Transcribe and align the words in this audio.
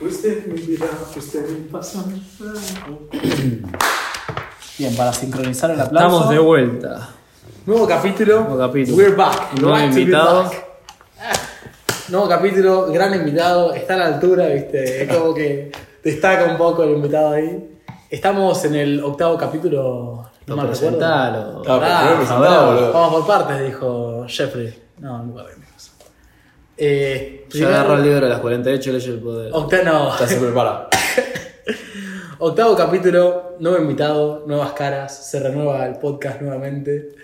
Usted 0.00 0.46
me 0.46 0.54
dirá, 0.60 0.86
usted 1.16 1.48
me 1.48 1.70
pasa. 1.70 2.04
Bien, 4.78 4.94
para 4.94 5.12
sincronizar 5.12 5.70
el 5.70 5.80
aplauso. 5.80 6.06
Estamos 6.16 6.30
de 6.30 6.38
vuelta. 6.38 7.08
Nuevo 7.64 7.86
capítulo. 7.86 8.40
Nuevo 8.42 8.58
capítulo. 8.58 8.96
We're 8.96 9.16
back. 9.16 9.54
Nuevo 9.58 9.78
invitado. 9.78 10.44
back. 10.44 10.66
Nuevo 12.10 12.28
capítulo, 12.28 12.92
gran 12.92 13.14
invitado. 13.14 13.72
Está 13.74 13.94
a 13.94 13.96
la 13.96 14.06
altura, 14.06 14.48
viste. 14.48 15.02
Es 15.02 15.08
como 15.16 15.32
que 15.34 15.72
destaca 16.04 16.44
un 16.44 16.58
poco 16.58 16.82
el 16.84 16.90
invitado 16.90 17.32
ahí. 17.32 17.80
Estamos 18.10 18.62
en 18.66 18.74
el 18.74 19.02
octavo 19.02 19.38
capítulo. 19.38 20.30
No 20.46 20.56
me 20.56 20.62
recuerdo. 20.62 20.98
Presentalo. 20.98 21.62
Ah, 21.66 22.18
Ah, 22.28 22.66
boludo. 22.66 22.92
Vamos 22.92 23.14
por 23.14 23.26
partes, 23.26 23.66
dijo 23.66 24.26
Jeffrey. 24.28 24.78
No, 24.98 25.22
no 25.24 25.32
puedo 25.32 25.46
menos. 25.46 25.65
Eh, 26.78 27.46
Yo 27.50 27.68
agarro 27.68 27.94
el 27.94 28.02
libro 28.02 28.20
de 28.20 28.28
las 28.28 28.40
48 28.40 28.92
leyes 28.92 29.06
del 29.10 29.20
poder. 29.20 29.52
Octa- 29.52 29.82
no. 29.82 30.18
Ya 30.18 30.26
se 30.26 30.36
prepara. 30.36 30.88
Octavo 32.38 32.76
capítulo, 32.76 33.56
nuevo 33.60 33.78
invitado, 33.78 34.44
nuevas 34.46 34.72
caras, 34.72 35.26
se 35.30 35.40
renueva 35.40 35.86
el 35.86 35.96
podcast 35.96 36.40
nuevamente. 36.42 37.14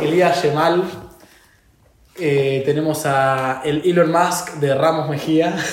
Elías 0.00 0.42
Yemal. 0.42 0.84
Eh, 2.18 2.62
tenemos 2.64 3.04
a 3.06 3.62
el 3.64 3.82
Elon 3.84 4.12
Musk 4.12 4.54
de 4.60 4.74
Ramos 4.74 5.08
Mejía. 5.08 5.56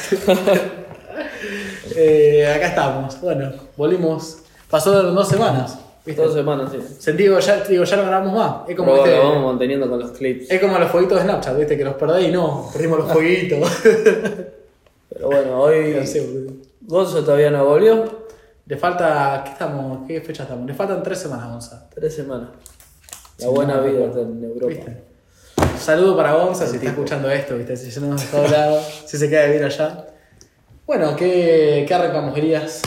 Eh, 1.99 2.45
acá 2.55 2.67
estamos. 2.67 3.19
Bueno, 3.21 3.51
volvimos. 3.75 4.39
Pasó 4.69 4.91
dos 5.01 5.27
semanas. 5.27 5.79
¿Viste? 6.07 6.21
Dos 6.21 6.33
semanas, 6.33 6.71
sí. 6.71 6.79
Sentí, 6.99 7.23
digo, 7.23 7.37
ya, 7.39 7.63
digo, 7.63 7.83
ya 7.83 7.95
no 7.97 8.03
grabamos 8.03 8.33
más. 8.33 8.69
Es 8.69 8.75
como, 8.75 8.91
Pero 8.93 9.05
este- 9.05 9.17
lo 9.17 9.23
vamos 9.29 9.45
manteniendo 9.45 9.87
con 9.89 9.99
los 9.99 10.11
clips. 10.11 10.49
es 10.49 10.59
como 10.59 10.79
los 10.79 10.89
fueguitos 10.89 11.17
de 11.19 11.23
Snapchat, 11.25 11.57
¿viste? 11.57 11.77
Que 11.77 11.83
los 11.83 11.93
perdéis 11.93 12.29
y 12.29 12.31
no, 12.31 12.69
perdimos 12.73 12.97
los 12.99 13.11
fueguitos. 13.11 13.69
Pero 15.09 15.27
bueno, 15.27 15.61
hoy 15.61 15.93
No 15.99 16.05
sé. 16.05 16.47
Gonzo 16.81 17.23
todavía 17.23 17.49
no 17.51 17.65
volvió. 17.65 18.27
Le 18.65 18.77
falta. 18.77 19.41
¿Qué 19.45 19.51
estamos? 19.51 20.07
¿Qué 20.07 20.21
fecha 20.21 20.43
estamos? 20.43 20.65
Le 20.65 20.73
faltan 20.73 21.03
tres 21.03 21.19
semanas, 21.19 21.49
Gonza. 21.51 21.89
Tres 21.93 22.15
semanas. 22.15 22.49
La 23.39 23.45
Sí, 23.47 23.53
buena 23.53 23.75
no, 23.75 23.83
vida 23.83 24.07
no, 24.07 24.21
en 24.21 24.43
Europa. 24.43 24.67
¿Viste? 24.67 24.97
Saludo 25.79 26.15
para 26.17 26.33
Gonza 26.33 26.65
si 26.67 26.77
está 26.77 26.89
escuchando 26.89 27.29
esto, 27.29 27.55
¿viste? 27.57 27.75
Si 27.77 27.99
no 27.99 28.07
nos 28.07 28.23
está 28.23 28.43
hablado, 28.43 28.79
si 29.05 29.17
se 29.17 29.29
queda 29.29 29.41
de 29.43 29.47
vivir 29.49 29.63
allá. 29.65 30.05
Bueno, 30.85 31.15
¿qué, 31.15 31.85
qué 31.87 31.93
arrancamos, 31.93 32.37
Elías? 32.37 32.81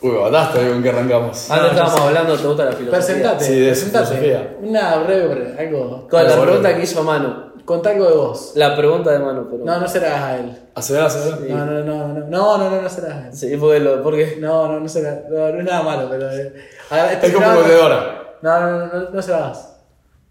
Uy, 0.00 0.10
bataste 0.12 0.68
con 0.68 0.82
que 0.82 0.88
arrancamos. 0.90 1.50
Antes 1.50 1.70
estábamos 1.72 2.00
hablando, 2.00 2.36
¿te 2.36 2.46
gusta 2.46 2.64
la 2.66 2.72
filosofía? 2.72 2.90
Presentate, 2.98 3.44
Sí, 3.44 3.58
de 3.58 3.66
presentate. 3.66 4.06
filosofía. 4.06 4.56
Una 4.62 4.96
breve, 4.98 5.26
breve, 5.28 5.56
algo. 5.58 6.06
Con 6.08 6.24
la 6.24 6.40
pregunta 6.40 6.76
que 6.76 6.82
hizo 6.84 7.02
Manu. 7.02 7.48
Contá 7.64 7.90
algo 7.90 8.06
de 8.08 8.14
vos. 8.14 8.52
La 8.54 8.76
pregunta 8.76 9.10
de 9.10 9.18
Manu, 9.18 9.48
pero. 9.50 9.64
No, 9.64 9.80
no 9.80 9.88
serás 9.88 10.22
a 10.22 10.36
él. 10.38 10.56
Acelera, 10.74 11.06
acelera. 11.06 11.36
No, 11.56 11.66
no, 11.66 11.82
no, 11.82 12.08
no, 12.08 12.26
no, 12.26 12.58
no, 12.58 12.70
no, 12.70 12.82
no 12.82 12.88
serás 12.88 13.10
a 13.12 13.26
él. 13.28 13.34
Sí, 13.34 13.56
porque 13.58 13.80
lo, 13.80 14.02
porque 14.02 14.38
No, 14.40 14.68
no, 14.68 14.80
no 14.80 14.88
será. 14.88 15.24
No, 15.28 15.50
no 15.52 15.58
es 15.58 15.64
nada 15.64 15.82
malo, 15.82 16.06
pero. 16.08 16.30
eh, 16.30 16.52
ver, 16.90 17.18
Es 17.22 17.34
como 17.34 17.46
no, 17.46 17.58
vendedora. 17.58 18.22
No, 18.40 18.60
no, 18.60 18.70
no, 18.70 18.86
no, 18.86 19.10
no 19.10 19.22
serás. 19.22 19.74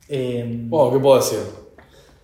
Eh, 0.09 0.45
Bueno, 0.67 0.93
¿qué 0.93 0.99
puedo 0.99 1.17
decir? 1.17 1.39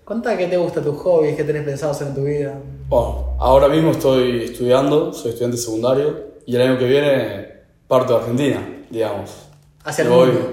contá 0.05 0.36
qué 0.38 0.47
te 0.47 0.58
gusta 0.58 0.81
tus 0.81 0.97
hobbies, 1.02 1.36
qué 1.36 1.44
tenés 1.45 1.64
pensado 1.64 1.91
hacer 1.91 2.08
en 2.08 2.16
tu 2.16 2.23
vida. 2.23 2.53
Bueno, 2.89 3.36
ahora 3.39 3.67
mismo 3.69 3.91
estoy 3.91 4.44
estudiando, 4.45 5.14
soy 5.14 5.30
estudiante 5.31 5.58
secundario 5.58 6.33
y 6.45 6.55
el 6.55 6.61
año 6.61 6.77
que 6.77 6.86
viene 6.86 7.47
parto 7.88 8.13
de 8.13 8.19
Argentina, 8.19 8.67
digamos. 8.89 9.49
Hacia 9.83 10.03
el 10.03 10.09
me 10.09 10.16
voy, 10.16 10.27
mundo. 10.27 10.49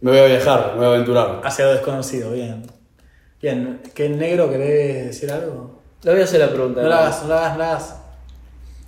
me 0.00 0.10
voy 0.10 0.20
a 0.20 0.24
viajar, 0.26 0.70
me 0.72 0.78
voy 0.78 0.86
a 0.86 0.88
aventurar. 0.88 1.40
Hacia 1.44 1.64
lo 1.66 1.72
desconocido, 1.72 2.32
bien. 2.32 2.66
Bien, 3.40 3.80
¿qué 3.94 4.08
negro 4.08 4.50
querés 4.50 5.06
decir 5.06 5.30
algo? 5.30 5.80
le 6.02 6.10
voy 6.12 6.20
a 6.20 6.24
hacer 6.24 6.40
la 6.40 6.48
pregunta. 6.50 6.82
No 6.82 6.88
lo 6.88 6.94
hagas, 6.94 7.22
no 7.22 7.28
lo 7.28 7.34
hagas, 7.34 7.52
no 7.52 7.58
lo 7.58 7.64
hagas. 7.64 7.96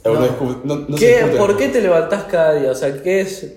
No, 0.04 0.12
No. 0.14 0.20
discu- 0.26 0.60
no- 0.64 0.76
no 0.88 0.96
se 0.98 1.06
¿Qué. 1.30 1.36
¿Por 1.38 1.56
qué 1.56 1.68
te 1.68 1.80
levantás 1.80 2.24
cada 2.24 2.54
día? 2.54 2.70
O 2.70 2.74
sea, 2.74 2.92
¿qué 3.02 3.20
es? 3.20 3.54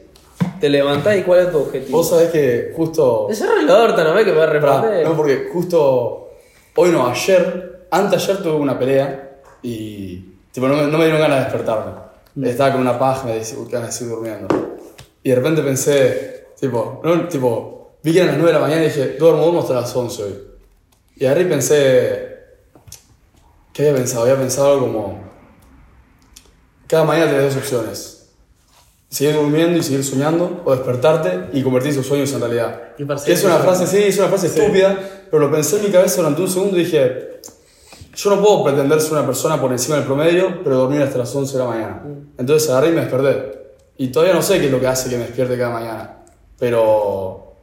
¿Te 0.60 0.70
levantás 0.70 1.18
y 1.18 1.24
cuál 1.24 1.40
es 1.42 1.52
tu 1.52 1.58
objetivo? 1.60 1.98
Vos 1.98 2.10
sabés 2.10 2.30
que 2.32 2.72
justo... 2.76 3.26
Desarrolla 3.30 3.64
la 3.64 3.84
horta, 3.84 4.04
¿no 4.04 4.14
ves 4.14 4.26
que 4.26 4.32
me 4.32 4.38
va 4.38 4.46
a 4.46 5.04
no, 5.04 5.16
porque 5.16 5.50
justo 5.52 6.30
hoy 6.76 6.92
no, 6.92 7.08
ayer, 7.08 7.88
antes 7.92 8.24
ayer 8.24 8.42
tuve 8.44 8.56
una 8.56 8.78
pelea 8.78 9.40
y 9.62 10.18
tipo, 10.52 10.68
no, 10.68 10.76
me, 10.76 10.84
no 10.88 10.98
me 10.98 11.06
dieron 11.06 11.22
ganas 11.22 11.40
de 11.40 11.44
despertarme. 11.46 11.92
Estaba 12.44 12.74
con 12.74 12.82
una 12.82 13.00
paja, 13.00 13.26
me 13.26 13.36
decía, 13.36 13.58
uy, 13.58 13.68
qué 13.68 13.74
ganas 13.74 13.96
seguir 13.96 14.14
durmiendo. 14.14 14.48
Y 15.24 15.30
de 15.30 15.36
repente 15.36 15.62
pensé, 15.64 16.48
tipo, 16.60 17.02
no, 17.04 17.28
tipo, 17.28 17.98
vi 18.04 18.14
que 18.14 18.20
eran 18.20 18.30
las 18.30 18.38
9 18.38 18.54
de 18.54 18.60
la 18.60 18.66
mañana 18.66 18.84
y 18.84 18.88
dije, 18.88 19.16
duermo, 19.18 19.42
duermo 19.44 19.62
hasta 19.62 19.74
las 19.74 19.96
11 19.96 20.24
hoy. 20.24 20.36
Y 21.16 21.26
y 21.26 21.46
pensé, 21.46 22.38
¿qué 23.74 23.82
había 23.88 23.96
pensado? 23.96 24.24
Había 24.24 24.38
pensado 24.38 24.74
algo 24.74 24.86
como, 24.88 25.20
cada 26.86 27.04
mañana 27.04 27.32
tenés 27.32 27.56
dos 27.56 27.64
opciones. 27.64 28.14
Seguir 29.10 29.36
durmiendo 29.36 29.78
y 29.80 29.84
seguir 29.84 30.04
soñando, 30.04 30.62
o 30.66 30.76
despertarte 30.76 31.58
y 31.58 31.64
convertir 31.64 31.96
tus 31.96 32.06
sueños 32.06 32.32
en 32.34 32.42
realidad. 32.42 32.82
Y 32.98 33.32
Es 33.32 33.44
una 33.44 33.58
frase, 33.58 33.88
sí, 33.88 34.04
es 34.04 34.18
una 34.20 34.28
frase 34.28 34.50
Sí. 34.50 34.60
estúpida, 34.60 34.98
pero 35.32 35.40
lo 35.48 35.52
pensé 35.52 35.78
en 35.78 35.86
mi 35.86 35.92
cabeza 35.92 36.18
durante 36.18 36.42
un 36.42 36.50
segundo 36.50 36.78
y 36.78 36.84
dije, 36.84 37.27
yo 38.18 38.36
no 38.36 38.42
puedo 38.42 38.64
pretender 38.64 39.00
ser 39.00 39.14
una 39.14 39.26
persona 39.26 39.62
por 39.62 39.72
encima 39.72 39.98
del 39.98 40.06
promedio, 40.06 40.64
pero 40.64 40.78
dormir 40.78 41.04
hasta 41.04 41.20
las 41.20 41.36
11 41.36 41.54
de 41.54 41.64
la 41.64 41.70
mañana. 41.70 42.04
Entonces 42.38 42.68
agarré 42.70 42.90
y 42.90 42.92
me 42.94 43.02
desperté. 43.02 43.58
Y 43.98 44.08
todavía 44.08 44.34
no 44.34 44.42
sé 44.42 44.60
qué 44.60 44.66
es 44.66 44.72
lo 44.72 44.80
que 44.80 44.88
hace 44.88 45.10
que 45.10 45.18
me 45.18 45.26
despierte 45.26 45.56
cada 45.56 45.72
mañana, 45.72 46.24
pero 46.58 47.54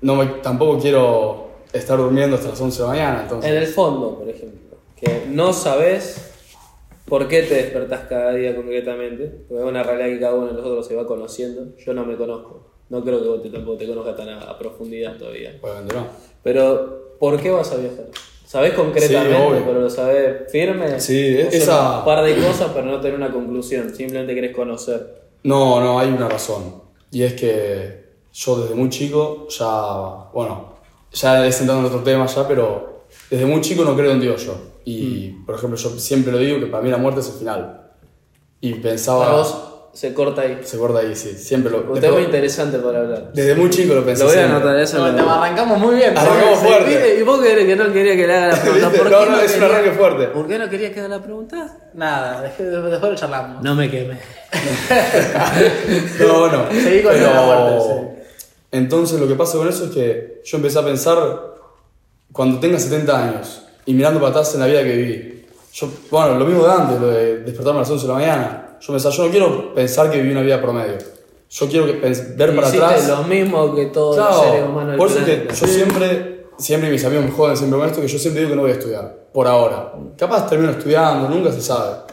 no 0.00 0.14
me, 0.14 0.26
tampoco 0.40 0.78
quiero 0.78 1.48
estar 1.72 1.98
durmiendo 1.98 2.36
hasta 2.36 2.50
las 2.50 2.60
11 2.60 2.76
de 2.76 2.82
la 2.82 2.88
mañana. 2.90 3.22
Entonces, 3.22 3.50
En 3.50 3.56
el 3.56 3.66
fondo, 3.66 4.16
por 4.18 4.28
ejemplo, 4.28 4.78
que 4.96 5.26
no 5.28 5.52
sabes 5.52 6.32
por 7.04 7.26
qué 7.26 7.42
te 7.42 7.54
despertás 7.54 8.02
cada 8.08 8.34
día 8.34 8.54
concretamente, 8.54 9.24
porque 9.48 9.64
es 9.64 9.68
una 9.68 9.82
realidad 9.82 10.06
que 10.06 10.20
cada 10.20 10.34
uno 10.34 10.46
de 10.46 10.52
nosotros 10.52 10.86
se 10.86 10.94
va 10.94 11.06
conociendo. 11.06 11.76
Yo 11.76 11.92
no 11.92 12.04
me 12.04 12.16
conozco, 12.16 12.70
no 12.88 13.02
creo 13.02 13.20
que 13.20 13.28
vos 13.28 13.42
te, 13.42 13.50
tampoco 13.50 13.78
te 13.78 13.88
conozcas 13.88 14.16
tan 14.16 14.28
a, 14.28 14.42
a 14.42 14.56
profundidad 14.56 15.16
todavía. 15.16 15.58
Obviamente 15.60 15.94
no. 15.94 16.06
Pero, 16.44 17.16
¿por 17.18 17.40
qué 17.40 17.50
vas 17.50 17.72
a 17.72 17.76
viajar? 17.76 18.06
¿Sabés 18.48 18.72
concretamente, 18.72 19.36
Sí, 19.36 19.42
obvio. 19.46 19.62
pero 19.66 19.80
lo 19.82 19.90
sabés 19.90 20.50
firme? 20.50 20.98
Sí, 20.98 21.36
¿O 21.36 21.44
son 21.50 21.52
esa- 21.60 21.98
Un 21.98 22.04
par 22.06 22.24
de 22.24 22.34
cosas, 22.36 22.70
pero 22.72 22.86
no 22.86 22.98
tener 22.98 23.14
una 23.16 23.30
conclusión, 23.30 23.94
simplemente 23.94 24.34
querés 24.34 24.56
conocer. 24.56 25.20
No, 25.42 25.80
no, 25.80 25.98
hay 25.98 26.08
una 26.08 26.30
razón. 26.30 26.82
Y 27.10 27.24
es 27.24 27.34
que 27.34 28.04
yo 28.32 28.56
desde 28.62 28.74
muy 28.74 28.88
chico 28.88 29.48
ya, 29.50 30.30
bueno, 30.32 30.76
ya 31.12 31.46
es 31.46 31.60
entrando 31.60 31.86
en 31.88 31.92
otro 31.94 32.02
tema 32.02 32.24
ya, 32.24 32.48
pero 32.48 33.02
desde 33.30 33.44
muy 33.44 33.60
chico 33.60 33.84
no 33.84 33.94
creo 33.94 34.12
en 34.12 34.20
Dios 34.20 34.46
yo. 34.46 34.54
Y, 34.86 35.28
por 35.44 35.54
ejemplo, 35.56 35.76
yo 35.78 35.90
siempre 35.98 36.32
lo 36.32 36.38
digo 36.38 36.58
que 36.58 36.66
para 36.66 36.82
mí 36.82 36.88
la 36.90 36.96
muerte 36.96 37.20
es 37.20 37.26
el 37.28 37.34
final. 37.34 37.82
Y 38.62 38.72
pensaba... 38.74 39.26
Para 39.26 39.36
vos 39.36 39.67
se 39.98 40.14
corta 40.14 40.42
ahí. 40.42 40.60
Se 40.62 40.78
corta 40.78 41.00
ahí, 41.00 41.16
sí. 41.16 41.30
Siempre 41.36 41.72
lo... 41.72 41.90
Un 41.90 42.00
tema 42.00 42.20
interesante 42.20 42.78
para 42.78 43.00
hablar. 43.00 43.32
desde 43.34 43.56
muy 43.56 43.68
chico 43.68 43.94
lo 43.94 44.04
pensé 44.04 44.22
Lo 44.22 44.30
voy 44.30 44.38
a 44.38 44.44
anotar 44.44 44.78
eso. 44.78 44.98
No, 44.98 45.10
lo- 45.24 45.30
arrancamos 45.30 45.76
muy 45.80 45.96
bien. 45.96 46.16
Arrancamos 46.16 46.58
fuerte. 46.60 47.16
¿Y 47.18 47.22
vos 47.24 47.40
querés 47.42 47.66
que 47.66 47.74
no 47.74 47.92
quería 47.92 48.14
que 48.14 48.26
le 48.28 48.32
haga 48.36 48.46
la 48.48 48.56
pregunta? 48.62 48.90
¿Por 48.90 49.10
No, 49.10 49.18
qué 49.24 49.26
no, 49.30 49.40
es 49.40 49.56
un 49.56 49.62
arranque 49.64 49.90
fuerte. 49.90 50.24
¿Por 50.28 50.46
qué 50.46 50.56
no 50.58 50.70
querías 50.70 50.92
que 50.92 51.00
haga 51.00 51.08
la 51.08 51.20
pregunta? 51.22 51.78
Nada, 51.94 52.42
después, 52.42 52.70
después 52.70 53.02
lo 53.12 53.14
charlamos. 53.16 53.60
No 53.64 53.74
me 53.74 53.90
queme. 53.90 54.18
No, 56.20 56.48
no. 56.48 56.70
Seguí 56.70 57.02
con 57.02 57.12
Pero- 57.12 57.34
la 57.34 57.42
muerte, 57.42 58.22
Entonces 58.70 59.18
lo 59.18 59.26
que 59.26 59.34
pasa 59.34 59.58
con 59.58 59.68
eso 59.68 59.86
es 59.86 59.90
que 59.90 60.42
yo 60.44 60.56
empecé 60.58 60.78
a 60.78 60.84
pensar 60.84 61.18
cuando 62.32 62.60
tenga 62.60 62.78
70 62.78 63.24
años 63.30 63.62
y 63.86 63.94
mirando 63.94 64.20
para 64.20 64.30
atrás 64.30 64.54
en 64.54 64.60
la 64.60 64.66
vida 64.66 64.82
que 64.84 64.92
viví. 64.96 65.37
Yo, 65.80 65.88
bueno, 66.10 66.38
lo 66.38 66.44
mismo 66.44 66.64
de 66.64 66.72
antes, 66.72 67.00
lo 67.00 67.06
de 67.06 67.38
despertarme 67.38 67.78
a 67.78 67.82
las 67.82 67.90
11 67.90 68.06
de 68.06 68.12
la 68.12 68.18
mañana. 68.18 68.76
Yo 68.80 68.92
pensaba, 68.92 69.14
yo 69.14 69.24
no 69.24 69.30
quiero 69.30 69.74
pensar 69.74 70.10
que 70.10 70.18
viví 70.18 70.32
una 70.32 70.42
vida 70.42 70.60
promedio. 70.60 70.98
Yo 71.50 71.68
quiero 71.68 71.86
que 71.86 71.92
ver 71.92 72.54
para 72.56 72.68
atrás. 72.68 73.08
lo 73.08 73.22
mismo 73.22 73.74
que 73.74 73.86
todos 73.86 74.16
Claro, 74.16 74.32
los 74.32 74.42
seres 74.42 74.68
humanos 74.68 74.96
por 74.96 75.08
eso 75.08 75.24
que 75.24 75.48
yo 75.48 75.66
siempre, 75.66 76.46
siempre 76.58 76.90
mis 76.90 77.04
amigos 77.04 77.24
me 77.24 77.30
joden 77.30 77.56
siempre 77.56 77.78
con 77.78 77.88
esto, 77.88 78.00
que 78.00 78.08
yo 78.08 78.18
siempre 78.18 78.40
digo 78.40 78.50
que 78.50 78.56
no 78.56 78.62
voy 78.62 78.72
a 78.72 78.74
estudiar, 78.74 79.16
por 79.32 79.46
ahora. 79.46 79.92
Capaz 80.16 80.48
termino 80.48 80.72
estudiando, 80.72 81.28
nunca 81.28 81.52
se 81.52 81.62
sabe. 81.62 82.07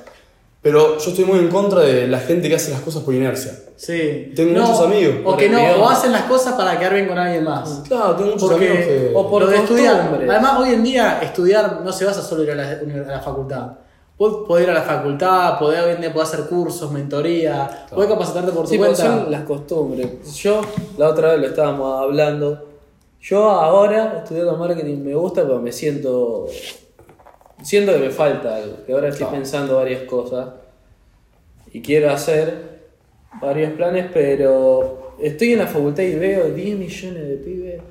Pero 0.65 0.97
yo 0.97 1.09
estoy 1.11 1.25
muy 1.25 1.37
en 1.37 1.47
contra 1.47 1.81
de 1.81 2.07
la 2.07 2.17
gente 2.17 2.49
que 2.49 2.55
hace 2.55 2.71
las 2.71 2.81
cosas 2.81 3.03
por 3.03 3.13
inercia. 3.13 3.51
Sí. 3.75 4.31
Tengo 4.35 4.59
muchos 4.61 4.81
amigos. 4.81 5.17
O 5.23 5.37
que 5.37 5.47
no, 5.47 5.59
o 5.61 5.87
hacen 5.87 6.11
las 6.11 6.23
cosas 6.23 6.55
para 6.55 6.79
quedar 6.79 6.95
bien 6.95 7.07
con 7.07 7.19
alguien 7.19 7.43
más. 7.43 7.83
Claro, 7.87 8.15
tengo 8.15 8.31
muchos 8.31 8.49
amigos 8.49 8.77
Porque, 8.77 8.87
que... 8.87 9.11
o 9.13 9.29
por 9.29 9.43
lo 9.43 9.47
de 9.47 9.57
estudiar. 9.57 10.09
Además, 10.27 10.59
hoy 10.59 10.69
en 10.69 10.83
día, 10.83 11.19
estudiar 11.21 11.81
no 11.85 11.93
se 11.93 12.03
basa 12.05 12.23
solo 12.23 12.41
en 12.41 12.47
ir 12.47 12.53
a 12.53 13.03
la, 13.03 13.13
a 13.13 13.17
la 13.17 13.21
facultad. 13.21 13.73
Vos 14.17 14.47
podés 14.47 14.63
ir 14.63 14.71
a 14.71 14.73
la 14.73 14.81
facultad, 14.81 15.59
podés, 15.59 15.83
hoy 15.83 15.91
en 15.91 16.01
día 16.01 16.11
podés 16.11 16.33
hacer 16.33 16.47
cursos, 16.47 16.91
mentoría, 16.91 17.85
podés 17.93 18.09
capacitarte 18.09 18.51
por 18.51 18.63
tu 18.63 18.71
Sí, 18.71 18.77
porque 18.79 18.93
cuenta. 18.95 19.17
son 19.21 19.31
las 19.31 19.43
costumbres. 19.43 20.33
Yo, 20.35 20.61
la 20.97 21.09
otra 21.09 21.33
vez 21.33 21.41
lo 21.41 21.47
estábamos 21.47 22.01
hablando. 22.01 22.65
Yo 23.21 23.51
ahora, 23.51 24.15
estudiando 24.23 24.57
marketing, 24.57 24.97
me 25.03 25.13
gusta, 25.13 25.43
pero 25.43 25.61
me 25.61 25.71
siento. 25.71 26.47
Siento 27.65 27.93
que 27.93 27.99
me 27.99 28.09
falta 28.11 28.55
algo. 28.57 28.77
Que 28.85 28.93
ahora 28.93 29.07
estoy 29.09 29.25
Claro. 29.25 29.37
pensando 29.37 29.75
varias 29.77 30.03
cosas. 30.03 30.49
Y 31.73 31.81
quiero 31.81 32.11
hacer 32.11 32.53
varios 33.41 33.73
planes, 33.73 34.05
pero 34.13 35.15
estoy 35.19 35.53
en 35.53 35.59
la 35.59 35.67
facultad 35.67 36.03
y 36.03 36.15
veo 36.15 36.49
10 36.51 36.77
millones 36.77 37.27
de 37.27 37.35
pibes. 37.37 37.81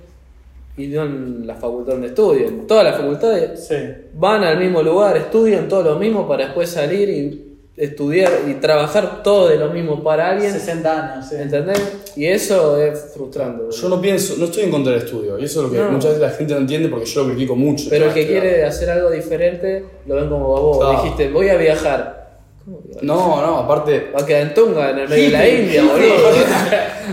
Y 0.76 0.86
no 0.88 1.04
en 1.04 1.46
la 1.46 1.54
facultad 1.54 1.92
donde 1.92 2.08
estudian. 2.08 2.66
Todas 2.66 2.84
las 2.84 2.96
facultades 2.96 3.66
Sí. 3.66 3.74
van 4.14 4.42
al 4.44 4.58
mismo 4.58 4.82
lugar, 4.82 5.16
estudian 5.16 5.68
todo 5.68 5.82
lo 5.82 5.96
mismo 5.98 6.26
para 6.26 6.46
después 6.46 6.68
salir 6.70 7.08
y 7.08 7.43
estudiar 7.76 8.30
y 8.48 8.54
trabajar 8.54 9.22
todo 9.22 9.48
de 9.48 9.56
lo 9.56 9.70
mismo 9.70 10.02
para 10.02 10.30
alguien, 10.30 10.52
60 10.52 11.14
años, 11.14 11.26
sí. 11.28 11.34
¿entendés? 11.36 11.80
Y 12.16 12.26
eso 12.26 12.80
es 12.80 13.12
frustrante. 13.14 13.64
Yo 13.76 13.88
no 13.88 14.00
pienso, 14.00 14.34
no 14.38 14.44
estoy 14.44 14.64
en 14.64 14.70
contra 14.70 14.92
del 14.92 15.02
estudio, 15.02 15.38
y 15.38 15.44
eso 15.44 15.60
es 15.60 15.66
lo 15.66 15.72
que 15.72 15.78
No. 15.82 15.90
muchas 15.90 16.10
veces 16.12 16.20
la 16.20 16.30
gente 16.30 16.54
no 16.54 16.60
entiende 16.60 16.88
porque 16.88 17.06
yo 17.06 17.22
lo 17.24 17.30
critico 17.30 17.56
mucho. 17.56 17.86
Pero 17.90 18.06
el 18.06 18.14
que 18.14 18.26
quiere 18.26 18.64
hacer 18.64 18.90
algo 18.90 19.10
diferente 19.10 19.84
lo 20.06 20.14
ven 20.16 20.28
como 20.28 20.46
vos. 20.46 20.78
Claro. 20.78 21.02
Dijiste, 21.02 21.30
voy 21.30 21.48
a 21.48 21.56
viajar. 21.56 22.23
¿Cómo 22.64 22.82
que 22.82 22.94
va 22.94 23.00
a 23.00 23.04
No, 23.04 23.40
no, 23.46 23.58
aparte. 23.58 24.10
Va 24.16 24.22
a 24.22 24.26
quedar 24.26 24.42
en 24.42 24.54
Tunga, 24.54 24.90
en 24.90 24.98
el 25.00 25.08
medio 25.08 25.24
de 25.24 25.30
la 25.30 25.48
India, 25.48 25.82
boludo. 25.84 26.30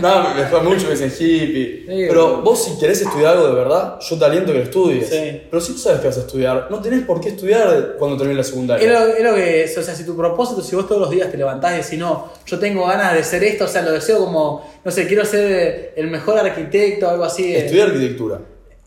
no, 0.00 0.34
me 0.34 0.44
fue 0.46 0.60
mucho 0.62 0.86
que 0.86 0.92
dicen 0.92 1.10
hippie. 1.10 1.84
Sí, 1.86 2.04
pero 2.08 2.40
vos, 2.42 2.64
si 2.64 2.78
querés 2.78 3.02
estudiar 3.02 3.32
algo 3.32 3.48
de 3.48 3.54
verdad, 3.54 3.98
yo 4.00 4.18
te 4.18 4.24
aliento 4.24 4.52
que 4.52 4.58
lo 4.58 4.64
estudies. 4.64 5.08
Sí. 5.08 5.42
Pero 5.50 5.60
si 5.60 5.72
tú 5.72 5.78
sabes 5.78 6.00
que 6.00 6.06
vas 6.08 6.16
a 6.16 6.20
estudiar, 6.20 6.68
no 6.70 6.80
tenés 6.80 7.02
por 7.04 7.20
qué 7.20 7.28
estudiar 7.30 7.96
cuando 7.98 8.16
termines 8.16 8.36
la 8.36 8.40
Es 8.42 8.46
secundaria. 8.48 8.88
lo, 8.92 9.06
es 9.14 9.22
lo 9.24 9.34
que 9.34 9.64
es, 9.64 9.76
o 9.78 9.82
sea, 9.82 9.94
si 9.94 10.04
tu 10.06 10.16
propósito, 10.16 10.62
si 10.62 10.74
vos 10.74 10.88
todos 10.88 11.00
los 11.02 11.10
días 11.10 11.30
te 11.30 11.36
levantás 11.36 11.72
y 11.74 11.82
decís, 11.82 11.98
no, 11.98 12.28
yo 12.46 12.58
tengo 12.58 12.86
ganas 12.86 13.12
de 13.14 13.22
ser 13.22 13.44
esto, 13.44 13.64
o 13.64 13.68
sea, 13.68 13.82
lo 13.82 13.92
deseo 13.92 14.18
como, 14.20 14.66
no 14.84 14.90
sé, 14.90 15.06
quiero 15.06 15.24
ser 15.24 15.92
el 15.96 16.06
mejor 16.08 16.38
arquitecto 16.38 17.06
o 17.06 17.10
algo 17.10 17.24
así. 17.24 17.54
eh, 17.54 17.58
Estudiar 17.66 17.88
arquitectura. 17.88 18.40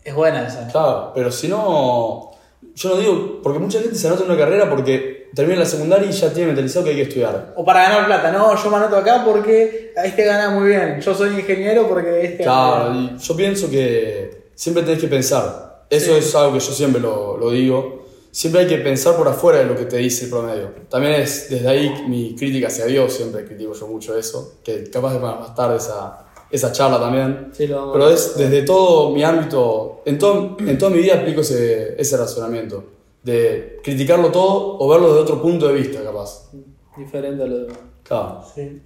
Es 0.03 0.13
buena 0.13 0.47
esa. 0.47 0.67
Claro, 0.67 1.11
pero 1.15 1.31
si 1.31 1.47
no. 1.47 2.31
Yo 2.75 2.89
no 2.89 2.97
digo. 2.97 3.39
Porque 3.41 3.57
mucha 3.59 3.79
gente 3.79 3.95
se 3.95 4.05
anota 4.07 4.23
en 4.23 4.29
una 4.31 4.37
carrera 4.39 4.69
porque 4.69 5.14
termina 5.35 5.59
la 5.59 5.65
secundaria 5.65 6.09
y 6.09 6.11
ya 6.13 6.31
tiene 6.31 6.47
mentalizado 6.47 6.85
que 6.85 6.91
hay 6.91 6.95
que 6.97 7.01
estudiar. 7.03 7.53
O 7.55 7.65
para 7.65 7.83
ganar 7.83 8.05
plata, 8.05 8.31
no, 8.31 8.55
yo 8.55 8.69
me 8.71 8.77
anoto 8.77 8.95
acá 8.97 9.23
porque 9.25 9.93
este 10.03 10.23
gana 10.23 10.49
muy 10.51 10.69
bien. 10.69 10.99
Yo 11.01 11.13
soy 11.13 11.29
ingeniero 11.39 11.87
porque 11.87 12.23
este 12.25 12.43
gana 12.43 12.85
Claro, 12.85 12.93
y 12.95 13.17
yo 13.19 13.35
pienso 13.35 13.69
que 13.69 14.49
siempre 14.55 14.83
tenés 14.83 14.99
que 15.01 15.07
pensar. 15.07 15.85
Eso 15.89 16.13
Sí. 16.13 16.19
es 16.19 16.35
algo 16.35 16.53
que 16.53 16.59
yo 16.59 16.71
siempre 16.71 17.01
lo, 17.01 17.37
lo 17.37 17.51
digo. 17.51 18.05
Siempre 18.31 18.61
hay 18.61 18.67
que 18.67 18.77
pensar 18.79 19.15
por 19.15 19.27
afuera 19.27 19.59
de 19.59 19.65
lo 19.65 19.75
que 19.77 19.85
te 19.85 19.97
dice 19.97 20.25
el 20.25 20.31
promedio. 20.31 20.69
También 20.89 21.13
es 21.13 21.49
desde 21.49 21.67
ahí 21.69 22.03
mi 22.07 22.35
crítica 22.35 22.67
hacia 22.67 22.85
Dios, 22.85 23.13
siempre 23.13 23.45
critico 23.45 23.73
yo 23.73 23.87
mucho 23.87 24.17
eso. 24.17 24.55
Que 24.63 24.89
capaz 24.89 25.13
de 25.13 25.19
más 25.19 25.55
tarde 25.55 25.77
esa, 25.77 26.25
esa 26.51 26.71
charla 26.73 26.99
también. 26.99 27.49
Sí, 27.53 27.65
lo 27.67 27.93
Pero 27.93 28.09
es 28.09 28.35
desde 28.35 28.63
todo 28.63 29.11
mi 29.11 29.23
ámbito, 29.23 30.01
en, 30.05 30.17
todo, 30.17 30.57
en 30.59 30.77
toda 30.77 30.91
mi 30.91 30.97
vida 30.97 31.15
aplico 31.15 31.41
ese, 31.41 31.95
ese 31.97 32.17
razonamiento. 32.17 32.83
De 33.25 33.79
criticarlo 33.83 34.31
todo 34.31 34.77
o 34.77 34.87
verlo 34.87 35.07
desde 35.07 35.21
otro 35.21 35.41
punto 35.41 35.67
de 35.67 35.73
vista, 35.73 36.03
capaz. 36.03 36.51
Diferente 36.95 37.41
a 37.43 37.47
lo 37.47 37.57
demás. 37.57 37.77
Claro. 38.03 38.41
Sí. 38.53 38.81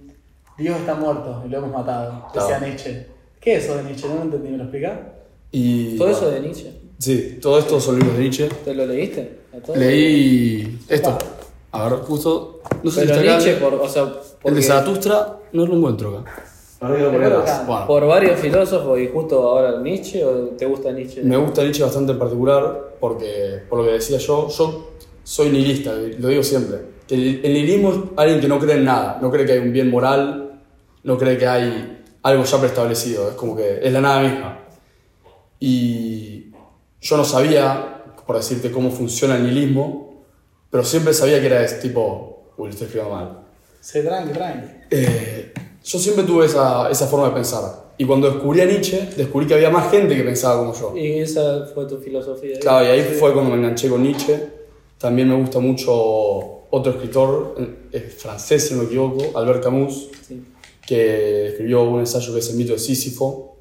Dios 0.56 0.78
está 0.80 0.94
muerto 0.94 1.42
y 1.46 1.50
lo 1.50 1.58
hemos 1.58 1.72
matado. 1.72 2.26
Claro. 2.32 2.48
Decía 2.48 2.66
Nietzsche. 2.66 3.06
¿Qué 3.38 3.56
es 3.56 3.64
eso 3.64 3.76
de 3.76 3.84
Nietzsche? 3.84 4.08
No 4.08 4.14
lo 4.14 4.22
entendí, 4.22 4.48
¿me 4.48 4.56
lo 4.56 4.64
explicás? 4.64 4.98
Y, 5.52 5.98
Todo 5.98 6.08
eso 6.08 6.30
de 6.30 6.40
Nietzsche. 6.40 6.72
Sí, 6.98 7.38
todo 7.40 7.58
esto 7.58 7.78
son 7.78 7.98
libros 7.98 8.16
de 8.16 8.22
Nietzsche. 8.22 8.48
¿Te 8.64 8.74
lo 8.74 8.86
leíste? 8.86 9.40
Leí 9.74 10.78
esto. 10.88 11.18
A 11.72 11.88
ver, 11.88 11.98
justo. 12.00 12.60
No 12.82 12.90
sé 12.90 13.02
Pero 13.02 13.14
si 13.14 13.20
está 13.20 13.34
acá. 13.34 13.44
Nietzsche, 13.44 13.60
por, 13.60 13.74
o 13.74 13.88
sea, 13.88 14.02
El 14.04 14.10
porque 14.40 14.56
de 14.56 14.62
Zaratustra 14.62 15.38
no 15.52 15.66
lo 15.66 15.76
encuentro 15.76 16.18
acá. 16.18 16.44
Atrás. 16.80 17.50
acá. 17.50 17.64
Bueno, 17.66 17.86
por 17.86 18.06
varios 18.06 18.40
filósofos 18.40 18.98
y 18.98 19.08
justo 19.08 19.48
ahora 19.48 19.80
Nietzsche 19.80 20.24
o 20.24 20.48
te 20.56 20.66
gusta 20.66 20.90
Nietzsche. 20.92 21.22
me 21.22 21.36
gusta 21.36 21.62
Nietzsche 21.62 21.82
bastante 21.82 22.12
en 22.12 22.18
particular 22.18 22.96
porque, 22.98 23.62
por 23.68 23.80
lo 23.80 23.84
que 23.84 23.92
decía 23.92 24.18
yo, 24.18 24.48
yo 24.48 24.92
soy 25.22 25.50
nihilista, 25.50 25.92
lo 25.92 26.28
digo 26.28 26.42
siempre. 26.42 26.78
El, 27.10 27.40
el 27.44 27.52
nihilismo 27.52 27.90
es 27.90 27.98
alguien 28.16 28.40
que 28.40 28.48
no 28.48 28.58
cree 28.58 28.76
en 28.76 28.84
nada, 28.84 29.18
no 29.20 29.30
cree 29.30 29.44
que 29.44 29.52
hay 29.52 29.58
un 29.58 29.72
bien 29.72 29.90
moral, 29.90 30.60
no 31.02 31.18
cree 31.18 31.36
que 31.36 31.46
hay 31.46 32.02
algo 32.22 32.44
ya 32.44 32.58
preestablecido, 32.58 33.28
es 33.30 33.34
como 33.34 33.56
que 33.56 33.80
es 33.82 33.92
la 33.92 34.00
nada 34.00 34.20
misma. 34.22 34.58
Y 35.58 36.52
yo 37.00 37.16
no 37.16 37.24
sabía, 37.24 38.04
por 38.26 38.36
decirte, 38.36 38.70
cómo 38.70 38.90
funciona 38.90 39.36
el 39.36 39.42
nihilismo, 39.42 40.24
pero 40.70 40.84
siempre 40.84 41.12
sabía 41.12 41.40
que 41.40 41.46
era 41.46 41.62
ese 41.62 41.76
tipo, 41.76 42.52
uy, 42.56 42.68
lo 42.68 42.70
estoy 42.70 42.86
escribiendo 42.86 43.14
mal. 43.14 43.40
Se 43.80 44.02
tranqui, 44.02 44.32
tranqui. 44.32 44.68
Eh, 44.90 45.52
yo 45.84 45.98
siempre 45.98 46.24
tuve 46.24 46.46
esa, 46.46 46.90
esa 46.90 47.06
forma 47.06 47.28
de 47.28 47.34
pensar. 47.34 47.90
Y 47.98 48.04
cuando 48.06 48.30
descubrí 48.30 48.60
a 48.62 48.64
Nietzsche, 48.64 49.08
descubrí 49.16 49.46
que 49.46 49.54
había 49.54 49.70
más 49.70 49.90
gente 49.90 50.16
que 50.16 50.22
pensaba 50.22 50.58
como 50.58 50.72
yo. 50.74 50.96
Y 50.96 51.18
esa 51.18 51.66
fue 51.74 51.84
tu 51.86 51.98
filosofía. 51.98 52.56
¿eh? 52.56 52.58
Claro, 52.60 52.86
y 52.86 52.88
ahí 52.88 53.02
fue 53.18 53.32
cuando 53.32 53.50
me 53.50 53.56
enganché 53.58 53.88
con 53.88 54.02
Nietzsche. 54.02 54.38
También 54.98 55.28
me 55.28 55.36
gusta 55.36 55.58
mucho 55.58 55.92
otro 56.72 56.92
escritor, 56.92 57.54
eh, 57.58 57.88
es 57.92 58.14
francés 58.14 58.68
si 58.68 58.74
no 58.74 58.80
me 58.82 58.86
equivoco, 58.86 59.36
Albert 59.38 59.62
Camus, 59.64 60.08
Sí. 60.26 60.42
que 60.86 61.48
escribió 61.48 61.82
un 61.82 62.00
ensayo 62.00 62.32
que 62.32 62.38
es 62.38 62.50
El 62.50 62.56
mito 62.56 62.72
de 62.74 62.78
Sísifo. 62.78 63.56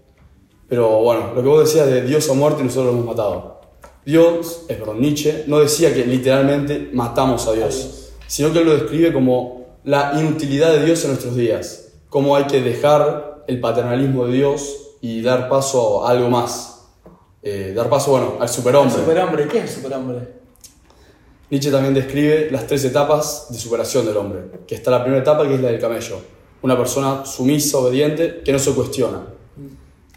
Pero 0.68 1.00
bueno, 1.01 1.33
lo 1.33 1.42
que 1.42 1.48
vos 1.48 1.60
decías 1.66 1.88
de 1.88 2.04
Dios 2.04 2.30
o 2.30 2.36
muerte, 2.36 2.63
nosotros 2.63 2.86
lo 2.88 2.92
hemos 2.92 3.06
matado. 3.06 3.62
Dios, 4.06 4.66
es 4.69 4.77
perdón, 4.77 5.01
Nietzsche, 5.01 5.44
no 5.48 5.60
decía 5.60 5.94
que 5.94 6.06
literalmente 6.06 6.89
matamos 6.94 7.48
a 7.48 7.54
Dios, 7.54 7.66
A 7.66 7.77
Dios. 7.77 8.10
sino 8.27 8.54
que 8.54 8.60
él 8.60 8.66
lo 8.66 8.74
describe 8.74 9.12
como 9.12 9.66
la 9.83 10.13
inutilidad 10.19 10.71
de 10.74 10.86
Dios 10.86 11.04
en 11.04 11.10
nuestros 11.12 11.36
días. 11.36 11.89
Cómo 12.10 12.36
hay 12.36 12.46
que 12.46 12.62
dejar 12.62 13.44
el 13.48 13.60
paternalismo 13.60 14.26
de 14.26 14.34
Dios 14.34 14.96
y 15.02 15.22
dar 15.22 15.48
paso 15.50 16.06
a 16.06 16.12
algo 16.12 16.30
más. 16.30 16.88
Eh, 17.42 17.74
dar 17.76 17.90
paso, 17.90 18.12
bueno, 18.12 18.34
al 18.40 18.50
superhombre. 18.50 18.96
Superhombre, 18.96 19.48
¿qué 19.48 19.60
es 19.60 19.64
el 19.64 19.70
superhombre? 19.70 20.40
Nietzsche 21.50 21.72
también 21.72 21.94
describe 21.94 22.52
las 22.52 22.68
tres 22.68 22.84
etapas 22.86 23.48
de 23.50 23.58
superación 23.58 24.06
del 24.06 24.18
hombre, 24.18 24.42
que 24.68 24.76
está 24.76 24.92
la 24.92 25.02
primera 25.02 25.22
etapa 25.22 25.48
que 25.48 25.56
es 25.56 25.62
la 25.62 25.70
del 25.70 25.80
camello, 25.80 26.22
una 26.62 26.78
persona 26.78 27.26
sumisa, 27.26 27.80
obediente, 27.80 28.42
que 28.44 28.52
no 28.52 28.60
se 28.60 28.72
cuestiona. 28.74 29.24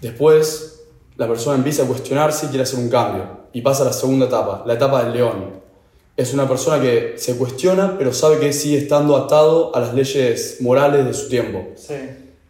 Después, 0.01 0.85
la 1.17 1.27
persona 1.29 1.57
empieza 1.57 1.85
a 1.85 1.87
cuestionarse 1.87 2.47
y 2.47 2.49
quiere 2.51 2.65
hacer 2.65 2.81
un 2.81 2.91
cambio, 2.91 3.25
y 3.53 3.63
pasa 3.63 3.83
a 3.83 3.87
la 3.87 3.93
segunda 3.95 4.27
etapa, 4.27 4.63
la 4.67 4.75
etapa 4.75 5.05
del 5.05 5.15
león. 5.15 5.62
Es 6.17 6.35
una 6.35 6.47
persona 6.49 6.81
que 6.81 7.15
se 7.17 7.37
cuestiona, 7.37 7.97
pero 7.99 8.13
sabe 8.13 8.39
que 8.39 8.53
sigue 8.53 8.79
estando 8.79 9.17
atado 9.17 9.75
a 9.75 9.81
las 9.81 9.95
leyes 9.95 10.59
morales 10.61 11.07
de 11.07 11.15
su 11.15 11.29
tiempo. 11.29 11.69
Sí. 11.75 11.95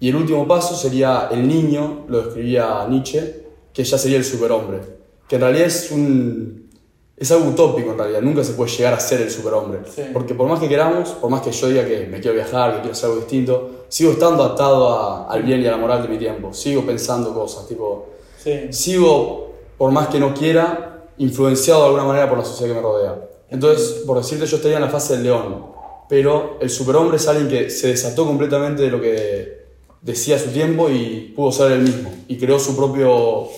Y 0.00 0.08
el 0.08 0.16
último 0.16 0.48
paso 0.48 0.74
sería 0.74 1.28
el 1.30 1.46
niño, 1.46 2.04
lo 2.08 2.22
describía 2.22 2.84
Nietzsche, 2.88 3.44
que 3.72 3.84
ya 3.84 3.96
sería 3.96 4.18
el 4.18 4.24
superhombre. 4.24 4.80
Que 5.28 5.36
en 5.36 5.42
realidad 5.42 5.66
es 5.66 5.90
un. 5.92 6.68
es 7.16 7.30
algo 7.30 7.50
utópico 7.50 7.92
en 7.92 7.98
realidad, 7.98 8.20
nunca 8.20 8.42
se 8.42 8.54
puede 8.54 8.68
llegar 8.72 8.94
a 8.94 9.00
ser 9.00 9.20
el 9.22 9.30
superhombre. 9.30 9.78
Sí. 9.94 10.02
Porque 10.12 10.34
por 10.34 10.48
más 10.48 10.58
que 10.58 10.68
queramos, 10.68 11.10
por 11.10 11.30
más 11.30 11.42
que 11.42 11.52
yo 11.52 11.68
diga 11.68 11.86
que 11.86 12.06
me 12.06 12.20
quiero 12.20 12.34
viajar, 12.34 12.72
que 12.74 12.80
quiero 12.80 12.92
hacer 12.94 13.04
algo 13.10 13.20
distinto, 13.20 13.70
sigo 13.88 14.10
estando 14.10 14.42
atado 14.42 14.88
a- 14.90 15.28
al 15.32 15.42
bien 15.44 15.60
y 15.62 15.66
a 15.68 15.70
la 15.70 15.76
moral 15.76 16.02
de 16.02 16.08
mi 16.08 16.18
tiempo. 16.18 16.52
Sigo 16.52 16.84
pensando 16.84 17.32
cosas, 17.32 17.68
tipo. 17.68 18.08
Sí. 18.42 18.72
Sigo, 18.72 19.52
por 19.78 19.92
más 19.92 20.08
que 20.08 20.18
no 20.18 20.34
quiera, 20.34 21.04
influenciado 21.18 21.82
de 21.82 21.86
alguna 21.86 22.04
manera 22.04 22.28
por 22.28 22.38
la 22.38 22.44
sociedad 22.44 22.70
que 22.74 22.80
me 22.80 22.82
rodea. 22.82 23.28
Entonces, 23.52 24.02
por 24.06 24.18
decirte, 24.18 24.46
yo 24.46 24.56
estaría 24.56 24.76
en 24.76 24.82
la 24.82 24.90
fase 24.90 25.14
del 25.14 25.24
león. 25.24 25.66
Pero 26.08 26.58
el 26.60 26.70
superhombre 26.70 27.16
es 27.16 27.26
alguien 27.28 27.48
que 27.48 27.70
se 27.70 27.88
desató 27.88 28.26
completamente 28.26 28.82
de 28.82 28.90
lo 28.90 29.00
que 29.00 29.62
decía 30.00 30.36
a 30.36 30.38
su 30.38 30.50
tiempo 30.50 30.90
y 30.90 31.32
pudo 31.34 31.52
ser 31.52 31.72
él 31.72 31.82
mismo. 31.82 32.12
Y 32.28 32.36
creó 32.36 32.58
su 32.58 32.76
propio, 32.76 33.48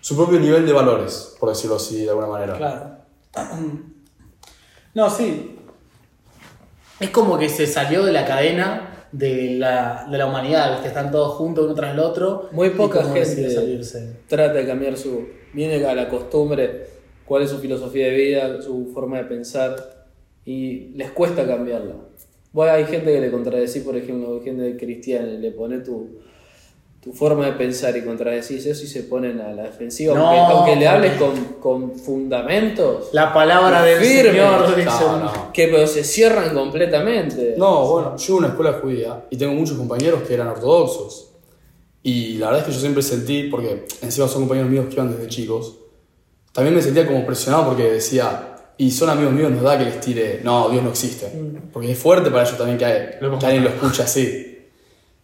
su 0.00 0.16
propio 0.16 0.38
nivel 0.38 0.64
de 0.64 0.72
valores, 0.72 1.34
por 1.38 1.48
decirlo 1.50 1.76
así 1.76 2.04
de 2.04 2.10
alguna 2.10 2.28
manera. 2.28 2.56
Claro. 2.56 3.02
No, 4.94 5.10
sí. 5.10 5.58
Es 7.00 7.10
como 7.10 7.38
que 7.38 7.48
se 7.48 7.66
salió 7.66 8.04
de 8.04 8.12
la 8.12 8.24
cadena 8.24 9.06
de 9.12 9.56
la, 9.58 10.06
de 10.10 10.18
la 10.18 10.26
humanidad, 10.26 10.72
¿viste? 10.72 10.88
Están 10.88 11.10
todos 11.10 11.34
juntos 11.34 11.66
uno 11.66 11.74
tras 11.74 11.92
el 11.92 12.00
otro. 12.00 12.48
Muy 12.52 12.70
poca 12.70 13.04
gente 13.04 13.50
salirse. 13.50 14.16
trata 14.28 14.54
de 14.54 14.66
cambiar 14.66 14.96
su. 14.96 15.26
Viene 15.52 15.84
a 15.84 15.94
la 15.94 16.08
costumbre, 16.08 16.86
cuál 17.32 17.44
es 17.44 17.50
su 17.50 17.60
filosofía 17.60 18.08
de 18.08 18.14
vida, 18.14 18.60
su 18.60 18.90
forma 18.92 19.16
de 19.16 19.24
pensar, 19.24 20.06
y 20.44 20.90
les 20.96 21.12
cuesta 21.12 21.46
cambiarla. 21.46 21.94
Bueno, 22.52 22.74
hay 22.74 22.84
gente 22.84 23.10
que 23.10 23.22
le 23.22 23.30
contradecís, 23.30 23.82
por 23.82 23.96
ejemplo, 23.96 24.34
hay 24.34 24.44
gente 24.44 24.76
cristiana, 24.76 25.32
y 25.32 25.38
le 25.38 25.50
pone 25.52 25.78
tu, 25.78 26.18
tu 27.00 27.10
forma 27.14 27.46
de 27.46 27.52
pensar 27.52 27.96
y 27.96 28.02
contradecís 28.02 28.66
eso 28.66 28.84
y 28.84 28.86
se 28.86 29.04
ponen 29.04 29.40
a 29.40 29.50
la 29.50 29.62
defensiva. 29.62 30.14
No. 30.14 30.26
aunque, 30.26 30.52
aunque 30.52 30.76
le 30.76 30.86
hables 30.86 31.14
con, 31.14 31.34
con 31.58 31.98
fundamentos, 31.98 33.08
La 33.14 33.32
palabra 33.32 33.82
del 33.82 33.98
Firme. 33.98 34.32
Señor. 34.32 34.84
No, 34.84 35.18
no. 35.20 35.52
que 35.54 35.68
pero 35.68 35.86
se 35.86 36.04
cierran 36.04 36.52
completamente. 36.52 37.54
No, 37.56 37.88
bueno, 37.88 38.14
yo 38.18 38.34
en 38.34 38.38
una 38.40 38.48
escuela 38.48 38.74
judía 38.74 39.24
y 39.30 39.38
tengo 39.38 39.54
muchos 39.54 39.78
compañeros 39.78 40.20
que 40.28 40.34
eran 40.34 40.48
ortodoxos. 40.48 41.30
Y 42.02 42.34
la 42.34 42.48
verdad 42.48 42.60
es 42.60 42.66
que 42.66 42.72
yo 42.74 42.80
siempre 42.80 43.02
sentí, 43.02 43.44
porque 43.44 43.86
encima 44.02 44.28
son 44.28 44.42
compañeros 44.42 44.70
míos 44.70 44.84
que 44.90 44.96
iban 44.96 45.10
desde 45.10 45.28
chicos, 45.28 45.78
también 46.52 46.74
me 46.76 46.82
sentía 46.82 47.06
como 47.06 47.24
presionado 47.26 47.66
porque 47.66 47.84
decía, 47.92 48.56
y 48.78 48.90
son 48.90 49.10
amigos 49.10 49.32
míos, 49.32 49.50
nos 49.50 49.62
da 49.62 49.78
que 49.78 49.84
les 49.84 50.00
tire, 50.00 50.40
no, 50.44 50.68
Dios 50.70 50.82
no 50.82 50.90
existe. 50.90 51.26
Porque 51.72 51.92
es 51.92 51.98
fuerte 51.98 52.30
para 52.30 52.42
ellos 52.44 52.56
también 52.58 52.78
que, 52.78 52.84
hay- 52.84 53.08
que 53.38 53.46
alguien 53.46 53.64
lo 53.64 53.70
escuche 53.70 54.02
así. 54.02 54.48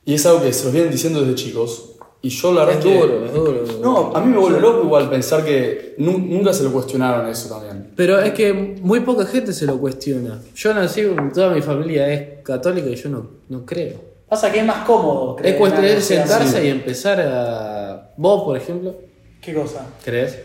Y 0.05 0.15
es 0.15 0.25
algo 0.27 0.43
que 0.43 0.53
se 0.53 0.65
los 0.65 0.73
vienen 0.73 0.91
diciendo 0.91 1.21
desde 1.21 1.35
chicos. 1.35 1.85
Y 2.21 2.31
yo 2.31 2.53
la 2.53 2.65
verdad 2.65 2.81
es 2.81 2.85
es 2.87 2.93
que... 2.93 2.99
duro, 3.07 3.25
es 3.27 3.33
duro. 3.33 3.65
No, 3.81 4.17
a 4.17 4.21
mí 4.21 4.33
me 4.33 4.39
vuelve 4.39 4.59
loco 4.61 4.83
igual 4.85 5.09
pensar 5.09 5.45
que 5.45 5.95
nu- 5.99 6.19
nunca 6.19 6.53
se 6.53 6.65
lo 6.65 6.73
cuestionaron 6.73 7.29
eso 7.29 7.49
también. 7.49 7.93
Pero 7.95 8.19
es 8.19 8.33
que 8.33 8.53
muy 8.53 9.01
poca 9.01 9.25
gente 9.27 9.53
se 9.53 9.67
lo 9.67 9.79
cuestiona. 9.79 10.41
Yo 10.57 10.75
nací, 10.75 11.03
toda 11.33 11.51
mi 11.55 11.61
familia 11.63 12.13
es 12.13 12.43
católica 12.43 12.89
y 12.89 12.97
yo 12.97 13.09
no, 13.11 13.31
no 13.49 13.65
creo. 13.65 14.01
Pasa 14.29 14.51
que 14.51 14.59
es 14.61 14.65
más 14.65 14.85
cómodo. 14.85 15.37
Es 15.43 15.55
creer 15.55 15.99
o 15.99 16.01
sea, 16.01 16.27
sentarse 16.27 16.61
sí. 16.61 16.67
y 16.67 16.71
empezar 16.71 17.21
a... 17.21 18.13
Vos, 18.17 18.43
por 18.45 18.57
ejemplo, 18.57 18.97
¿Qué 19.41 19.55
cosa? 19.55 19.87
¿crees? 20.05 20.37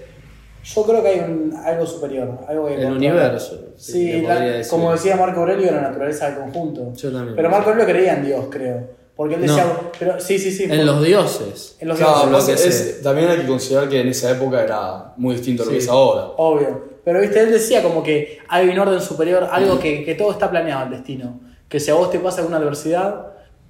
Yo 0.64 0.84
creo 0.84 1.04
que 1.04 1.10
hay 1.10 1.20
un, 1.20 1.54
algo 1.66 1.86
superior, 1.86 2.40
algo 2.48 2.68
que 2.68 2.76
El 2.76 2.84
controla. 2.84 2.98
universo, 2.98 3.60
Sí, 3.76 4.22
la- 4.22 4.40
decir. 4.40 4.70
como 4.72 4.92
decía 4.94 5.16
Marco 5.18 5.42
Aurelio, 5.42 5.72
la 5.72 5.82
naturaleza 5.82 6.28
del 6.30 6.36
conjunto. 6.40 6.94
Yo 6.96 7.12
también. 7.12 7.36
Pero 7.36 7.50
Marco 7.50 7.70
Aurelio 7.72 7.94
creía 7.94 8.14
en 8.16 8.26
Dios, 8.26 8.46
creo. 8.50 9.04
Porque 9.16 9.36
él 9.36 9.42
decía. 9.42 9.66
No. 9.66 9.92
Pero, 10.00 10.20
sí, 10.20 10.40
sí, 10.40 10.52
sí. 10.52 10.64
En 10.64 10.86
los 10.86 11.04
dioses. 11.04 11.76
en 11.80 11.88
los 11.90 11.98
Claro, 11.98 12.30
dioses, 12.30 12.48
lo 12.60 12.64
que 12.64 12.68
es- 12.70 13.02
también 13.04 13.30
hay 13.30 13.38
que 13.40 13.48
considerar 13.48 13.90
que 13.90 14.00
en 14.02 14.08
esa 14.08 14.32
época 14.32 14.64
era 14.64 15.14
muy 15.18 15.36
distinto 15.36 15.64
a 15.64 15.66
lo 15.66 15.72
que 15.74 15.78
es 15.80 15.88
ahora. 15.90 16.28
Obvio. 16.38 16.94
Pero 17.04 17.20
viste, 17.20 17.42
él 17.42 17.52
decía 17.52 17.84
como 17.84 18.02
que 18.02 18.40
hay 18.48 18.70
un 18.70 18.80
orden 18.80 19.02
superior, 19.02 19.48
algo 19.52 19.78
que, 19.78 20.04
que 20.06 20.16
todo 20.16 20.32
está 20.32 20.50
planeado 20.50 20.86
el 20.86 20.92
destino. 20.92 21.42
Que 21.68 21.80
si 21.80 21.92
a 21.92 21.96
vos 21.96 22.10
te 22.10 22.20
pasa 22.20 22.40
alguna 22.40 22.58
adversidad, 22.58 23.28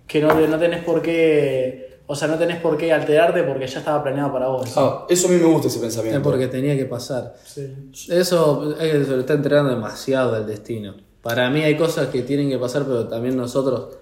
que 0.08 0.22
no, 0.22 0.34
no 0.48 0.60
tenés 0.60 0.84
por 0.84 1.02
qué. 1.02 1.93
O 2.06 2.16
sea, 2.16 2.28
no 2.28 2.38
tenés 2.38 2.58
por 2.60 2.78
qué 2.78 2.92
alterarte 2.92 3.44
porque 3.44 3.66
ya 3.66 3.80
estaba 3.80 4.04
planeado 4.04 4.34
para 4.34 4.48
vos. 4.48 4.72
Ah, 4.76 5.06
eso 5.10 5.28
a 5.28 5.32
mí 5.32 5.38
me 5.38 5.46
gusta 5.46 5.68
ese 5.68 5.78
Es 5.78 5.82
pensamiento. 5.84 6.22
porque 6.22 6.48
tenía 6.48 6.76
que 6.76 6.86
pasar. 6.86 7.34
Sí. 7.46 7.74
Eso 8.10 8.76
es 8.80 8.92
que 8.92 9.06
se 9.06 9.12
lo 9.12 9.20
está 9.22 9.34
entregando 9.34 9.70
demasiado 9.72 10.36
al 10.36 10.46
destino. 10.46 10.96
Para 11.22 11.50
mí 11.50 11.62
hay 11.64 11.78
cosas 11.78 12.08
que 12.08 12.22
tienen 12.24 12.50
que 12.50 12.58
pasar, 12.58 12.84
pero 12.84 13.08
también 13.08 13.38
nosotros 13.38 13.96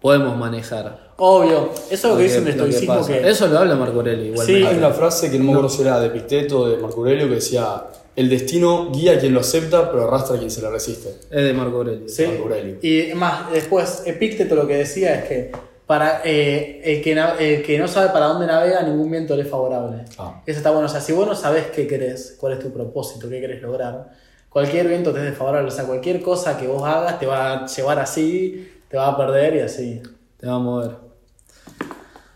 podemos 0.00 0.36
manejar. 0.36 1.12
Obvio. 1.16 1.70
Eso 1.90 1.92
es 1.92 2.04
lo 2.04 2.16
que 2.16 2.22
dice 2.22 2.38
el 2.38 2.44
lo 2.44 2.50
estoicismo 2.50 3.06
que. 3.06 3.28
Eso 3.28 3.48
lo 3.48 3.58
habla 3.58 3.74
Marco 3.74 3.96
Aurelio 3.98 4.26
igual. 4.26 4.46
Sí. 4.46 4.62
Hay 4.64 4.76
una 4.76 4.90
frase 4.90 5.30
que 5.30 5.38
no 5.38 5.44
me 5.44 5.50
acuerdo 5.50 5.68
si 5.68 5.82
era 5.82 5.98
de 6.00 6.06
Epicteto 6.06 6.60
o 6.60 6.68
de 6.68 6.76
Marco 6.76 6.98
Aurelio 6.98 7.28
que 7.28 7.34
decía: 7.34 7.84
El 8.14 8.28
destino 8.28 8.92
guía 8.92 9.14
a 9.14 9.18
quien 9.18 9.34
lo 9.34 9.40
acepta, 9.40 9.90
pero 9.90 10.04
arrastra 10.06 10.36
a 10.36 10.38
quien 10.38 10.50
se 10.50 10.62
le 10.62 10.70
resiste. 10.70 11.08
Es 11.30 11.44
de 11.44 11.52
Marco 11.52 11.78
Aurelio. 11.78 12.08
Sí. 12.08 12.24
Marco 12.26 12.44
Aurelio. 12.44 12.78
Y 12.82 13.12
más, 13.14 13.50
después, 13.50 14.04
Epícteto 14.06 14.54
lo 14.54 14.66
que 14.66 14.76
decía 14.76 15.16
es 15.16 15.24
que 15.24 15.52
para 15.92 16.22
eh, 16.24 16.80
el, 16.84 17.02
que 17.02 17.12
el 17.12 17.62
que 17.62 17.78
no 17.78 17.86
sabe 17.86 18.14
para 18.14 18.24
dónde 18.24 18.46
navega, 18.46 18.82
ningún 18.82 19.10
viento 19.10 19.36
le 19.36 19.42
es 19.42 19.48
favorable. 19.50 20.06
Ah. 20.16 20.40
Eso 20.46 20.56
está 20.56 20.70
bueno. 20.70 20.86
O 20.86 20.88
sea, 20.88 21.02
si 21.02 21.12
vos 21.12 21.26
no 21.26 21.34
sabés 21.34 21.66
qué 21.66 21.86
querés, 21.86 22.34
cuál 22.40 22.54
es 22.54 22.60
tu 22.60 22.72
propósito, 22.72 23.28
qué 23.28 23.42
querés 23.42 23.60
lograr, 23.60 24.08
cualquier 24.48 24.88
viento 24.88 25.12
te 25.12 25.18
es 25.18 25.26
desfavorable. 25.26 25.68
O 25.68 25.70
sea, 25.70 25.84
cualquier 25.84 26.22
cosa 26.22 26.56
que 26.56 26.66
vos 26.66 26.82
hagas 26.82 27.18
te 27.18 27.26
va 27.26 27.52
a 27.52 27.66
llevar 27.66 27.98
así, 27.98 28.72
te 28.88 28.96
va 28.96 29.08
a 29.08 29.16
perder 29.18 29.56
y 29.56 29.60
así. 29.60 30.02
Te 30.38 30.46
va 30.46 30.54
a 30.54 30.58
mover. 30.60 30.92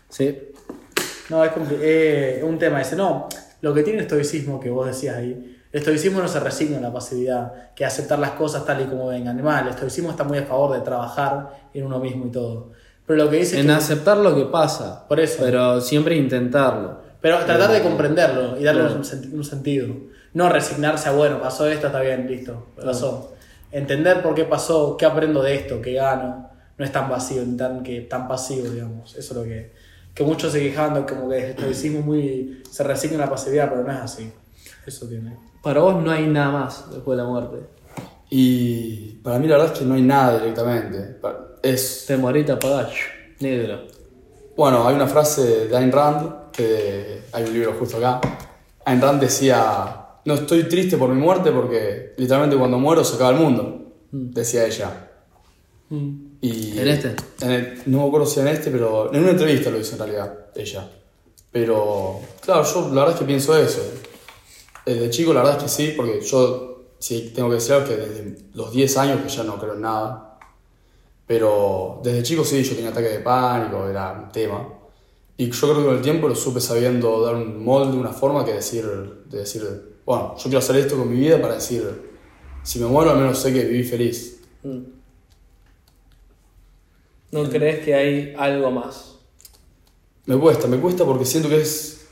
Sí. 0.07 0.37
No, 1.31 1.43
es 1.43 1.51
eh, 1.81 2.43
un 2.43 2.59
tema 2.59 2.79
ese. 2.79 2.95
No, 2.95 3.27
lo 3.61 3.73
que 3.73 3.81
tiene 3.81 3.97
el 3.97 4.05
estoicismo 4.05 4.59
que 4.59 4.69
vos 4.69 4.85
decías 4.85 5.15
ahí, 5.15 5.57
el 5.71 5.79
estoicismo 5.79 6.21
no 6.21 6.27
se 6.27 6.39
resigna 6.39 6.77
a 6.77 6.81
la 6.81 6.93
pasividad, 6.93 7.73
que 7.73 7.85
aceptar 7.85 8.19
las 8.19 8.33
cosas 8.33 8.65
tal 8.65 8.81
y 8.81 8.85
como 8.85 9.07
vengan. 9.07 9.33
Además, 9.33 9.63
el 9.63 9.69
estoicismo 9.69 10.11
está 10.11 10.23
muy 10.23 10.37
a 10.37 10.45
favor 10.45 10.75
de 10.75 10.81
trabajar 10.81 11.69
en 11.73 11.87
uno 11.87 11.97
mismo 11.97 12.27
y 12.27 12.31
todo. 12.31 12.76
Pero 13.07 13.23
lo 13.23 13.29
que 13.31 13.37
dice 13.37 13.59
En 13.59 13.67
que- 13.67 13.71
aceptar 13.73 14.17
lo 14.17 14.35
que 14.35 14.45
pasa. 14.45 15.07
Por 15.07 15.19
eso. 15.19 15.37
Pero 15.43 15.81
siempre 15.81 16.15
intentarlo. 16.15 17.01
Pero 17.21 17.37
tratar 17.45 17.71
de 17.71 17.81
comprenderlo 17.81 18.59
y 18.59 18.63
darle 18.63 18.81
Claro. 18.81 18.97
un, 18.97 19.03
senti- 19.05 19.33
un 19.33 19.43
sentido. 19.43 19.87
No 20.33 20.49
resignarse 20.49 21.09
a, 21.09 21.13
bueno, 21.13 21.41
pasó 21.41 21.67
esto, 21.67 21.87
está 21.87 22.01
bien, 22.01 22.27
listo, 22.29 22.67
pasó. 22.83 23.33
Entender 23.71 24.21
por 24.21 24.35
qué 24.35 24.43
pasó, 24.43 24.95
qué 24.97 25.05
aprendo 25.05 25.41
de 25.41 25.55
esto, 25.55 25.81
qué 25.81 25.93
gano. 25.93 26.49
No 26.77 26.85
es 26.85 26.91
tan 26.91 27.09
vacío 27.09 27.43
ni 27.43 27.57
tan, 27.57 27.81
que, 27.81 28.01
tan 28.01 28.27
pasivo, 28.27 28.67
digamos. 28.69 29.15
Eso 29.15 29.33
es 29.33 29.37
lo 29.37 29.43
que, 29.43 29.73
que 30.13 30.23
muchos 30.23 30.51
se 30.51 30.59
quejaban, 30.59 30.93
de 30.93 31.05
como 31.11 31.27
que 31.29 31.37
el 31.37 31.43
estoicismo 31.51 32.01
muy, 32.01 32.61
se 32.69 32.83
resigna 32.83 33.17
a 33.17 33.25
la 33.25 33.29
pasividad, 33.31 33.69
pero 33.69 33.83
no 33.83 33.91
es 33.91 33.97
así. 33.99 34.31
Eso 34.85 35.07
tiene. 35.07 35.35
Para 35.63 35.79
vos 35.81 36.01
no 36.03 36.11
hay 36.11 36.27
nada 36.27 36.51
más 36.51 36.85
después 36.91 37.17
de 37.17 37.23
la 37.23 37.29
muerte. 37.29 37.57
Y 38.29 39.13
para 39.23 39.39
mí 39.39 39.47
la 39.47 39.57
verdad 39.57 39.73
es 39.73 39.79
que 39.79 39.85
no 39.85 39.95
hay 39.95 40.01
nada 40.01 40.37
directamente. 40.39 40.99
Pa- 41.21 41.46
Es, 41.63 42.05
Te 42.07 42.17
morís, 42.17 42.45
te 42.45 42.51
apagás. 42.53 42.91
Negro. 43.39 43.81
bueno, 44.55 44.87
hay 44.87 44.95
una 44.95 45.07
frase 45.07 45.67
de 45.67 45.77
Ayn 45.77 45.91
Rand, 45.91 46.51
que 46.51 47.21
hay 47.31 47.43
un 47.43 47.53
libro 47.53 47.73
justo 47.79 47.97
acá. 47.97 48.19
Ayn 48.85 49.01
Rand 49.01 49.21
decía, 49.21 50.05
no 50.25 50.33
estoy 50.33 50.63
triste 50.67 50.97
por 50.97 51.09
mi 51.09 51.21
muerte 51.21 51.51
porque 51.51 52.13
literalmente 52.17 52.57
cuando 52.57 52.79
muero 52.79 53.03
se 53.03 53.15
acaba 53.15 53.31
el 53.31 53.37
mundo, 53.37 53.93
decía 54.11 54.65
ella. 54.65 55.03
Y 56.41 56.77
¿En 56.79 56.87
este? 56.87 57.15
en 57.41 57.51
el- 57.51 57.81
no 57.85 58.01
me 58.01 58.07
acuerdo 58.07 58.25
si 58.25 58.39
en 58.39 58.47
este, 58.47 58.71
pero 58.71 59.13
en 59.13 59.21
una 59.21 59.31
entrevista 59.31 59.69
lo 59.69 59.79
hizo 59.79 59.93
en 59.93 59.99
realidad, 59.99 60.33
ella. 60.55 60.89
Pero, 61.51 62.19
claro, 62.41 62.63
yo 62.63 62.81
la 62.89 63.01
verdad 63.01 63.11
es 63.11 63.19
que 63.19 63.25
pienso 63.25 63.55
eso. 63.57 63.81
Desde 64.85 65.09
chico 65.09 65.33
la 65.33 65.41
verdad 65.43 65.57
es 65.57 65.63
que 65.63 65.69
sí, 65.69 65.93
porque 65.95 66.21
yo 66.21 66.93
sí 66.99 67.31
tengo 67.35 67.49
que 67.49 67.55
decir 67.55 67.73
algo 67.73 67.87
que 67.87 67.95
desde 67.97 68.35
los 68.53 68.71
10 68.71 68.97
años 68.97 69.21
que 69.21 69.29
ya 69.29 69.43
no 69.43 69.57
creo 69.59 69.73
en 69.75 69.81
nada. 69.81 70.26
Pero 71.27 71.99
desde 72.03 72.23
chico 72.23 72.43
sí, 72.45 72.63
yo 72.63 72.73
tenía 72.73 72.89
ataques 72.89 73.11
de 73.11 73.19
pánico, 73.19 73.87
era 73.87 74.13
un 74.13 74.31
tema. 74.31 74.67
Y 75.35 75.51
yo 75.51 75.67
creo 75.67 75.77
que 75.77 75.85
con 75.85 75.95
el 75.97 76.01
tiempo 76.01 76.27
lo 76.27 76.35
supe 76.35 76.59
sabiendo 76.61 77.21
dar 77.21 77.35
un 77.35 77.63
molde, 77.63 77.97
una 77.97 78.13
forma 78.13 78.43
que 78.43 78.53
decir, 78.53 78.85
de 79.25 79.39
decir, 79.39 79.97
bueno, 80.05 80.35
yo 80.37 80.43
quiero 80.43 80.59
hacer 80.59 80.77
esto 80.77 80.97
con 80.97 81.09
mi 81.09 81.19
vida 81.19 81.39
para 81.39 81.55
decir, 81.55 82.11
si 82.63 82.79
me 82.79 82.87
muero 82.87 83.11
al 83.11 83.17
menos 83.17 83.37
sé 83.37 83.53
que 83.53 83.65
viví 83.65 83.83
feliz. 83.83 84.39
Mm. 84.63 84.97
¿No 87.31 87.49
crees 87.49 87.83
que 87.83 87.93
hay 87.93 88.33
algo 88.37 88.71
más? 88.71 89.15
Me 90.25 90.37
cuesta, 90.37 90.67
me 90.67 90.77
cuesta 90.77 91.05
porque 91.05 91.25
siento 91.25 91.49
que 91.49 91.61
es. 91.61 92.05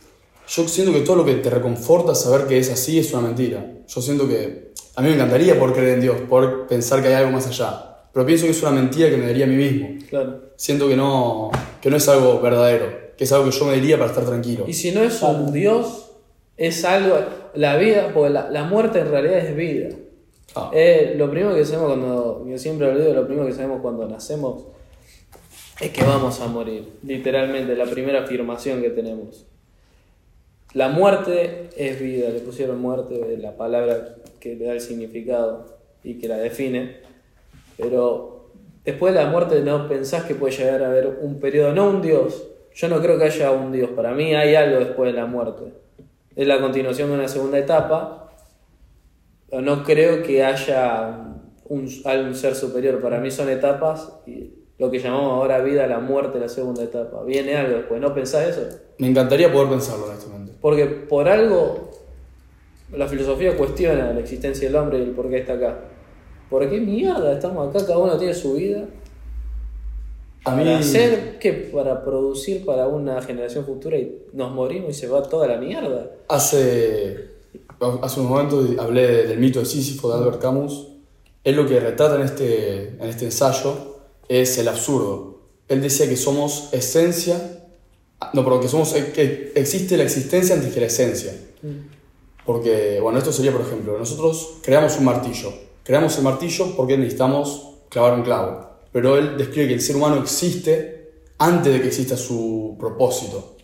Yo 0.47 0.67
siento 0.67 0.93
que 0.93 1.01
todo 1.01 1.15
lo 1.15 1.25
que 1.25 1.35
te 1.35 1.49
reconforta 1.49 2.13
saber 2.13 2.47
que 2.47 2.57
es 2.57 2.69
así 2.69 2.99
es 2.99 3.11
una 3.13 3.23
mentira. 3.23 3.65
Yo 3.87 4.01
siento 4.01 4.27
que. 4.27 4.73
A 4.95 5.01
mí 5.01 5.09
me 5.09 5.15
encantaría 5.15 5.57
poder 5.59 5.75
creer 5.75 5.93
en 5.95 6.01
Dios, 6.01 6.17
poder 6.29 6.67
pensar 6.67 7.01
que 7.01 7.07
hay 7.07 7.15
algo 7.15 7.31
más 7.31 7.47
allá. 7.47 7.94
Pero 8.15 8.25
pienso 8.25 8.45
que 8.45 8.51
es 8.51 8.61
una 8.61 8.71
mentira 8.71 9.09
que 9.09 9.17
me 9.17 9.25
daría 9.25 9.43
a 9.43 9.47
mí 9.49 9.57
mismo. 9.57 9.89
Claro. 10.07 10.39
Siento 10.55 10.87
que 10.87 10.95
no, 10.95 11.51
que 11.81 11.89
no 11.89 11.97
es 11.97 12.07
algo 12.07 12.39
verdadero, 12.39 12.85
que 13.17 13.25
es 13.25 13.31
algo 13.33 13.49
que 13.49 13.51
yo 13.51 13.65
me 13.65 13.73
diría 13.73 13.97
para 13.97 14.09
estar 14.09 14.25
tranquilo. 14.25 14.63
Y 14.65 14.71
si 14.71 14.91
no 14.93 15.03
es 15.03 15.21
un 15.21 15.51
Dios, 15.51 16.13
es 16.55 16.85
algo. 16.85 17.17
La 17.55 17.75
vida, 17.75 18.11
porque 18.13 18.29
la, 18.29 18.49
la 18.49 18.63
muerte 18.63 18.99
en 18.99 19.09
realidad 19.09 19.39
es 19.39 19.53
vida. 19.57 19.89
Ah, 20.55 20.71
Eh, 20.73 21.15
lo 21.17 21.29
primero 21.29 21.53
que 21.55 21.65
sabemos 21.65 21.89
cuando. 21.89 22.45
Yo 22.47 22.57
siempre 22.57 22.89
lo 22.93 22.97
digo, 22.97 23.13
lo 23.13 23.27
primero 23.27 23.47
que 23.47 23.51
sabemos 23.53 23.81
cuando 23.81 24.07
nacemos 24.07 24.63
es 25.81 25.91
que 25.91 26.01
vamos 26.05 26.39
a 26.39 26.47
morir. 26.47 26.87
Literalmente, 27.03 27.75
la 27.75 27.85
primera 27.85 28.23
afirmación 28.23 28.81
que 28.81 28.91
tenemos. 28.91 29.45
La 30.73 30.87
muerte 30.87 31.67
es 31.75 31.99
vida, 31.99 32.29
le 32.29 32.39
pusieron 32.39 32.79
muerte, 32.79 33.37
la 33.41 33.57
palabra 33.57 34.15
que 34.39 34.55
le 34.55 34.63
da 34.67 34.71
el 34.71 34.79
significado 34.79 35.65
y 36.01 36.13
que 36.13 36.29
la 36.29 36.37
define. 36.37 37.03
Pero 37.77 38.49
después 38.83 39.13
de 39.13 39.23
la 39.23 39.29
muerte 39.29 39.61
no 39.61 39.87
pensás 39.87 40.23
que 40.23 40.35
puede 40.35 40.55
llegar 40.55 40.83
a 40.83 40.87
haber 40.87 41.19
un 41.21 41.39
periodo, 41.39 41.73
no 41.73 41.89
un 41.89 42.01
Dios. 42.01 42.47
Yo 42.73 42.89
no 42.89 43.01
creo 43.01 43.17
que 43.17 43.25
haya 43.25 43.51
un 43.51 43.71
Dios. 43.71 43.89
Para 43.91 44.11
mí 44.11 44.35
hay 44.35 44.55
algo 44.55 44.79
después 44.79 45.13
de 45.13 45.19
la 45.19 45.25
muerte. 45.25 45.73
Es 46.35 46.47
la 46.47 46.59
continuación 46.59 47.09
de 47.09 47.15
una 47.15 47.27
segunda 47.27 47.57
etapa. 47.57 48.29
Pero 49.49 49.61
no 49.61 49.83
creo 49.83 50.23
que 50.23 50.43
haya 50.43 51.35
un, 51.65 51.87
ser 52.35 52.55
superior. 52.55 53.01
Para 53.01 53.19
mí 53.19 53.31
son 53.31 53.49
etapas 53.49 54.11
y 54.25 54.53
lo 54.77 54.91
que 54.91 54.99
llamamos 54.99 55.31
ahora 55.31 55.59
vida, 55.59 55.87
la 55.87 55.99
muerte, 55.99 56.39
la 56.39 56.49
segunda 56.49 56.83
etapa. 56.83 57.23
Viene 57.23 57.55
algo 57.55 57.77
después. 57.77 58.01
¿No 58.01 58.13
pensás 58.13 58.49
eso? 58.49 58.61
me 58.97 59.07
encantaría 59.07 59.51
poder 59.51 59.69
pensarlo 59.69 60.05
honestamente. 60.05 60.53
Porque 60.61 60.85
por 60.85 61.27
algo 61.27 61.91
la 62.93 63.07
filosofía 63.07 63.57
cuestiona 63.57 64.13
la 64.13 64.19
existencia 64.19 64.67
del 64.67 64.75
hombre 64.75 64.99
y 64.99 65.03
el 65.03 65.11
por 65.11 65.29
qué 65.29 65.39
está 65.39 65.53
acá. 65.53 65.79
¿Por 66.49 66.69
qué 66.69 66.79
mierda 66.79 67.33
estamos 67.33 67.69
acá? 67.69 67.85
Cada 67.85 67.97
uno 67.99 68.17
tiene 68.17 68.33
su 68.33 68.53
vida. 68.53 68.85
A 70.45 70.55
mí. 70.55 70.63
Para 70.63 70.77
hacer, 70.77 71.39
¿qué? 71.39 71.53
Para 71.53 72.03
producir 72.05 72.63
para 72.65 72.87
una 72.87 73.21
generación 73.21 73.65
futura 73.65 73.97
y 73.97 74.25
nos 74.33 74.51
morimos 74.53 74.91
y 74.91 74.93
se 74.93 75.07
va 75.07 75.23
toda 75.23 75.47
la 75.47 75.57
mierda. 75.57 76.11
Hace, 76.27 77.29
hace 78.01 78.19
unos 78.19 78.29
momentos 78.31 78.69
hablé 78.79 79.07
de- 79.07 79.27
del 79.27 79.39
mito 79.39 79.59
de 79.59 79.65
Sísifo 79.65 80.09
de 80.09 80.15
Albert 80.23 80.39
Camus. 80.41 80.87
Él 81.43 81.55
lo 81.55 81.67
que 81.67 81.79
retrata 81.79 82.15
en 82.15 82.21
este, 82.21 82.89
en 82.89 83.03
este 83.03 83.25
ensayo 83.25 83.97
es 84.29 84.57
el 84.59 84.67
absurdo. 84.67 85.39
Él 85.67 85.81
decía 85.81 86.07
que 86.07 86.15
somos 86.15 86.69
esencia, 86.73 87.63
no, 88.33 88.43
pero 88.43 88.59
que, 88.59 88.67
somos, 88.67 88.93
que 88.93 89.51
existe 89.55 89.97
la 89.97 90.03
existencia 90.03 90.55
antes 90.55 90.71
que 90.73 90.79
la 90.79 90.85
esencia. 90.87 91.33
Porque, 92.45 92.99
bueno, 93.01 93.17
esto 93.17 93.31
sería, 93.31 93.51
por 93.51 93.61
ejemplo, 93.61 93.97
nosotros 93.97 94.57
creamos 94.61 94.97
un 94.99 95.05
martillo. 95.05 95.51
Creamos 95.85 96.17
el 96.17 96.23
martillo 96.23 96.75
porque 96.75 96.97
necesitamos 96.97 97.75
clavar 97.89 98.15
un 98.15 98.23
clavo. 98.23 98.69
Pero 98.91 99.17
él 99.17 99.37
describe 99.37 99.67
que 99.67 99.73
el 99.75 99.81
ser 99.81 99.95
humano 99.95 100.17
existe 100.17 101.11
antes 101.37 101.71
de 101.71 101.79
que 101.79 101.89
exista 101.89 102.17
su 102.17 102.75
propósito. 102.79 103.55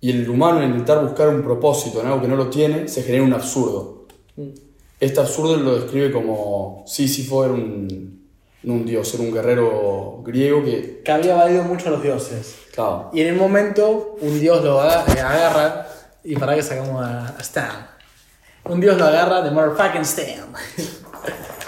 Y 0.00 0.10
el 0.10 0.28
humano, 0.28 0.60
en 0.62 0.70
intentar 0.70 1.00
buscar 1.04 1.28
un 1.28 1.42
propósito 1.42 2.00
en 2.00 2.08
algo 2.08 2.22
que 2.22 2.26
no 2.26 2.34
lo 2.34 2.50
tiene, 2.50 2.88
se 2.88 3.04
genera 3.04 3.22
un 3.22 3.34
absurdo. 3.34 4.06
Este 4.98 5.20
absurdo 5.20 5.56
lo 5.58 5.76
describe 5.78 6.10
como 6.10 6.82
Sísifo 6.88 7.44
era 7.44 7.54
un, 7.54 8.20
un 8.64 8.84
dios, 8.84 9.14
era 9.14 9.22
un 9.22 9.32
guerrero 9.32 10.22
griego 10.24 10.64
que, 10.64 11.02
Que 11.04 11.12
había 11.12 11.36
valido 11.36 11.62
mucho 11.62 11.86
a 11.88 11.92
los 11.92 12.02
dioses. 12.02 12.56
claro, 12.74 13.10
Y 13.12 13.20
en 13.20 13.28
el 13.28 13.36
momento, 13.36 14.16
un 14.20 14.40
dios 14.40 14.64
lo 14.64 14.82
eh, 14.82 15.20
agarra. 15.20 15.86
Y 16.24 16.34
para 16.34 16.56
que 16.56 16.62
sacamos 16.64 17.00
a, 17.00 17.28
a 17.28 17.40
Stan. 17.40 17.86
Un 18.64 18.80
dios 18.80 18.98
lo 18.98 19.04
agarra 19.04 19.40
de 19.42 19.52
motherfucking 19.52 20.02
Stan. 20.02 20.52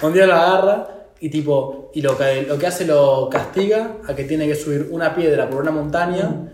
un 0.03 0.13
dios 0.13 0.27
lo 0.27 0.35
agarra 0.35 0.89
y 1.21 1.29
tipo. 1.31 1.91
Y 1.95 2.01
lo 2.03 2.17
que, 2.17 2.43
lo 2.43 2.59
que 2.59 2.67
hace 2.67 2.87
lo 2.87 3.29
castiga 3.31 3.99
a 4.07 4.15
que 4.15 4.25
tiene 4.25 4.47
que 4.47 4.55
subir 4.55 4.89
una 4.91 5.15
piedra 5.15 5.49
por 5.51 5.61
una 5.63 5.71
montaña. 5.71 6.49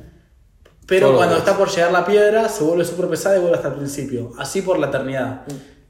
Pero 0.86 1.14
cuando 1.14 1.36
está 1.36 1.56
por 1.56 1.68
llegar 1.68 1.92
la 1.92 2.04
piedra, 2.04 2.48
se 2.48 2.64
vuelve 2.64 2.84
súper 2.84 3.08
pesada 3.08 3.36
y 3.36 3.40
vuelve 3.40 3.56
hasta 3.56 3.68
el 3.68 3.74
principio. 3.74 4.30
Así 4.38 4.62
por 4.62 4.78
la 4.78 4.86
eternidad. 4.88 5.42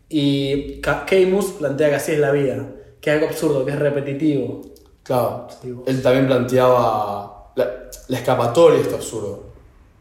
Y 0.09 0.81
Ka- 0.81 1.05
Keimus 1.07 1.53
plantea 1.53 1.91
que 1.91 1.95
así 1.97 2.13
es 2.13 2.19
la 2.19 2.33
vida. 2.33 2.67
Que 3.01 3.11
es 3.11 3.15
algo 3.17 3.29
absurdo, 3.29 3.65
que 3.65 3.71
es 3.73 3.79
repetitivo. 3.79 4.63
Claro, 5.05 5.47
vos. 5.65 5.85
él 5.87 6.03
también 6.03 6.27
planteaba 6.27 7.53
la, 7.55 7.71
la 8.09 8.17
escapatoria 8.19 8.77
de 8.79 8.83
este 8.83 8.95
absurdo. 8.97 9.45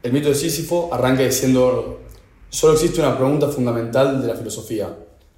El 0.01 0.13
mito 0.13 0.29
de 0.29 0.35
Sísifo 0.35 0.89
arranca 0.91 1.21
diciendo, 1.23 1.99
solo 2.49 2.73
existe 2.73 2.99
una 2.99 3.15
pregunta 3.15 3.47
fundamental 3.49 4.21
de 4.21 4.27
la 4.27 4.35
filosofía, 4.35 4.89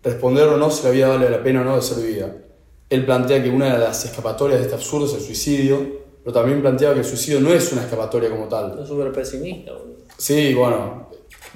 responder 0.04 0.48
o 0.48 0.58
no 0.58 0.72
si 0.72 0.84
la 0.84 0.92
vida 0.92 1.08
vale 1.10 1.30
la 1.30 1.44
pena 1.44 1.62
o 1.62 1.64
no 1.64 1.76
de 1.76 1.82
ser 1.82 2.04
vivida. 2.04 2.36
Él 2.90 3.06
plantea 3.06 3.44
que 3.44 3.50
una 3.50 3.74
de 3.74 3.80
las 3.80 4.04
escapatorias 4.06 4.60
de 4.60 4.66
este 4.66 4.76
absurdo 4.76 5.06
es 5.06 5.14
el 5.14 5.22
suicidio, 5.22 6.00
pero 6.24 6.34
también 6.34 6.62
planteaba 6.62 6.94
que 6.94 7.02
el 7.02 7.06
suicidio 7.06 7.40
no 7.40 7.54
es 7.54 7.72
una 7.72 7.84
escapatoria 7.84 8.30
como 8.30 8.48
tal. 8.48 8.76
Sos 8.78 8.88
súper 8.88 9.12
pesimista, 9.12 9.74
boludo. 9.74 10.00
Sí, 10.18 10.54
bueno, 10.54 11.08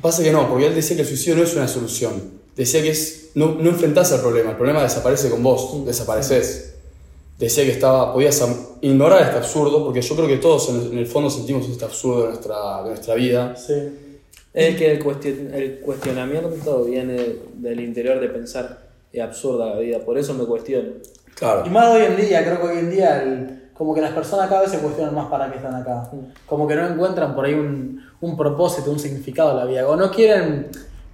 pasa 0.01 0.23
que 0.23 0.31
no, 0.31 0.47
porque 0.47 0.67
él 0.67 0.75
decía 0.75 0.95
que 0.95 1.01
el 1.01 1.07
suicidio 1.07 1.37
no 1.37 1.43
es 1.43 1.55
una 1.55 1.67
solución. 1.67 2.43
Decía 2.55 2.81
que 2.81 2.91
es 2.91 3.31
no, 3.35 3.55
no 3.55 3.69
enfrentás 3.69 4.11
al 4.11 4.21
problema, 4.21 4.51
el 4.51 4.57
problema 4.57 4.83
desaparece 4.83 5.29
con 5.29 5.41
vos, 5.41 5.85
desapareces. 5.85 6.75
Decía 7.39 7.63
que 7.65 7.71
estaba, 7.71 8.13
podías 8.13 8.41
ignorar 8.81 9.23
este 9.23 9.37
absurdo, 9.37 9.83
porque 9.83 10.01
yo 10.01 10.15
creo 10.15 10.27
que 10.27 10.37
todos 10.37 10.69
en 10.69 10.75
el, 10.75 10.91
en 10.93 10.97
el 10.99 11.07
fondo 11.07 11.31
sentimos 11.31 11.67
este 11.67 11.83
absurdo 11.83 12.21
de 12.21 12.27
nuestra, 12.29 12.83
de 12.83 12.89
nuestra 12.89 13.15
vida. 13.15 13.55
Sí. 13.55 13.73
Es 14.53 14.75
que 14.77 14.91
el, 14.91 15.03
cuestion- 15.03 15.51
el 15.53 15.79
cuestionamiento 15.79 16.83
viene 16.85 17.37
del 17.55 17.79
interior 17.79 18.19
de 18.19 18.27
pensar, 18.29 18.79
es 19.11 19.21
absurda 19.21 19.67
la 19.73 19.79
vida, 19.79 19.99
por 19.99 20.17
eso 20.17 20.33
me 20.33 20.45
cuestiono. 20.45 20.89
Claro. 21.35 21.63
Y 21.65 21.69
más 21.69 21.87
hoy 21.95 22.03
en 22.03 22.15
día, 22.17 22.43
creo 22.43 22.61
que 22.61 22.67
hoy 22.67 22.77
en 22.79 22.91
día, 22.91 23.23
el- 23.23 23.59
como 23.73 23.95
que 23.95 24.01
las 24.01 24.11
personas 24.11 24.47
cada 24.49 24.61
vez 24.61 24.69
se 24.71 24.77
cuestionan 24.77 25.15
más 25.15 25.27
para 25.27 25.49
qué 25.49 25.57
están 25.57 25.73
acá. 25.73 26.07
Como 26.45 26.67
que 26.67 26.75
no 26.75 26.87
encuentran 26.87 27.33
por 27.33 27.45
ahí 27.45 27.55
un, 27.55 27.99
un 28.21 28.37
propósito, 28.37 28.91
un 28.91 28.99
significado 28.99 29.51
en 29.51 29.57
la 29.57 29.65
vida. 29.65 29.87
O 29.87 29.95
no 29.95 30.11
quieren, 30.11 30.67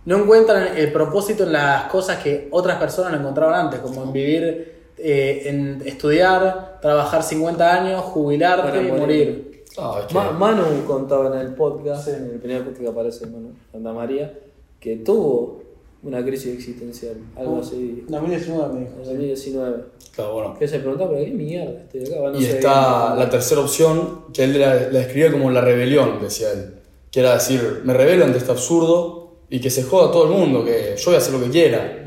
no 0.06 0.18
encuentran 0.18 0.76
el 0.78 0.92
propósito 0.92 1.44
en 1.46 1.54
las 1.54 1.86
cosas 1.86 2.18
que 2.22 2.50
otras 2.52 2.78
personas 2.78 3.14
no 3.14 3.20
encontraban 3.20 3.68
antes, 3.68 3.80
como 3.80 4.04
en 4.04 4.12
vivir, 4.12 4.74
eh, 4.98 5.44
en 5.46 5.82
estudiar, 5.86 6.80
trabajar 6.82 7.24
50 7.24 7.74
años, 7.74 8.02
jubilarte 8.02 8.78
y 8.84 8.92
morir. 8.92 9.49
Ah, 9.78 10.06
Ma- 10.14 10.32
Manu 10.32 10.64
contaba 10.88 11.28
en 11.34 11.48
el 11.48 11.54
podcast, 11.54 12.06
Sí. 12.06 12.12
en 12.16 12.26
el 12.26 12.40
primer 12.40 12.64
podcast 12.64 12.82
que 12.82 12.88
aparece 12.88 13.28
Manu, 13.28 13.52
Santa 13.72 13.94
María, 13.94 14.34
que 14.80 14.98
tuvo 14.98 15.62
una 16.02 16.24
crisis 16.24 16.56
existencial, 16.56 17.16
algo 17.36 17.60
así, 17.60 18.06
2019 18.08 18.74
me 18.74 18.80
dijo. 18.82 18.94
en 18.98 19.04
2019. 19.06 19.84
claro, 20.16 20.34
bueno. 20.34 20.56
Que 20.58 20.68
se 20.68 20.80
preguntaba, 20.80 21.12
¿pero 21.12 21.26
qué 21.26 21.32
mierda 21.32 21.82
estoy 21.82 22.06
acá? 22.06 22.22
Bueno, 22.22 22.38
Y 22.40 22.44
sé 22.46 22.52
está 22.58 23.16
la 23.16 23.30
tercera 23.30 23.62
opción, 23.62 24.22
que 24.34 24.44
él 24.46 24.60
la, 24.60 24.76
la 24.76 25.00
describía 25.00 25.32
como 25.32 25.52
la 25.52 25.62
rebelión, 25.62 26.20
decía 26.22 26.52
él. 26.52 26.76
Que 27.12 27.20
era 27.22 27.34
decir, 27.34 27.82
me 27.84 27.94
rebelo 27.94 28.24
ante 28.26 28.38
este 28.38 28.52
absurdo 28.52 29.34
y 29.50 29.60
que 29.60 29.70
se 29.70 29.84
joda 29.84 30.12
todo 30.12 30.26
el 30.26 30.30
mundo, 30.32 30.64
que 30.64 30.96
yo 30.98 31.06
voy 31.08 31.16
a 31.16 31.18
hacer 31.18 31.34
lo 31.34 31.42
que 31.44 31.50
quiera. 31.50 32.04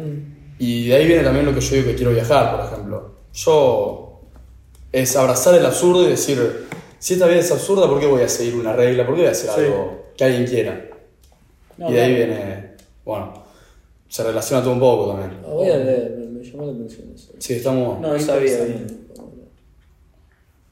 Y 0.58 0.88
de 0.88 0.94
ahí 0.94 1.06
viene 1.06 1.22
también 1.24 1.44
lo 1.44 1.52
que 1.54 1.60
yo 1.60 1.74
digo 1.74 1.88
que 1.88 1.94
quiero 1.96 2.12
viajar, 2.12 2.56
por 2.56 2.64
ejemplo. 2.66 3.10
Yo 3.34 4.20
es 4.92 5.16
abrazar 5.16 5.54
el 5.56 5.66
absurdo 5.66 6.04
y 6.04 6.10
decir, 6.10 6.66
si 7.02 7.14
esta 7.14 7.26
vida 7.26 7.38
es 7.40 7.50
absurda, 7.50 7.88
¿por 7.88 7.98
qué 7.98 8.06
voy 8.06 8.22
a 8.22 8.28
seguir 8.28 8.54
una 8.54 8.72
regla? 8.74 9.04
¿Por 9.04 9.14
qué 9.16 9.22
voy 9.22 9.28
a 9.28 9.32
hacer 9.32 9.50
Sí. 9.50 9.60
algo 9.60 10.02
que 10.16 10.24
alguien 10.24 10.46
quiera? 10.46 10.88
No, 11.78 11.90
y 11.90 11.94
de 11.94 12.00
ahí 12.00 12.14
claro. 12.16 12.32
viene, 12.32 12.76
bueno, 13.04 13.32
se 14.08 14.22
relaciona 14.22 14.62
todo 14.62 14.72
un 14.74 14.80
poco 14.80 15.08
también. 15.12 15.40
Ah, 15.44 15.48
voy 15.50 15.68
a 15.70 15.76
leer, 15.78 16.10
me, 16.18 16.26
me 16.26 16.44
llamó 16.44 16.66
la 16.66 16.72
atención 16.72 17.12
eso. 17.14 17.32
Sí, 17.38 17.54
estamos... 17.54 17.98
No, 18.00 18.08
No 18.12 18.18
sabía 18.20 18.52
interesante. 18.52 18.72
bien. 18.94 19.08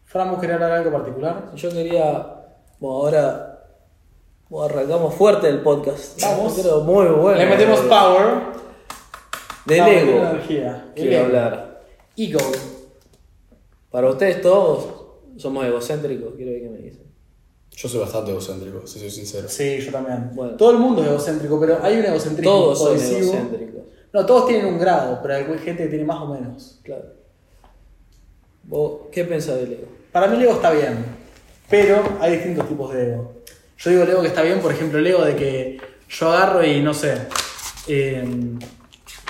Fran, 0.04 0.30
¿vos 0.30 0.40
querés 0.40 0.54
hablar 0.54 0.70
de 0.70 0.76
algo 0.76 0.92
particular? 0.92 1.54
Yo 1.54 1.70
quería, 1.70 2.26
bueno, 2.78 2.96
ahora 2.96 3.46
bueno, 4.48 4.64
arrancamos 4.74 5.14
fuerte 5.14 5.48
el 5.48 5.60
podcast. 5.62 6.20
Vamos. 6.20 6.54
Creo 6.60 6.80
muy 6.82 7.06
bueno. 7.06 7.38
Le 7.38 7.46
metemos 7.46 7.80
power. 7.80 8.60
Del 9.66 9.78
Vamos, 9.80 9.94
ego. 9.94 10.10
tiene 10.12 10.30
energía. 10.30 10.84
El 10.96 11.02
Quiero 11.08 11.24
hablar. 11.26 11.80
Ego. 12.16 12.40
Para 13.90 14.10
ustedes 14.10 14.40
todos 14.42 14.99
somos 15.36 15.64
egocéntricos, 15.66 16.34
quiero 16.36 16.52
ver 16.52 16.62
qué 16.62 16.68
me 16.68 16.78
dicen. 16.78 17.02
Yo 17.76 17.88
soy 17.88 18.00
bastante 18.00 18.30
egocéntrico, 18.32 18.86
si 18.86 18.98
soy 18.98 19.10
sincero. 19.10 19.48
Sí, 19.48 19.78
yo 19.80 19.90
también. 19.92 20.30
Bueno. 20.34 20.56
Todo 20.56 20.72
el 20.72 20.78
mundo 20.78 21.02
es 21.02 21.08
egocéntrico, 21.08 21.58
pero 21.60 21.78
hay 21.82 21.98
un 21.98 22.04
egocentrismo 22.04 22.52
Todos 22.52 22.78
son 22.78 22.98
egocéntricos. 22.98 23.80
No, 24.12 24.26
todos 24.26 24.46
tienen 24.48 24.66
un 24.66 24.78
grado, 24.78 25.20
pero 25.22 25.34
hay 25.36 25.44
gente 25.60 25.84
que 25.84 25.88
tiene 25.88 26.04
más 26.04 26.20
o 26.20 26.26
menos. 26.34 26.80
Claro. 26.82 27.04
¿Vos 28.64 29.02
qué 29.12 29.24
pensás 29.24 29.56
del 29.56 29.72
ego? 29.72 29.86
Para 30.12 30.26
mí 30.26 30.36
el 30.36 30.42
ego 30.42 30.52
está 30.54 30.70
bien, 30.72 31.04
pero 31.68 32.02
hay 32.20 32.32
distintos 32.32 32.68
tipos 32.68 32.92
de 32.92 33.12
ego. 33.12 33.32
Yo 33.78 33.90
digo 33.90 34.02
el 34.02 34.10
ego 34.10 34.20
que 34.22 34.28
está 34.28 34.42
bien, 34.42 34.60
por 34.60 34.72
ejemplo, 34.72 34.98
el 34.98 35.06
ego 35.06 35.24
de 35.24 35.36
que 35.36 35.78
yo 36.08 36.30
agarro 36.30 36.64
y 36.64 36.80
no 36.82 36.92
sé, 36.92 37.14
eh, 37.86 38.24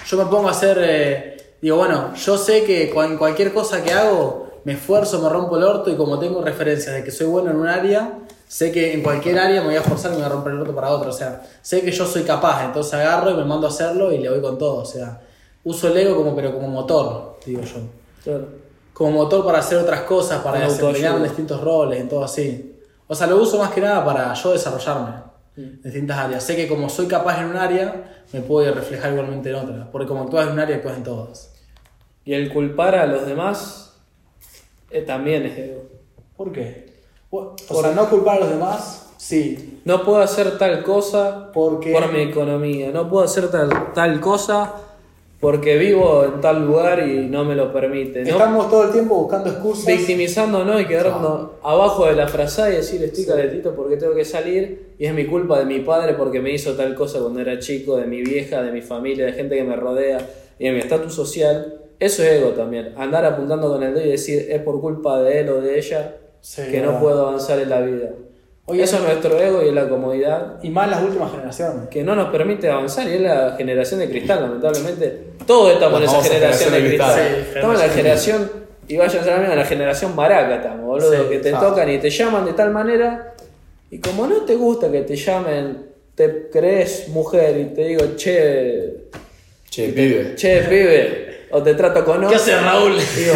yo 0.06 0.16
me 0.16 0.24
pongo 0.26 0.48
a 0.48 0.50
hacer, 0.52 0.78
eh, 0.82 1.36
digo, 1.62 1.76
bueno, 1.76 2.14
yo 2.16 2.36
sé 2.36 2.64
que 2.64 2.90
cual- 2.90 3.16
cualquier 3.18 3.52
cosa 3.52 3.82
que 3.84 3.92
hago, 3.92 4.49
me 4.64 4.72
esfuerzo, 4.72 5.20
me 5.20 5.28
rompo 5.28 5.56
el 5.56 5.64
orto 5.64 5.90
y 5.90 5.96
como 5.96 6.18
tengo 6.18 6.42
referencias 6.42 6.94
de 6.94 7.04
que 7.04 7.10
soy 7.10 7.26
bueno 7.26 7.50
en 7.50 7.56
un 7.56 7.68
área, 7.68 8.18
sé 8.46 8.72
que 8.72 8.92
en 8.94 9.02
cualquier 9.02 9.38
área 9.38 9.60
me 9.60 9.68
voy 9.68 9.76
a 9.76 9.80
esforzar 9.80 10.10
y 10.12 10.14
me 10.14 10.20
voy 10.22 10.26
a 10.26 10.34
romper 10.34 10.52
el 10.52 10.60
orto 10.60 10.74
para 10.74 10.90
otra. 10.90 11.10
O 11.10 11.12
sea, 11.12 11.42
sé 11.62 11.82
que 11.82 11.92
yo 11.92 12.06
soy 12.06 12.22
capaz, 12.22 12.64
entonces 12.64 12.94
agarro 12.94 13.30
y 13.30 13.34
me 13.34 13.44
mando 13.44 13.66
a 13.66 13.70
hacerlo 13.70 14.12
y 14.12 14.18
le 14.18 14.28
voy 14.28 14.40
con 14.40 14.58
todo. 14.58 14.76
O 14.82 14.84
sea, 14.84 15.20
uso 15.64 15.88
el 15.88 15.96
ego 15.96 16.16
como, 16.16 16.34
pero 16.34 16.52
como 16.54 16.68
motor, 16.68 17.38
digo 17.46 17.62
yo 17.62 17.80
Claro. 18.24 18.48
como 18.92 19.12
motor 19.12 19.44
para 19.44 19.58
hacer 19.60 19.78
otras 19.78 20.02
cosas, 20.02 20.42
para 20.42 20.60
desempeñar 20.60 21.22
distintos 21.22 21.60
roles, 21.60 22.00
en 22.00 22.08
todo 22.08 22.24
así. 22.24 22.76
O 23.06 23.14
sea, 23.14 23.26
lo 23.26 23.38
uso 23.38 23.58
más 23.58 23.70
que 23.70 23.80
nada 23.80 24.04
para 24.04 24.32
yo 24.34 24.52
desarrollarme 24.52 25.14
en 25.56 25.80
distintas 25.82 26.16
áreas. 26.18 26.44
Sé 26.44 26.54
que 26.54 26.68
como 26.68 26.88
soy 26.88 27.06
capaz 27.06 27.40
en 27.40 27.46
un 27.46 27.56
área, 27.56 28.24
me 28.32 28.40
puedo 28.40 28.72
reflejar 28.74 29.12
igualmente 29.12 29.50
en 29.50 29.56
otra. 29.56 29.88
Porque 29.90 30.06
como 30.06 30.24
actúas 30.24 30.46
en 30.46 30.52
un 30.52 30.60
área, 30.60 30.76
actúas 30.76 30.96
en 30.96 31.02
todas. 31.02 31.52
Y 32.24 32.34
el 32.34 32.52
culpar 32.52 32.94
a 32.94 33.06
los 33.06 33.26
demás 33.26 33.89
eh, 34.90 35.02
también 35.02 35.46
es 35.46 35.58
ego. 35.58 35.82
¿Por 36.36 36.52
qué? 36.52 36.86
O 37.30 37.54
o 37.68 37.80
sea, 37.82 37.92
no 37.92 38.08
culpar 38.08 38.38
a 38.38 38.40
los 38.40 38.50
demás, 38.50 39.12
sí. 39.16 39.80
No 39.84 40.04
puedo 40.04 40.20
hacer 40.20 40.58
tal 40.58 40.82
cosa 40.82 41.50
Porque- 41.52 41.92
por 41.92 42.12
mi 42.12 42.22
economía. 42.22 42.90
No 42.90 43.08
puedo 43.08 43.24
hacer 43.24 43.50
tal, 43.50 43.92
tal 43.94 44.20
cosa 44.20 44.74
porque 45.40 45.78
vivo 45.78 46.22
en 46.24 46.40
tal 46.42 46.66
lugar 46.66 47.08
y 47.08 47.26
no 47.26 47.44
me 47.46 47.54
lo 47.54 47.72
permite. 47.72 48.22
¿no? 48.24 48.28
Estamos 48.28 48.68
todo 48.68 48.84
el 48.84 48.92
tiempo 48.92 49.16
buscando 49.16 49.48
excusas. 49.48 49.86
Victimizándonos 49.86 50.82
y 50.82 50.84
quedarnos 50.84 51.52
abajo 51.62 52.04
de 52.06 52.12
la 52.14 52.28
frazada 52.28 52.70
y 52.70 52.76
decir 52.76 53.02
estoy 53.02 53.24
calentito 53.24 53.74
porque 53.74 53.96
tengo 53.96 54.14
que 54.14 54.26
salir 54.26 54.94
y 54.98 55.06
es 55.06 55.14
mi 55.14 55.24
culpa 55.24 55.58
de 55.58 55.64
mi 55.64 55.80
padre 55.80 56.12
porque 56.12 56.40
me 56.40 56.52
hizo 56.52 56.74
tal 56.74 56.94
cosa 56.94 57.20
cuando 57.20 57.40
era 57.40 57.58
chico, 57.58 57.96
de 57.96 58.06
mi 58.06 58.20
vieja, 58.20 58.62
de 58.62 58.70
mi 58.70 58.82
familia, 58.82 59.24
de 59.26 59.32
gente 59.32 59.56
que 59.56 59.64
me 59.64 59.76
rodea 59.76 60.28
y 60.58 60.66
de 60.66 60.72
mi 60.72 60.78
estatus 60.80 61.14
social. 61.14 61.80
Eso 62.00 62.22
es 62.24 62.32
ego 62.40 62.48
también. 62.50 62.94
Andar 62.96 63.24
apuntando 63.26 63.68
con 63.68 63.82
el 63.82 63.94
dedo 63.94 64.06
y 64.06 64.10
decir 64.12 64.46
es 64.50 64.60
por 64.62 64.80
culpa 64.80 65.20
de 65.22 65.40
él 65.40 65.48
o 65.50 65.60
de 65.60 65.78
ella 65.78 66.16
Sí, 66.40 66.62
que 66.70 66.80
no 66.80 66.98
puedo 66.98 67.28
avanzar 67.28 67.58
en 67.60 67.68
la 67.68 67.80
vida. 67.82 68.08
Oye, 68.64 68.82
Eso 68.84 68.96
es 68.96 69.02
nuestro 69.02 69.38
ego 69.38 69.62
y 69.64 69.68
es 69.68 69.74
la 69.74 69.88
comodidad 69.88 70.58
Y 70.62 70.70
más 70.70 70.88
las 70.88 71.02
últimas 71.02 71.30
generaciones. 71.32 71.88
que 71.90 72.02
no 72.02 72.14
nos 72.16 72.30
permite 72.30 72.70
avanzar 72.70 73.06
y 73.08 73.14
es 73.14 73.20
la 73.20 73.54
generación 73.58 74.00
de 74.00 74.08
cristal, 74.08 74.40
lamentablemente. 74.42 75.24
Todos 75.46 75.72
estamos 75.74 76.00
en 76.00 76.06
La 76.06 76.12
esa 76.18 76.22
generación 76.32 76.72
de 76.72 76.86
cristal. 76.88 77.20
estamos 77.54 77.74
en 77.82 77.86
la 77.88 77.92
generación, 77.94 78.52
y 78.88 78.96
vayan 78.96 79.20
a 79.20 79.24
ser 79.24 79.32
amigos, 79.34 79.52
en 79.52 79.58
la 79.58 79.64
generación 79.66 80.16
maraca 80.16 80.54
estamos, 80.56 80.86
boludo, 80.86 81.12
Sí, 81.24 81.28
que 81.30 81.38
te 81.40 81.54
ah. 81.54 81.60
tocan 81.60 81.90
y 81.90 81.98
te 81.98 82.10
llaman 82.10 82.44
de 82.46 82.52
tal 82.54 82.70
manera, 82.70 83.34
y 83.90 83.98
como 83.98 84.26
no 84.26 84.42
te 84.42 84.54
gusta 84.54 84.90
que 84.90 85.02
te 85.02 85.16
llamen, 85.16 85.86
te 86.14 86.48
crees 86.50 87.08
mujer 87.08 87.58
y 87.58 87.64
te 87.74 87.84
digo, 87.84 88.02
che, 88.16 89.08
Che, 89.68 89.88
pibe. 89.88 90.34
che, 90.36 90.60
pibe, 90.68 91.29
o 91.52 91.62
te 91.62 91.74
trato 91.74 92.04
con 92.04 92.26
¿Qué 92.28 92.34
hace 92.34 92.56
Raúl? 92.58 92.94
Digo, 93.16 93.34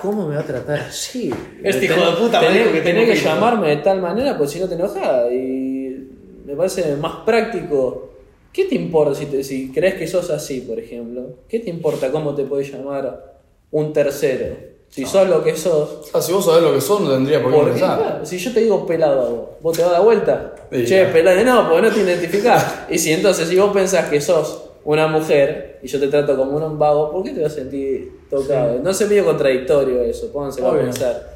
¿cómo 0.00 0.26
me 0.28 0.34
va 0.36 0.40
a 0.42 0.44
tratar 0.46 0.80
así? 0.80 1.32
Este 1.62 1.84
hijo 1.86 1.94
de 2.00 2.16
puta 2.16 2.40
me 2.40 2.46
tenés, 2.48 2.68
que 2.68 2.80
tenés 2.80 3.08
que 3.10 3.16
llamarme 3.24 3.68
de 3.68 3.76
tal 3.78 4.00
manera, 4.00 4.36
pues 4.36 4.50
si 4.50 4.60
no 4.60 4.68
te 4.68 4.74
enojas. 4.74 5.30
Y 5.32 6.08
me 6.44 6.54
parece 6.56 6.96
más 6.96 7.16
práctico. 7.24 8.08
¿Qué 8.52 8.64
te 8.64 8.74
importa 8.74 9.14
si, 9.14 9.26
te- 9.26 9.44
si 9.44 9.70
crees 9.70 9.94
que 9.94 10.08
sos 10.08 10.28
así, 10.30 10.62
por 10.62 10.78
ejemplo? 10.78 11.22
¿Qué 11.48 11.60
te 11.60 11.70
importa 11.70 12.10
cómo 12.10 12.34
te 12.34 12.42
puede 12.44 12.64
llamar 12.64 13.38
un 13.70 13.92
tercero? 13.92 14.56
Si 14.88 15.04
sos 15.06 15.28
lo 15.28 15.44
que 15.44 15.56
sos. 15.56 16.10
Ah, 16.12 16.20
si 16.20 16.32
vos 16.32 16.44
sabés 16.44 16.64
lo 16.64 16.74
que 16.74 16.80
son, 16.80 17.04
no 17.04 17.12
tendría 17.12 17.40
por 17.40 17.72
qué. 17.72 17.78
Claro, 17.78 18.26
si 18.26 18.38
yo 18.38 18.52
te 18.52 18.58
digo 18.58 18.84
pelado 18.84 19.20
a 19.22 19.28
vos, 19.28 19.48
¿vos 19.60 19.76
te 19.76 19.82
vas 19.82 19.90
a 19.92 19.94
dar 19.94 20.02
vuelta? 20.02 20.54
Sí, 20.72 20.84
che, 20.84 20.96
claro. 20.98 21.12
pelado, 21.12 21.44
no, 21.44 21.68
porque 21.70 21.88
no 21.88 21.94
te 21.94 22.00
identificás. 22.00 22.74
y 22.90 22.98
si 22.98 23.12
entonces, 23.12 23.48
si 23.48 23.56
vos 23.56 23.72
pensás 23.72 24.08
que 24.08 24.20
sos 24.20 24.62
una 24.84 25.06
mujer 25.08 25.78
y 25.82 25.88
yo 25.88 26.00
te 26.00 26.08
trato 26.08 26.36
como 26.36 26.56
un 26.56 26.78
vago, 26.78 27.10
¿por 27.12 27.22
qué 27.24 27.30
te 27.32 27.42
vas 27.42 27.52
a 27.52 27.56
sentir 27.56 28.20
tocado? 28.30 28.78
No 28.82 28.92
sé 28.94 29.06
medio 29.06 29.24
contradictorio 29.24 30.02
eso, 30.02 30.32
pónganse 30.32 30.64
a 30.64 30.70
pensar. 30.72 31.30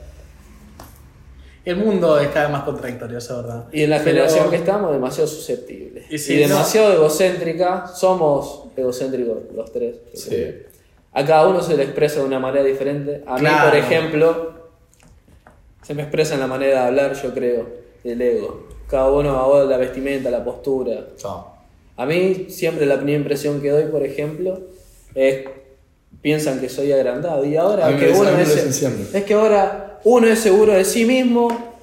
El 1.65 1.77
mundo 1.77 2.19
es 2.21 2.29
cada 2.29 2.47
vez 2.47 2.53
más 2.53 2.65
contradictorio, 2.65 3.17
eso 3.17 3.39
es 3.41 3.47
verdad. 3.47 3.65
Y 3.73 3.83
en 3.85 3.91
la 3.91 3.97
Pero- 3.99 4.11
generación 4.11 4.51
que 4.51 4.57
estamos, 4.57 4.93
demasiado 4.93 5.27
susceptibles. 5.27 6.05
Y 6.11 6.17
Y, 6.17 6.19
sí, 6.19 6.37
demasiado 6.37 6.93
egocéntrica. 6.93 7.87
Somos 7.87 8.65
egocéntricos 8.77 9.39
los 9.55 9.73
tres. 9.73 9.97
Sí. 10.13 10.57
A 11.15 11.25
cada 11.25 11.47
uno 11.49 11.63
se 11.63 11.75
le 11.77 11.85
expresa 11.85 12.21
de 12.21 12.27
una 12.27 12.39
manera 12.39 12.65
diferente. 12.65 13.23
A 13.27 13.37
Claro. 13.37 13.65
mí, 13.65 13.71
por 13.71 13.79
ejemplo, 13.79 14.51
se 15.83 15.95
me 15.95 16.03
expresa 16.03 16.35
en 16.35 16.41
la 16.41 16.47
manera 16.47 16.81
de 16.83 16.87
hablar, 16.89 17.15
yo 17.15 17.33
creo. 17.33 17.67
el 18.05 18.21
ego. 18.21 18.67
Cada 18.87 19.11
uno 19.11 19.31
ahora 19.31 19.65
la 19.65 19.79
vestimenta, 19.79 20.31
la 20.31 20.45
postura. 20.45 21.07
Chao. 21.17 21.54
A 21.97 22.07
mí 22.07 22.47
siempre 22.49 22.87
la 22.87 22.97
primera 22.97 23.19
impresión 23.19 23.61
que 23.61 23.71
doy, 23.71 23.85
por 23.85 24.03
ejemplo, 24.05 24.61
es 25.15 25.45
piensan 26.21 26.61
que 26.61 26.69
soy 26.69 26.91
agrandado 26.93 27.45
y 27.45 27.57
ahora 27.57 27.89
que 27.99 28.09
dicen- 28.09 28.21
uno 28.21 28.39
es, 28.39 28.67
dicen 28.67 29.09
es 29.13 29.25
que 29.25 29.35
ahora 29.35 29.99
uno 30.05 30.27
es 30.27 30.39
seguro 30.39 30.73
de 30.73 30.85
sí 30.85 31.05
mismo, 31.05 31.75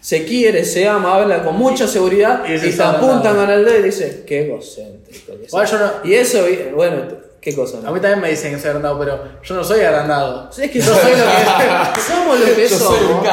se 0.00 0.24
quiere, 0.24 0.64
se 0.64 0.86
ama, 0.88 1.16
habla 1.16 1.42
con 1.44 1.56
mucha 1.56 1.86
seguridad 1.86 2.42
Y 2.48 2.54
y, 2.54 2.72
se 2.72 2.82
apuntan 2.82 3.36
con 3.36 3.50
el 3.50 3.64
dedo 3.64 3.78
y 3.80 3.82
dice, 3.82 4.22
qué 4.26 4.46
egocéntrico. 4.46 5.36
que 5.38 5.44
Igual 5.46 5.66
soy". 5.68 5.78
yo 5.78 5.84
no- 5.86 5.92
Y 6.08 6.14
eso, 6.14 6.38
bueno, 6.74 7.02
qué 7.40 7.54
cosa. 7.54 7.78
A 7.84 7.90
mí 7.90 8.00
también 8.00 8.20
me 8.20 8.30
dicen 8.30 8.54
que 8.54 8.58
soy 8.60 8.68
agrandado, 8.68 8.98
pero 8.98 9.20
yo 9.42 9.54
no 9.54 9.62
soy 9.64 9.80
agrandado. 9.80 10.48
Es 10.56 10.70
que 10.70 10.78
yo 10.80 10.94
soy 10.94 11.10
lo 11.12 11.16
que 11.18 12.00
somos 12.08 12.40
lo 12.40 12.46
que 12.56 12.68
somos. 12.68 13.26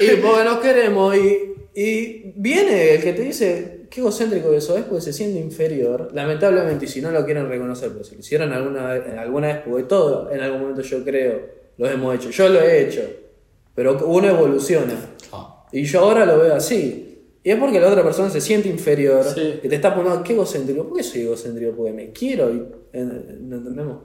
y 0.00 0.06
porque 0.16 0.44
nos 0.44 0.58
queremos 0.60 1.14
y, 1.16 1.54
y 1.74 2.32
viene 2.36 2.94
el 2.94 3.02
que 3.02 3.12
te 3.12 3.22
dice 3.22 3.73
qué 3.94 4.00
egocéntrico 4.00 4.50
que 4.50 4.60
sos 4.60 4.80
porque 4.80 5.00
se 5.02 5.12
siente 5.12 5.38
inferior. 5.38 6.10
Lamentablemente, 6.12 6.86
y 6.86 6.88
si 6.88 7.00
no 7.00 7.12
lo 7.12 7.24
quieren 7.24 7.48
reconocer, 7.48 7.90
pero 7.92 8.02
si 8.02 8.14
lo 8.16 8.20
hicieron 8.22 8.52
alguna 8.52 8.86
vez, 8.92 9.04
alguna 9.16 9.46
vez, 9.46 9.58
porque 9.64 9.84
todo 9.84 10.32
en 10.32 10.40
algún 10.40 10.62
momento 10.62 10.82
yo 10.82 11.04
creo, 11.04 11.40
lo 11.78 11.88
hemos 11.88 12.12
hecho. 12.16 12.30
Yo 12.30 12.48
lo 12.48 12.60
he 12.60 12.82
hecho. 12.82 13.02
Pero 13.72 14.04
uno 14.06 14.28
evoluciona. 14.28 14.94
Chao. 15.30 15.66
Y 15.70 15.84
yo 15.84 16.00
ahora 16.00 16.26
lo 16.26 16.38
veo 16.38 16.54
así. 16.56 17.28
Y 17.44 17.50
es 17.50 17.56
porque 17.56 17.78
la 17.78 17.88
otra 17.88 18.02
persona 18.02 18.30
se 18.30 18.40
siente 18.40 18.68
inferior, 18.68 19.22
Sí. 19.24 19.60
que 19.62 19.68
te 19.68 19.76
está 19.76 19.94
poniendo, 19.94 20.22
qué 20.24 20.32
egocéntrico. 20.32 20.88
¿Por 20.88 20.96
qué 20.96 21.02
soy 21.04 21.20
egocéntrico? 21.22 21.72
Porque 21.76 21.92
me 21.92 22.10
quiero 22.10 22.50
y. 22.50 22.66
¿No 22.94 23.56
entendemos? 23.56 23.98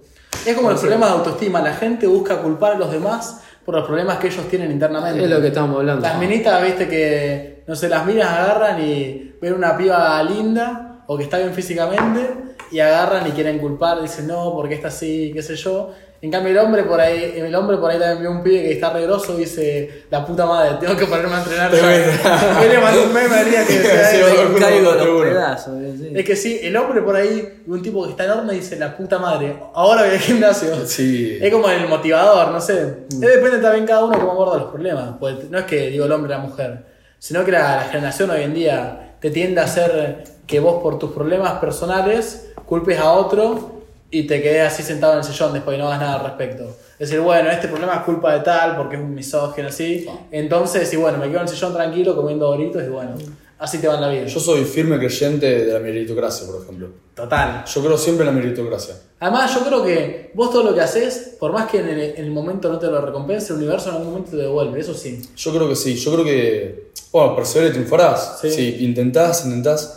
Es 0.45 0.55
como 0.55 0.69
el 0.69 0.75
Así 0.75 0.85
problema 0.85 1.07
de 1.07 1.13
autoestima. 1.13 1.61
La 1.61 1.73
gente 1.73 2.05
busca 2.05 2.41
culpar 2.41 2.73
a 2.73 2.77
los 2.77 2.91
demás 2.91 3.41
por 3.65 3.75
los 3.75 3.85
problemas 3.87 4.17
que 4.19 4.27
ellos 4.27 4.47
tienen 4.49 4.71
internamente. 4.71 5.23
Es 5.23 5.29
lo 5.29 5.41
que 5.41 5.47
estamos 5.47 5.77
hablando. 5.77 6.01
Las 6.01 6.19
minitas, 6.19 6.63
viste 6.63 6.87
que, 6.87 7.58
no 7.69 7.75
sé, 7.75 7.87
las 7.87 8.03
minas 8.03 8.27
agarran 8.27 8.81
y 8.81 9.35
ven 9.39 9.53
una 9.53 9.77
piba 9.77 10.23
linda 10.23 11.03
o 11.05 11.15
que 11.15 11.23
está 11.25 11.37
bien 11.37 11.53
físicamente 11.53 12.27
y 12.71 12.79
agarran 12.79 13.27
y 13.27 13.31
quieren 13.31 13.59
culpar, 13.59 14.01
dicen 14.01 14.25
no, 14.25 14.53
porque 14.55 14.73
está 14.73 14.87
así, 14.87 15.29
qué 15.35 15.43
sé 15.43 15.55
yo. 15.55 15.91
En 16.21 16.31
cambio 16.31 16.51
el 16.51 16.57
hombre 16.57 16.83
por 16.83 16.99
ahí, 16.99 17.35
el 17.37 17.53
hombre 17.53 17.77
por 17.77 17.91
ahí 17.91 17.99
también 17.99 18.21
vio 18.21 18.31
un 18.31 18.41
pibe 18.43 18.63
que 18.63 18.71
está 18.73 18.91
re 18.91 19.03
grosso 19.03 19.35
y 19.37 19.41
dice, 19.41 20.03
la 20.09 20.25
puta 20.25 20.47
madre, 20.47 20.77
tengo 20.79 20.97
que 20.97 21.05
ponerme 21.05 21.35
a 21.35 21.37
entrenar. 21.43 21.69
Tengo 21.71 21.87
que 21.87 21.97
ya". 21.99 22.11
entrenar. 22.11 22.63
Yo 22.63 22.69
le 22.69 22.79
mandé 22.79 22.99
un 23.03 23.13
meme 23.13 23.35
al 23.35 23.49
día 23.51 23.65
que 23.67 23.73
decía 23.79 24.05
Sí, 24.11 24.17
eso. 24.17 24.41
Alguno, 24.41 24.59
Caigo 24.59 24.91
alguno. 24.91 25.13
los 25.23 25.27
pedazos. 25.27 25.73
sí. 25.99 26.11
Es 26.15 26.25
que 26.25 26.35
sí, 26.35 26.59
el 26.63 26.75
hombre 26.75 27.01
por 27.03 27.15
ahí, 27.15 27.61
un 27.67 27.81
tipo 27.83 28.03
que 28.03 28.09
está 28.11 28.25
enorme, 28.25 28.53
dice 28.53 28.77
la 28.77 28.97
puta 28.97 29.19
madre, 29.19 29.55
ahora 29.75 30.01
voy 30.01 30.11
al 30.11 30.19
gimnasio. 30.19 30.85
Sí. 30.87 31.37
Es 31.39 31.53
como 31.53 31.69
el 31.69 31.87
motivador, 31.87 32.47
no 32.49 32.59
sé. 32.59 33.05
Es 33.11 33.19
depende 33.19 33.59
también 33.59 33.85
cada 33.85 34.03
uno 34.05 34.17
cómo 34.19 34.31
aborda 34.31 34.57
los 34.57 34.71
problemas. 34.71 35.11
Pues 35.19 35.49
no 35.51 35.59
es 35.59 35.65
que 35.65 35.89
digo 35.91 36.05
el 36.05 36.11
hombre 36.11 36.31
la 36.31 36.39
mujer, 36.39 36.83
sino 37.19 37.45
que 37.45 37.51
la, 37.51 37.75
la 37.75 37.83
generación 37.83 38.29
hoy 38.31 38.41
en 38.43 38.53
día 38.53 39.15
te 39.19 39.29
tiende 39.29 39.61
a 39.61 39.65
hacer 39.65 40.23
que 40.47 40.59
vos 40.59 40.81
por 40.81 40.97
tus 40.97 41.11
problemas 41.11 41.53
personales 41.59 42.51
culpes 42.65 42.99
a 42.99 43.11
otro 43.11 43.79
y 44.11 44.23
te 44.23 44.41
quedes 44.41 44.73
así 44.73 44.83
sentado 44.83 45.13
en 45.13 45.19
el 45.19 45.23
sillón 45.23 45.53
después 45.53 45.77
y 45.77 45.79
no 45.79 45.87
hagas 45.87 45.99
nada 45.99 46.15
al 46.15 46.25
respecto. 46.25 46.63
Es 46.97 47.09
decir, 47.09 47.19
bueno, 47.19 47.49
este 47.49 47.67
problema 47.67 47.95
es 47.95 48.01
culpa 48.01 48.33
de 48.33 48.39
tal 48.41 48.75
porque 48.75 48.95
es 48.95 49.01
un 49.01 49.13
misógino 49.13 49.67
así. 49.67 50.07
Entonces, 50.31 50.91
y 50.93 50.97
bueno, 50.97 51.17
me 51.17 51.27
quedo 51.27 51.37
en 51.37 51.43
el 51.43 51.49
sillón 51.49 51.73
tranquilo 51.73 52.15
comiendo 52.15 52.47
doritos 52.47 52.83
y 52.83 52.87
bueno, 52.87 53.11
así 53.59 53.77
te 53.77 53.87
va 53.87 53.95
en 53.95 54.01
la 54.01 54.09
vida. 54.09 54.25
Yo 54.25 54.39
soy 54.39 54.63
firme 54.63 54.97
creyente 54.97 55.65
de 55.65 55.73
la 55.73 55.79
meritocracia, 55.79 56.47
por 56.47 56.61
ejemplo. 56.63 56.87
Total. 57.13 57.63
Yo 57.65 57.81
creo 57.83 57.97
siempre 57.97 58.27
en 58.27 58.33
la 58.35 58.41
meritocracia. 58.41 58.95
Además, 59.19 59.53
yo 59.53 59.65
creo 59.65 59.83
que 59.83 60.31
vos 60.33 60.49
todo 60.51 60.63
lo 60.63 60.73
que 60.73 60.81
haces, 60.81 61.35
por 61.39 61.51
más 61.51 61.69
que 61.69 61.79
en 61.79 61.89
el, 61.89 61.99
en 61.99 62.23
el 62.25 62.31
momento 62.31 62.71
no 62.71 62.79
te 62.79 62.87
lo 62.87 63.01
recompense, 63.01 63.51
el 63.53 63.59
universo 63.59 63.89
en 63.89 63.95
algún 63.95 64.11
momento 64.11 64.31
te 64.31 64.37
devuelve, 64.37 64.79
eso 64.79 64.93
sí. 64.93 65.21
Yo 65.35 65.51
creo 65.53 65.67
que 65.67 65.75
sí. 65.75 65.95
Yo 65.95 66.13
creo 66.13 66.23
que, 66.25 66.91
bueno, 67.11 67.35
perseverar 67.35 67.71
y 67.71 67.73
triunfarás. 67.73 68.39
Sí. 68.41 68.49
Si 68.51 68.85
intentás, 68.85 69.43
intentás. 69.45 69.95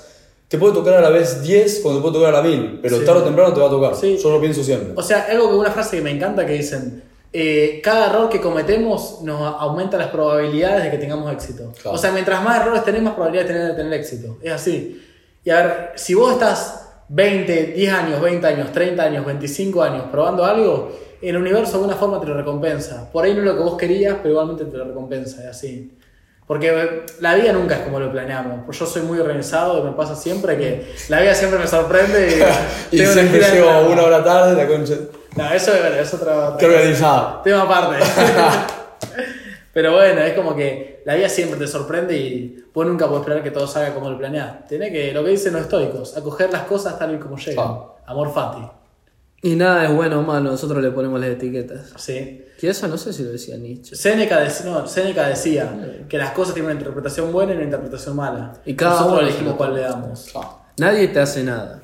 Te 0.49 0.59
puede 0.59 0.75
tocar 0.75 0.95
a 0.95 1.01
la 1.01 1.09
vez 1.09 1.41
10 1.43 1.81
cuando 1.81 2.01
te 2.01 2.03
puede 2.03 2.15
tocar 2.15 2.35
a 2.35 2.43
la 2.43 2.49
1000, 2.49 2.81
pero 2.83 2.99
Sí. 2.99 3.05
tarde 3.07 3.21
o 3.21 3.25
temprano 3.25 3.55
te 3.55 3.61
va 3.61 3.69
a 3.69 3.71
tocar. 3.71 3.95
Sí. 3.97 4.19
Yo 4.23 4.31
lo 4.31 4.41
pienso 4.41 4.63
siempre. 4.63 4.93
O 4.97 5.03
sea, 5.03 5.27
algo 5.31 5.49
que 5.49 5.55
una 5.55 5.71
frase 5.71 5.97
que 5.97 6.03
me 6.03 6.11
encanta 6.11 6.45
que 6.45 6.53
dicen, 6.55 7.03
eh, 7.33 7.81
cada 7.83 8.07
error 8.07 8.29
que 8.29 8.41
cometemos 8.41 9.21
nos 9.23 9.41
aumenta 9.61 9.97
las 9.97 10.09
probabilidades 10.09 10.85
de 10.85 10.91
que 10.91 10.99
tengamos 10.99 11.33
éxito. 11.33 11.73
Claro. 11.81 11.97
O 11.97 11.99
sea, 11.99 12.13
mientras 12.13 12.43
más 12.43 12.61
errores 12.61 12.85
tenés, 12.85 13.03
más 13.03 13.15
probabilidad 13.15 13.45
de 13.45 13.53
tener, 13.53 13.69
de 13.69 13.75
tener 13.75 13.93
éxito. 13.95 14.39
Es 14.43 14.53
así. 14.53 15.03
Y 15.45 15.51
a 15.51 15.57
ver, 15.57 15.93
si 15.97 16.15
vos 16.15 16.33
estás 16.33 16.91
20, 17.09 17.67
10 17.69 17.93
años, 17.93 18.21
20 18.21 18.47
años, 18.47 18.73
30 18.73 19.03
años, 19.03 19.25
25 19.25 19.83
años 19.83 20.05
probando 20.11 20.45
algo, 20.45 20.93
el 21.21 21.37
universo 21.37 21.73
de 21.73 21.79
alguna 21.79 21.97
forma 21.97 22.21
te 22.21 22.27
lo 22.27 22.35
recompensa. 22.35 23.11
Por 23.11 23.25
ahí 23.25 23.33
no 23.33 23.41
es 23.41 23.47
lo 23.47 23.57
que 23.57 23.63
vos 23.63 23.77
querías, 23.77 24.17
pero 24.17 24.31
igualmente 24.31 24.65
te 24.65 24.77
lo 24.77 24.85
recompensa, 24.85 25.43
es 25.43 25.49
así. 25.49 25.97
Porque 26.47 27.05
la 27.21 27.35
vida 27.35 27.53
nunca 27.53 27.77
es 27.77 27.81
como 27.83 28.01
lo 28.01 28.11
planeamos. 28.11 28.77
Yo 28.77 28.85
soy 28.85 29.03
muy 29.03 29.19
organizado 29.19 29.79
y 29.79 29.83
me 29.85 29.93
pasa 29.93 30.17
siempre 30.17 30.59
que 30.59 30.93
la 31.09 31.21
vida 31.21 31.35
siempre 31.35 31.59
me 31.59 31.67
sorprende 31.67 32.43
y, 32.91 32.97
Y 32.97 33.01
una 33.01 33.13
siempre 33.13 33.41
llego 33.41 33.89
una 33.89 34.03
hora 34.03 34.25
tarde, 34.25 34.57
la 34.57 34.69
concha. 34.69 34.95
No, 35.37 35.51
eso 35.53 35.73
es, 35.75 35.85
es 36.09 36.15
otra, 36.15 36.49
otra 36.49 36.59
Qué 36.59 36.67
organizado. 36.67 37.41
tema 37.43 37.63
aparte. 37.63 37.97
Pero 39.73 39.93
bueno, 39.93 40.21
es 40.21 40.35
como 40.35 40.55
que 40.55 41.03
la 41.07 41.15
vida 41.15 41.29
siempre 41.31 41.59
te 41.59 41.67
sorprende 41.67 42.17
y 42.17 42.65
vos 42.75 42.87
nunca 42.87 43.07
podés 43.07 43.23
esperar 43.23 43.43
que 43.43 43.51
todo 43.51 43.67
salga 43.67 43.95
como 43.95 44.11
lo 44.11 44.19
planeás. 44.19 44.67
Tenés 44.69 44.93
que, 44.93 45.13
lo 45.13 45.25
que 45.25 45.31
dicen 45.31 45.55
los 45.55 45.63
estoicos, 45.63 46.15
acoger 46.17 46.53
las 46.53 46.63
cosas 46.65 46.99
tal 46.99 47.15
y 47.15 47.19
como 47.19 47.37
llegan. 47.39 47.65
Ah. 47.67 47.85
Amor 48.07 48.33
fati. 48.35 48.61
Y 49.45 49.57
nada 49.57 49.85
es 49.87 49.93
bueno 49.93 50.21
o 50.21 50.23
malo, 50.23 50.51
nosotros 50.51 50.83
le 50.83 50.91
ponemos 50.91 51.19
las 51.19 51.31
etiquetas. 51.31 51.93
Sí. 51.97 52.45
Que 52.61 52.69
eso 52.69 52.87
no 52.87 52.97
sé 52.99 53.13
si 53.13 53.25
lo 53.25 53.33
decía 53.33 53.57
Nietzsche. 53.57 53.97
Séneca, 53.97 54.45
dec- 54.45 54.65
no, 54.65 54.87
Séneca 54.87 55.27
decía 55.27 55.69
que 56.09 56.17
las 56.19 56.31
cosas 56.33 56.55
tienen 56.55 56.71
una 56.71 56.79
interpretación 56.79 57.33
buena 57.33 57.53
y 57.53 57.57
una 57.57 57.65
interpretación 57.65 58.15
mala. 58.15 58.53
Y 58.65 58.75
cada 58.75 58.93
Nosotros 58.93 59.19
uno 59.19 59.29
elegimos 59.29 59.55
cuál 59.55 59.75
le 59.75 59.81
damos. 59.81 60.33
Nadie 60.77 61.09
te 61.09 61.19
hace 61.19 61.43
nada. 61.43 61.81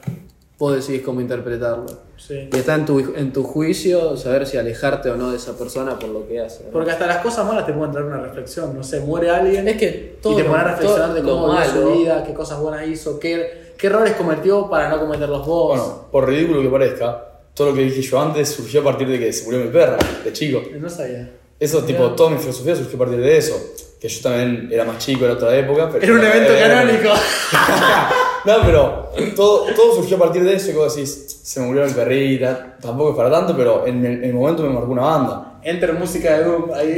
Vos 0.59 0.75
decidís 0.75 1.03
cómo 1.03 1.21
interpretarlo. 1.21 1.87
Sí. 2.17 2.49
Y 2.53 2.57
está 2.57 2.75
en 2.75 2.85
tu, 2.85 2.99
en 3.15 3.33
tu 3.33 3.45
juicio 3.45 4.17
saber 4.17 4.45
si 4.45 4.57
alejarte 4.57 5.09
o 5.09 5.17
no 5.17 5.31
de 5.31 5.37
esa 5.37 5.57
persona 5.57 5.97
por 5.99 6.09
lo 6.09 6.27
que 6.27 6.41
hace. 6.41 6.65
¿no? 6.65 6.71
Porque 6.71 6.91
hasta 6.91 7.07
las 7.07 7.19
cosas 7.19 7.47
malas 7.47 7.65
te 7.65 7.73
pueden 7.73 7.93
traer 7.93 8.09
una 8.09 8.19
reflexión. 8.21 8.75
No 8.77 8.83
sé, 8.83 8.99
muere 9.01 9.31
alguien 9.31 9.69
Es 9.69 9.77
que 9.77 10.19
todo 10.21 10.33
y 10.33 10.37
te 10.43 10.45
pones 10.45 10.61
a 10.61 10.65
reflexionar 10.65 11.15
de 11.15 11.23
cómo 11.23 11.53
vivió 11.53 11.65
su 11.71 11.99
vida, 11.99 12.25
qué 12.25 12.35
cosas 12.35 12.59
buenas 12.61 12.89
hizo, 12.89 13.21
qué, 13.21 13.73
qué 13.79 13.87
errores 13.87 14.15
cometió 14.15 14.69
para 14.69 14.89
no 14.89 14.99
cometerlos 14.99 15.47
vos. 15.47 15.79
Bueno, 15.79 16.09
por 16.11 16.27
ridículo 16.29 16.61
que 16.63 16.69
parezca, 16.69 17.25
todo 17.55 17.71
lo 17.71 17.75
que 17.77 17.83
dije 17.83 18.03
yo 18.03 18.21
antes 18.21 18.49
surgió 18.49 18.81
a 18.81 18.85
partir 18.85 19.07
de 19.09 19.19
que 19.21 19.33
se 19.33 19.45
murió 19.45 19.61
mi 19.61 19.71
perra, 19.71 19.97
de 20.25 20.33
chico. 20.33 20.61
No 20.77 20.89
sabía. 20.91 21.31
Eso, 21.61 21.85
tipo, 21.85 22.11
toda 22.13 22.31
mi 22.31 22.39
filosofía 22.39 22.75
surgió 22.75 22.97
a 22.97 22.99
partir 22.99 23.21
de 23.21 23.37
eso. 23.37 23.57
Que 24.01 24.09
yo 24.09 24.23
también 24.23 24.69
era 24.73 24.85
más 24.85 24.99
chico, 24.99 25.25
era 25.25 25.35
otra 25.35 25.57
época. 25.57 25.89
Pero 25.93 26.05
Era 26.05 26.13
un 26.15 26.25
evento 26.25 26.53
Eh, 26.53 26.61
canónico. 26.61 27.11
No, 28.49 28.63
pero 28.65 29.11
todo, 29.37 29.67
todo 29.77 29.95
surgió 29.97 30.17
a 30.17 30.21
partir 30.21 30.43
de 30.43 30.55
eso 30.55 30.71
y 30.71 30.73
vos 30.73 30.97
decís, 30.97 31.39
se 31.43 31.61
me 31.61 31.67
murió 31.67 31.85
mi 31.85 31.93
perrita. 31.93 32.79
Tampoco 32.81 33.11
es 33.11 33.17
para 33.17 33.31
tanto, 33.31 33.55
pero 33.55 33.87
en 33.87 34.03
el, 34.03 34.25
en 34.25 34.25
el 34.25 34.33
momento 34.33 34.63
me 34.63 34.71
marcó 34.71 34.91
una 34.91 35.03
banda. 35.03 35.61
Enter 35.63 35.93
música 35.93 36.39
de 36.39 36.45
Doom 36.45 36.73
ahí. 36.73 36.97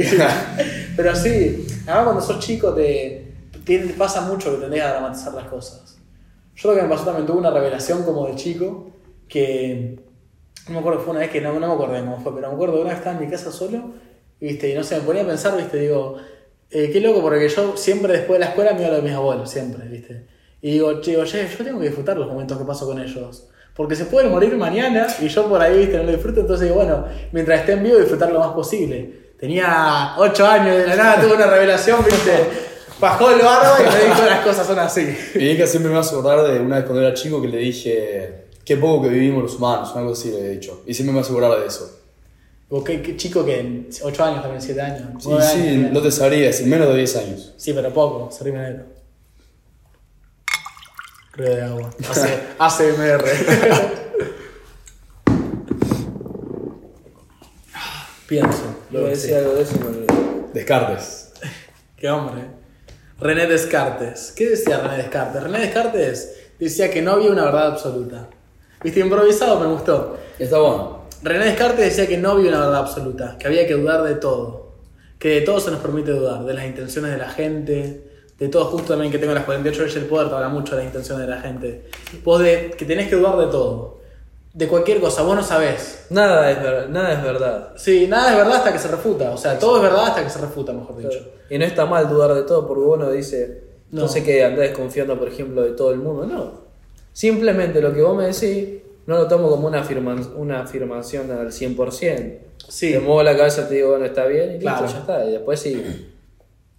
Pero 0.95 1.13
sí, 1.13 1.67
además 1.87 2.03
cuando 2.03 2.21
sos 2.21 2.39
chico 2.39 2.73
te, 2.73 3.33
te 3.65 3.79
pasa 3.97 4.21
mucho 4.21 4.51
que 4.51 4.61
tendés 4.61 4.81
a 4.81 4.91
dramatizar 4.91 5.33
las 5.33 5.47
cosas. 5.49 5.97
Yo 6.55 6.69
lo 6.69 6.77
que 6.77 6.83
me 6.83 6.87
pasó 6.87 7.03
también 7.03 7.27
tuve 7.27 7.39
una 7.39 7.51
revelación 7.51 8.03
como 8.03 8.27
de 8.27 8.35
chico 8.35 8.89
que 9.27 9.99
no 10.67 10.73
me 10.73 10.79
acuerdo, 10.79 11.01
fue 11.01 11.11
una 11.11 11.19
vez 11.19 11.31
que 11.31 11.41
no, 11.41 11.51
no 11.59 11.67
me 11.67 11.73
acuerdo 11.73 11.99
cómo 11.99 12.21
fue, 12.21 12.33
pero 12.33 12.47
me 12.47 12.53
acuerdo 12.53 12.79
una 12.79 12.91
vez 12.91 12.99
estaba 12.99 13.17
en 13.17 13.25
mi 13.25 13.29
casa 13.29 13.51
solo 13.51 13.91
y, 14.39 14.47
¿viste? 14.47 14.69
y 14.69 14.73
no 14.73 14.83
sé, 14.83 14.99
me 14.99 15.01
ponía 15.01 15.23
a 15.23 15.27
pensar, 15.27 15.57
¿viste? 15.57 15.79
digo, 15.79 16.15
eh, 16.69 16.91
qué 16.93 17.01
loco 17.01 17.21
porque 17.21 17.49
yo 17.49 17.75
siempre 17.75 18.13
después 18.13 18.39
de 18.39 18.45
la 18.45 18.51
escuela 18.51 18.73
me 18.73 18.87
iba 18.87 18.95
a 18.95 19.01
mis 19.01 19.11
abuelos, 19.11 19.49
siempre, 19.49 19.85
¿viste? 19.89 20.30
Y 20.61 20.73
digo, 20.73 21.01
che, 21.01 21.17
oye, 21.17 21.47
yo 21.57 21.63
tengo 21.63 21.79
que 21.79 21.87
disfrutar 21.87 22.17
los 22.17 22.27
momentos 22.27 22.57
que 22.57 22.63
paso 22.63 22.85
con 22.85 23.01
ellos. 23.01 23.47
Porque 23.75 23.95
se 23.95 24.05
pueden 24.05 24.31
morir 24.31 24.55
mañana 24.55 25.07
y 25.19 25.27
yo 25.27 25.47
por 25.47 25.61
ahí, 25.61 25.79
¿viste? 25.79 25.97
No 25.97 26.03
lo 26.03 26.11
disfruto, 26.11 26.41
entonces 26.41 26.67
digo, 26.67 26.75
bueno, 26.75 27.05
mientras 27.31 27.61
esté 27.61 27.73
en 27.73 27.83
vivo, 27.83 27.97
disfrutar 27.97 28.31
lo 28.31 28.39
más 28.39 28.51
posible. 28.51 29.21
Tenía 29.39 30.13
8 30.17 30.45
años 30.45 30.77
de 30.77 30.87
la 30.87 30.95
nada 30.95 31.21
tuve 31.21 31.33
una 31.33 31.47
revelación, 31.47 32.03
¿viste? 32.05 32.31
Bajó 32.99 33.31
el 33.31 33.41
barba 33.41 33.77
y 33.79 33.83
me 33.83 34.05
dijo 34.13 34.23
las 34.23 34.41
cosas 34.41 34.67
son 34.67 34.77
así. 34.77 35.17
Mi 35.33 35.45
hija 35.45 35.65
siempre 35.65 35.91
me 35.91 35.97
hace 35.97 36.13
acordar 36.13 36.43
de 36.47 36.59
una 36.59 36.75
vez 36.75 36.85
cuando 36.85 37.01
era 37.01 37.15
chico 37.15 37.41
que 37.41 37.47
le 37.47 37.57
dije, 37.57 38.45
qué 38.63 38.77
poco 38.77 39.03
que 39.03 39.09
vivimos 39.09 39.41
los 39.41 39.55
humanos, 39.55 39.91
algo 39.95 40.11
así 40.11 40.29
le 40.29 40.39
he 40.39 40.49
dicho. 40.49 40.83
Y 40.85 40.93
siempre 40.93 41.13
me 41.15 41.21
hace 41.21 41.31
acordar 41.31 41.59
de 41.59 41.65
eso. 41.65 41.97
Vos, 42.69 42.83
qué, 42.83 43.01
qué 43.01 43.17
chico 43.17 43.43
que 43.43 43.87
8 44.03 44.23
años 44.23 44.41
también, 44.43 44.61
7 44.61 44.81
años. 44.81 45.01
Sí, 45.19 45.31
sí, 45.41 45.87
no 45.91 46.01
te 46.01 46.11
sabría 46.11 46.45
decir, 46.47 46.67
menos 46.67 46.87
de 46.89 46.97
10 46.97 47.15
años. 47.15 47.53
Sí, 47.57 47.73
pero 47.73 47.91
poco, 47.91 48.29
se 48.31 48.43
negro. 48.43 49.00
Río 51.33 51.55
de 51.55 51.61
agua. 51.61 51.89
ACMR. 52.59 53.23
Pienso. 58.27 58.75
Lo 58.91 59.01
Lo 59.01 59.07
decía 59.07 59.37
algo 59.39 59.53
de 59.53 59.63
eso, 59.63 59.79
me 59.79 59.85
olvidé. 59.87 60.07
Descartes. 60.53 61.31
Qué 61.95 62.09
hombre. 62.09 62.43
René 63.19 63.47
Descartes. 63.47 64.33
¿Qué 64.35 64.49
decía 64.49 64.79
René 64.79 64.97
Descartes? 64.97 65.43
René 65.43 65.59
Descartes 65.59 66.35
decía 66.59 66.91
que 66.91 67.01
no 67.01 67.11
había 67.11 67.31
una 67.31 67.45
verdad 67.45 67.67
absoluta. 67.67 68.27
Viste, 68.83 68.99
improvisado 68.99 69.59
me 69.59 69.67
gustó. 69.67 70.17
Está 70.37 70.59
bueno. 70.59 71.05
René 71.23 71.45
Descartes 71.45 71.85
decía 71.85 72.07
que 72.07 72.17
no 72.17 72.31
había 72.31 72.49
una 72.49 72.59
verdad 72.61 72.77
absoluta, 72.77 73.37
que 73.37 73.47
había 73.47 73.65
que 73.67 73.75
dudar 73.75 74.03
de 74.03 74.15
todo. 74.15 74.75
Que 75.19 75.29
de 75.29 75.41
todo 75.41 75.59
se 75.59 75.71
nos 75.71 75.79
permite 75.79 76.11
dudar, 76.11 76.43
de 76.43 76.53
las 76.53 76.65
intenciones 76.65 77.11
de 77.11 77.17
la 77.17 77.29
gente, 77.29 78.10
de 78.41 78.49
todo, 78.49 78.65
justo 78.65 78.89
también 78.93 79.11
que 79.11 79.19
tengo 79.19 79.33
las 79.33 79.45
48 79.45 79.79
leyes 79.83 79.95
del 79.95 80.05
poder, 80.05 80.27
te 80.29 80.33
habla 80.35 80.49
mucho 80.49 80.71
de 80.75 80.77
las 80.81 80.87
intenciones 80.87 81.27
de 81.27 81.31
la 81.35 81.41
gente. 81.41 81.83
Vos 82.23 82.41
de 82.41 82.71
que 82.77 82.85
tenés 82.85 83.07
que 83.07 83.15
dudar 83.15 83.37
de 83.37 83.45
todo. 83.47 83.99
De 84.53 84.67
cualquier 84.67 84.99
cosa, 84.99 85.21
vos 85.21 85.35
no 85.35 85.43
sabés. 85.43 86.07
Nada 86.09 86.51
es, 86.51 86.61
ver- 86.61 86.89
nada 86.89 87.13
es 87.13 87.23
verdad. 87.23 87.73
Sí, 87.77 88.07
nada 88.07 88.31
es 88.31 88.37
verdad 88.37 88.55
hasta 88.57 88.73
que 88.73 88.79
se 88.79 88.87
refuta. 88.89 89.31
O 89.31 89.37
sea, 89.37 89.57
todo 89.59 89.77
es 89.77 89.83
verdad 89.83 90.07
hasta 90.07 90.23
que 90.23 90.29
se 90.29 90.39
refuta, 90.39 90.73
mejor 90.73 90.97
dicho. 90.97 91.19
Y 91.49 91.57
no 91.57 91.63
está 91.65 91.85
mal 91.85 92.09
dudar 92.09 92.33
de 92.33 92.41
todo 92.41 92.67
porque 92.67 92.83
uno 92.83 93.09
dice, 93.11 93.61
no, 93.91 94.01
No. 94.01 94.07
sé 94.09 94.23
que 94.23 94.43
andás 94.43 94.59
desconfiando, 94.61 95.17
por 95.17 95.27
ejemplo, 95.29 95.61
de 95.61 95.71
todo 95.71 95.91
el 95.91 95.99
mundo. 95.99 96.25
No. 96.25 96.61
Simplemente 97.13 97.79
lo 97.81 97.93
que 97.93 98.01
vos 98.01 98.15
me 98.17 98.25
decís, 98.25 98.81
no 99.05 99.17
lo 99.17 99.27
tomo 99.27 99.49
como 99.49 99.67
una, 99.67 99.83
afirma- 99.87 100.33
una 100.35 100.61
afirmación 100.61 101.29
al 101.31 101.51
100%. 101.51 102.39
Sí. 102.67 102.91
Te 102.91 102.99
muevo 102.99 103.21
la 103.23 103.37
cabeza, 103.37 103.67
te 103.67 103.75
digo, 103.75 103.89
bueno, 103.91 104.05
está 104.05 104.25
bien, 104.25 104.49
y 104.49 104.53
listo, 104.53 104.65
Claro. 104.67 104.87
ya 104.87 104.99
está. 104.99 105.25
Y 105.25 105.31
después 105.33 105.59
sí. 105.59 106.10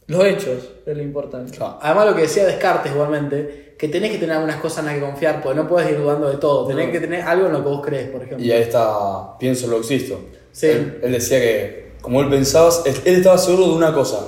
Los 0.09 0.25
hechos 0.25 0.59
es 0.85 0.97
lo 0.97 1.03
importante. 1.03 1.57
Claro. 1.57 1.79
Además, 1.81 2.07
lo 2.07 2.17
que 2.17 2.23
decía 2.23 2.45
Descartes 2.45 2.93
igualmente, 2.93 3.75
que 3.79 3.89
tenés 3.89 4.11
que 4.13 4.19
tener 4.19 4.37
algunas 4.37 4.57
cosas 4.61 4.81
en 4.81 4.87
las 4.87 4.95
que 4.97 5.01
confiar, 5.01 5.43
porque 5.43 5.57
no 5.57 5.69
puedes 5.69 5.91
ir 5.91 5.99
dudando 5.99 6.29
de 6.31 6.37
todo. 6.37 6.67
Tenés 6.67 6.87
No. 6.87 6.93
que 6.93 7.01
tener 7.01 7.23
algo 7.23 7.47
en 7.47 7.53
lo 7.53 7.63
que 7.63 7.69
vos 7.69 7.83
crees, 7.85 8.09
por 8.11 8.23
ejemplo. 8.23 8.45
Y 8.47 8.53
ahí 8.53 8.63
está, 8.63 9.39
pienso 9.39 9.67
lo 9.69 9.79
existo. 9.79 10.21
Sí. 10.53 10.67
Él, 10.67 11.01
él 11.03 11.13
decía 11.13 11.41
que, 11.41 11.93
como 12.03 12.21
él 12.21 12.29
pensaba, 12.29 12.71
él, 12.85 12.95
él 13.05 13.15
estaba 13.17 13.39
seguro 13.39 13.69
de 13.69 13.75
una 13.75 13.93
cosa, 13.95 14.27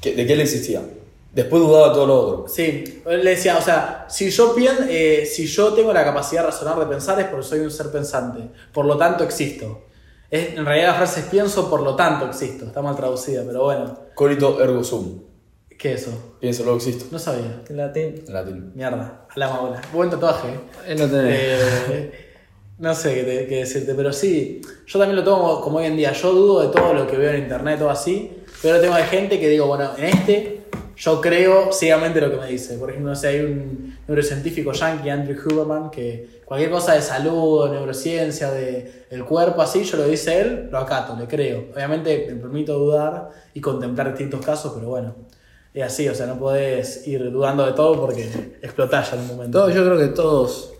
que, 0.00 0.14
de 0.14 0.26
que 0.26 0.32
él 0.34 0.40
existía. 0.40 0.82
Después 1.32 1.62
dudaba 1.62 1.88
de 1.88 1.94
todo 1.94 2.06
lo 2.06 2.14
otro. 2.18 2.48
Sí, 2.48 3.02
él 3.06 3.24
decía, 3.24 3.58
o 3.58 3.62
sea, 3.62 4.06
si 4.08 4.30
yo, 4.30 4.54
pien- 4.56 4.86
eh, 4.88 5.26
si 5.30 5.46
yo 5.46 5.72
tengo 5.74 5.92
la 5.92 6.04
capacidad 6.04 6.42
de 6.42 6.46
razonar, 6.48 6.78
de 6.78 6.86
pensar, 6.86 7.20
es 7.20 7.26
porque 7.26 7.44
soy 7.46 7.60
un 7.60 7.70
ser 7.70 7.90
pensante. 7.90 8.40
Por 8.72 8.86
lo 8.86 8.96
tanto, 8.96 9.24
existo. 9.24 9.82
Es, 10.30 10.54
en 10.56 10.64
realidad 10.66 10.88
la 10.88 10.94
frase 10.94 11.20
es 11.20 11.26
pienso, 11.26 11.70
por 11.70 11.82
lo 11.82 11.96
tanto 11.96 12.26
existo. 12.26 12.66
Está 12.66 12.82
mal 12.82 12.94
traducida, 12.96 13.42
pero 13.46 13.64
bueno. 13.64 13.98
Corito 14.14 14.62
ergo 14.62 14.84
sum. 14.84 15.22
¿Qué 15.78 15.94
es 15.94 16.02
eso? 16.02 16.36
Pienso 16.40 16.64
lo 16.64 16.76
existo. 16.76 17.06
No 17.10 17.18
sabía. 17.18 17.62
En 17.68 17.76
latín. 17.76 18.22
En 18.26 18.32
latín. 18.34 18.72
Mierda, 18.74 19.26
a 19.30 19.38
la 19.38 19.48
maula. 19.48 19.80
Buen 19.92 20.10
tatuaje, 20.10 20.48
¿eh? 20.48 20.60
Él 20.88 20.98
no 20.98 21.06
tenés. 21.06 21.34
Eh, 21.40 22.24
no 22.78 22.94
sé 22.94 23.14
qué, 23.14 23.22
te- 23.24 23.46
qué 23.46 23.56
decirte, 23.60 23.94
pero 23.94 24.12
sí, 24.12 24.60
yo 24.86 24.98
también 24.98 25.16
lo 25.16 25.24
tomo 25.24 25.60
como 25.60 25.78
hoy 25.78 25.86
en 25.86 25.96
día. 25.96 26.12
Yo 26.12 26.32
dudo 26.32 26.60
de 26.62 26.68
todo 26.68 26.94
lo 26.94 27.06
que 27.06 27.16
veo 27.16 27.30
en 27.32 27.42
internet 27.44 27.80
o 27.82 27.90
así, 27.90 28.38
pero 28.60 28.80
tengo 28.80 28.94
de 28.96 29.04
gente 29.04 29.38
que 29.40 29.48
digo, 29.48 29.66
bueno, 29.66 29.90
en 29.96 30.04
este 30.04 30.57
yo 30.96 31.20
creo 31.20 31.72
ciegamente 31.72 32.20
lo 32.20 32.30
que 32.30 32.36
me 32.36 32.46
dice. 32.48 32.76
Por 32.78 32.90
ejemplo, 32.90 33.10
no 33.10 33.16
sé, 33.16 33.28
hay 33.28 33.40
un 33.40 33.96
neurocientífico 34.08 34.72
yankee, 34.72 35.10
Andrew 35.10 35.36
Huberman, 35.44 35.90
que 35.90 36.40
cualquier 36.44 36.70
cosa 36.70 36.94
de 36.94 37.02
salud, 37.02 37.70
neurociencia, 37.70 38.50
de 38.50 39.04
el 39.10 39.24
cuerpo, 39.24 39.62
así, 39.62 39.84
yo 39.84 39.96
lo 39.96 40.04
dice 40.08 40.40
él, 40.40 40.68
lo 40.70 40.78
acato, 40.78 41.16
le 41.16 41.26
creo. 41.26 41.66
Obviamente 41.74 42.26
me 42.30 42.40
permito 42.40 42.78
dudar 42.78 43.30
y 43.54 43.60
contemplar 43.60 44.08
distintos 44.08 44.44
casos, 44.44 44.72
pero 44.74 44.88
bueno. 44.88 45.14
Es 45.74 45.84
así, 45.84 46.08
o 46.08 46.14
sea, 46.14 46.26
no 46.26 46.38
podés 46.38 47.06
ir 47.06 47.30
dudando 47.30 47.64
de 47.64 47.72
todo 47.72 48.00
porque 48.00 48.22
explotás 48.62 49.10
ya 49.10 49.16
en 49.16 49.22
un 49.22 49.28
momento. 49.28 49.58
Todo- 49.60 49.70
yo 49.70 49.84
creo 49.84 49.98
que 49.98 50.08
todos 50.08 50.72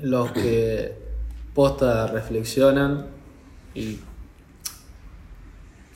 los 0.00 0.30
que 0.32 0.92
posta 1.54 2.06
reflexionan 2.06 3.06
y. 3.74 3.98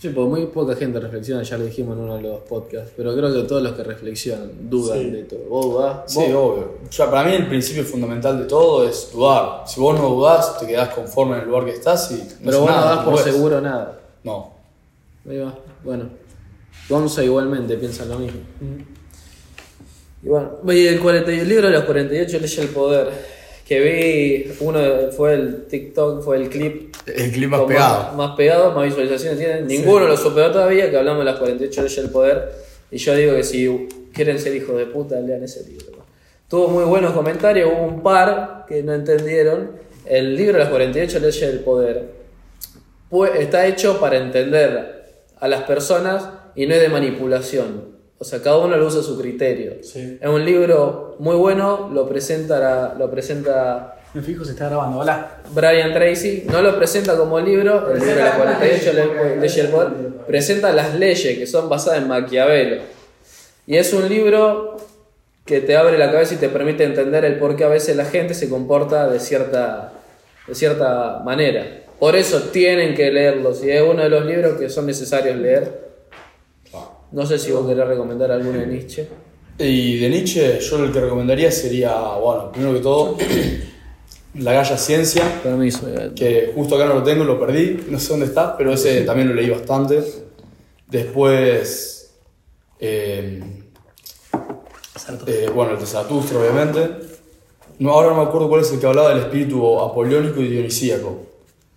Sí, 0.01 0.11
porque 0.11 0.29
muy 0.31 0.47
poca 0.47 0.77
gente 0.77 1.01
reflexiona, 1.01 1.43
ya 1.43 1.59
lo 1.59 1.65
dijimos 1.65 1.97
en 1.97 2.05
uno 2.05 2.17
de 2.17 2.23
los 2.23 2.41
podcasts, 2.43 2.93
pero 2.97 3.17
creo 3.17 3.33
que 3.35 3.43
todos 3.49 3.63
los 3.63 3.73
que 3.73 3.83
reflexionan 3.83 4.71
dudan 4.71 4.99
Sí. 4.99 5.11
de 5.11 5.25
todo. 5.25 5.41
¿Vos 5.49 5.67
dudás? 5.67 5.97
Sí, 6.07 6.21
¿Vos? 6.33 6.35
obvio. 6.35 6.75
Ya, 6.89 7.11
para 7.11 7.29
mí 7.29 7.35
el 7.35 7.49
principio 7.49 7.83
fundamental 7.85 8.39
de 8.39 8.45
todo 8.45 8.89
es 8.89 9.11
dudar. 9.13 9.65
Si 9.67 9.81
vos 9.81 9.99
no 9.99 10.09
dudás, 10.09 10.59
te 10.61 10.67
quedás 10.69 10.91
conforme 10.91 11.35
en 11.37 11.43
el 11.43 11.49
lugar 11.49 11.65
que 11.65 11.73
estás 11.73 12.13
y 12.13 12.15
no 12.15 12.23
pero 12.45 12.61
vos 12.61 12.71
no 12.71 12.77
nada, 12.77 12.95
das 12.97 13.05
por 13.05 13.19
seguro 13.19 13.61
nada. 13.61 13.99
No. 14.23 14.53
Ahí 15.29 15.39
va. 15.39 15.59
Bueno. 15.83 16.09
Gonza 16.89 17.25
igualmente 17.25 17.77
piensa 17.77 18.05
lo 18.05 18.19
mismo. 18.21 18.39
Y 20.23 20.29
bueno, 20.29 20.51
y 20.69 20.87
el, 20.87 21.01
40 21.01 21.33
y 21.33 21.41
el 21.41 21.49
libro 21.49 21.67
de 21.67 21.73
los 21.75 21.85
48 21.85 22.39
leyes 22.39 22.57
del 22.57 22.69
poder. 22.69 23.38
Que 23.69 23.81
vi, 23.81 24.57
uno 24.61 24.81
fue 25.15 25.35
el 25.35 25.67
TikTok, 25.67 26.23
fue 26.23 26.39
el 26.39 26.49
clip 26.49 26.97
El 27.07 27.31
clip 27.31 27.51
más 27.51 27.61
pegado. 27.63 28.05
Más, 28.05 28.17
más 28.17 28.37
pegado, 28.37 28.73
más 28.73 28.87
visualizaciones 28.87 29.39
tiene. 29.39 29.61
Ninguno 29.61 30.09
lo 30.09 30.17
superó 30.17 30.51
todavía, 30.51 30.91
que 30.91 30.97
hablamos 30.97 31.19
de 31.19 31.25
las 31.27 31.39
48 31.39 31.83
leyes 31.83 31.97
del 32.03 32.11
poder. 32.11 32.51
Y 32.91 32.97
yo 32.97 33.15
digo 33.15 33.35
que 33.35 33.45
si 33.45 33.89
quieren 34.15 34.39
ser 34.39 34.57
hijos 34.57 34.75
de 34.77 34.87
puta, 34.87 35.21
lean 35.21 35.43
ese 35.43 35.69
libro. 35.69 35.99
Tuvo 36.49 36.69
muy 36.69 36.85
buenos 36.85 37.13
comentarios, 37.13 37.71
hubo 37.71 37.85
un 37.85 38.03
par 38.03 38.65
que 38.67 38.83
no 38.83 38.95
entendieron. 38.95 39.73
El 40.07 40.35
libro 40.35 40.55
de 40.55 40.61
las 40.61 40.71
48 40.71 41.19
leyes 41.19 41.41
del 41.41 41.61
poder 41.61 42.11
está 43.39 43.67
hecho 43.67 44.01
para 44.01 44.17
entender 44.17 45.05
a 45.39 45.47
las 45.47 45.65
personas 45.65 46.27
y 46.55 46.67
no 46.67 46.75
es 46.75 46.81
de 46.81 46.89
manipulación. 46.89 47.98
O 48.21 48.25
sea, 48.25 48.43
cada 48.43 48.59
uno 48.59 48.77
lo 48.77 48.87
usa 48.87 49.01
a 49.01 49.03
su 49.05 49.17
criterio. 49.19 49.75
Sí. 49.83 50.19
Es 50.21 50.29
un 50.29 50.45
libro 50.45 51.15
muy 51.21 51.37
bueno, 51.37 51.89
lo 51.93 52.09
presenta, 52.09 52.59
la- 52.59 52.95
lo 52.99 53.09
presenta 53.11 53.95
Me 54.15 54.23
fijo 54.23 54.45
si 54.45 54.51
está 54.51 54.67
grabando. 54.69 54.99
Hola. 55.01 55.37
Brian 55.55 55.93
Tracy 55.93 56.45
no 56.51 56.61
lo 56.63 56.77
presenta 56.77 57.17
como 57.17 57.39
libro, 57.39 57.93
el 57.93 57.99
libro 58.01 58.15
de 58.17 58.23
las 58.23 58.35
48 58.37 58.93
le- 58.95 59.37
leyes 59.37 59.57
del 59.57 59.69
poder, 59.69 59.89
presenta 60.27 60.73
las 60.73 60.95
leyes 60.95 61.39
que 61.39 61.47
son 61.47 61.69
basadas 61.69 62.01
en 62.03 62.09
Maquiavelo. 62.09 62.83
Y 63.67 63.77
es 63.77 63.93
un 63.93 64.09
libro 64.09 64.77
que 65.45 65.61
te 65.61 65.77
abre 65.77 65.97
la 65.99 66.11
cabeza 66.11 66.35
y 66.35 66.39
te 66.39 66.49
permite 66.49 66.85
entender 66.85 67.25
el 67.25 67.39
por 67.39 67.55
qué 67.55 67.65
a 67.65 67.69
veces 67.69 67.95
la 67.97 68.05
gente 68.07 68.35
se 68.35 68.49
comporta 68.49 69.09
de 69.09 69.21
cierta, 69.21 69.93
de 70.47 70.55
cierta 70.55 71.21
manera. 71.25 71.65
Por 72.01 72.17
eso 72.17 72.41
tienen 72.51 72.95
que 72.95 73.11
leerlos 73.13 73.63
y 73.63 73.71
es 73.71 73.83
uno 73.83 74.03
de 74.03 74.09
los 74.09 74.25
libros 74.25 74.59
que 74.59 74.69
son 74.71 74.87
necesarios 74.87 75.37
leer. 75.37 75.88
No 77.13 77.25
sé 77.25 77.39
si 77.39 77.51
vos 77.53 77.67
querés 77.67 77.87
recomendar 77.87 78.31
alguno 78.31 78.59
de 78.59 78.67
Nietzsche. 78.67 79.09
Y 79.59 79.99
de 79.99 80.09
Nietzsche, 80.09 80.61
yo 80.61 80.85
el 80.85 80.93
que 80.93 81.01
recomendaría 81.01 81.51
sería, 81.51 81.95
bueno, 82.17 82.53
primero 82.53 82.75
que 82.75 82.81
todo, 82.81 83.17
La 84.35 84.53
Galla 84.53 84.77
Ciencia, 84.77 85.41
Permiso. 85.43 85.87
que 86.15 86.53
justo 86.55 86.77
acá 86.77 86.85
no 86.85 86.95
lo 86.95 87.03
tengo, 87.03 87.25
lo 87.25 87.41
perdí, 87.41 87.85
no 87.91 87.99
sé 87.99 88.11
dónde 88.11 88.27
está, 88.27 88.57
pero 88.57 88.73
ese 88.73 89.03
también 89.03 89.29
lo 89.29 89.35
leí 89.35 89.51
bastante. 89.51 90.03
Después, 90.87 92.15
eh, 92.79 93.43
eh, 95.27 95.51
bueno, 95.53 95.73
el 95.73 95.81
de 95.81 95.87
Zaratustra, 95.87 96.39
obviamente. 96.39 96.89
No, 97.81 97.93
ahora 97.93 98.11
no 98.11 98.17
me 98.17 98.23
acuerdo 98.23 98.49
cuál 98.49 98.63
es 98.63 98.73
el 98.73 98.81
que 98.81 98.87
hablaba 98.87 99.11
del 99.11 99.19
espíritu 99.19 99.81
apoliónico 99.81 100.41
y 100.41 100.49
dionisíaco, 100.49 101.27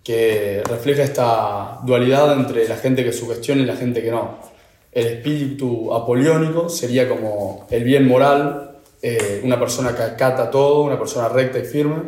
que 0.04 0.64
refleja 0.66 1.04
esta 1.04 1.80
dualidad 1.84 2.34
entre 2.34 2.68
la 2.68 2.76
gente 2.76 3.04
que 3.04 3.14
sugestiona 3.14 3.62
y 3.62 3.66
la 3.66 3.76
gente 3.76 4.02
que 4.02 4.12
no. 4.12 4.51
El 4.92 5.08
espíritu 5.08 5.94
apoliónico 5.94 6.68
sería 6.68 7.08
como 7.08 7.66
el 7.70 7.84
bien 7.84 8.08
moral, 8.08 8.80
eh, 9.02 9.42
una 9.44 9.58
persona 9.58 9.96
que 9.96 10.04
acata 10.04 10.52
todo, 10.52 10.84
una 10.84 11.00
persona 11.00 11.30
recta 11.30 11.60
y 11.60 11.64
firme. 11.64 12.02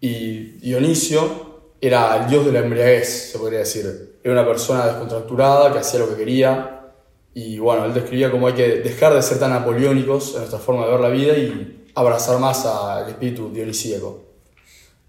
Y 0.00 0.58
Dionisio 0.58 1.52
era 1.80 2.16
el 2.16 2.28
dios 2.28 2.44
de 2.44 2.52
la 2.52 2.58
embriaguez, 2.58 3.30
se 3.32 3.38
podría 3.38 3.60
decir. 3.60 4.18
Era 4.22 4.34
una 4.34 4.46
persona 4.46 4.86
descontracturada 4.86 5.72
que 5.72 5.78
hacía 5.78 6.00
lo 6.00 6.08
que 6.10 6.16
quería. 6.16 6.90
Y 7.34 7.58
bueno, 7.58 7.84
él 7.84 7.94
describía 7.94 8.30
cómo 8.30 8.48
hay 8.48 8.54
que 8.54 8.68
dejar 8.80 9.14
de 9.14 9.22
ser 9.22 9.38
tan 9.38 9.52
apoliónicos 9.52 10.32
en 10.34 10.38
nuestra 10.38 10.58
forma 10.58 10.84
de 10.84 10.90
ver 10.90 11.00
la 11.00 11.08
vida 11.08 11.36
y 11.36 11.86
abrazar 11.94 12.38
más 12.40 12.66
al 12.66 13.08
espíritu 13.08 13.50
dionisíaco. 13.50 14.20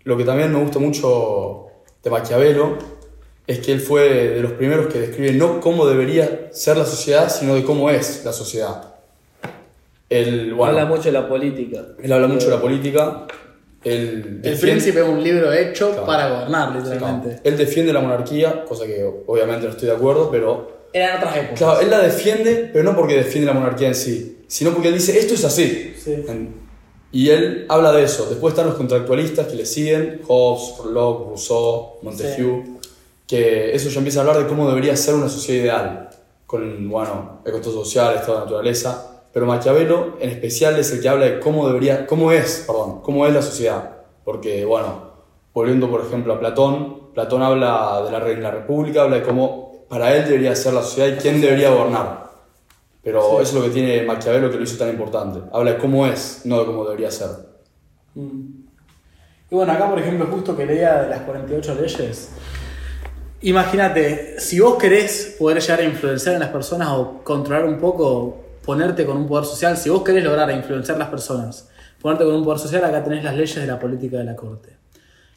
Lo 0.03 0.15
que 0.15 0.25
también 0.25 0.51
me 0.51 0.59
gusta 0.59 0.79
mucho 0.79 1.67
de 2.03 2.09
Maquiavelo 2.09 2.77
es 3.47 3.59
que 3.59 3.71
él 3.73 3.81
fue 3.81 4.09
de 4.35 4.39
los 4.41 4.53
primeros 4.53 4.87
que 4.91 4.99
describe 4.99 5.33
no 5.33 5.59
cómo 5.59 5.85
debería 5.85 6.47
ser 6.51 6.77
la 6.77 6.85
sociedad, 6.85 7.29
sino 7.29 7.55
de 7.55 7.63
cómo 7.63 7.89
es 7.89 8.23
la 8.23 8.31
sociedad. 8.33 8.93
Él, 10.09 10.53
bueno, 10.53 10.77
Habla 10.77 10.85
mucho 10.85 11.03
de 11.05 11.11
la 11.13 11.27
política. 11.27 11.81
él 12.01 12.11
habla 12.11 12.27
mucho 12.27 12.45
de 12.49 12.55
la 12.55 12.61
política. 12.61 13.25
Él 13.83 13.99
El 13.99 14.41
defiende- 14.41 14.59
Príncipe 14.61 14.99
es 15.01 15.07
un 15.07 15.23
libro 15.23 15.51
hecho 15.51 15.89
Claro. 15.89 16.05
para 16.05 16.29
gobernar, 16.29 16.69
Sí, 16.71 16.77
literalmente. 16.83 17.27
claro. 17.29 17.41
Él 17.43 17.57
defiende 17.57 17.93
la 17.93 17.99
monarquía, 17.99 18.63
cosa 18.65 18.85
que 18.85 19.03
obviamente 19.27 19.65
no 19.65 19.71
estoy 19.71 19.89
de 19.89 19.95
acuerdo, 19.95 20.29
pero. 20.31 20.71
Eran 20.93 21.17
otras 21.17 21.35
épocas. 21.37 21.57
Claro, 21.57 21.79
él 21.81 21.89
la 21.89 21.99
defiende, 22.01 22.69
pero 22.71 22.83
no 22.85 22.95
porque 22.95 23.15
defiende 23.15 23.47
la 23.47 23.53
monarquía 23.53 23.87
en 23.89 23.95
sí, 23.95 24.37
sino 24.47 24.71
porque 24.71 24.89
él 24.89 24.93
dice, 24.93 25.17
esto 25.17 25.33
es 25.33 25.43
así. 25.43 25.93
Sí. 25.97 26.23
Y 27.11 27.29
él 27.29 27.65
habla 27.67 27.91
de 27.91 28.03
eso. 28.03 28.27
Después 28.29 28.53
están 28.53 28.67
los 28.67 28.75
contractualistas 28.75 29.47
que 29.47 29.55
le 29.55 29.65
siguen, 29.65 30.21
Hobbes, 30.27 30.85
Locke, 30.91 31.29
Rousseau, 31.29 31.93
Montesquieu, 32.03 32.63
que 33.27 33.73
eso 33.75 33.89
ya 33.89 33.97
empieza 33.99 34.19
a 34.19 34.21
hablar 34.23 34.37
de 34.37 34.47
cómo 34.47 34.67
debería 34.67 34.95
ser 34.95 35.15
una 35.15 35.29
sociedad 35.29 35.63
ideal, 35.63 36.09
con, 36.45 36.89
bueno, 36.89 37.41
el 37.45 37.51
costo 37.53 37.71
social, 37.71 38.15
estado 38.15 38.39
de 38.39 38.43
naturaleza. 38.45 39.09
Pero 39.31 39.45
Maquiavelo, 39.47 40.17
en 40.19 40.29
especial, 40.29 40.77
es 40.77 40.91
el 40.91 41.01
que 41.01 41.09
habla 41.09 41.25
de 41.25 41.39
cómo 41.39 41.67
debería, 41.67 42.05
cómo 42.05 42.31
es, 42.31 42.65
perdón, 42.67 43.01
cómo 43.01 43.25
es 43.25 43.33
la 43.33 43.41
sociedad. 43.41 43.91
Porque, 44.23 44.63
bueno, 44.65 45.11
volviendo 45.53 45.89
por 45.89 46.01
ejemplo 46.01 46.33
a 46.33 46.39
Platón, 46.39 47.11
Platón 47.13 47.41
habla 47.41 48.01
de 48.05 48.11
la, 48.11 48.19
re- 48.19 48.37
la 48.39 48.51
república, 48.51 49.01
habla 49.03 49.17
de 49.17 49.23
cómo 49.23 49.85
para 49.89 50.15
él 50.15 50.25
debería 50.25 50.55
ser 50.55 50.73
la 50.73 50.81
sociedad 50.83 51.07
y 51.15 51.19
quién 51.21 51.41
debería 51.41 51.69
gobernar. 51.71 52.23
Pero 53.03 53.41
eso 53.41 53.41
es 53.41 53.53
lo 53.53 53.63
que 53.63 53.69
tiene 53.69 54.03
Maquiavelo 54.03 54.49
que 54.49 54.57
lo 54.57 54.63
hizo 54.63 54.77
tan 54.77 54.89
importante. 54.89 55.39
Habla 55.51 55.73
de 55.73 55.77
cómo 55.77 56.05
es, 56.07 56.41
no 56.45 56.59
de 56.59 56.65
cómo 56.65 56.85
debería 56.85 57.11
ser. 57.11 57.29
Y 58.15 59.55
bueno, 59.55 59.71
acá 59.73 59.89
por 59.89 59.99
ejemplo, 59.99 60.27
justo 60.31 60.55
que 60.55 60.65
leía 60.65 61.01
de 61.03 61.09
las 61.09 61.21
48 61.21 61.75
leyes. 61.81 62.29
Imagínate, 63.45 64.39
si 64.39 64.61
vos 64.61 64.77
querés 64.77 65.35
poder 65.37 65.61
llegar 65.61 65.81
a 65.81 65.83
influenciar 65.83 66.35
en 66.35 66.39
las 66.39 66.49
personas 66.49 66.87
o 66.91 67.21
controlar 67.25 67.65
un 67.65 67.77
poco, 67.77 68.41
ponerte 68.63 69.05
con 69.05 69.17
un 69.17 69.27
poder 69.27 69.43
social, 69.43 69.75
si 69.75 69.89
vos 69.89 70.01
querés 70.01 70.23
lograr 70.23 70.49
influenciar 70.51 70.97
las 70.97 71.09
personas, 71.09 71.67
ponerte 72.01 72.23
con 72.23 72.35
un 72.35 72.45
poder 72.45 72.59
social, 72.61 72.85
acá 72.85 73.03
tenés 73.03 73.21
las 73.21 73.35
leyes 73.35 73.57
de 73.57 73.67
la 73.67 73.77
política 73.77 74.17
de 74.19 74.23
la 74.23 74.37
corte. 74.37 74.77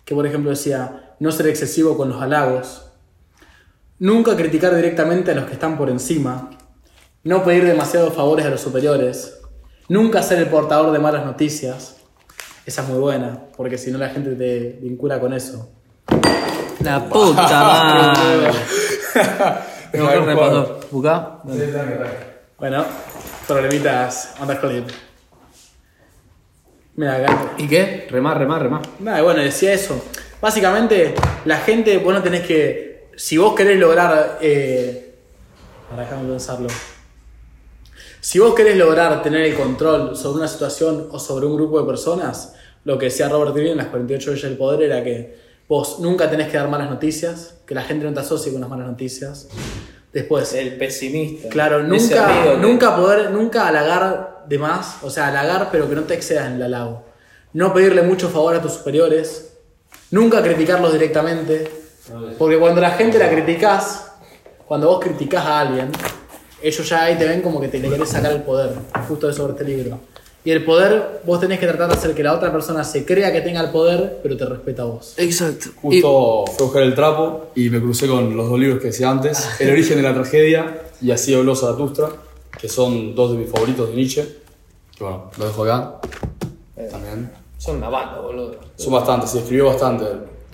Que 0.04 0.14
por 0.14 0.24
ejemplo 0.24 0.50
decía, 0.50 1.16
no 1.18 1.32
ser 1.32 1.48
excesivo 1.48 1.96
con 1.96 2.10
los 2.10 2.22
halagos, 2.22 2.92
nunca 3.98 4.36
criticar 4.36 4.76
directamente 4.76 5.32
a 5.32 5.34
los 5.34 5.46
que 5.46 5.54
están 5.54 5.76
por 5.76 5.90
encima, 5.90 6.50
no 7.24 7.42
pedir 7.42 7.64
demasiados 7.64 8.14
favores 8.14 8.46
a 8.46 8.50
los 8.50 8.60
superiores, 8.60 9.40
nunca 9.88 10.22
ser 10.22 10.38
el 10.38 10.46
portador 10.46 10.92
de 10.92 11.00
malas 11.00 11.26
noticias. 11.26 11.96
Esa 12.66 12.82
es 12.82 12.88
muy 12.88 13.00
buena, 13.00 13.46
porque 13.56 13.76
si 13.76 13.90
no 13.90 13.98
la 13.98 14.10
gente 14.10 14.36
te 14.36 14.78
vincula 14.80 15.18
con 15.18 15.32
eso. 15.32 15.72
La 16.86 17.04
puta 17.04 17.64
madre. 17.64 18.52
Tengo 19.90 20.08
que 20.08 20.20
repasar. 20.20 20.66
¿Buscá? 20.88 21.38
Bueno, 22.58 22.84
problemitas 23.44 24.34
on 24.38 24.46
the 24.46 24.56
clip. 24.56 24.88
Mira, 26.94 27.16
acá. 27.16 27.54
¿Y 27.58 27.66
qué? 27.66 28.06
Remar, 28.08 28.38
remar, 28.38 28.62
remar. 28.62 28.82
Nada, 29.00 29.20
bueno, 29.22 29.42
decía 29.42 29.72
eso. 29.72 30.00
Básicamente, 30.40 31.16
la 31.44 31.58
gente, 31.58 31.98
vos 31.98 32.14
no 32.14 32.22
tenés 32.22 32.46
que. 32.46 33.10
Si 33.16 33.36
vos 33.36 33.56
querés 33.56 33.80
lograr. 33.80 34.38
Eh, 34.40 35.16
para 35.90 36.08
pensarlo. 36.08 36.68
Si 38.20 38.38
vos 38.38 38.54
querés 38.54 38.76
lograr 38.76 39.24
tener 39.24 39.42
el 39.42 39.56
control 39.56 40.16
sobre 40.16 40.38
una 40.38 40.48
situación 40.48 41.08
o 41.10 41.18
sobre 41.18 41.46
un 41.46 41.56
grupo 41.56 41.80
de 41.80 41.86
personas, 41.88 42.54
lo 42.84 42.96
que 42.96 43.06
decía 43.06 43.28
Robert 43.28 43.56
Greene 43.56 43.72
en 43.72 43.78
las 43.78 43.88
48 43.88 44.30
leyes 44.30 44.48
del 44.48 44.56
poder 44.56 44.82
era 44.84 45.02
que 45.02 45.45
vos 45.68 45.98
nunca 46.00 46.30
tenés 46.30 46.48
que 46.48 46.56
dar 46.56 46.68
malas 46.68 46.90
noticias, 46.90 47.54
que 47.66 47.74
la 47.74 47.82
gente 47.82 48.04
no 48.06 48.14
te 48.14 48.20
asocie 48.20 48.52
con 48.52 48.60
las 48.60 48.70
malas 48.70 48.86
noticias. 48.86 49.48
Después, 50.12 50.54
El 50.54 50.76
pesimista. 50.76 51.48
Claro, 51.48 51.82
nunca, 51.82 52.26
que- 52.44 52.56
nunca 52.58 52.96
poder, 52.96 53.30
nunca 53.30 53.68
halagar 53.68 54.44
de 54.48 54.58
más, 54.58 54.98
o 55.02 55.10
sea, 55.10 55.28
halagar 55.28 55.68
pero 55.72 55.88
que 55.88 55.94
no 55.96 56.02
te 56.04 56.14
excedas 56.14 56.46
en 56.46 56.54
el 56.54 56.62
halago. 56.62 57.04
No 57.52 57.74
pedirle 57.74 58.02
mucho 58.02 58.28
favor 58.28 58.54
a 58.54 58.62
tus 58.62 58.72
superiores, 58.72 59.52
nunca 60.10 60.42
criticarlos 60.42 60.92
directamente, 60.92 61.70
porque 62.38 62.58
cuando 62.58 62.80
la 62.80 62.90
gente 62.92 63.18
la 63.18 63.28
criticás, 63.28 64.12
cuando 64.66 64.86
vos 64.88 65.00
criticás 65.00 65.44
a 65.44 65.60
alguien, 65.60 65.90
ellos 66.62 66.88
ya 66.88 67.02
ahí 67.04 67.16
te 67.16 67.26
ven 67.26 67.42
como 67.42 67.60
que 67.60 67.68
te 67.68 67.78
le 67.78 67.90
querés 67.90 68.08
sacar 68.08 68.32
el 68.32 68.42
poder, 68.42 68.70
justo 69.08 69.28
eso 69.28 69.38
sobre 69.42 69.52
este 69.54 69.64
libro. 69.64 69.98
Y 70.46 70.52
el 70.52 70.64
poder, 70.64 71.22
vos 71.24 71.40
tenés 71.40 71.58
que 71.58 71.66
tratar 71.66 71.88
de 71.88 71.94
hacer 71.94 72.14
que 72.14 72.22
la 72.22 72.32
otra 72.32 72.52
persona 72.52 72.84
se 72.84 73.04
crea 73.04 73.32
que 73.32 73.40
tenga 73.40 73.60
el 73.60 73.70
poder, 73.70 74.20
pero 74.22 74.36
te 74.36 74.44
respeta 74.44 74.82
a 74.82 74.84
vos. 74.84 75.14
Exacto. 75.16 75.70
Justo 75.82 76.44
fui 76.46 76.56
a 76.60 76.62
buscar 76.62 76.82
el 76.84 76.94
trapo 76.94 77.46
y 77.56 77.68
me 77.68 77.80
crucé 77.80 78.06
con 78.06 78.36
los 78.36 78.48
dos 78.48 78.56
libros 78.60 78.78
que 78.78 78.86
decía 78.86 79.10
antes, 79.10 79.44
El 79.60 79.72
origen 79.72 79.96
de 79.96 80.04
la 80.04 80.14
tragedia 80.14 80.82
y 81.02 81.10
Así 81.10 81.34
habló 81.34 81.56
Zaratustra, 81.56 82.10
que 82.60 82.68
son 82.68 83.16
dos 83.16 83.32
de 83.32 83.38
mis 83.38 83.50
favoritos 83.50 83.88
de 83.88 83.96
Nietzsche. 83.96 84.24
Que 84.96 85.02
bueno, 85.02 85.32
los 85.36 85.48
dejo 85.48 85.64
acá. 85.64 85.96
También. 86.92 87.28
Son 87.58 87.78
una 87.78 87.88
banda, 87.88 88.20
boludo. 88.20 88.54
Son 88.76 88.92
bastantes, 88.92 89.30
se 89.30 89.38
escribió 89.40 89.66
bastante. 89.66 90.04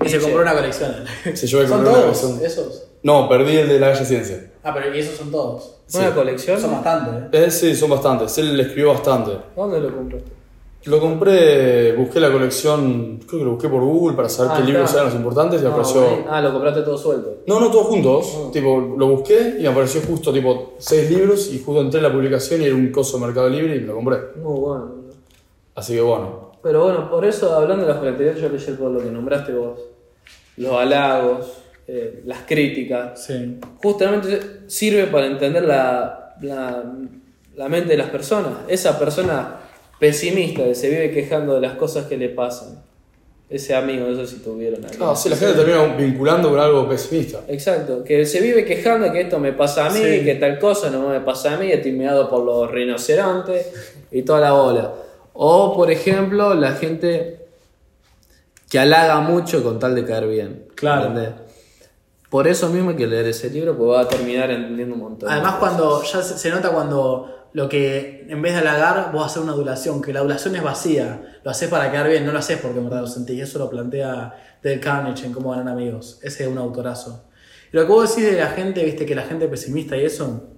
Y 0.03 0.09
se 0.09 0.21
compró 0.21 0.41
una 0.41 0.55
colección. 0.55 1.05
Yo 1.25 1.59
voy 1.59 1.67
a 1.67 1.69
¿Son 1.69 1.77
comprar 1.77 1.81
una 1.81 1.91
todos 1.93 2.19
colección. 2.19 2.41
esos? 2.47 2.83
No, 3.03 3.29
perdí 3.29 3.57
el 3.59 3.69
de 3.69 3.79
la 3.79 3.89
Bella 3.89 4.05
Ciencia. 4.07 4.53
Ah, 4.65 4.73
pero 4.73 4.95
y 4.97 5.01
esos 5.01 5.17
son 5.19 5.31
todos. 5.31 5.75
¿Una 5.95 6.09
Sí. 6.09 6.15
colección? 6.15 6.61
Son 6.61 6.73
bastantes, 6.73 7.15
¿eh? 7.41 7.45
Eh, 7.47 7.51
sí, 7.51 7.75
son 7.77 7.91
bastantes. 7.91 8.37
Él 8.39 8.57
le 8.57 8.63
escribió 8.65 8.89
bastante. 8.93 9.33
¿Dónde 9.57 9.81
lo 9.81 9.95
compraste? 9.95 10.31
Lo 10.85 10.99
compré, 10.99 11.93
busqué 11.93 12.19
la 12.19 12.33
colección, 12.33 13.21
creo 13.25 13.39
que 13.39 13.45
lo 13.45 13.51
busqué 13.53 13.69
por 13.69 13.83
Google 13.83 14.17
para 14.17 14.29
saber 14.29 14.51
Ah, 14.53 14.57
qué 14.59 14.65
libros 14.65 14.93
eran 14.93 15.07
los 15.07 15.15
importantes 15.15 15.63
y 15.63 15.65
Ah, 15.65 15.69
apareció... 15.69 16.05
Ah, 16.29 16.41
lo 16.41 16.53
compraste 16.53 16.83
todo 16.83 16.99
suelto. 16.99 17.37
No, 17.47 17.61
no, 17.61 17.71
todos 17.71 17.87
juntos. 17.87 18.51
Tipo, 18.53 18.97
lo 18.99 19.07
busqué 19.07 19.59
y 19.61 19.63
me 19.63 19.69
apareció 19.69 20.01
justo, 20.01 20.33
tipo, 20.33 20.73
seis 20.79 21.09
libros 21.09 21.53
y 21.53 21.63
justo 21.63 21.81
entré 21.83 21.99
en 21.99 22.05
la 22.05 22.13
publicación 22.13 22.63
y 22.63 22.65
era 22.65 22.75
un 22.75 22.91
coso 22.91 23.17
de 23.19 23.27
Mercado 23.27 23.49
Libre 23.49 23.77
y 23.77 23.81
me 23.81 23.87
lo 23.87 23.95
compré. 23.95 24.19
Muy 24.43 24.59
bueno. 24.61 24.91
Así 25.77 25.95
que 25.95 26.01
bueno. 26.01 26.51
Pero 26.65 26.83
bueno, 26.83 27.09
por 27.09 27.25
eso, 27.25 27.55
hablando 27.55 27.85
de 27.87 27.93
las 27.93 28.01
características, 28.01 28.51
yo 28.51 28.57
leí 28.73 28.77
por 28.77 28.91
lo 28.91 28.99
que 29.01 29.11
nombraste 29.11 29.53
vos. 29.53 29.79
Los 30.57 30.73
halagos, 30.73 31.62
eh, 31.87 32.23
las 32.27 32.40
críticas. 32.47 33.25
Sí. 33.27 33.59
Justamente 33.83 34.40
sirve 34.66 35.07
para 35.07 35.27
entender 35.27 35.64
la, 35.64 36.37
la, 36.40 36.85
la 37.57 37.68
mente 37.68 37.90
de 37.90 37.97
las 37.97 38.11
personas. 38.11 38.53
Esa 38.68 38.99
persona 38.99 39.57
pesimista 39.99 40.64
que 40.64 40.75
se 40.75 40.88
vive 40.90 41.11
quejando 41.11 41.55
de 41.55 41.61
las 41.61 41.75
cosas 41.75 42.07
que 42.07 42.16
le 42.16 42.29
pasan. 42.29 42.83
Ese 43.49 43.75
amigo, 43.75 44.07
no 44.09 44.16
sé 44.16 44.27
si 44.27 44.42
tuvieron 44.42 44.83
ahí. 44.83 44.92
Ah, 44.99 45.14
sí, 45.14 45.29
la 45.29 45.37
gente 45.37 45.55
termina 45.55 45.85
vinculando 45.95 46.49
con 46.49 46.59
algo 46.59 46.88
pesimista. 46.88 47.40
Exacto, 47.49 48.03
que 48.03 48.25
se 48.25 48.40
vive 48.40 48.64
quejando 48.64 49.05
de 49.07 49.12
que 49.12 49.21
esto 49.21 49.38
me 49.38 49.53
pasa 49.53 49.87
a 49.87 49.90
mí, 49.90 49.99
Sí. 50.01 50.25
que 50.25 50.37
tal 50.37 50.59
cosa 50.59 50.88
no 50.88 51.09
me 51.11 51.21
pasa 51.21 51.55
a 51.55 51.59
mí, 51.59 51.71
estoy 51.71 51.92
meado 51.92 52.31
por 52.31 52.42
los 52.45 52.71
rinocerontes 52.71 53.71
y 54.11 54.23
toda 54.23 54.40
la 54.40 54.53
bola. 54.53 54.92
O, 55.35 55.75
por 55.77 55.90
ejemplo, 55.90 56.55
la 56.55 56.73
gente 56.73 57.40
que 58.71 58.79
halaga 58.79 59.21
mucho 59.21 59.62
con 59.62 59.79
tal 59.79 59.95
de 59.95 60.05
caer 60.07 60.29
bien. 60.29 60.64
Claro. 60.75 61.09
¿entendés? 61.09 61.31
Por 62.33 62.49
eso 62.49 62.71
mismo 62.71 62.88
hay 62.88 62.97
que 62.97 63.07
leer 63.07 63.27
ese 63.27 63.51
libro, 63.51 63.77
porque 63.77 63.92
va 63.92 64.01
a 64.01 64.09
terminar 64.09 64.51
entendiendo 64.51 64.95
un 64.95 65.03
montón. 65.03 65.29
de 65.29 65.35
Además, 65.35 65.57
cuando 65.57 66.03
ya 66.03 66.23
se, 66.23 66.38
se 66.38 66.49
nota 66.49 66.71
cuando 66.71 67.49
lo 67.53 67.68
que 67.68 68.25
en 68.27 68.40
vez 68.40 68.55
de 68.55 68.61
halagar, 68.61 69.12
vos 69.12 69.27
haces 69.27 69.42
una 69.42 69.53
adulación, 69.53 70.01
que 70.01 70.14
la 70.14 70.21
adulación 70.21 70.57
es 70.57 70.62
vacía, 70.62 71.40
lo 71.45 71.51
haces 71.51 71.68
para 71.68 71.90
quedar 71.90 72.09
bien, 72.09 72.25
no 72.25 72.33
lo 72.33 72.38
haces 72.38 72.59
porque 72.59 72.79
en 72.79 72.85
verdad 72.85 73.03
lo 73.03 73.07
sentís. 73.07 73.42
Eso 73.42 73.59
lo 73.59 73.68
plantea 73.68 74.57
Del 74.62 74.81
Carnage 74.81 75.27
en 75.27 75.35
Cómo 75.35 75.51
ganan 75.51 75.68
amigos. 75.68 76.21
Ese 76.23 76.45
es 76.45 76.49
un 76.49 76.57
autorazo. 76.57 77.29
Y 77.71 77.77
lo 77.77 77.83
que 77.83 77.92
vos 77.92 78.09
decís 78.09 78.33
de 78.33 78.38
la 78.38 78.49
gente, 78.49 78.83
viste 78.83 79.05
que 79.05 79.14
la 79.14 79.25
gente 79.25 79.47
pesimista 79.47 79.99
y 79.99 80.07
eso, 80.07 80.55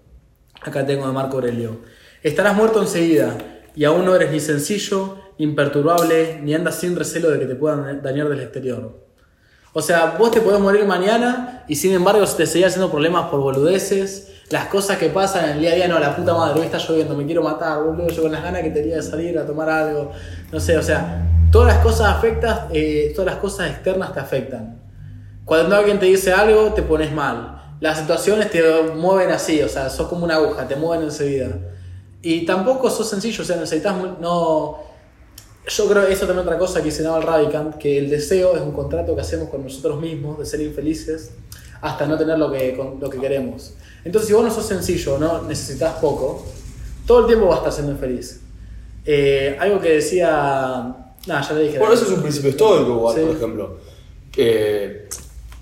acá 0.63 0.87
tengo 0.87 1.09
de 1.09 1.13
Marco 1.13 1.39
Aurelio. 1.39 1.81
Estarás 2.23 2.55
muerto 2.55 2.81
enseguida 2.81 3.37
y 3.75 3.83
aún 3.83 4.05
no 4.05 4.15
eres 4.15 4.31
ni 4.31 4.39
sencillo, 4.39 5.17
ni 5.41 5.47
imperturbable, 5.47 6.39
ni 6.41 6.55
andas 6.55 6.77
sin 6.77 6.95
recelo 6.95 7.33
de 7.33 7.41
que 7.41 7.47
te 7.47 7.57
puedan 7.57 8.01
dañar 8.01 8.29
del 8.29 8.43
exterior. 8.43 9.03
O 9.73 9.83
sea, 9.83 10.15
vos 10.17 10.31
te 10.31 10.41
podés 10.41 10.61
morir 10.61 10.85
mañana 10.85 11.54
y 11.69 11.77
sin 11.77 11.93
embargo 11.93 12.25
te 12.27 12.47
seguís 12.47 12.67
haciendo 12.67 12.91
problemas 12.91 13.31
por 13.31 13.41
boludeces. 13.41 14.31
Las 14.51 14.67
cosas 14.67 14.99
que 14.99 15.09
pasan 15.09 15.45
en 15.45 15.51
el 15.53 15.61
día 15.61 15.73
a 15.73 15.75
día, 15.75 15.89
no, 15.89 15.99
la 15.99 16.15
puta 16.15 16.35
madre, 16.35 16.61
hoy 16.61 16.67
está 16.67 16.79
lloviendo, 16.79 17.17
me 17.17 17.25
quiero 17.25 17.43
matar, 17.43 17.83
boludo, 17.83 18.09
yo 18.09 18.23
con 18.23 18.33
las 18.33 18.43
ganas 18.43 18.63
que 18.63 18.71
tenía 18.71 18.97
de 18.97 19.03
salir 19.03 19.39
a 19.39 19.47
tomar 19.47 19.71
algo. 19.71 20.13
No 20.53 20.61
sé, 20.61 20.77
o 20.77 20.83
sea, 20.83 21.27
todas 21.51 21.75
las 21.75 21.83
cosas 21.83 22.09
afectas, 22.09 22.63
eh, 22.73 23.13
todas 23.15 23.33
las 23.33 23.41
cosas 23.41 23.71
externas 23.71 24.13
te 24.13 24.21
afectan. 24.21 24.79
Cuando 25.45 25.77
alguien 25.77 25.99
te 25.99 26.07
dice 26.07 26.33
algo, 26.33 26.73
te 26.73 26.83
pones 26.83 27.13
mal. 27.13 27.77
Las 27.81 27.99
situaciones 27.99 28.51
te 28.51 28.63
mueven 28.95 29.31
así, 29.31 29.63
o 29.63 29.69
sea, 29.69 29.89
sos 29.91 30.09
como 30.09 30.25
una 30.25 30.37
aguja, 30.37 30.69
te 30.69 30.77
mueven 30.77 31.07
enseguida. 31.07 31.49
Y 32.23 32.47
tampoco 32.47 32.91
sos 32.91 33.09
sencillo, 33.09 33.43
o 33.43 33.47
sea, 33.47 33.57
necesitas 33.57 33.95
no... 34.21 34.94
Yo 35.67 35.89
creo 35.89 36.07
que 36.07 36.13
eso 36.13 36.27
también 36.27 36.47
otra 36.47 36.59
cosa 36.59 36.81
que 36.81 36.87
dice 36.87 37.03
Naval 37.03 37.23
Ravikant, 37.23 37.77
que 37.77 37.97
el 37.99 38.11
deseo 38.11 38.55
es 38.55 38.61
un 38.63 38.73
contrato 38.73 39.15
que 39.15 39.23
hacemos 39.23 39.49
con 39.49 39.63
nosotros 39.65 40.01
mismos 40.01 40.39
de 40.39 40.45
ser 40.47 40.61
infelices 40.61 41.31
hasta 41.81 42.07
no 42.07 42.19
tener 42.19 42.39
lo 42.39 42.53
que, 42.53 42.77
lo 43.01 43.09
que 43.11 43.19
queremos. 43.19 43.75
Entonces, 44.05 44.29
si 44.29 44.35
vos 44.35 44.45
no 44.45 44.51
sos 44.51 44.67
sencillo, 44.67 45.19
no 45.19 45.43
necesitas 45.43 45.95
poco, 45.95 46.45
todo 47.07 47.21
el 47.21 47.27
tiempo 47.27 47.47
vas 47.47 47.57
a 47.57 47.59
estar 47.61 47.73
siendo 47.73 47.93
infeliz. 47.93 48.41
Eh, 49.07 49.57
algo 49.59 49.81
que 49.81 49.91
decía... 49.95 50.97
Nada, 51.27 51.41
ya 51.41 51.55
le 51.55 51.63
dije. 51.65 51.79
Bueno, 51.79 51.95
eso 51.95 52.05
es 52.05 52.11
un 52.11 52.21
principio 52.21 52.51
estoico 52.51 52.91
igual, 52.91 53.15
Sí. 53.17 53.23
por 53.23 53.37
ejemplo. 53.37 53.79
Que 54.31 55.04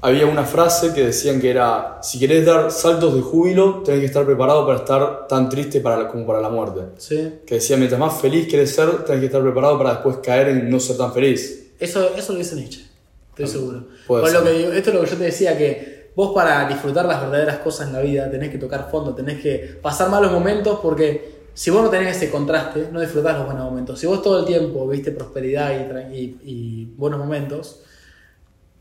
había 0.02 0.26
una 0.26 0.44
frase 0.44 0.92
que 0.92 1.06
decían 1.06 1.40
que 1.40 1.50
era, 1.50 1.98
si 2.02 2.18
querés 2.18 2.44
dar 2.44 2.70
saltos 2.72 3.14
de 3.14 3.20
júbilo, 3.20 3.82
tenés 3.84 4.00
que 4.00 4.06
estar 4.06 4.26
preparado 4.26 4.66
para 4.66 4.78
estar 4.78 5.26
tan 5.28 5.48
triste 5.48 5.80
para 5.80 5.96
la- 5.96 6.08
como 6.08 6.26
para 6.26 6.40
la 6.40 6.48
muerte. 6.48 6.80
Sí. 6.98 7.34
Que 7.46 7.54
decía, 7.56 7.76
mientras 7.76 8.00
más 8.00 8.20
feliz 8.20 8.48
querés 8.48 8.74
ser, 8.74 9.04
tenés 9.04 9.20
que 9.20 9.26
estar 9.26 9.40
preparado 9.42 9.78
para 9.78 9.90
después 9.94 10.16
caer 10.18 10.48
en 10.48 10.68
no 10.68 10.80
ser 10.80 10.96
tan 10.96 11.12
feliz. 11.12 11.70
Eso, 11.78 12.10
eso 12.16 12.32
lo 12.32 12.38
dice 12.38 12.56
Nietzsche, 12.56 12.82
estoy 13.30 13.46
seguro. 13.46 13.84
puede 14.06 14.22
Por 14.24 14.32
lo 14.32 14.42
que 14.44 14.78
esto 14.78 14.90
es 14.90 14.94
lo 14.96 15.00
que 15.04 15.10
yo 15.10 15.16
te 15.16 15.24
decía, 15.24 15.56
que 15.56 16.10
vos 16.16 16.34
para 16.34 16.66
disfrutar 16.68 17.06
las 17.06 17.20
verdaderas 17.20 17.58
cosas 17.58 17.86
en 17.88 17.92
la 17.94 18.00
vida 18.00 18.30
tenés 18.30 18.50
que 18.50 18.58
tocar 18.58 18.88
fondo, 18.90 19.14
tenés 19.14 19.40
que 19.40 19.78
pasar 19.80 20.10
malos 20.10 20.30
momentos 20.32 20.80
porque 20.82 21.42
si 21.54 21.70
vos 21.70 21.82
no 21.82 21.90
tenés 21.90 22.16
ese 22.16 22.30
contraste, 22.30 22.88
no 22.92 23.00
disfrutás 23.00 23.36
los 23.36 23.46
buenos 23.46 23.64
momentos. 23.64 23.98
Si 24.00 24.06
vos 24.06 24.20
todo 24.22 24.40
el 24.40 24.46
tiempo 24.46 24.86
viste 24.88 25.12
prosperidad 25.12 25.70
y, 26.10 26.16
y- 26.16 26.38
y 26.44 26.84
buenos 26.96 27.18
momentos, 27.20 27.82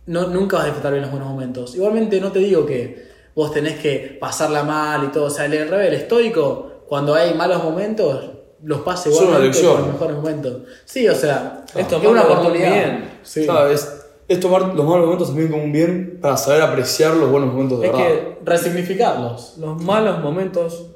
no, 0.07 0.27
nunca 0.27 0.57
vas 0.57 0.63
a 0.63 0.67
disfrutar 0.67 0.91
bien 0.93 1.03
los 1.03 1.11
buenos 1.11 1.29
momentos. 1.29 1.75
Igualmente 1.75 2.19
no 2.19 2.31
te 2.31 2.39
digo 2.39 2.65
que 2.65 3.09
vos 3.35 3.51
tenés 3.53 3.79
que 3.79 4.17
pasarla 4.19 4.63
mal 4.63 5.03
y 5.05 5.07
todo, 5.07 5.25
o 5.25 5.29
sea, 5.29 5.45
el 5.45 5.69
revés, 5.69 5.87
el 5.89 5.93
estoico, 5.95 6.83
cuando 6.87 7.13
hay 7.15 7.33
malos 7.33 7.63
momentos, 7.63 8.29
los 8.63 8.81
una 8.81 8.95
igualmente 9.05 9.43
lección. 9.47 9.71
con 9.73 9.81
los 9.83 9.93
mejores 9.93 10.15
momentos. 10.17 10.57
Sí, 10.85 11.07
o 11.07 11.15
sea, 11.15 11.63
Es 11.73 11.81
es 11.81 11.87
tomarlo 11.87 12.11
una 12.11 12.21
oportunidad. 12.23 12.71
bien. 12.73 13.09
Sí. 13.23 13.43
Claro, 13.45 13.69
es, 13.71 14.05
es 14.27 14.39
tomar 14.39 14.61
los 14.75 14.85
malos 14.85 15.05
momentos 15.05 15.27
también 15.29 15.49
como 15.49 15.63
un 15.63 15.71
bien 15.71 16.19
para 16.21 16.37
saber 16.37 16.61
apreciar 16.61 17.15
los 17.15 17.29
buenos 17.31 17.51
momentos 17.53 17.79
de 17.79 17.87
Es 17.87 17.93
verdad. 17.93 18.07
que 18.07 18.37
Resignificarlos. 18.43 19.57
los 19.57 19.81
malos 19.81 20.19
momentos 20.19 20.87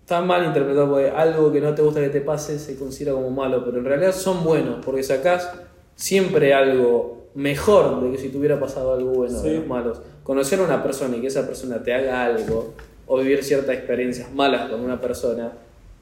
están 0.00 0.26
mal 0.26 0.44
interpretados 0.44 0.88
porque 0.88 1.10
algo 1.10 1.50
que 1.52 1.60
no 1.60 1.74
te 1.74 1.82
gusta 1.82 2.00
que 2.00 2.08
te 2.10 2.20
pase 2.20 2.58
se 2.58 2.78
considera 2.78 3.12
como 3.12 3.30
malo, 3.30 3.64
pero 3.64 3.78
en 3.78 3.84
realidad 3.84 4.12
son 4.12 4.44
buenos 4.44 4.76
porque 4.84 5.02
sacás 5.02 5.50
siempre 5.96 6.54
algo 6.54 7.25
mejor 7.36 8.02
de 8.02 8.10
que 8.12 8.18
si 8.18 8.28
te 8.30 8.38
hubiera 8.38 8.58
pasado 8.58 8.92
algo 8.94 9.10
bueno 9.12 9.38
Sí. 9.40 9.48
de 9.50 9.54
los 9.58 9.66
malos. 9.66 10.00
Conocer 10.24 10.58
a 10.58 10.64
una 10.64 10.82
persona 10.82 11.16
y 11.16 11.20
que 11.20 11.28
esa 11.28 11.46
persona 11.46 11.82
te 11.82 11.94
haga 11.94 12.24
algo 12.24 12.74
o 13.06 13.18
vivir 13.18 13.44
ciertas 13.44 13.76
experiencias 13.76 14.32
malas 14.34 14.68
con 14.68 14.80
una 14.80 15.00
persona, 15.00 15.52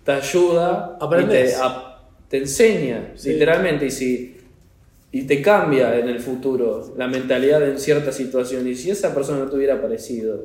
te 0.05 0.13
ayuda 0.13 0.97
y 1.01 1.05
Aprendes. 1.05 1.51
te, 1.55 1.57
a- 1.63 1.99
te 2.29 2.39
enseña, 2.39 3.13
Sí. 3.17 3.31
literalmente, 3.35 3.87
y 3.87 3.91
si 3.91 4.31
y 5.13 5.23
te 5.29 5.41
cambia 5.41 5.97
en 5.97 6.09
el 6.09 6.19
futuro 6.19 6.93
la 6.97 7.07
mentalidad 7.07 7.63
en 7.63 7.79
ciertas 7.79 8.17
situaciones. 8.17 8.67
Y 8.67 8.83
si 8.83 8.91
esa 8.91 9.15
persona 9.15 9.39
no 9.45 9.49
te 9.51 9.55
hubiera 9.57 9.75
aparecido, 9.75 10.41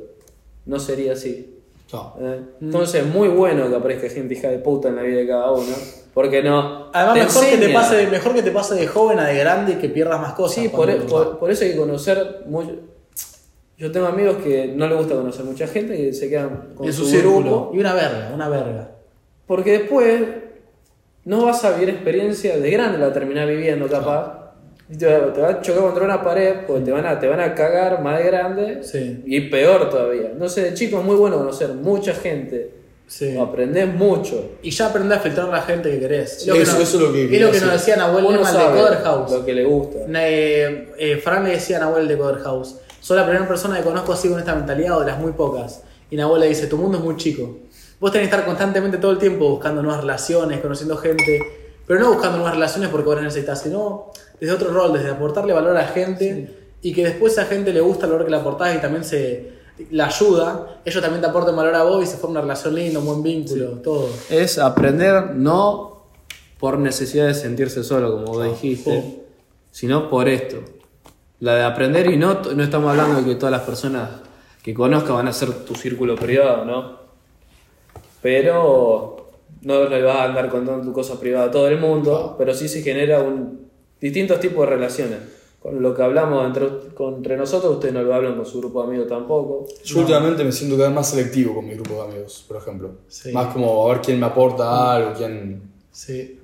no 0.66 0.78
sería 0.78 1.14
así. 1.14 1.56
No. 1.92 2.14
¿eh? 2.20 2.38
Entonces, 2.60 3.04
muy 3.04 3.26
bueno 3.26 3.68
que 3.68 3.74
aparezca 3.74 4.08
gente 4.08 4.34
hija 4.34 4.46
de 4.48 4.58
puta 4.58 4.88
en 4.90 4.94
la 4.96 5.02
vida 5.02 5.16
de 5.18 5.26
cada 5.26 5.50
uno, 5.50 5.74
porque 6.14 6.42
no. 6.42 6.90
Además, 6.92 7.14
te 7.14 7.20
mejor 7.24 7.46
que, 7.50 7.66
te 7.66 7.72
pase, 7.72 8.06
mejor 8.08 8.34
que 8.34 8.42
te 8.42 8.50
pase 8.50 8.74
de 8.74 8.86
joven 8.86 9.18
a 9.18 9.26
de 9.26 9.34
grande 9.38 9.72
y 9.72 9.76
que 9.76 9.88
pierdas 9.88 10.20
más 10.20 10.32
cosas. 10.34 10.62
Sí, 10.62 10.68
por, 10.68 10.86
cuando- 10.86 11.06
por- 11.06 11.38
por 11.38 11.50
eso 11.50 11.64
hay 11.64 11.70
que 11.72 11.76
conocer 11.76 12.42
mucho. 12.46 12.72
Yo 13.78 13.90
tengo 13.90 14.06
amigos 14.06 14.36
que 14.44 14.66
no 14.76 14.86
les 14.86 14.98
gusta 14.98 15.14
conocer 15.14 15.44
mucha 15.44 15.66
gente 15.66 15.98
y 15.98 16.12
se 16.12 16.28
quedan 16.28 16.74
con 16.74 16.86
en 16.86 16.92
su 16.92 17.06
círculo. 17.06 17.40
grupo. 17.40 17.70
Y 17.74 17.78
una 17.80 17.94
verga, 17.94 18.30
una 18.34 18.48
verga. 18.48 18.90
Porque 19.46 19.72
después 19.78 20.22
no 21.24 21.44
vas 21.46 21.64
a 21.64 21.72
vivir 21.72 21.90
experiencia 21.90 22.58
de 22.58 22.70
grande, 22.70 22.98
la 22.98 23.12
terminás 23.12 23.48
viviendo 23.48 23.88
capaz. 23.88 24.38
Y 24.92 24.96
te, 24.98 25.06
te 25.06 25.40
vas 25.40 25.54
a 25.54 25.60
chocar 25.62 25.82
contra 25.82 26.04
una 26.04 26.22
pared, 26.22 26.66
porque 26.66 26.84
te 26.84 26.90
van 26.92 27.06
a, 27.06 27.18
te 27.18 27.28
van 27.28 27.40
a 27.40 27.54
cagar 27.54 28.02
más 28.02 28.18
de 28.18 28.24
grande 28.24 28.82
Sí. 28.82 29.22
y 29.24 29.42
peor 29.48 29.88
todavía. 29.88 30.32
No 30.36 30.48
sé, 30.48 30.62
de 30.64 30.74
chico 30.74 30.98
es 30.98 31.04
muy 31.04 31.14
bueno 31.16 31.38
conocer 31.38 31.70
mucha 31.74 32.12
gente, 32.12 32.70
Sí. 33.10 33.36
aprendés 33.36 33.92
mucho. 33.92 34.52
Y 34.62 34.70
ya 34.70 34.86
aprendés 34.86 35.18
a 35.18 35.20
filtrar 35.20 35.48
a 35.48 35.52
la 35.52 35.62
gente 35.62 35.90
que 35.90 35.98
querés. 35.98 36.42
Eso- 36.46 36.54
eso 36.54 36.80
es 36.82 36.94
lo 36.94 37.12
que 37.12 37.24
es 37.34 37.42
lo 37.42 37.50
que 37.50 37.60
nos 37.60 37.72
decía 37.72 37.96
Nahuel 37.96 38.24
Uno 38.24 38.36
Lehmann 38.36 38.52
de 38.54 38.58
sabe 38.60 38.80
Coder 38.80 38.98
House. 39.02 39.32
lo 39.32 39.44
que 39.44 39.52
le 39.52 39.64
gusta. 39.64 39.98
Eh, 40.14 40.92
eh, 40.96 41.16
Fran 41.16 41.42
le 41.42 41.50
decía 41.50 41.78
a 41.78 41.80
Nahuel 41.80 42.06
de 42.06 42.16
Coder 42.16 42.38
House, 42.42 42.76
soy 43.00 43.16
la 43.16 43.24
primera 43.26 43.48
persona 43.48 43.76
que 43.78 43.82
conozco 43.82 44.12
así 44.12 44.28
con 44.28 44.38
esta 44.38 44.54
mentalidad 44.54 44.96
o 44.98 45.00
de 45.00 45.06
las 45.06 45.18
muy 45.18 45.32
pocas. 45.32 45.82
Y 46.08 46.14
Nahuel 46.16 46.40
le 46.42 46.48
dice, 46.48 46.68
tu 46.68 46.76
mundo 46.76 46.98
es 46.98 47.04
muy 47.04 47.16
chico. 47.16 47.56
Vos 47.98 48.12
tenés 48.12 48.28
que 48.28 48.34
estar 48.34 48.46
constantemente 48.46 48.98
todo 48.98 49.10
el 49.10 49.18
tiempo 49.18 49.48
buscando 49.50 49.82
nuevas 49.82 50.00
relaciones, 50.02 50.60
conociendo 50.60 50.96
gente, 50.96 51.40
pero 51.86 51.98
no 51.98 52.12
buscando 52.12 52.36
nuevas 52.38 52.54
relaciones 52.54 52.90
porque 52.90 53.10
las 53.10 53.22
necesitas, 53.22 53.60
sino 53.60 54.12
desde 54.40 54.54
otro 54.54 54.70
rol, 54.72 54.92
desde 54.92 55.10
aportarle 55.10 55.52
valor 55.52 55.76
a 55.76 55.80
la 55.82 55.88
gente 55.88 56.48
y 56.80 56.94
que 56.94 57.04
después 57.04 57.36
a 57.36 57.42
esa 57.42 57.50
gente 57.52 57.72
le 57.72 57.80
gusta 57.80 58.06
el 58.06 58.12
valor 58.12 58.24
que 58.24 58.30
le 58.30 58.36
aportás 58.38 58.74
y 58.74 58.78
también 58.78 59.04
se 59.04 59.59
la 59.90 60.06
ayuda, 60.06 60.80
ellos 60.84 61.02
también 61.02 61.20
te 61.20 61.28
aportan 61.28 61.56
valor 61.56 61.74
a 61.74 61.82
vos 61.82 62.02
y 62.02 62.06
se 62.06 62.16
forma 62.16 62.32
una 62.32 62.40
relación 62.42 62.74
linda, 62.74 62.98
un 62.98 63.06
buen 63.06 63.22
vínculo, 63.22 63.66
todo. 63.82 64.08
Es 64.28 64.58
aprender 64.58 65.34
no 65.34 66.04
por 66.58 66.78
necesidad 66.78 67.26
de 67.26 67.34
sentirse 67.34 67.82
solo, 67.82 68.12
como 68.12 68.26
vos 68.26 68.44
dijiste, 68.44 69.24
sino 69.70 70.08
por 70.10 70.28
esto. 70.28 70.58
La 71.40 71.54
de 71.54 71.64
aprender 71.64 72.10
y 72.10 72.16
no, 72.16 72.34
no 72.34 72.62
estamos 72.62 72.90
hablando 72.90 73.22
de 73.22 73.24
que 73.24 73.34
todas 73.36 73.52
las 73.52 73.62
personas 73.62 74.10
que 74.62 74.74
conozcas 74.74 75.12
van 75.12 75.28
a 75.28 75.32
ser 75.32 75.52
tu 75.64 75.74
círculo 75.74 76.16
privado, 76.16 76.64
¿no? 76.66 77.00
Pero 78.20 79.30
no 79.62 79.84
le 79.88 80.02
vas 80.02 80.16
a 80.16 80.24
andar 80.24 80.50
contando 80.50 80.84
tu 80.84 80.92
cosa 80.92 81.18
privada 81.18 81.46
a 81.46 81.50
todo 81.50 81.68
el 81.68 81.78
mundo, 81.78 82.34
pero 82.38 82.52
sí 82.54 82.68
se 82.68 82.82
genera 82.82 83.20
un, 83.20 83.70
distintos 84.00 84.40
tipos 84.40 84.66
de 84.66 84.74
relaciones. 84.74 85.18
Con 85.60 85.82
lo 85.82 85.94
que 85.94 86.02
hablamos 86.02 86.46
entre, 86.46 86.68
con- 86.94 87.16
entre 87.16 87.36
nosotros, 87.36 87.74
ustedes 87.74 87.92
no 87.92 88.02
lo 88.02 88.14
hablan 88.14 88.34
con 88.36 88.46
su 88.46 88.60
grupo 88.60 88.80
de 88.82 88.88
amigos 88.88 89.08
tampoco. 89.08 89.66
Yo 89.84 89.98
últimamente 90.00 90.42
me 90.42 90.52
siento 90.52 90.76
cada 90.76 90.88
vez 90.88 90.96
más 90.96 91.10
selectivo 91.10 91.54
con 91.56 91.66
mi 91.66 91.74
grupo 91.74 91.96
de 91.96 92.00
amigos, 92.12 92.44
por 92.48 92.56
ejemplo. 92.56 92.90
Sí. 93.08 93.30
Más 93.32 93.52
como 93.52 93.84
a 93.86 93.92
ver 93.92 94.00
quién 94.02 94.18
me 94.18 94.24
aporta 94.26 94.94
algo, 94.94 95.12
quién... 95.14 95.60
Sí. 95.92 96.38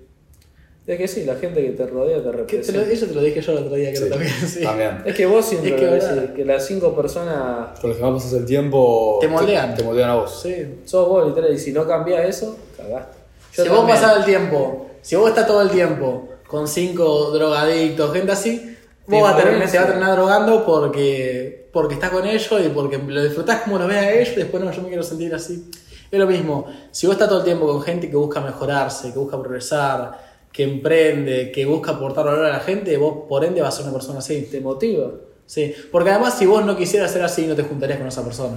Es 0.86 0.98
que 0.98 1.08
sí, 1.08 1.24
la 1.24 1.34
gente 1.36 1.64
que 1.64 1.70
te 1.72 1.86
rodea 1.86 2.18
te 2.18 2.22
Que 2.22 2.30
te 2.30 2.32
lo- 2.32 2.38
representa. 2.42 2.82
eso 2.92 3.06
te 3.06 3.14
lo 3.14 3.20
dije 3.22 3.40
yo 3.40 3.52
el 3.52 3.58
otro 3.58 3.74
día, 3.74 3.90
creo 3.92 4.04
Sí, 4.04 4.10
también. 4.10 4.32
Sí. 4.46 4.62
También. 4.62 5.02
Es 5.06 5.14
que 5.16 5.26
vos 5.26 5.44
siempre 5.46 5.74
Es 5.74 5.80
que 5.80 5.86
decís, 5.86 6.30
que 6.36 6.44
las 6.44 6.66
cinco 6.66 6.94
personas 6.94 7.80
Con 7.80 7.90
los 7.90 7.96
que 7.98 8.04
más 8.04 8.12
pasas 8.22 8.32
el 8.34 8.44
tiempo... 8.44 9.18
Te 9.20 9.28
moldean. 9.28 9.74
Te, 9.74 9.82
moldean 9.82 10.10
a 10.10 10.14
vos. 10.16 10.40
Sí. 10.42 10.54
sos 10.84 11.08
vos, 11.08 11.26
literal, 11.26 11.52
y 11.54 11.58
si 11.58 11.72
no 11.72 11.86
cambias 11.88 12.24
eso, 12.28 12.56
cagaste. 12.76 13.16
Yo 13.54 13.62
si 13.64 13.68
vos 13.70 13.88
pasás 13.90 14.18
el 14.18 14.24
tiempo, 14.26 14.90
si 15.00 15.16
vos 15.16 15.28
estás 15.30 15.46
todo 15.46 15.62
el 15.62 15.70
tiempo 15.70 16.28
con 16.46 16.68
cinco 16.68 17.30
drogadictos, 17.32 18.12
gente 18.12 18.30
así, 18.32 18.75
vos 19.06 19.22
vas 19.22 19.34
a 19.34 19.36
terminar, 19.36 19.70
te 19.70 19.76
vas 19.76 19.86
a 19.86 19.88
terminar 19.88 20.16
drogando 20.16 20.64
porque, 20.64 21.68
porque 21.72 21.94
estás 21.94 22.10
con 22.10 22.26
ellos 22.26 22.48
y 22.64 22.68
porque 22.70 22.98
lo 22.98 23.22
disfrutás 23.22 23.62
como 23.62 23.78
lo 23.78 23.86
ves 23.86 23.96
a 23.96 24.12
ellos 24.12 24.36
después 24.36 24.62
no, 24.62 24.70
yo 24.72 24.82
me 24.82 24.88
quiero 24.88 25.02
sentir 25.02 25.34
así. 25.34 25.70
Es 26.10 26.18
lo 26.18 26.26
mismo, 26.26 26.66
si 26.90 27.06
vos 27.06 27.14
estás 27.14 27.28
todo 27.28 27.38
el 27.38 27.44
tiempo 27.44 27.66
con 27.66 27.82
gente 27.82 28.08
que 28.08 28.16
busca 28.16 28.40
mejorarse, 28.40 29.12
que 29.12 29.18
busca 29.18 29.38
progresar, 29.40 30.26
que 30.52 30.62
emprende, 30.62 31.50
que 31.52 31.66
busca 31.66 31.92
aportar 31.92 32.24
valor 32.24 32.46
a 32.46 32.50
la 32.50 32.60
gente, 32.60 32.96
vos 32.96 33.24
por 33.28 33.44
ende 33.44 33.60
vas 33.60 33.74
a 33.74 33.76
ser 33.78 33.86
una 33.86 33.92
persona 33.92 34.20
así. 34.20 34.48
Te 34.50 34.60
motiva. 34.60 35.10
Sí, 35.44 35.74
porque 35.92 36.10
además 36.10 36.38
si 36.38 36.46
vos 36.46 36.64
no 36.64 36.76
quisieras 36.76 37.10
ser 37.10 37.22
así, 37.22 37.46
no 37.46 37.54
te 37.54 37.62
juntarías 37.62 37.98
con 37.98 38.08
esa 38.08 38.24
persona. 38.24 38.56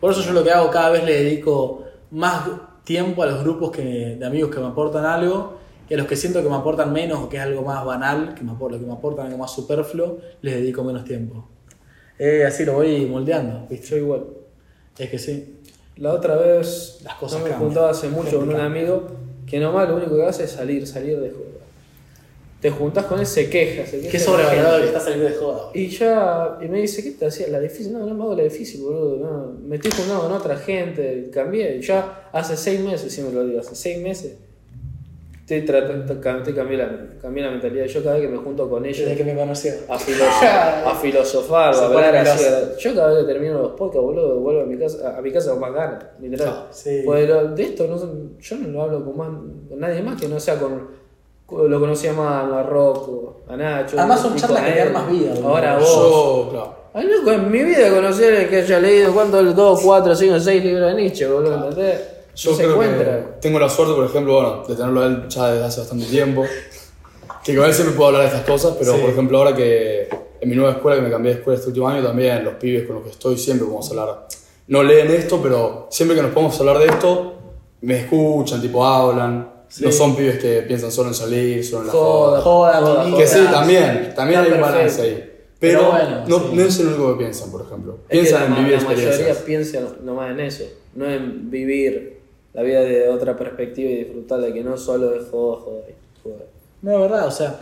Por 0.00 0.12
eso 0.12 0.22
yo 0.22 0.32
lo 0.32 0.42
que 0.42 0.50
hago, 0.50 0.70
cada 0.70 0.90
vez 0.90 1.04
le 1.04 1.24
dedico 1.24 1.84
más 2.10 2.44
tiempo 2.84 3.22
a 3.22 3.26
los 3.26 3.42
grupos 3.42 3.70
que, 3.70 4.16
de 4.18 4.26
amigos 4.26 4.50
que 4.50 4.60
me 4.60 4.66
aportan 4.66 5.04
algo 5.04 5.58
y 5.88 5.94
a 5.94 5.96
los 5.96 6.06
que 6.06 6.16
siento 6.16 6.42
que 6.42 6.48
me 6.48 6.56
aportan 6.56 6.92
menos 6.92 7.20
o 7.20 7.28
que 7.28 7.36
es 7.36 7.42
algo 7.42 7.62
más 7.62 7.84
banal, 7.84 8.34
que 8.34 8.42
me, 8.42 8.52
lo 8.52 8.78
que 8.78 8.86
me 8.86 8.92
aportan 8.92 9.26
algo 9.26 9.38
más 9.38 9.52
superfluo, 9.52 10.18
les 10.42 10.56
dedico 10.56 10.82
menos 10.82 11.04
tiempo. 11.04 11.48
Eh, 12.18 12.44
así 12.44 12.64
lo 12.64 12.74
voy 12.74 13.06
moldeando, 13.06 13.66
¿viste? 13.68 13.88
Yo 13.88 13.96
igual. 13.98 14.24
Es 14.98 15.10
que 15.10 15.18
sí. 15.18 15.56
La 15.96 16.12
otra 16.12 16.36
vez 16.36 17.00
Las 17.04 17.14
cosas 17.14 17.40
no 17.40 17.46
me 17.46 17.52
juntaba 17.52 17.90
hace 17.90 18.08
mucho 18.08 18.38
con 18.38 18.50
un 18.50 18.60
amigo 18.60 19.06
que 19.46 19.60
nomás 19.60 19.88
lo 19.88 19.96
único 19.96 20.16
que 20.16 20.24
hace 20.24 20.44
es 20.44 20.50
salir, 20.50 20.86
salir 20.86 21.20
de 21.20 21.30
joda. 21.30 21.46
Te 22.60 22.70
juntás 22.70 23.04
con 23.04 23.20
él, 23.20 23.26
se 23.26 23.48
queja, 23.48 23.86
se 23.86 24.00
queja. 24.00 24.10
Qué 24.10 24.18
sobrevalorado 24.18 24.78
que 24.80 24.86
está 24.86 24.98
saliendo 24.98 25.28
de 25.28 25.34
joda. 25.34 25.70
Y 25.72 25.88
ya, 25.88 26.58
y 26.60 26.68
me 26.68 26.80
dice, 26.80 27.04
¿qué 27.04 27.12
te 27.12 27.26
hacía? 27.26 27.48
La 27.48 27.60
difícil, 27.60 27.92
no, 27.92 28.00
no 28.00 28.14
me 28.14 28.22
hago 28.24 28.34
la 28.34 28.42
difícil, 28.42 28.82
boludo. 28.82 29.16
No, 29.18 29.52
me 29.60 29.76
estoy 29.76 29.92
juntando 29.92 30.22
con 30.22 30.32
otra 30.32 30.56
gente, 30.56 31.30
cambié. 31.32 31.76
Y 31.76 31.82
ya 31.82 32.28
hace 32.32 32.56
seis 32.56 32.80
meses, 32.80 33.12
si 33.12 33.22
me 33.22 33.30
lo 33.30 33.46
digo, 33.46 33.60
hace 33.60 33.74
seis 33.76 33.98
meses. 34.02 34.36
Estoy 35.48 35.62
tratando, 35.64 36.12
estoy 36.12 36.54
cambié 36.54 36.76
la, 36.76 36.90
cambié 37.22 37.44
la 37.44 37.52
mentalidad. 37.52 37.86
Yo 37.86 38.02
cada 38.02 38.16
vez 38.16 38.22
que 38.24 38.28
me 38.32 38.36
junto 38.38 38.68
con 38.68 38.84
ellos 38.84 38.98
Desde 38.98 39.16
que 39.16 39.22
me 39.32 39.38
conoció. 39.38 39.74
a, 39.88 39.96
filoso- 39.96 40.44
a 40.86 40.94
filosofar, 41.00 41.72
a 41.72 41.78
hablar 41.86 42.06
pone 42.06 42.18
así. 42.18 42.44
meloso. 42.44 42.76
Yo 42.78 42.94
cada 42.96 43.14
vez 43.14 43.24
que 43.24 43.32
termino 43.32 43.62
los 43.62 43.70
podcasts, 43.72 44.02
boludo, 44.02 44.40
vuelvo 44.40 44.62
a 44.62 44.64
mi 44.64 44.76
casa, 44.76 45.16
a 45.16 45.22
mi 45.22 45.30
casa 45.32 45.52
con 45.52 45.60
más 45.60 45.72
ganas, 45.72 46.04
literal. 46.20 46.66
Sí. 46.72 47.02
Pues 47.04 47.28
lo- 47.28 47.48
de 47.54 47.62
esto 47.62 47.86
no, 47.86 47.96
yo 48.40 48.56
no 48.56 48.68
lo 48.68 48.82
hablo 48.82 49.04
con, 49.04 49.16
más, 49.16 49.28
con 49.68 49.78
nadie 49.78 50.02
más 50.02 50.20
que 50.20 50.26
no 50.26 50.40
sea 50.40 50.56
con. 50.58 50.88
Lo 51.48 51.78
conocía 51.78 52.12
más 52.12 52.42
a 52.42 52.46
Marroco, 52.48 53.42
a 53.48 53.56
Nacho. 53.56 53.96
Además 54.00 54.20
son 54.20 54.34
charlas 54.34 54.64
que 54.64 54.72
te 54.72 54.90
más 54.90 55.08
vida, 55.08 55.30
boludo. 55.32 55.48
Ahora 55.48 55.78
vos. 55.78 55.88
Yo, 55.88 56.48
claro. 56.50 56.74
Ay, 56.92 57.06
loco, 57.06 57.30
en 57.30 57.50
mi 57.52 57.62
vida 57.62 57.88
conocer 57.94 58.34
el 58.34 58.48
que 58.48 58.56
haya 58.62 58.80
leído 58.80 59.12
cuántos, 59.14 59.54
2, 59.54 59.80
4, 59.80 60.12
5, 60.16 60.40
6 60.40 60.64
libros 60.64 60.88
de 60.92 61.02
Nietzsche, 61.02 61.26
boludo, 61.28 61.68
¿entendés? 61.68 62.00
Yo 62.36 62.50
se 62.54 62.62
creo 62.62 62.72
encuentra. 62.72 63.04
que 63.04 63.40
tengo 63.40 63.58
la 63.58 63.68
suerte, 63.68 63.94
por 63.94 64.04
ejemplo, 64.04 64.34
bueno, 64.34 64.62
de 64.68 64.74
tenerlo 64.76 65.00
a 65.02 65.06
él 65.06 65.24
ya 65.28 65.50
desde 65.50 65.64
hace 65.64 65.80
bastante 65.80 66.06
tiempo. 66.06 66.44
Que 67.44 67.56
con 67.56 67.64
él 67.64 67.72
siempre 67.74 67.94
puedo 67.96 68.08
hablar 68.08 68.22
de 68.22 68.28
estas 68.28 68.42
cosas, 68.46 68.76
pero 68.78 68.94
Sí. 68.94 69.00
por 69.00 69.10
ejemplo, 69.10 69.38
ahora 69.38 69.54
que 69.54 70.08
en 70.40 70.48
mi 70.48 70.54
nueva 70.56 70.72
escuela, 70.72 70.96
que 70.96 71.02
me 71.02 71.10
cambié 71.10 71.32
de 71.32 71.38
escuela 71.38 71.56
este 71.56 71.68
último 71.68 71.88
año, 71.88 72.02
también 72.06 72.44
los 72.44 72.54
pibes 72.54 72.84
con 72.86 72.96
los 72.96 73.04
que 73.04 73.10
estoy 73.10 73.36
siempre 73.38 73.64
podemos 73.64 73.88
hablar. 73.90 74.26
No 74.68 74.82
leen 74.82 75.10
esto, 75.12 75.40
pero 75.42 75.86
siempre 75.90 76.16
que 76.16 76.22
nos 76.22 76.32
podemos 76.32 76.58
hablar 76.60 76.78
de 76.78 76.86
esto, 76.86 77.34
me 77.82 78.00
escuchan, 78.00 78.60
tipo 78.60 78.84
hablan. 78.84 79.52
No 79.80 79.92
son 79.92 80.14
pibes 80.16 80.38
que 80.38 80.62
piensan 80.62 80.90
solo 80.92 81.08
en 81.08 81.14
salir, 81.14 81.64
solo 81.64 81.82
en 81.82 81.86
la 81.88 81.92
Joda, 81.92 82.40
joda. 82.40 82.80
Joda, 82.80 83.04
joda. 83.04 83.16
Que 83.18 83.26
sí, 83.26 83.40
también, 83.50 84.12
también 84.14 84.40
hay 84.40 84.52
un 84.52 84.60
balance 84.60 85.02
ahí. 85.02 85.32
Pero, 85.58 85.78
Pero 85.80 85.90
bueno, 85.90 86.24
no, 86.28 86.38
sí. 86.38 86.44
no 86.52 86.62
es 86.62 86.80
el 86.80 86.86
único 86.88 87.12
que 87.12 87.24
piensan, 87.24 87.50
por 87.50 87.62
ejemplo. 87.62 87.98
Es 88.08 88.20
Piensan 88.20 88.44
en 88.44 88.54
vivir 88.56 88.72
la 88.82 88.88
mayoría 88.88 89.06
experiencias. 89.08 89.38
piensa 89.44 89.80
nomás 90.02 90.30
en 90.32 90.40
eso, 90.40 90.64
no 90.94 91.08
en 91.10 91.50
vivir 91.50 92.15
la 92.56 92.62
vida 92.62 92.80
de 92.80 93.08
otra 93.10 93.36
perspectiva 93.36 93.90
y 93.90 93.96
disfrutar 93.96 94.40
de 94.40 94.52
que 94.54 94.64
no 94.64 94.78
solo 94.78 95.14
es 95.14 95.28
joda, 95.30 95.60
joda, 95.62 95.82
joda. 96.22 96.44
No, 96.80 96.94
es 96.94 97.00
verdad, 97.02 97.26
o 97.26 97.30
sea, 97.30 97.60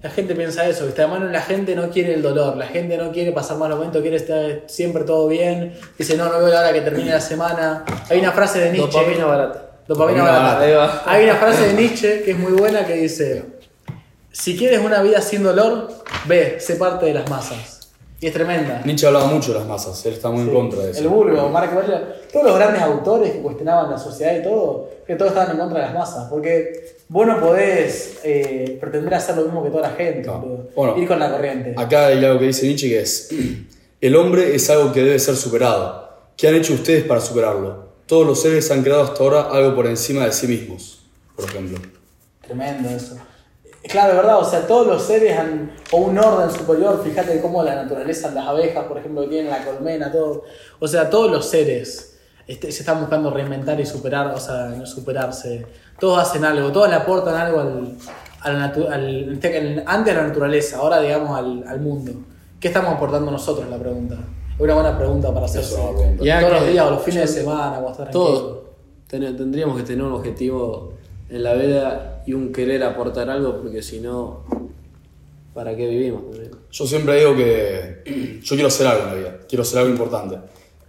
la 0.00 0.08
gente 0.08 0.36
piensa 0.36 0.68
eso, 0.68 0.86
¿viste? 0.86 1.02
Además, 1.02 1.32
la 1.32 1.42
gente 1.42 1.74
no 1.74 1.90
quiere 1.90 2.14
el 2.14 2.22
dolor, 2.22 2.56
la 2.56 2.68
gente 2.68 2.96
no 2.96 3.10
quiere 3.10 3.32
pasar 3.32 3.58
mal 3.58 3.70
momento, 3.70 4.00
quiere 4.00 4.18
estar 4.18 4.62
siempre 4.66 5.02
todo 5.02 5.26
bien. 5.26 5.74
Dice, 5.98 6.16
no, 6.16 6.26
no 6.26 6.38
veo 6.38 6.46
la 6.46 6.60
hora 6.60 6.72
que 6.72 6.80
termine 6.80 7.10
la 7.10 7.20
semana. 7.20 7.84
Hay 8.08 8.20
una 8.20 8.30
frase 8.30 8.60
de 8.60 8.70
Nietzsche. 8.70 8.98
Dopamina 8.98 9.26
barata. 9.26 9.70
Dopamina 9.88 10.20
Dopamina 10.20 10.22
barata. 10.22 10.42
barata. 10.46 10.64
Ahí 10.64 10.74
va. 10.74 11.02
Hay 11.06 11.24
una 11.24 11.34
frase 11.34 11.66
de 11.66 11.74
Nietzsche 11.74 12.22
que 12.22 12.30
es 12.30 12.38
muy 12.38 12.52
buena 12.52 12.86
que 12.86 12.94
dice: 12.94 13.44
Si 14.30 14.56
quieres 14.56 14.78
una 14.78 15.02
vida 15.02 15.20
sin 15.22 15.42
dolor, 15.42 15.88
ve, 16.28 16.60
sé 16.60 16.76
parte 16.76 17.06
de 17.06 17.14
las 17.14 17.28
masas. 17.28 17.79
Y 18.22 18.26
es 18.26 18.32
tremenda. 18.34 18.82
Nietzsche 18.84 19.06
hablaba 19.06 19.26
mucho 19.26 19.54
de 19.54 19.60
las 19.60 19.66
masas, 19.66 20.04
él 20.04 20.12
está 20.12 20.28
muy 20.28 20.42
en 20.42 20.50
contra 20.50 20.82
de 20.82 20.90
eso. 20.90 21.00
El 21.00 21.08
Burgo, 21.08 21.48
Mark 21.48 21.70
Aurelio, 21.72 22.00
todos 22.30 22.46
los 22.46 22.54
grandes 22.56 22.82
autores 22.82 23.32
que 23.32 23.40
cuestionaban 23.40 23.90
la 23.90 23.98
sociedad 23.98 24.38
y 24.38 24.42
todo, 24.42 24.90
que 25.06 25.16
todos 25.16 25.30
estaban 25.30 25.52
en 25.52 25.58
contra 25.58 25.78
de 25.78 25.84
las 25.86 25.94
masas. 25.94 26.28
Porque 26.28 26.98
vos 27.08 27.26
no 27.26 27.40
podés 27.40 28.20
eh, 28.22 28.76
pretender 28.78 29.14
hacer 29.14 29.36
lo 29.36 29.44
mismo 29.44 29.64
que 29.64 29.70
toda 29.70 29.88
la 29.88 29.94
gente, 29.94 30.28
No. 30.28 30.66
Bueno, 30.76 30.98
ir 30.98 31.08
con 31.08 31.18
la 31.18 31.30
corriente. 31.30 31.74
Acá 31.78 32.08
hay 32.08 32.22
algo 32.22 32.38
que 32.38 32.48
dice 32.48 32.66
Nietzsche 32.66 32.88
que 32.90 33.00
es, 33.00 33.30
el 34.02 34.16
hombre 34.16 34.54
es 34.54 34.68
algo 34.68 34.92
que 34.92 35.00
debe 35.00 35.18
ser 35.18 35.36
superado. 35.36 36.10
¿Qué 36.36 36.46
han 36.46 36.56
hecho 36.56 36.74
ustedes 36.74 37.04
para 37.04 37.22
superarlo? 37.22 37.88
Todos 38.04 38.26
los 38.26 38.42
seres 38.42 38.70
han 38.70 38.82
creado 38.82 39.02
hasta 39.02 39.22
ahora 39.22 39.48
algo 39.50 39.74
por 39.74 39.86
encima 39.86 40.26
de 40.26 40.32
sí 40.32 40.46
mismos, 40.46 41.06
por 41.36 41.46
ejemplo. 41.46 41.78
Tremendo 42.42 42.90
eso. 42.90 43.16
Claro, 43.90 44.10
de 44.12 44.16
verdad, 44.18 44.38
o 44.38 44.44
sea, 44.44 44.66
todos 44.66 44.86
los 44.86 45.02
seres 45.02 45.36
han, 45.38 45.72
o 45.92 45.96
un 45.98 46.18
orden 46.18 46.50
superior, 46.50 47.00
fíjate 47.02 47.40
cómo 47.40 47.62
la 47.62 47.74
naturaleza, 47.74 48.30
las 48.30 48.46
abejas, 48.46 48.84
por 48.84 48.98
ejemplo, 48.98 49.22
que 49.22 49.28
tienen 49.28 49.50
la 49.50 49.64
colmena, 49.64 50.12
todo. 50.12 50.44
O 50.78 50.86
sea, 50.86 51.10
todos 51.10 51.30
los 51.30 51.46
seres 51.46 52.18
este- 52.46 52.70
se 52.72 52.80
están 52.82 53.00
buscando 53.00 53.30
reinventar 53.30 53.80
y 53.80 53.86
superar, 53.86 54.28
o 54.28 54.38
sea, 54.38 54.84
superarse. 54.86 55.66
Todos 55.98 56.18
hacen 56.18 56.44
algo, 56.44 56.70
todos 56.72 56.88
le 56.88 56.94
aportan 56.96 57.34
algo 57.34 57.60
al, 57.60 57.96
al 58.42 58.56
natu- 58.56 58.88
al- 58.90 59.32
este- 59.34 59.82
antes 59.86 60.14
a 60.14 60.16
la 60.18 60.26
naturaleza, 60.28 60.78
ahora 60.78 61.00
digamos 61.00 61.36
al, 61.36 61.64
al 61.66 61.80
mundo. 61.80 62.12
¿Qué 62.60 62.68
estamos 62.68 62.94
aportando 62.94 63.30
nosotros? 63.30 63.68
La 63.68 63.78
pregunta. 63.78 64.16
Es 64.54 64.60
una 64.60 64.74
buena 64.74 64.96
pregunta 64.98 65.32
para 65.32 65.46
hacerse. 65.46 65.74
Pregunta. 65.74 66.22
Todos 66.40 66.52
los 66.60 66.66
días 66.68 66.86
o 66.86 66.90
los 66.90 67.02
fines 67.02 67.20
de 67.34 67.40
semana, 67.40 67.78
estás 67.78 67.96
tranquilo. 67.96 68.24
Todos 68.24 68.58
ten- 69.08 69.36
tendríamos 69.36 69.76
que 69.76 69.82
tener 69.82 70.04
un 70.04 70.12
objetivo 70.12 70.92
en 71.30 71.42
la 71.42 71.54
vida 71.54 72.22
y 72.26 72.34
un 72.34 72.52
querer 72.52 72.82
aportar 72.82 73.30
algo, 73.30 73.60
porque 73.62 73.82
si 73.82 74.00
no, 74.00 74.44
¿para 75.54 75.76
qué 75.76 75.86
vivimos? 75.86 76.22
Yo 76.70 76.86
siempre 76.86 77.18
digo 77.18 77.36
que 77.36 78.40
yo 78.42 78.56
quiero 78.56 78.68
hacer 78.68 78.86
algo 78.86 79.02
en 79.04 79.08
la 79.08 79.14
vida, 79.14 79.38
quiero 79.48 79.62
hacer 79.62 79.78
algo 79.78 79.90
importante. 79.90 80.36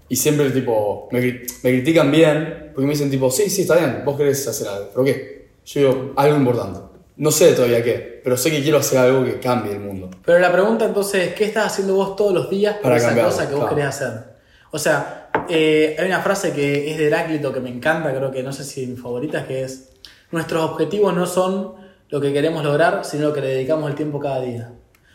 Y 0.10 0.16
siempre, 0.16 0.50
tipo, 0.50 1.08
me, 1.12 1.22
me 1.22 1.70
critican 1.70 2.12
bien, 2.12 2.72
porque 2.74 2.86
me 2.86 2.94
dicen, 2.94 3.10
tipo, 3.10 3.32
sí, 3.32 3.50
sí, 3.50 3.62
está 3.62 3.78
bien, 3.78 4.02
vos 4.04 4.18
querés 4.18 4.46
hacer 4.48 4.68
algo, 4.68 4.90
pero 4.92 5.06
¿qué? 5.06 5.50
Yo 5.66 5.80
digo, 5.80 6.14
algo 6.18 6.38
importante. 6.38 6.80
No 7.18 7.30
sé 7.30 7.54
todavía 7.54 7.84
qué, 7.84 8.20
pero 8.24 8.36
sé 8.36 8.50
que 8.50 8.62
quiero 8.62 8.80
hacer 8.80 8.98
algo 8.98 9.24
que 9.24 9.40
cambie 9.40 9.74
el 9.74 9.80
mundo. 9.80 10.10
Pero 10.26 10.40
la 10.40 10.52
pregunta 10.52 10.86
entonces 10.86 11.30
es, 11.30 11.34
¿qué 11.36 11.46
estás 11.46 11.68
haciendo 11.68 11.94
vos 11.94 12.16
todos 12.16 12.34
los 12.34 12.50
días 12.50 12.76
por 12.76 12.84
Para 12.84 12.98
esa 12.98 13.08
cambiarlo, 13.08 13.32
cosa 13.32 13.48
que 13.48 13.54
vos 13.54 13.62
claro. 13.62 13.76
querés 13.76 13.90
hacer? 13.90 14.32
O 14.72 14.80
sea, 14.80 15.30
eh, 15.48 15.96
hay 16.00 16.06
una 16.08 16.22
frase 16.22 16.52
que 16.52 16.92
es 16.92 16.98
de 16.98 17.08
Heráclito 17.08 17.54
que 17.54 17.60
me 17.60 17.70
encanta, 17.70 18.14
creo 18.14 18.32
que 18.32 18.42
no 18.42 18.52
sé 18.52 18.64
si 18.64 18.84
es 18.84 18.90
mi 18.90 18.98
favorita, 18.98 19.46
que 19.46 19.64
es, 19.64 19.91
nuestros 20.32 20.64
objetivos 20.64 21.14
no 21.16 21.26
son 21.26 21.74
lo 22.10 22.20
que 22.22 22.34
queremos 22.34 22.64
lograr, 22.64 23.04
sino 23.06 23.30
lo 23.30 23.34
que 23.34 23.42
le 23.42 23.48
dedicamos 23.48 23.90
el 23.90 23.96
tiempo 23.96 24.20
cada 24.20 24.42
día. 24.42 24.72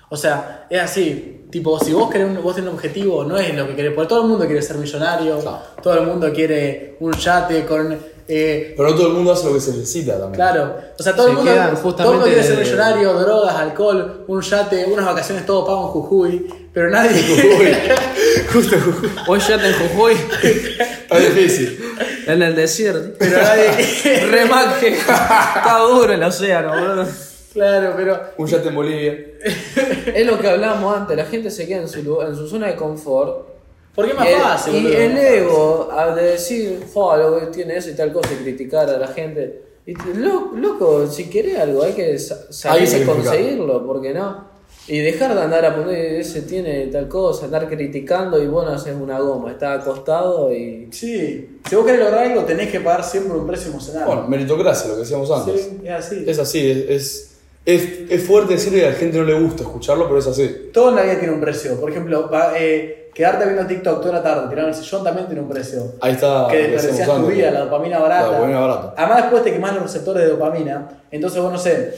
O 0.09 0.17
sea, 0.17 0.67
es 0.71 0.81
así, 0.81 1.43
tipo, 1.51 1.79
si 1.81 1.93
vos 1.93 2.09
querés 2.11 2.29
un, 2.29 2.43
vos 2.43 2.55
tenés 2.55 2.71
un 2.71 2.77
objetivo, 2.77 3.25
no 3.25 3.37
es 3.39 3.55
lo 3.55 3.67
que 3.67 3.75
querés, 3.75 3.93
porque 3.93 4.09
todo 4.09 4.23
el 4.23 4.29
mundo 4.29 4.47
quiere 4.47 4.63
ser 4.63 4.77
millonario, 4.79 5.39
Claro. 5.41 5.59
todo 5.83 5.95
el 6.01 6.07
mundo 6.07 6.33
quiere 6.33 6.97
un 7.01 7.13
yate 7.13 7.65
con... 7.67 7.93
eh, 8.29 8.75
Pero 8.77 8.89
no 8.91 8.95
todo 8.95 9.09
el 9.09 9.13
mundo 9.15 9.33
hace 9.33 9.47
lo 9.47 9.55
que 9.55 9.61
se 9.61 9.73
necesita 9.73 10.13
también. 10.13 10.35
Claro, 10.35 10.77
o 10.97 11.03
sea, 11.03 11.13
todo 11.17 11.25
Se 11.27 11.31
el 11.33 11.37
mundo, 11.39 11.53
quedan 11.53 11.75
todo 11.75 11.81
el 11.81 11.85
mundo 11.85 12.03
justamente 12.05 12.25
quiere 12.31 12.43
ser 12.45 12.57
de- 12.57 12.63
millonario, 12.65 13.13
drogas, 13.15 13.55
alcohol, 13.57 14.25
un 14.29 14.41
yate, 14.43 14.85
unas 14.87 15.07
vacaciones 15.07 15.45
todo 15.45 15.67
pago 15.67 15.83
en 15.87 15.89
Jujuy, 15.89 16.55
pero 16.73 16.89
nadie. 16.89 17.11
Justo, 18.53 18.77
justo. 18.81 19.09
Hoy 19.27 19.41
ya 19.41 19.59
te 19.59 19.67
en 19.69 19.75
Jujuy, 19.75 20.15
Está 21.03 21.19
difícil. 21.19 21.79
En 22.27 22.43
el 22.43 22.55
desierto. 22.55 23.17
pero 23.19 23.39
nadie. 23.43 24.27
Remaje. 24.27 24.89
Está 24.89 25.79
duro 25.89 26.13
el 26.13 26.23
océano, 26.23 26.69
boludo. 26.71 27.07
claro, 27.53 27.95
pero. 27.97 28.21
Un 28.39 28.47
yate 28.47 28.69
en 28.69 28.75
Bolivia. 28.75 29.19
Es 30.15 30.27
lo 30.27 30.39
que 30.39 30.49
hablábamos 30.49 30.97
antes, 30.97 31.17
la 31.17 31.25
gente 31.25 31.51
se 31.51 31.67
queda 31.67 31.83
en 31.83 31.89
su, 31.89 32.03
lugar- 32.03 32.29
en 32.29 32.37
su 32.37 32.49
zona 32.49 32.67
de 32.69 32.77
confort. 32.77 33.47
¿Por 33.95 34.05
qué 34.05 34.11
es 34.13 34.17
más 34.19 34.27
el, 34.29 34.35
fácil? 34.41 34.75
y 34.77 34.83
boludo? 34.83 34.99
el 34.99 35.17
ego, 35.19 35.89
al 35.91 36.15
de 36.17 36.23
decir, 36.23 36.85
"Fua, 36.93 37.17
lo 37.17 37.41
que 37.41 37.47
tiene 37.47 37.77
eso 37.79 37.89
y 37.91 37.95
tal 37.95 38.13
cosa, 38.13 38.29
y 38.35 38.43
criticar 38.43 38.89
a 38.91 38.99
la 38.99 39.09
gente. 39.09 39.63
Y 39.87 39.95
loco, 40.19 41.07
si 41.07 41.31
querés 41.31 41.59
algo, 41.59 41.83
hay 41.85 41.93
que 41.93 42.19
sa- 42.19 42.53
salir 42.53 42.83
Hay 42.83 42.87
que 42.91 42.97
y 42.97 42.99
sacrificar. 43.05 43.25
conseguirlo, 43.37 43.87
¿por 43.87 44.03
qué 44.03 44.13
no? 44.13 44.56
Y 44.89 45.01
dejar 45.01 45.35
de 45.35 45.41
andar 45.43 45.65
a 45.65 45.75
poner 45.75 46.15
ese 46.21 46.43
tiene 46.43 46.87
tal 46.87 47.09
cosa, 47.09 47.47
andar 47.47 47.69
criticando 47.69 48.41
y 48.41 48.47
vos 48.47 48.65
no 48.65 48.71
haces 48.73 48.95
una 48.95 49.19
goma, 49.19 49.51
estás 49.51 49.81
acostado 49.83 50.53
y. 50.53 50.89
Sí, 50.93 51.59
si 51.69 51.75
vos 51.75 51.85
querés 51.85 52.01
lograr 52.03 52.25
algo, 52.25 52.45
tenés 52.45 52.71
que 52.71 52.79
pagar 52.81 53.03
siempre 53.03 53.37
un 53.37 53.47
precio 53.47 53.71
emocional. 53.73 54.05
Bueno, 54.07 54.29
meritocracia, 54.29 54.89
lo 54.89 54.95
que 54.95 55.01
decíamos 55.01 55.29
antes. 55.31 55.61
sí, 55.61 55.79
es 55.85 55.91
así. 55.93 56.25
Es 56.29 56.39
así, 56.39 56.71
es, 56.71 56.79
es, 56.89 57.33
es, 57.65 58.11
es 58.13 58.23
fuerte 58.23 58.53
decirle 58.55 58.79
que 58.81 58.87
a 58.87 58.91
la 58.91 58.95
gente 58.97 59.19
no 59.19 59.25
le 59.25 59.35
gusta 59.41 59.65
escucharlo, 59.65 60.07
pero 60.07 60.21
es 60.21 60.27
así. 60.29 60.71
Todo 60.73 60.91
en 60.91 60.95
la 60.97 61.03
vida 61.03 61.19
tiene 61.19 61.35
un 61.35 61.41
precio. 61.41 61.81
Por 61.81 61.91
ejemplo, 61.91 62.31
pa- 62.31 62.53
eh, 62.57 63.11
quedarte 63.13 63.45
viendo 63.45 63.67
TikTok 63.67 64.01
toda 64.01 64.15
la 64.15 64.23
tarde, 64.23 64.49
tirar 64.51 64.69
el 64.69 64.75
sillón 64.75 65.03
también 65.03 65.27
tiene 65.27 65.41
un 65.43 65.49
precio. 65.49 65.83
Ahí 66.01 66.13
está. 66.13 66.47
que 66.49 66.69
desperdicias 66.69 67.09
tu 67.09 67.27
vida, 67.27 67.51
la 67.51 67.61
dopamina 67.65 67.99
barata. 67.99 68.27
La 68.31 68.37
dopamina 68.37 68.61
barata. 68.61 68.95
Además, 68.97 69.23
después 69.23 69.43
te 69.43 69.53
quemás 69.53 69.75
los 69.75 69.83
receptores 69.83 70.23
de 70.23 70.29
dopamina. 70.29 71.03
Entonces, 71.11 71.43
vos 71.43 71.51
no 71.51 71.59
sé, 71.59 71.93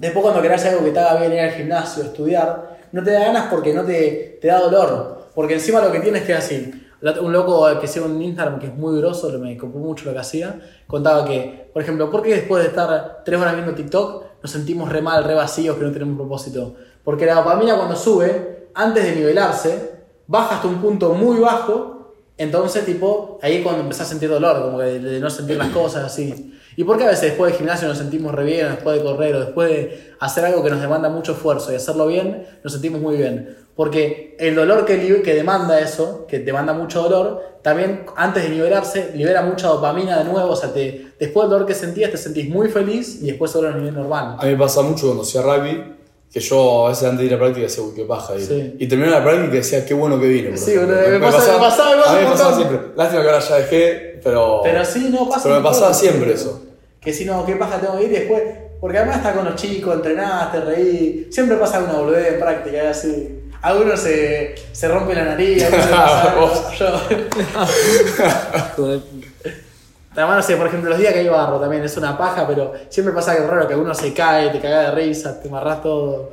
después 0.00 0.22
cuando 0.22 0.42
querés 0.42 0.64
algo 0.66 0.84
que 0.84 0.90
te 0.90 0.98
haga 0.98 1.20
bien 1.20 1.32
ir 1.32 1.40
al 1.40 1.52
gimnasio, 1.52 2.02
estudiar, 2.02 2.78
no 2.92 3.02
te 3.02 3.12
da 3.12 3.20
ganas 3.26 3.46
porque 3.50 3.72
no 3.72 3.84
te, 3.84 4.40
da 4.42 4.60
dolor. 4.60 5.28
Porque 5.34 5.54
encima 5.54 5.80
lo 5.80 5.92
que 5.92 6.00
tienes 6.00 6.24
que 6.24 6.34
así. 6.34 6.72
Un 7.20 7.32
loco 7.32 7.66
que 7.80 7.86
sigue 7.86 8.04
en 8.04 8.20
Instagram 8.20 8.58
que 8.58 8.66
es 8.66 8.74
muy 8.74 8.98
grosso, 8.98 9.30
me 9.38 9.56
copó 9.56 9.78
mucho 9.78 10.04
lo 10.06 10.12
que 10.12 10.18
hacía, 10.18 10.60
contaba 10.86 11.24
que, 11.24 11.70
por 11.72 11.82
ejemplo, 11.82 12.10
¿por 12.10 12.22
qué 12.22 12.34
después 12.34 12.62
de 12.62 12.68
estar 12.68 13.22
tres 13.24 13.40
horas 13.40 13.54
viendo 13.54 13.72
TikTok 13.74 14.24
nos 14.42 14.50
sentimos 14.50 14.90
re 14.90 15.00
mal, 15.00 15.24
re 15.24 15.34
vacíos, 15.34 15.76
que 15.78 15.84
no 15.84 15.92
tenemos 15.92 16.16
propósito? 16.16 16.74
Porque 17.02 17.24
la 17.24 17.36
dopamina 17.36 17.76
cuando 17.76 17.96
sube, 17.96 18.68
antes 18.74 19.04
de 19.04 19.14
nivelarse, 19.14 19.92
baja 20.26 20.56
hasta 20.56 20.68
un 20.68 20.82
punto 20.82 21.14
muy 21.14 21.38
bajo 21.38 22.00
entonces, 22.40 22.86
tipo, 22.86 23.38
ahí 23.42 23.56
es 23.56 23.62
cuando 23.62 23.82
empezás 23.82 24.06
a 24.06 24.10
sentir 24.10 24.30
dolor, 24.30 24.62
como 24.62 24.78
que 24.78 24.98
de 24.98 25.20
no 25.20 25.28
sentir 25.28 25.58
las 25.58 25.68
cosas 25.68 26.04
así. 26.04 26.58
¿Y 26.80 26.84
por 26.84 26.96
qué 26.96 27.04
a 27.04 27.08
veces 27.08 27.24
después 27.24 27.50
del 27.50 27.58
gimnasio 27.58 27.88
nos 27.88 27.98
sentimos 27.98 28.34
re 28.34 28.42
bien, 28.42 28.66
después 28.70 28.96
de 28.96 29.04
correr, 29.04 29.34
o 29.36 29.40
después 29.40 29.68
de 29.68 30.14
hacer 30.18 30.46
algo 30.46 30.64
que 30.64 30.70
nos 30.70 30.80
demanda 30.80 31.10
mucho 31.10 31.32
esfuerzo 31.32 31.70
y 31.70 31.74
hacerlo 31.74 32.06
bien, 32.06 32.46
nos 32.64 32.72
sentimos 32.72 33.02
muy 33.02 33.18
bien? 33.18 33.54
Porque 33.76 34.34
el 34.38 34.54
dolor 34.54 34.86
que, 34.86 35.20
que 35.22 35.34
demanda 35.34 35.78
eso, 35.78 36.24
que 36.26 36.38
demanda 36.38 36.72
mucho 36.72 37.02
dolor, 37.02 37.58
también 37.60 38.06
antes 38.16 38.44
de 38.44 38.48
liberarse, 38.48 39.10
libera 39.14 39.42
mucha 39.42 39.68
dopamina 39.68 40.20
de 40.20 40.24
nuevo, 40.24 40.52
o 40.52 40.56
sea, 40.56 40.72
te, 40.72 41.08
después 41.18 41.44
del 41.44 41.50
dolor 41.50 41.66
que 41.66 41.74
sentías, 41.74 42.12
te 42.12 42.16
sentís 42.16 42.48
muy 42.48 42.70
feliz 42.70 43.18
y 43.20 43.26
después 43.26 43.50
solo 43.50 43.68
a 43.68 43.72
nivel 43.72 43.92
normal. 43.92 44.36
A 44.38 44.46
mí 44.46 44.52
me 44.52 44.56
pasa 44.56 44.80
mucho 44.80 45.04
cuando 45.04 45.24
hacía 45.24 45.42
rugby, 45.42 45.84
que 46.32 46.40
yo 46.40 46.86
a 46.86 46.88
veces 46.88 47.04
antes 47.04 47.18
de 47.18 47.26
ir 47.26 47.34
a 47.34 47.38
práctica 47.38 47.60
decía, 47.66 47.84
uy, 47.84 47.92
qué 47.94 48.04
paja 48.06 48.36
ir. 48.36 48.46
Sí. 48.46 48.76
Y 48.78 48.88
terminé 48.88 49.10
la 49.10 49.22
práctica 49.22 49.52
y 49.52 49.56
decía, 49.58 49.84
qué 49.84 49.92
bueno 49.92 50.18
que 50.18 50.28
vine. 50.28 50.56
Sí, 50.56 50.78
boludo, 50.78 50.96
me 50.96 51.18
pasa- 51.20 51.52
me 51.52 51.58
pasaba, 51.58 51.90
me 51.94 52.02
pasa 52.02 52.10
A 52.10 52.16
mí 52.16 52.24
me 52.24 52.30
pasaba 52.30 52.56
siempre. 52.56 52.78
Lástima 52.96 53.20
que 53.20 53.28
ahora 53.28 53.40
ya 53.40 53.56
dejé, 53.56 54.20
pero. 54.24 54.60
Pero 54.62 54.82
sí, 54.82 55.10
no 55.12 55.28
pasa 55.28 55.42
Pero 55.42 55.56
me 55.56 55.62
pasaba 55.62 55.92
siempre 55.92 56.32
eso. 56.32 56.69
Que 57.00 57.12
si 57.12 57.24
no, 57.24 57.46
¿qué 57.46 57.56
paja 57.56 57.80
tengo 57.80 57.98
que 57.98 58.04
ir 58.04 58.10
después? 58.10 58.42
Porque 58.80 58.98
además 58.98 59.18
está 59.18 59.32
con 59.34 59.44
los 59.44 59.54
chicos, 59.56 59.94
entrenás, 59.94 60.52
te 60.52 60.60
reí. 60.60 61.28
Siempre 61.30 61.56
pasa 61.56 61.78
alguna 61.78 61.98
boludez 61.98 62.34
en 62.34 62.40
práctica, 62.40 62.82
es 62.82 62.98
así. 62.98 63.36
Algunos 63.62 64.00
se, 64.00 64.54
se 64.72 64.88
rompe 64.88 65.14
la 65.14 65.24
nariz, 65.24 65.64
algunos 65.64 65.86
se 65.86 65.92
pasa. 65.92 66.34
Yo. 66.78 67.00
Además, 70.12 70.36
no 70.36 70.42
sé, 70.42 70.56
por 70.56 70.66
ejemplo, 70.66 70.90
los 70.90 70.98
días 70.98 71.12
que 71.12 71.20
hay 71.20 71.28
barro 71.28 71.60
también 71.60 71.84
es 71.84 71.96
una 71.96 72.18
paja, 72.18 72.46
pero 72.46 72.72
siempre 72.88 73.14
pasa 73.14 73.32
algo 73.32 73.46
raro, 73.46 73.68
que 73.68 73.76
uno 73.76 73.94
se 73.94 74.12
cae, 74.12 74.50
te 74.50 74.60
cagas 74.60 74.86
de 74.86 75.02
risa, 75.02 75.40
te 75.40 75.48
amarrás 75.48 75.82
todo. 75.82 76.32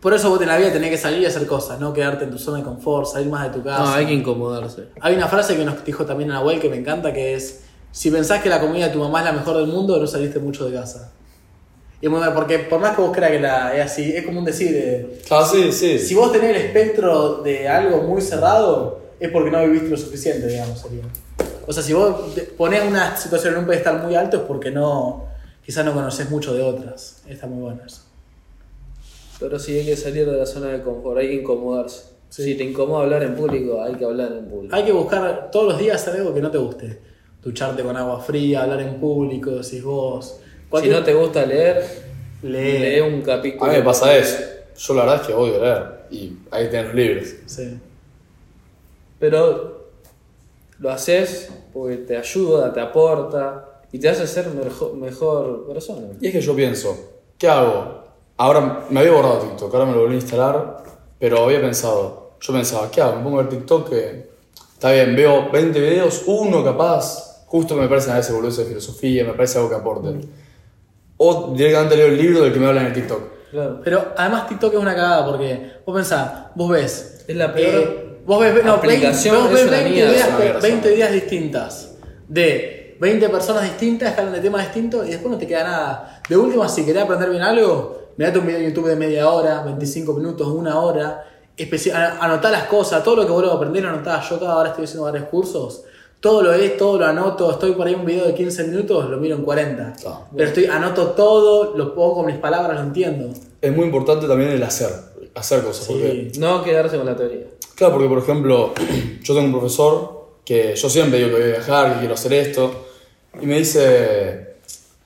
Por 0.00 0.12
eso 0.12 0.28
vos 0.28 0.40
en 0.42 0.48
la 0.48 0.58
vida 0.58 0.72
tenés 0.72 0.90
que 0.90 0.98
salir 0.98 1.20
y 1.20 1.26
hacer 1.26 1.46
cosas, 1.46 1.78
no 1.78 1.92
quedarte 1.92 2.24
en 2.24 2.30
tu 2.30 2.38
zona 2.38 2.58
de 2.58 2.64
confort, 2.64 3.06
salir 3.06 3.28
más 3.30 3.44
de 3.44 3.58
tu 3.58 3.64
casa. 3.64 3.84
No, 3.84 3.94
hay 3.94 4.06
que 4.06 4.12
incomodarse. 4.12 4.88
Hay 5.00 5.14
una 5.14 5.28
frase 5.28 5.56
que 5.56 5.64
nos 5.64 5.82
dijo 5.84 6.04
también 6.04 6.30
Nahuel 6.30 6.60
que 6.60 6.68
me 6.68 6.76
encanta, 6.76 7.12
que 7.12 7.34
es, 7.34 7.63
si 7.94 8.10
pensás 8.10 8.42
que 8.42 8.48
la 8.48 8.60
comida 8.60 8.88
de 8.88 8.92
tu 8.92 8.98
mamá 8.98 9.20
es 9.20 9.26
la 9.26 9.32
mejor 9.32 9.56
del 9.58 9.68
mundo, 9.68 9.96
no 10.00 10.06
saliste 10.08 10.40
mucho 10.40 10.68
de 10.68 10.76
casa. 10.76 11.12
Y 12.00 12.08
muy 12.08 12.20
porque 12.34 12.58
por 12.58 12.80
más 12.80 12.96
que 12.96 13.02
vos 13.02 13.12
creas 13.14 13.30
que 13.30 13.38
la, 13.40 13.74
es 13.76 13.86
así, 13.92 14.12
es 14.16 14.26
como 14.26 14.40
un 14.40 14.44
decir, 14.44 14.70
eh, 14.74 15.22
Ah, 15.30 15.48
sí, 15.48 15.70
sí. 15.70 15.98
si 16.00 16.14
vos 16.16 16.32
tenés 16.32 16.50
el 16.50 16.56
espectro 16.56 17.36
de 17.42 17.68
algo 17.68 18.02
muy 18.02 18.20
cerrado, 18.20 18.98
es 19.20 19.30
porque 19.30 19.52
no 19.52 19.62
viviste 19.62 19.90
lo 19.90 19.96
suficiente, 19.96 20.48
digamos. 20.48 20.80
sería. 20.80 21.04
O 21.68 21.72
sea, 21.72 21.84
si 21.84 21.92
vos 21.92 22.34
ponés 22.58 22.82
una 22.82 23.16
situación 23.16 23.54
en 23.54 23.60
un 23.60 23.66
pedestal 23.66 24.02
muy 24.02 24.16
alto 24.16 24.38
es 24.38 24.42
porque 24.42 24.72
no, 24.72 25.26
quizás 25.64 25.84
no 25.84 25.94
conoces 25.94 26.28
mucho 26.28 26.52
de 26.52 26.62
otras. 26.62 27.22
Está 27.28 27.46
muy 27.46 27.62
bueno 27.62 27.80
eso. 27.86 28.02
Pero 29.38 29.56
sí 29.60 29.78
hay 29.78 29.86
que 29.86 29.96
salir 29.96 30.28
de 30.28 30.36
la 30.36 30.46
zona 30.46 30.66
de 30.70 30.82
confort, 30.82 31.18
hay 31.18 31.28
que 31.28 31.34
incomodarse. 31.36 32.02
Sí. 32.28 32.42
Si 32.42 32.54
te 32.56 32.64
incomoda 32.64 33.04
hablar 33.04 33.22
en 33.22 33.36
público, 33.36 33.80
hay 33.80 33.94
que 33.94 34.04
hablar 34.04 34.32
en 34.32 34.46
público. 34.46 34.74
Hay 34.74 34.84
que 34.84 34.92
buscar 34.92 35.48
todos 35.52 35.68
los 35.68 35.78
días 35.78 36.02
hacer 36.02 36.20
algo 36.20 36.34
que 36.34 36.40
no 36.42 36.50
te 36.50 36.58
guste. 36.58 37.13
Ducharte 37.44 37.82
con 37.82 37.96
agua 37.96 38.20
fría, 38.20 38.62
hablar 38.62 38.80
en 38.80 38.98
público, 38.98 39.62
si 39.62 39.80
vos... 39.80 40.40
Si 40.80 40.88
no 40.88 41.04
te 41.04 41.14
gusta 41.14 41.46
leer, 41.46 41.84
Lee. 42.42 42.78
lee 42.78 43.00
un 43.00 43.22
capítulo. 43.22 43.64
A 43.64 43.68
mí 43.68 43.78
me 43.78 43.84
pasa 43.84 44.16
eso. 44.16 44.42
Yo 44.76 44.94
la 44.94 45.02
verdad 45.02 45.20
es 45.20 45.26
que 45.26 45.34
odio 45.34 45.60
leer. 45.60 46.06
Y 46.10 46.32
hay 46.50 46.64
que 46.64 46.70
tener 46.70 46.86
los 46.86 46.94
libros. 46.94 47.28
Sí. 47.46 47.78
Pero 49.20 49.90
lo 50.78 50.90
haces 50.90 51.50
porque 51.72 51.98
te 51.98 52.16
ayuda, 52.16 52.72
te 52.72 52.80
aporta 52.80 53.82
y 53.92 53.98
te 53.98 54.08
hace 54.08 54.26
ser 54.26 54.48
mejor, 54.48 54.94
mejor 54.96 55.66
persona. 55.66 56.08
Y 56.20 56.26
es 56.26 56.32
que 56.32 56.40
yo 56.40 56.56
pienso, 56.56 56.96
¿qué 57.38 57.48
hago? 57.48 58.02
Ahora 58.36 58.86
me 58.90 59.00
había 59.00 59.12
borrado 59.12 59.38
TikTok, 59.38 59.72
ahora 59.72 59.86
me 59.86 59.92
lo 59.92 60.00
volví 60.00 60.14
a 60.14 60.18
instalar, 60.18 60.82
pero 61.18 61.44
había 61.44 61.60
pensado, 61.60 62.32
yo 62.40 62.52
pensaba, 62.52 62.90
¿qué 62.90 63.00
hago? 63.00 63.16
Me 63.16 63.22
pongo 63.22 63.38
a 63.38 63.42
ver 63.42 63.50
TikTok 63.50 63.88
que 63.88 64.30
está 64.72 64.90
bien, 64.90 65.14
veo 65.14 65.50
20 65.50 65.80
videos, 65.80 66.24
uno 66.26 66.64
capaz, 66.64 67.33
justo 67.54 67.76
me 67.76 67.86
parece 67.86 68.10
a 68.10 68.16
veces 68.16 68.34
boludo 68.34 68.50
de 68.56 68.64
filosofía, 68.64 69.22
me 69.24 69.32
parece 69.34 69.58
algo 69.58 69.70
que 69.70 69.76
aporte. 69.76 70.26
O 71.18 71.52
directamente 71.56 71.96
leo 71.96 72.06
el 72.08 72.18
libro 72.18 72.42
del 72.42 72.52
que 72.52 72.58
me 72.58 72.66
habla 72.66 72.80
en 72.80 72.86
el 72.88 72.92
TikTok. 72.92 73.20
Claro. 73.52 73.80
Pero 73.84 74.12
además 74.16 74.48
TikTok 74.48 74.72
es 74.74 74.80
una 74.80 74.92
cagada 74.96 75.24
porque 75.24 75.74
vos 75.86 75.94
pensás, 75.94 76.32
vos 76.56 76.68
ves. 76.70 77.24
Es 77.28 77.36
la 77.36 77.52
peor 77.54 77.74
eh, 77.74 78.18
vos 78.26 78.40
ves, 78.40 78.64
no, 78.64 78.72
aplicación, 78.72 79.36
20, 79.36 79.50
vos 79.52 79.60
es 79.60 79.64
ves 79.64 79.68
una 79.68 79.76
20, 79.84 79.90
mierda, 79.94 80.10
ideas, 80.12 80.26
es 80.26 80.34
una 80.34 80.38
mierda, 80.44 80.60
20 80.60 80.94
ideas 80.96 81.12
distintas. 81.12 81.94
De 82.26 82.96
20 83.00 83.28
personas 83.28 83.62
distintas 83.62 84.12
que 84.14 84.20
hablan 84.20 84.34
de 84.34 84.40
temas 84.40 84.62
distintos 84.64 85.06
y 85.06 85.10
después 85.10 85.30
no 85.30 85.38
te 85.38 85.46
queda 85.46 85.62
nada. 85.62 86.22
De 86.28 86.36
última, 86.36 86.68
si 86.68 86.84
querés 86.84 87.04
aprender 87.04 87.30
bien 87.30 87.42
algo, 87.42 88.08
mirate 88.16 88.40
un 88.40 88.46
video 88.46 88.58
en 88.58 88.66
YouTube 88.70 88.88
de 88.88 88.96
media 88.96 89.28
hora, 89.30 89.62
25 89.62 90.12
minutos, 90.14 90.48
una 90.48 90.80
hora. 90.80 91.24
a- 91.94 92.24
Anotá 92.24 92.50
las 92.50 92.64
cosas, 92.64 93.04
todo 93.04 93.14
lo 93.14 93.24
que 93.24 93.30
vos 93.30 93.54
aprender, 93.54 93.86
anotá. 93.86 94.20
Yo 94.28 94.40
cada 94.40 94.56
hora 94.56 94.70
estoy 94.70 94.86
haciendo 94.86 95.04
varios 95.04 95.28
cursos. 95.28 95.84
Todo 96.24 96.42
lo 96.42 96.54
es, 96.54 96.78
todo 96.78 96.98
lo 96.98 97.04
anoto, 97.04 97.50
estoy 97.50 97.72
por 97.72 97.86
ahí 97.86 97.92
un 97.94 98.06
video 98.06 98.24
de 98.24 98.32
15 98.34 98.64
minutos, 98.68 99.10
lo 99.10 99.18
miro 99.18 99.36
en 99.36 99.42
40. 99.42 99.92
Claro. 100.00 100.20
Pero 100.34 100.48
estoy, 100.48 100.64
anoto 100.64 101.08
todo, 101.08 101.76
lo 101.76 101.94
pongo 101.94 102.14
con 102.14 102.26
mis 102.26 102.36
palabras, 102.36 102.78
lo 102.80 102.86
entiendo. 102.86 103.28
Es 103.60 103.76
muy 103.76 103.84
importante 103.84 104.26
también 104.26 104.48
el 104.48 104.62
hacer, 104.62 104.88
hacer 105.34 105.62
cosas. 105.62 105.86
Porque, 105.86 106.30
Sí. 106.32 106.40
No 106.40 106.64
quedarse 106.64 106.96
con 106.96 107.04
la 107.04 107.14
teoría. 107.14 107.44
claro, 107.74 107.92
porque 107.92 108.08
por 108.08 108.16
ejemplo, 108.20 108.72
yo 109.22 109.34
tengo 109.34 109.46
un 109.48 109.52
profesor 109.52 110.28
que 110.46 110.74
yo 110.74 110.88
siempre 110.88 111.18
digo 111.18 111.28
que 111.32 111.34
voy 111.42 111.42
a 111.42 111.56
viajar, 111.56 111.92
que 111.92 111.98
quiero 111.98 112.14
hacer 112.14 112.32
esto, 112.32 112.70
y 113.38 113.44
me 113.44 113.58
dice, 113.58 114.54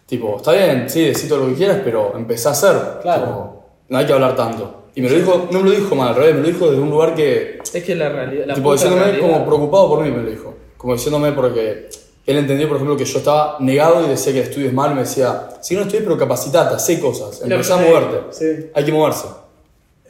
tipo, 0.07 0.37
está 0.37 0.53
bien, 0.53 0.89
sí, 0.89 1.03
decí 1.03 1.27
todo 1.29 1.41
lo 1.41 1.47
que 1.49 1.55
quieras, 1.55 1.81
pero 1.83 2.12
empecé 2.14 2.47
a 2.47 2.53
hacer. 2.53 2.77
Claro. 3.03 3.23
Tipo, 3.27 3.64
no 3.89 3.99
hay 3.99 4.07
que 4.07 4.12
hablar 4.12 4.37
tanto. 4.37 4.85
Y 4.95 5.01
me 5.01 5.11
lo 5.11 5.16
dijo, 5.16 5.49
no 5.51 5.62
me 5.62 5.71
lo 5.71 5.75
dijo 5.75 5.97
mal, 5.97 6.11
al 6.11 6.14
revés, 6.14 6.37
me 6.37 6.43
lo 6.43 6.47
dijo 6.47 6.71
desde 6.71 6.81
un 6.81 6.91
lugar 6.91 7.16
que, 7.16 7.59
Es 7.75 7.83
que 7.83 7.97
la 7.97 8.09
realidad. 8.09 8.45
La 8.47 8.55
tipo, 8.55 8.73
diciéndome 8.73 9.03
realidad- 9.03 9.27
como 9.29 9.45
preocupado 9.47 9.89
por 9.89 10.05
mí, 10.05 10.12
me 10.12 10.23
lo 10.23 10.31
dijo. 10.31 10.55
Como 10.79 10.95
diciéndome 10.95 11.33
porque 11.33 11.91
él 12.24 12.37
entendió, 12.37 12.68
por 12.68 12.76
ejemplo, 12.76 12.97
que 12.97 13.05
yo 13.05 13.18
estaba 13.18 13.57
negado 13.61 14.07
y 14.07 14.09
decía 14.09 14.33
que 14.33 14.41
es 14.41 14.72
malo, 14.72 14.93
y 14.93 14.95
me 14.95 15.01
decía, 15.03 15.49
si 15.61 15.74
no 15.74 15.83
estudies, 15.83 16.05
pero 16.05 16.16
capacitate, 16.16 16.74
hacé 16.74 16.99
cosas, 17.01 17.43
empezá 17.43 17.74
a 17.74 17.79
moverte. 17.79 18.16
sí. 18.31 18.70
Hay 18.74 18.85
que 18.85 18.93
moverse. 18.93 19.26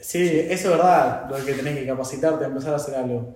Sí, 0.01 0.39
eso 0.49 0.71
es 0.71 0.77
verdad, 0.77 1.29
lo 1.29 1.45
que 1.45 1.53
tenés 1.53 1.77
que 1.77 1.85
capacitarte 1.85 2.45
empezar 2.45 2.73
a 2.73 2.77
hacer 2.77 2.95
algo. 2.95 3.35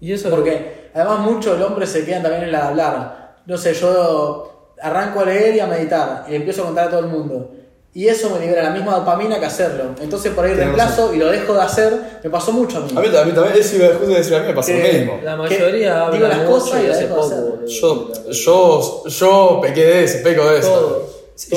Y 0.00 0.12
eso 0.12 0.30
Porque 0.30 0.90
además 0.94 1.20
mucho 1.20 1.54
el 1.54 1.62
hombre 1.62 1.86
se 1.86 2.04
queda 2.04 2.22
también 2.22 2.44
en 2.44 2.52
la 2.52 2.62
de 2.62 2.68
hablar. 2.68 3.36
No 3.46 3.56
sé, 3.58 3.74
yo 3.74 4.74
arranco 4.80 5.20
a 5.20 5.24
leer 5.24 5.56
y 5.56 5.60
a 5.60 5.66
meditar 5.66 6.24
y 6.28 6.34
empiezo 6.34 6.62
a 6.62 6.66
contar 6.66 6.88
a 6.88 6.90
todo 6.90 7.00
el 7.00 7.06
mundo. 7.06 7.52
Y 7.92 8.06
eso 8.06 8.30
me 8.30 8.38
libera 8.38 8.62
la 8.62 8.70
misma 8.70 8.94
dopamina 8.94 9.40
que 9.40 9.46
hacerlo. 9.46 9.82
Entonces 10.00 10.32
por 10.32 10.44
ahí 10.44 10.50
Tenés 10.52 10.66
reemplazo 10.66 11.12
y 11.12 11.18
lo 11.18 11.26
dejo 11.28 11.54
de 11.54 11.60
hacer. 11.62 12.20
Me 12.22 12.30
pasó 12.30 12.52
mucho 12.52 12.78
a 12.78 12.80
mí. 12.82 12.90
A 12.96 13.00
mí, 13.00 13.08
a 13.16 13.24
mí 13.24 13.32
también, 13.32 13.56
eso 13.58 13.76
iba 13.76 13.88
justo 13.88 14.14
a 14.14 14.16
decir, 14.18 14.34
a 14.36 14.40
mí 14.40 14.46
me 14.46 14.54
pasó 14.54 14.72
lo 14.72 14.78
mismo. 14.78 15.20
La 15.24 15.36
mayoría 15.36 16.02
habla 16.06 16.16
digo 16.16 16.28
las 16.28 16.38
cosas 16.48 16.82
y 16.84 16.86
las 16.86 16.96
hace 16.96 17.08
dejo 17.08 17.20
hacer. 17.24 17.38
boludo. 17.40 17.66
Yo, 17.66 18.12
yo, 18.30 19.04
yo 19.08 19.60
pequé 19.60 19.84
de 19.86 20.04
eso, 20.04 20.18
peco 20.22 20.44
de 20.48 20.58
eso. 20.60 20.70
Todo. 20.70 21.10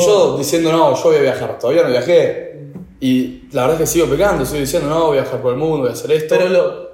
yo 0.06 0.38
diciendo, 0.40 0.72
no, 0.72 0.96
yo 0.96 1.04
voy 1.04 1.18
a 1.18 1.22
viajar, 1.22 1.60
todavía 1.60 1.84
no 1.84 1.90
viajé. 1.90 2.54
Y 3.00 3.44
la 3.52 3.64
verdad 3.68 3.82
es 3.82 3.90
que 3.90 3.94
sigo 3.94 4.08
pecando, 4.08 4.44
sigo 4.46 4.60
diciendo, 4.60 4.90
no, 4.90 5.08
voy 5.08 5.18
a 5.20 5.22
viajar 5.22 5.40
por 5.40 5.52
el 5.54 5.60
mundo, 5.60 5.80
voy 5.82 5.90
a 5.90 5.94
hacer 5.94 6.12
esto. 6.14 6.36
Pero 6.36 6.50
lo. 6.50 6.90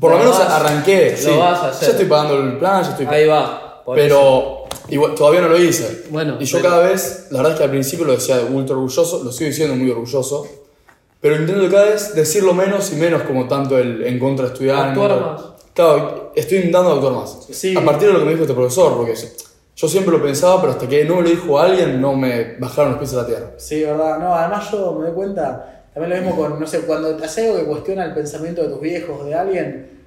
por 0.00 0.10
lo 0.10 0.16
lo 0.18 0.24
menos 0.24 0.38
vas- 0.40 0.50
arranqué, 0.50 1.10
lo 1.12 1.16
sí. 1.32 1.38
vas 1.38 1.58
a 1.60 1.68
hacer. 1.68 1.86
Ya 1.86 1.92
estoy 1.92 2.06
pagando 2.06 2.34
el 2.36 2.58
plan, 2.58 2.82
ya 2.82 2.90
estoy 2.90 3.06
Ahí 3.06 3.26
va. 3.28 3.71
Pero 3.94 4.64
igual, 4.88 5.14
todavía 5.14 5.40
no 5.40 5.48
lo 5.48 5.58
hice. 5.58 6.04
Bueno, 6.10 6.36
y 6.40 6.44
yo 6.44 6.58
pero- 6.58 6.70
cada 6.70 6.88
vez, 6.88 7.26
la 7.30 7.38
verdad 7.38 7.52
es 7.52 7.58
que 7.58 7.64
al 7.64 7.70
principio 7.70 8.04
lo 8.04 8.12
decía 8.12 8.40
ultra 8.50 8.76
orgulloso, 8.76 9.22
lo 9.24 9.32
sigo 9.32 9.48
diciendo 9.48 9.74
muy 9.76 9.90
orgulloso, 9.90 10.46
pero 11.20 11.36
intento 11.36 11.70
cada 11.70 11.86
vez 11.90 12.14
decirlo 12.14 12.52
menos 12.54 12.92
y 12.92 12.96
menos 12.96 13.22
como 13.22 13.46
tanto 13.48 13.78
el 13.78 14.04
en 14.04 14.18
contra 14.18 14.46
de 14.46 14.52
estudiar. 14.52 14.88
Actuar 14.88 15.20
más. 15.20 15.42
Claro, 15.74 16.32
estoy 16.34 16.58
intentando 16.58 16.92
actuar 16.92 17.12
más. 17.14 17.46
Sí. 17.50 17.76
A 17.76 17.84
partir 17.84 18.08
de 18.08 18.14
lo 18.14 18.18
que 18.20 18.24
me 18.26 18.30
dijo 18.32 18.42
este 18.42 18.54
profesor, 18.54 18.96
porque 18.96 19.14
yo 19.74 19.88
siempre 19.88 20.12
lo 20.16 20.22
pensaba, 20.22 20.60
pero 20.60 20.72
hasta 20.74 20.86
que 20.88 21.04
no 21.04 21.16
me 21.16 21.22
lo 21.22 21.30
dijo 21.30 21.58
alguien, 21.58 22.00
no 22.00 22.14
me 22.14 22.56
bajaron 22.58 22.92
los 22.92 22.98
pies 23.00 23.14
a 23.14 23.16
la 23.18 23.26
tierra. 23.26 23.50
Sí, 23.56 23.82
verdad. 23.82 24.18
No, 24.18 24.34
además 24.34 24.70
yo 24.70 24.92
me 24.92 25.06
doy 25.06 25.14
cuenta, 25.14 25.84
también 25.94 26.10
lo 26.20 26.26
mismo 26.26 26.40
con, 26.42 26.60
no 26.60 26.66
sé, 26.66 26.80
cuando 26.80 27.16
te 27.16 27.24
hace 27.24 27.46
algo 27.46 27.58
que 27.60 27.64
cuestiona 27.66 28.04
el 28.04 28.14
pensamiento 28.14 28.62
de 28.62 28.68
tus 28.68 28.80
viejos, 28.80 29.24
de 29.24 29.34
alguien, 29.34 30.01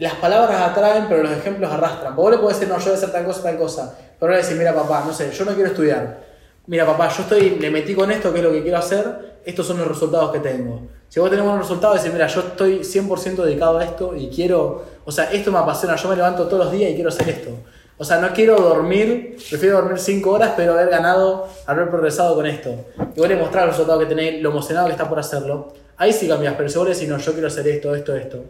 las 0.00 0.14
palabras 0.14 0.58
atraen, 0.62 1.06
pero 1.08 1.22
los 1.22 1.32
ejemplos 1.32 1.70
arrastran. 1.70 2.16
Vos 2.16 2.30
le 2.30 2.38
podés 2.38 2.58
decir, 2.58 2.72
no, 2.72 2.78
yo 2.78 2.86
voy 2.86 2.94
a 2.94 2.96
hacer 2.96 3.12
tal 3.12 3.26
cosa, 3.26 3.42
tal 3.42 3.58
cosa. 3.58 3.98
Pero 4.18 4.32
le 4.32 4.38
decir, 4.38 4.56
mira 4.56 4.74
papá, 4.74 5.04
no 5.06 5.12
sé, 5.12 5.30
yo 5.30 5.44
no 5.44 5.52
quiero 5.52 5.68
estudiar. 5.68 6.20
Mira 6.66 6.86
papá, 6.86 7.08
yo 7.08 7.22
estoy, 7.22 7.58
le 7.58 7.70
metí 7.70 7.94
con 7.94 8.10
esto, 8.10 8.32
que 8.32 8.38
es 8.38 8.44
lo 8.44 8.50
que 8.50 8.62
quiero 8.62 8.78
hacer, 8.78 9.40
estos 9.44 9.66
son 9.66 9.76
los 9.78 9.86
resultados 9.86 10.32
que 10.32 10.38
tengo. 10.38 10.88
Si 11.08 11.20
vos 11.20 11.28
tenés 11.28 11.44
buenos 11.44 11.62
resultados, 11.62 11.96
decir, 11.96 12.12
mira, 12.12 12.26
yo 12.28 12.40
estoy 12.40 12.78
100% 12.78 13.44
dedicado 13.44 13.78
a 13.78 13.84
esto 13.84 14.16
y 14.16 14.30
quiero, 14.30 14.84
o 15.04 15.12
sea, 15.12 15.30
esto 15.32 15.52
me 15.52 15.58
apasiona, 15.58 15.96
yo 15.96 16.08
me 16.08 16.16
levanto 16.16 16.46
todos 16.46 16.64
los 16.64 16.72
días 16.72 16.90
y 16.92 16.94
quiero 16.94 17.10
hacer 17.10 17.28
esto. 17.28 17.50
O 17.98 18.04
sea, 18.04 18.18
no 18.18 18.32
quiero 18.32 18.56
dormir, 18.56 19.36
prefiero 19.50 19.76
dormir 19.76 19.98
5 19.98 20.30
horas, 20.30 20.52
pero 20.56 20.72
haber 20.72 20.88
ganado, 20.88 21.46
haber 21.66 21.90
progresado 21.90 22.34
con 22.34 22.46
esto. 22.46 22.86
Y 23.14 23.20
vos 23.20 23.28
le 23.28 23.36
mostrás 23.36 23.64
el 23.64 23.70
resultado 23.70 23.98
que 23.98 24.06
tenés, 24.06 24.40
lo 24.40 24.48
emocionado 24.48 24.86
que 24.86 24.92
está 24.92 25.06
por 25.06 25.18
hacerlo. 25.18 25.74
Ahí 25.98 26.10
sí 26.10 26.26
cambias, 26.26 26.54
pero 26.56 26.70
si 26.70 26.78
vos 26.78 26.88
le 26.88 26.94
decís, 26.94 27.06
no, 27.06 27.18
yo 27.18 27.32
quiero 27.32 27.48
hacer 27.48 27.68
esto, 27.68 27.94
esto, 27.94 28.16
esto. 28.16 28.44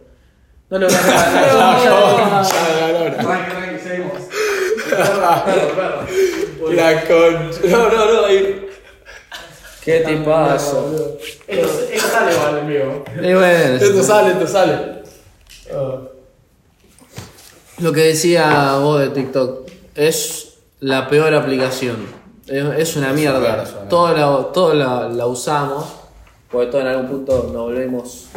No 0.71 0.79
lo. 0.79 0.87
La 6.71 7.03
con... 7.07 7.49
No, 7.69 7.89
no, 7.89 8.13
no, 8.13 8.25
ahí... 8.25 8.69
¿Qué. 9.83 9.97
Esto, 9.97 10.17
esto 11.47 12.07
sale 12.07 12.33
igual 12.33 12.57
en 12.59 12.67
vivo. 12.67 13.03
Y 13.15 13.33
bueno, 13.33 13.75
Esto 13.75 14.01
sale, 14.03 14.31
esto 14.31 14.47
sale. 14.47 15.01
Lo 17.79 17.91
que 17.91 18.01
decía 18.01 18.77
vos 18.77 19.01
de 19.01 19.09
TikTok 19.09 19.69
es 19.95 20.53
la 20.79 21.09
peor 21.09 21.33
aplicación. 21.33 21.97
Es, 22.47 22.63
es 22.77 22.95
una 22.95 23.11
mierda. 23.11 23.65
Todos 23.89 24.17
la, 24.17 24.53
todos 24.53 24.75
la, 24.75 25.09
la 25.09 25.25
usamos. 25.27 25.85
Porque 26.49 26.67
todos 26.71 26.85
en 26.85 26.91
algún 26.91 27.07
punto 27.07 27.49
nos 27.51 27.63
volvemos 27.63 28.27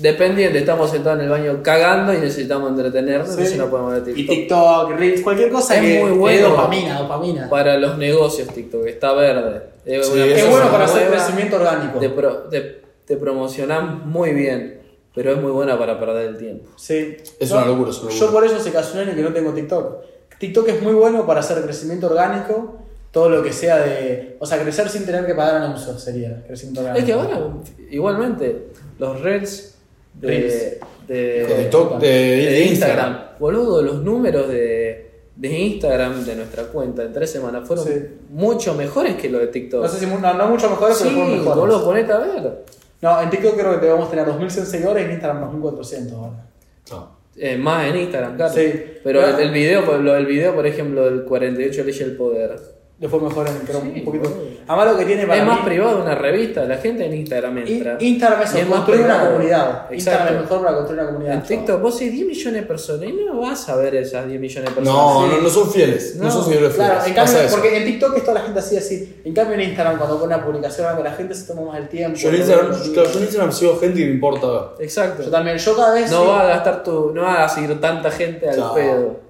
dependientes. 0.00 0.60
Estamos 0.62 0.90
sentados 0.90 1.18
en 1.18 1.24
el 1.26 1.30
baño 1.30 1.60
cagando 1.62 2.12
y 2.14 2.18
necesitamos 2.18 2.70
entretenernos. 2.70 3.28
Sí. 3.28 3.32
Entonces 3.34 3.58
no 3.58 3.70
podemos 3.70 4.04
ver 4.04 4.18
Y 4.18 4.26
TikTok. 4.26 4.90
Reels, 4.98 5.20
cualquier 5.22 5.50
cosa 5.50 5.74
Es 5.76 5.80
que 5.82 6.00
muy 6.04 6.10
bueno. 6.18 6.48
dopamina, 6.50 6.98
dopamina. 7.00 7.48
Para 7.48 7.76
los 7.78 7.98
negocios 7.98 8.48
TikTok, 8.48 8.86
está 8.86 9.12
verde. 9.12 9.62
Es, 9.84 10.06
Sí, 10.06 10.12
bueno 10.50 10.70
para 10.70 10.84
hacer 10.84 11.08
crecimiento 11.10 11.56
orgánico. 11.56 11.98
Te, 11.98 12.10
pro- 12.10 12.42
te, 12.50 12.82
te 13.04 13.16
promocionan 13.16 14.08
muy 14.08 14.32
bien. 14.32 14.78
Pero 15.14 15.32
es 15.32 15.40
muy 15.40 15.50
buena 15.50 15.76
para 15.78 15.98
perder 15.98 16.28
el 16.28 16.38
tiempo. 16.38 16.68
Sí. 16.76 17.16
Es 17.40 17.50
una 17.50 17.64
locura, 17.64 17.90
es 17.90 17.98
una 18.02 18.12
Yo 18.12 18.30
por 18.32 18.44
eso 18.44 18.56
hace 18.56 18.70
casi 18.70 18.98
un 18.98 19.06
que 19.14 19.22
no 19.22 19.32
tengo 19.32 19.52
TikTok. 19.52 19.96
TikTok 20.38 20.68
es 20.68 20.82
muy 20.82 20.94
bueno 20.94 21.26
para 21.26 21.40
hacer 21.40 21.60
crecimiento 21.62 22.06
orgánico, 22.06 22.76
todo 23.10 23.28
lo 23.28 23.42
que 23.42 23.52
sea 23.52 23.78
de. 23.78 24.36
O 24.38 24.46
sea, 24.46 24.62
crecer 24.62 24.88
sin 24.88 25.04
tener 25.04 25.26
que 25.26 25.34
pagar 25.34 25.56
anuncios 25.62 26.00
sería 26.00 26.44
crecimiento 26.46 26.82
orgánico. 26.82 27.00
Es 27.00 27.04
que 27.06 27.12
ahora, 27.14 27.48
igualmente, 27.90 28.68
los 29.00 29.20
reels 29.20 29.77
de, 30.20 30.80
de, 31.06 31.14
De 31.46 31.54
TikTok, 31.62 31.98
de, 32.00 32.08
de 32.08 32.64
Instagram. 32.66 33.18
Boludo, 33.38 33.82
los 33.82 34.02
números 34.02 34.48
de, 34.48 35.10
de 35.36 35.48
Instagram 35.48 36.24
de 36.24 36.34
nuestra 36.36 36.64
cuenta 36.64 37.02
en 37.04 37.12
tres 37.12 37.30
semanas 37.30 37.66
fueron 37.66 37.86
Sí. 37.86 37.92
mucho 38.30 38.74
mejores 38.74 39.14
que 39.16 39.28
los 39.28 39.40
de 39.40 39.46
TikTok. 39.48 39.82
No 39.82 39.88
sé 39.88 39.98
si 39.98 40.06
no, 40.06 40.18
no 40.34 40.48
mucho 40.48 40.68
mejores, 40.70 40.96
sí, 40.96 41.04
pero 41.04 41.16
fueron 41.16 41.38
mejores. 41.38 41.56
boludo, 41.60 41.84
ponete 41.84 42.12
a 42.12 42.18
ver. 42.18 42.64
No, 43.00 43.22
en 43.22 43.30
TikTok 43.30 43.54
creo 43.54 43.78
que 43.80 43.86
debemos 43.86 44.10
tener 44.10 44.26
2100 44.26 44.66
seguidores 44.66 45.02
y 45.02 45.06
en 45.06 45.12
Instagram 45.12 45.40
2400 45.42 46.12
ahora. 46.18 46.46
No. 46.90 47.18
Eh, 47.36 47.56
más 47.56 47.86
en 47.86 47.96
Instagram, 47.96 48.36
claro. 48.36 48.52
Sí. 48.52 48.72
Pero 49.04 49.20
Claro. 49.20 49.38
el, 49.38 49.44
el 49.46 49.50
video, 49.52 50.02
del 50.14 50.26
video, 50.26 50.54
por 50.54 50.66
ejemplo, 50.66 51.04
del 51.04 51.24
48 51.24 51.84
leyes 51.84 51.98
del 52.00 52.16
poder. 52.16 52.58
Le 53.00 53.08
fue 53.08 53.20
mejor 53.20 53.46
en 53.46 53.54
Sí, 53.64 53.72
un 54.00 54.04
poquito. 54.04 54.28
Además, 54.66 54.92
lo 54.92 54.98
que 54.98 55.04
tiene 55.04 55.24
para 55.24 55.38
Es 55.40 55.46
más 55.46 55.60
mí- 55.60 55.64
privado 55.66 55.96
de 55.98 56.02
una 56.02 56.16
revista, 56.16 56.64
la 56.64 56.78
gente 56.78 57.06
en 57.06 57.14
Instagram 57.14 57.58
entra. 57.58 57.96
In- 58.00 58.14
Instagram 58.14 58.42
es 58.42 58.54
Y 58.54 58.56
más 58.62 58.66
construir 58.80 59.00
una 59.02 59.20
comunidad. 59.24 59.68
Exacto. 59.68 59.94
Instagram 59.94 60.34
es 60.34 60.40
mejor 60.40 60.58
para 60.64 60.74
construir 60.74 61.00
una 61.02 61.08
comunidad. 61.12 61.34
En 61.36 61.42
TikTok 61.44 61.80
vos 61.80 61.92
sos 61.92 62.00
10 62.00 62.26
millones 62.26 62.60
de 62.60 62.66
personas 62.66 63.08
y 63.08 63.12
no 63.24 63.40
vas 63.40 63.68
a 63.68 63.76
ver 63.76 63.94
esas 63.94 64.26
10 64.26 64.40
millones 64.40 64.68
de 64.70 64.74
personas. 64.74 65.00
No, 65.04 65.22
Sí. 65.22 65.32
no, 65.36 65.42
no 65.42 65.48
son 65.48 65.70
fieles. 65.70 66.16
No, 66.16 66.24
No, 66.24 66.30
son 66.32 66.44
seguidores 66.44 66.74
Claro, 66.74 67.00
fieles. 67.00 67.06
en 67.06 67.14
cambio, 67.14 67.50
porque 67.52 67.76
en 67.76 67.84
TikTok 67.84 68.16
es 68.16 68.22
toda 68.24 68.34
la 68.34 68.40
gente 68.40 68.58
así, 68.58 68.76
así. 68.76 69.20
En 69.24 69.32
cambio, 69.32 69.54
en 69.54 69.60
Instagram, 69.60 69.96
cuando 69.96 70.18
pone 70.18 70.34
una 70.34 70.44
publicación, 70.44 70.86
algo, 70.88 71.04
la 71.04 71.12
gente 71.12 71.34
se 71.36 71.46
toma 71.46 71.62
más 71.70 71.78
el 71.78 71.88
tiempo. 71.88 72.18
Yo 72.18 72.30
en 72.30 72.34
Instagram, 72.34 72.72
yo 72.72 72.78
sigue. 72.78 73.00
en 73.00 73.22
Instagram 73.22 73.52
sigo 73.52 73.76
gente 73.78 73.98
que 74.00 74.06
me 74.06 74.12
importa 74.12 74.46
ver. 74.50 74.60
Exacto. 74.80 75.22
Yo 75.22 75.30
también, 75.30 75.56
yo 75.56 75.76
cada 75.76 75.94
vez. 75.94 76.10
No 76.10 76.22
sí- 76.22 76.26
va 76.30 76.40
a 76.40 76.46
gastar 76.48 76.82
tu. 76.82 77.12
No 77.14 77.22
va 77.22 77.44
a 77.44 77.48
seguir 77.48 77.80
tanta 77.80 78.10
gente 78.10 78.48
al 78.48 78.56
Claro. 78.56 78.74
pedo. 78.74 79.27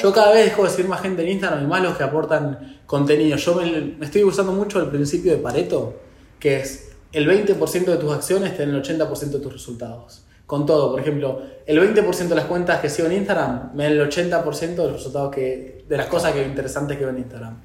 Yo 0.00 0.12
cada 0.12 0.32
vez 0.32 0.46
dejo 0.46 0.64
de 0.64 0.70
seguir 0.70 0.88
más 0.88 1.00
gente 1.00 1.22
en 1.22 1.30
Instagram 1.30 1.64
y 1.64 1.66
más 1.66 1.82
los 1.82 1.96
que 1.96 2.04
aportan 2.04 2.80
contenido. 2.86 3.36
Yo 3.36 3.54
me, 3.56 3.96
me 3.98 4.06
estoy 4.06 4.22
usando 4.24 4.52
mucho 4.52 4.80
el 4.80 4.88
principio 4.88 5.32
de 5.32 5.38
Pareto, 5.38 5.94
que 6.38 6.60
es 6.60 6.88
el 7.12 7.26
20% 7.26 7.84
de 7.84 7.96
tus 7.96 8.12
acciones 8.12 8.56
tienen 8.56 8.74
el 8.74 8.82
80% 8.82 9.30
de 9.30 9.38
tus 9.40 9.52
resultados. 9.52 10.24
Con 10.46 10.64
todo, 10.64 10.90
por 10.90 11.00
ejemplo, 11.00 11.42
el 11.66 11.78
20% 11.78 12.28
de 12.28 12.34
las 12.34 12.46
cuentas 12.46 12.80
que 12.80 12.88
sigo 12.88 13.08
en 13.08 13.14
Instagram 13.14 13.72
me 13.74 13.84
dan 13.84 13.92
el 13.92 14.08
80% 14.08 14.58
de 14.58 14.76
los 14.76 14.92
resultados 14.92 15.34
que, 15.34 15.84
de 15.86 15.96
las 15.96 16.06
cosas 16.06 16.32
que 16.32 16.42
interesantes 16.42 16.96
que 16.96 17.04
veo 17.04 17.12
en 17.12 17.20
Instagram. 17.20 17.60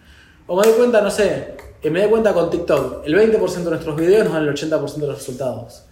O 0.48 0.58
me 0.58 0.68
doy 0.68 0.74
cuenta, 0.74 1.02
no 1.02 1.10
sé, 1.10 1.56
eh, 1.82 1.90
me 1.90 2.02
doy 2.02 2.10
cuenta 2.10 2.34
con 2.34 2.50
TikTok, 2.50 3.06
el 3.06 3.16
20% 3.16 3.64
de 3.64 3.70
nuestros 3.70 3.96
videos 3.96 4.26
nos 4.26 4.34
dan 4.34 4.44
el 4.44 4.54
80% 4.54 4.96
de 4.96 5.08
los 5.08 5.18
resultados. 5.18 5.86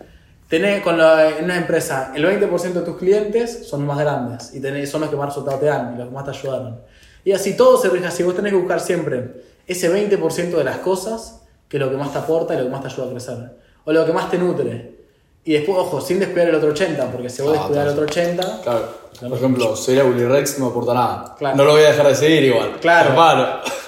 Tenés 0.52 0.84
con 0.84 0.97
la- 0.97 1.30
en 1.30 1.45
una 1.45 1.56
empresa, 1.58 2.12
el 2.14 2.26
20% 2.26 2.82
de 2.82 2.86
tus 2.86 2.97
clientes 2.97 3.68
son 3.68 3.88
los 3.88 3.95
más 3.95 4.06
grandes 4.06 4.54
y 4.54 4.60
tenés, 4.62 4.91
son 4.91 4.99
los 5.02 5.10
que 5.10 5.16
más 5.16 5.28
resultados 5.30 5.60
te 5.62 5.66
dan 5.68 5.93
y 5.95 5.97
los 5.97 6.10
que 6.10 6.14
más 6.14 6.26
te 6.26 6.32
ayudaron. 6.32 6.82
Y 7.24 7.32
así 7.32 7.56
todo 7.56 7.78
se 7.82 7.88
rige 7.89 8.06
así. 8.08 8.22
Vos 8.24 8.36
tenés 8.36 8.52
que 8.52 8.58
buscar 8.60 8.82
siempre 8.82 9.43
ese 9.66 9.89
20% 9.89 10.58
de 10.58 10.64
las 10.66 10.78
cosas 10.80 11.41
que 11.70 11.78
es 11.78 11.82
lo 11.82 11.89
que 11.89 11.95
más 11.97 12.12
te 12.12 12.20
aporta 12.20 12.54
y 12.54 12.58
lo 12.58 12.64
que 12.66 12.70
más 12.70 12.82
te 12.82 12.88
ayuda 12.88 13.08
a 13.08 13.12
crecer. 13.12 13.38
O 13.86 13.93
lo 13.93 14.06
que 14.06 14.12
más 14.12 14.30
te 14.30 14.38
nutre. 14.38 14.99
Y 15.45 15.54
después, 15.54 15.78
ojo, 15.78 16.02
sin 16.02 16.20
descuidar 16.20 16.49
el 16.49 16.56
otro 16.56 16.70
80, 16.70 17.10
porque 17.12 17.30
si 17.30 17.41
vos 17.41 17.54
Ah, 17.56 17.60
descuidar 17.62 17.88
el 17.88 17.93
otro 17.93 18.04
80, 18.04 18.60
Claro. 18.62 19.02
Por 19.22 19.38
ejemplo, 19.38 19.76
sería 19.76 20.04
Willy 20.04 20.26
Rex 20.26 20.60
no 20.60 20.66
me 20.66 20.72
aporta 20.72 20.93
nada. 20.93 21.36
Claro. 21.38 21.56
No 21.58 21.64
lo 21.64 21.72
voy 21.72 21.84
a 21.84 21.88
dejar 21.88 22.08
de 22.08 22.16
seguir 22.16 22.43
igual. 22.43 22.74
Claro. 22.82 23.10
Hermano. 23.12 23.47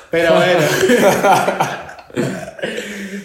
pero 0.09 0.33
bueno. 0.35 0.59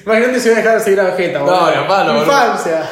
Imagínate 0.04 0.40
si 0.40 0.48
voy 0.48 0.58
a 0.58 0.62
dejar 0.62 0.78
de 0.78 0.84
seguir 0.84 1.00
a 1.00 1.04
Vegeta, 1.04 1.38
No, 1.40 1.44
boludo. 1.44 2.18
Infancia. 2.24 2.90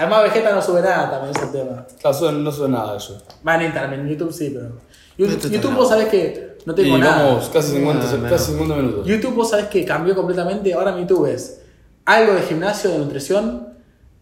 Además, 0.00 0.22
Vegeta 0.22 0.54
no 0.54 0.62
sube 0.62 0.80
nada 0.80 1.10
también, 1.10 1.36
es 1.36 1.42
el 1.42 1.52
tema. 1.52 1.86
Claro, 2.00 2.32
no 2.32 2.50
sube 2.50 2.68
nada 2.70 2.96
eso. 2.96 3.22
Va 3.46 3.62
en 3.62 3.92
en 3.92 4.08
YouTube 4.08 4.32
sí, 4.32 4.50
pero. 4.54 4.78
YouTube, 5.18 5.50
YouTube 5.50 5.74
vos 5.74 5.90
sabés 5.90 6.08
que 6.08 6.56
no 6.64 6.72
Y 6.72 6.76
tengo 6.76 6.96
nada. 6.96 7.26
vamos 7.26 7.50
casi 7.50 7.72
50, 7.72 8.04
Nada, 8.04 8.10
casi 8.10 8.22
menos. 8.22 8.46
50 8.46 8.76
minutos. 8.76 9.06
YouTube 9.06 9.34
vos 9.34 9.50
sabés 9.50 9.66
que 9.66 9.84
cambió 9.84 10.14
completamente. 10.14 10.72
Ahora 10.72 10.92
mi 10.92 11.02
YouTube 11.02 11.26
es 11.26 11.60
algo 12.06 12.32
de 12.32 12.40
gimnasio, 12.42 12.90
de 12.90 12.98
nutrición, 12.98 13.68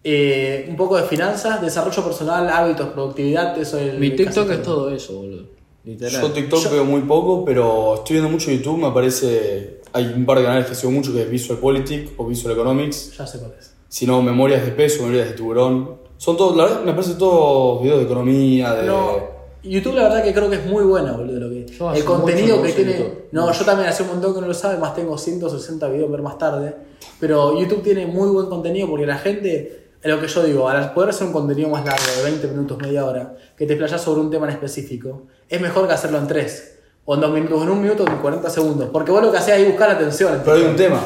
eh, 0.02 0.66
un 0.68 0.76
poco 0.76 0.96
de 0.96 1.04
finanzas, 1.04 1.62
desarrollo 1.62 2.02
personal, 2.02 2.48
hábitos, 2.48 2.88
productividad, 2.88 3.56
eso 3.56 3.78
es 3.78 3.96
Mi 4.00 4.10
casi 4.10 4.24
TikTok 4.24 4.50
es 4.50 4.62
todo 4.64 4.90
eso, 4.90 5.12
boludo. 5.14 5.44
Literal. 5.84 6.22
Yo 6.22 6.32
TikTok 6.32 6.72
veo 6.72 6.84
muy 6.84 7.02
poco, 7.02 7.44
pero 7.44 7.94
estoy 7.94 8.14
viendo 8.14 8.30
mucho 8.30 8.50
YouTube, 8.50 8.78
me 8.78 8.88
aparece... 8.88 9.80
Hay 9.92 10.06
un 10.06 10.26
par 10.26 10.38
de 10.38 10.44
canales 10.44 10.66
que 10.66 10.74
sigo 10.74 10.90
mucho 10.90 11.12
que 11.14 11.22
es 11.22 11.30
Visual 11.30 11.60
Politics 11.60 12.10
o 12.16 12.26
Visual 12.26 12.52
Economics. 12.52 13.16
Ya 13.16 13.26
sé 13.26 13.38
cuál 13.38 13.54
es. 13.58 13.77
Si 13.88 14.06
no, 14.06 14.22
Memorias 14.22 14.64
de 14.64 14.72
Peso, 14.72 15.02
Memorias 15.02 15.28
de 15.28 15.34
Tiburón. 15.34 15.98
Son 16.16 16.36
todos, 16.36 16.56
la 16.56 16.64
verdad, 16.64 16.82
me 16.82 16.92
parece 16.92 17.14
todos 17.14 17.82
videos 17.82 17.98
de 17.98 18.04
economía, 18.04 18.74
de... 18.74 18.86
No, 18.86 19.38
YouTube 19.62 19.94
la 19.94 20.04
verdad 20.04 20.22
que 20.22 20.32
creo 20.32 20.48
que 20.48 20.56
es 20.56 20.66
muy 20.66 20.84
buena, 20.84 21.12
boludo. 21.12 21.40
Lo 21.40 21.50
que, 21.50 21.66
Yo 21.66 21.92
el 21.92 22.04
contenido 22.04 22.62
que 22.62 22.72
tiene. 22.72 23.12
No, 23.32 23.50
yo 23.52 23.64
también 23.64 23.88
hace 23.88 24.02
un 24.02 24.10
montón 24.10 24.34
que 24.34 24.40
no 24.40 24.46
lo 24.46 24.54
sabe, 24.54 24.78
más 24.78 24.94
tengo 24.94 25.18
160 25.18 25.88
videos 25.88 26.10
ver 26.10 26.22
más 26.22 26.38
tarde. 26.38 26.74
Pero 27.20 27.58
YouTube 27.58 27.82
tiene 27.82 28.06
muy 28.06 28.28
buen 28.28 28.46
contenido 28.46 28.88
porque 28.88 29.06
la 29.06 29.18
gente, 29.18 29.90
es 30.00 30.10
lo 30.10 30.20
que 30.20 30.28
yo 30.28 30.44
digo, 30.44 30.68
al 30.68 30.92
poder 30.92 31.10
hacer 31.10 31.26
un 31.26 31.32
contenido 31.32 31.68
más 31.68 31.84
largo, 31.84 32.04
de 32.16 32.22
20 32.24 32.48
minutos, 32.48 32.78
media 32.78 33.04
hora, 33.04 33.36
que 33.56 33.66
te 33.66 33.72
explayas 33.74 34.00
sobre 34.00 34.20
un 34.20 34.30
tema 34.30 34.46
en 34.46 34.52
específico, 34.52 35.24
es 35.48 35.60
mejor 35.60 35.86
que 35.86 35.94
hacerlo 35.94 36.18
en 36.18 36.26
3. 36.26 36.74
O 37.04 37.14
en 37.14 37.20
2 37.20 37.30
minutos, 37.32 37.58
o 37.58 37.62
en 37.62 37.68
un 37.70 37.80
minuto, 37.80 38.04
o 38.04 38.06
en 38.08 38.16
40 38.18 38.50
segundos. 38.50 38.90
Porque 38.92 39.10
vos 39.10 39.22
lo 39.22 39.32
que 39.32 39.38
hacés 39.38 39.58
es 39.58 39.66
buscar 39.66 39.90
atención. 39.90 40.40
Pero 40.44 40.56
hay 40.56 40.62
un 40.62 40.76
tema. 40.76 41.00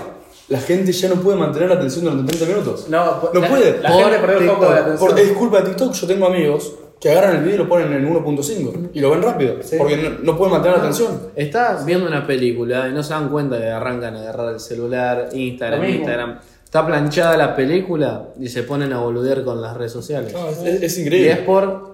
La 0.53 0.61
gente 0.61 0.93
ya 0.93 1.09
no 1.09 1.15
puede 1.17 1.39
mantener 1.39 1.69
la 1.71 1.77
atención 1.77 2.05
durante 2.05 2.37
30 2.37 2.47
minutos. 2.55 2.87
No, 2.89 3.21
No 3.33 3.41
la- 3.41 3.49
puede. 3.49 3.81
La 3.81 3.91
Por 3.91 4.03
gente 4.03 4.19
perdió 4.19 4.39
el 4.39 4.49
foco 4.51 4.65
de 4.65 4.71
la 4.71 4.85
Por- 4.99 5.11
atención. 5.11 5.19
es 5.19 5.33
culpa 5.39 5.61
de 5.61 5.69
TikTok. 5.71 5.93
Yo 5.95 6.07
tengo 6.07 6.27
amigos 6.27 6.73
que 7.01 7.11
agarran 7.11 7.37
el 7.37 7.43
video 7.43 7.55
y 7.55 7.59
lo 7.59 7.69
ponen 7.69 7.93
en 7.93 8.05
1.5 8.07 8.91
y 8.93 9.01
lo 9.01 9.11
ven 9.11 9.23
rápido. 9.23 9.55
Sí. 9.63 9.77
Porque 9.79 9.97
no, 9.97 10.11
no 10.23 10.37
pueden 10.37 10.53
mantener 10.53 10.77
la 10.79 10.83
atención. 10.85 11.21
Estás 11.35 11.85
viendo 11.87 12.07
una 12.07 12.27
película 12.27 12.89
y 12.89 12.93
no 12.93 13.03
se 13.03 13.15
dan 13.15 13.29
cuenta 13.31 13.59
que 13.59 13.67
arrancan 13.69 14.15
a 14.17 14.21
agarrar 14.21 14.53
el 14.55 14.61
celular, 14.61 15.29
Instagram. 15.33 15.85
Instagram. 15.85 16.39
Está 16.65 16.87
planchada 16.87 17.37
la 17.37 17.55
película 17.57 18.29
y 18.41 18.49
se 18.49 18.63
ponen 18.63 18.93
a 18.93 18.99
boludear 19.01 19.45
con 19.45 19.61
las 19.61 19.77
redes 19.77 19.93
sociales. 19.93 20.33
No, 20.33 20.49
es, 20.49 20.59
es- 20.59 20.83
es 20.83 20.99
y 20.99 21.03
increíble. 21.03 21.33
es 21.33 21.39
por 21.39 21.92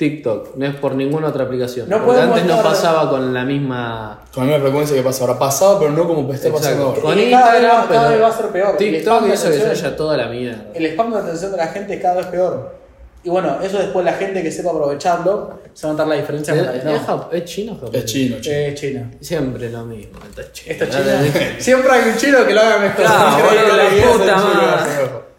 TikTok, 0.00 0.56
no 0.56 0.66
es 0.66 0.74
por 0.76 0.94
ninguna 0.94 1.28
otra 1.28 1.44
aplicación. 1.44 1.86
No 1.88 2.02
Porque 2.04 2.22
antes 2.22 2.44
no 2.46 2.62
pasaba 2.62 3.10
con 3.10 3.34
la 3.34 3.44
misma. 3.44 4.18
Con 4.34 4.46
la 4.46 4.52
misma 4.54 4.66
frecuencia 4.68 4.96
que 4.96 5.02
pasa 5.02 5.24
ahora. 5.24 5.38
Pasaba, 5.38 5.78
pero 5.78 5.90
no 5.92 6.08
como 6.08 6.32
está 6.32 6.50
pasando 6.50 6.86
ahora. 6.86 7.02
Con 7.02 7.18
Y 7.18 7.30
cada 7.30 7.52
vez 7.52 7.60
Instagram, 7.62 7.84
va- 7.84 7.88
cada 7.94 8.08
vez 8.10 8.22
va 8.22 8.26
a 8.28 8.32
ser 8.32 8.46
peor. 8.46 8.70
El 8.70 8.76
TikTok 8.78 9.22
hizo 9.32 9.50
que 9.50 9.58
se 9.58 9.68
vaya 9.68 9.96
toda 9.96 10.16
la 10.16 10.26
mierda. 10.28 10.64
el 10.74 10.86
spam 10.86 11.12
de 11.12 11.18
atención 11.18 11.50
de 11.52 11.56
la 11.58 11.66
gente 11.68 11.94
es 11.94 12.00
cada 12.02 12.14
vez 12.16 12.26
peor. 12.26 12.80
Y 13.22 13.28
bueno, 13.28 13.58
eso 13.62 13.76
después 13.76 14.02
la 14.02 14.14
gente 14.14 14.42
que 14.42 14.50
sepa 14.50 14.70
aprovecharlo 14.70 15.60
se 15.74 15.86
va 15.86 15.90
a 15.90 15.92
notar 15.92 16.08
la 16.08 16.14
diferencia 16.14 16.54
con 16.56 16.64
la 16.64 16.72
¿Es, 16.74 16.78
que 16.82 16.88
no. 16.88 16.96
es 16.96 17.02
Jap- 17.02 17.28
es 17.32 17.44
chino 17.44 17.78
o? 17.82 17.90
Es 17.92 18.04
chino, 18.06 18.36
chino. 18.40 18.54
Eh, 18.56 18.74
China. 18.74 19.10
Siempre 19.20 19.68
lo 19.68 19.84
mismo. 19.84 20.18
Esto 20.26 20.40
es 20.40 20.52
chino. 20.52 20.74
Es. 20.82 21.54
Siempre 21.64 21.92
hay 21.92 22.08
un 22.08 22.16
chino 22.16 22.46
que 22.46 22.54
lo 22.54 22.60
haga 22.62 22.78
mejor. 22.78 22.96
Claro, 23.04 23.44
la 23.76 23.84
puta 24.12 24.24
chino, 24.24 24.62
madre. 24.62 25.29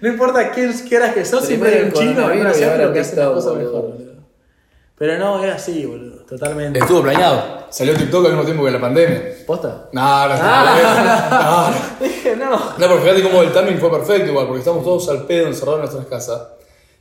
No 0.00 0.08
importa 0.08 0.50
quién 0.50 0.72
quieras 0.88 1.14
que 1.14 1.24
sos, 1.24 1.44
siempre 1.44 1.76
hay 1.78 1.84
un 1.84 1.92
chino 1.92 2.34
y 2.34 2.38
lo 2.42 2.92
que 2.92 3.00
hace 3.00 3.16
las 3.16 3.28
cosas 3.30 3.54
mejor, 3.56 3.82
boludo. 3.82 4.16
Pero 4.98 5.18
no, 5.18 5.44
es 5.44 5.54
así, 5.54 5.84
boludo. 5.84 6.24
Totalmente. 6.24 6.78
Estuvo 6.78 7.02
planeado. 7.02 7.66
Salió 7.70 7.94
TikTok 7.94 8.24
al 8.24 8.30
mismo 8.32 8.44
tiempo 8.44 8.64
que 8.64 8.70
la 8.70 8.80
pandemia. 8.80 9.22
¿Posta? 9.46 9.88
No, 9.92 10.00
no, 10.28 10.34
Ah. 10.40 11.70
no, 11.70 11.70
no. 11.70 11.76
Dije, 12.08 12.34
no. 12.36 12.50
No, 12.50 12.74
pero 12.78 12.98
fíjate 13.00 13.22
cómo 13.22 13.42
el 13.42 13.52
timing 13.52 13.78
fue 13.78 13.90
perfecto 13.90 14.30
igual, 14.30 14.46
porque 14.46 14.60
estamos 14.60 14.82
todos 14.82 15.08
al 15.10 15.24
pedo 15.26 15.48
encerrados 15.48 15.80
en 15.80 15.82
nuestras 15.82 16.06
casas. 16.06 16.42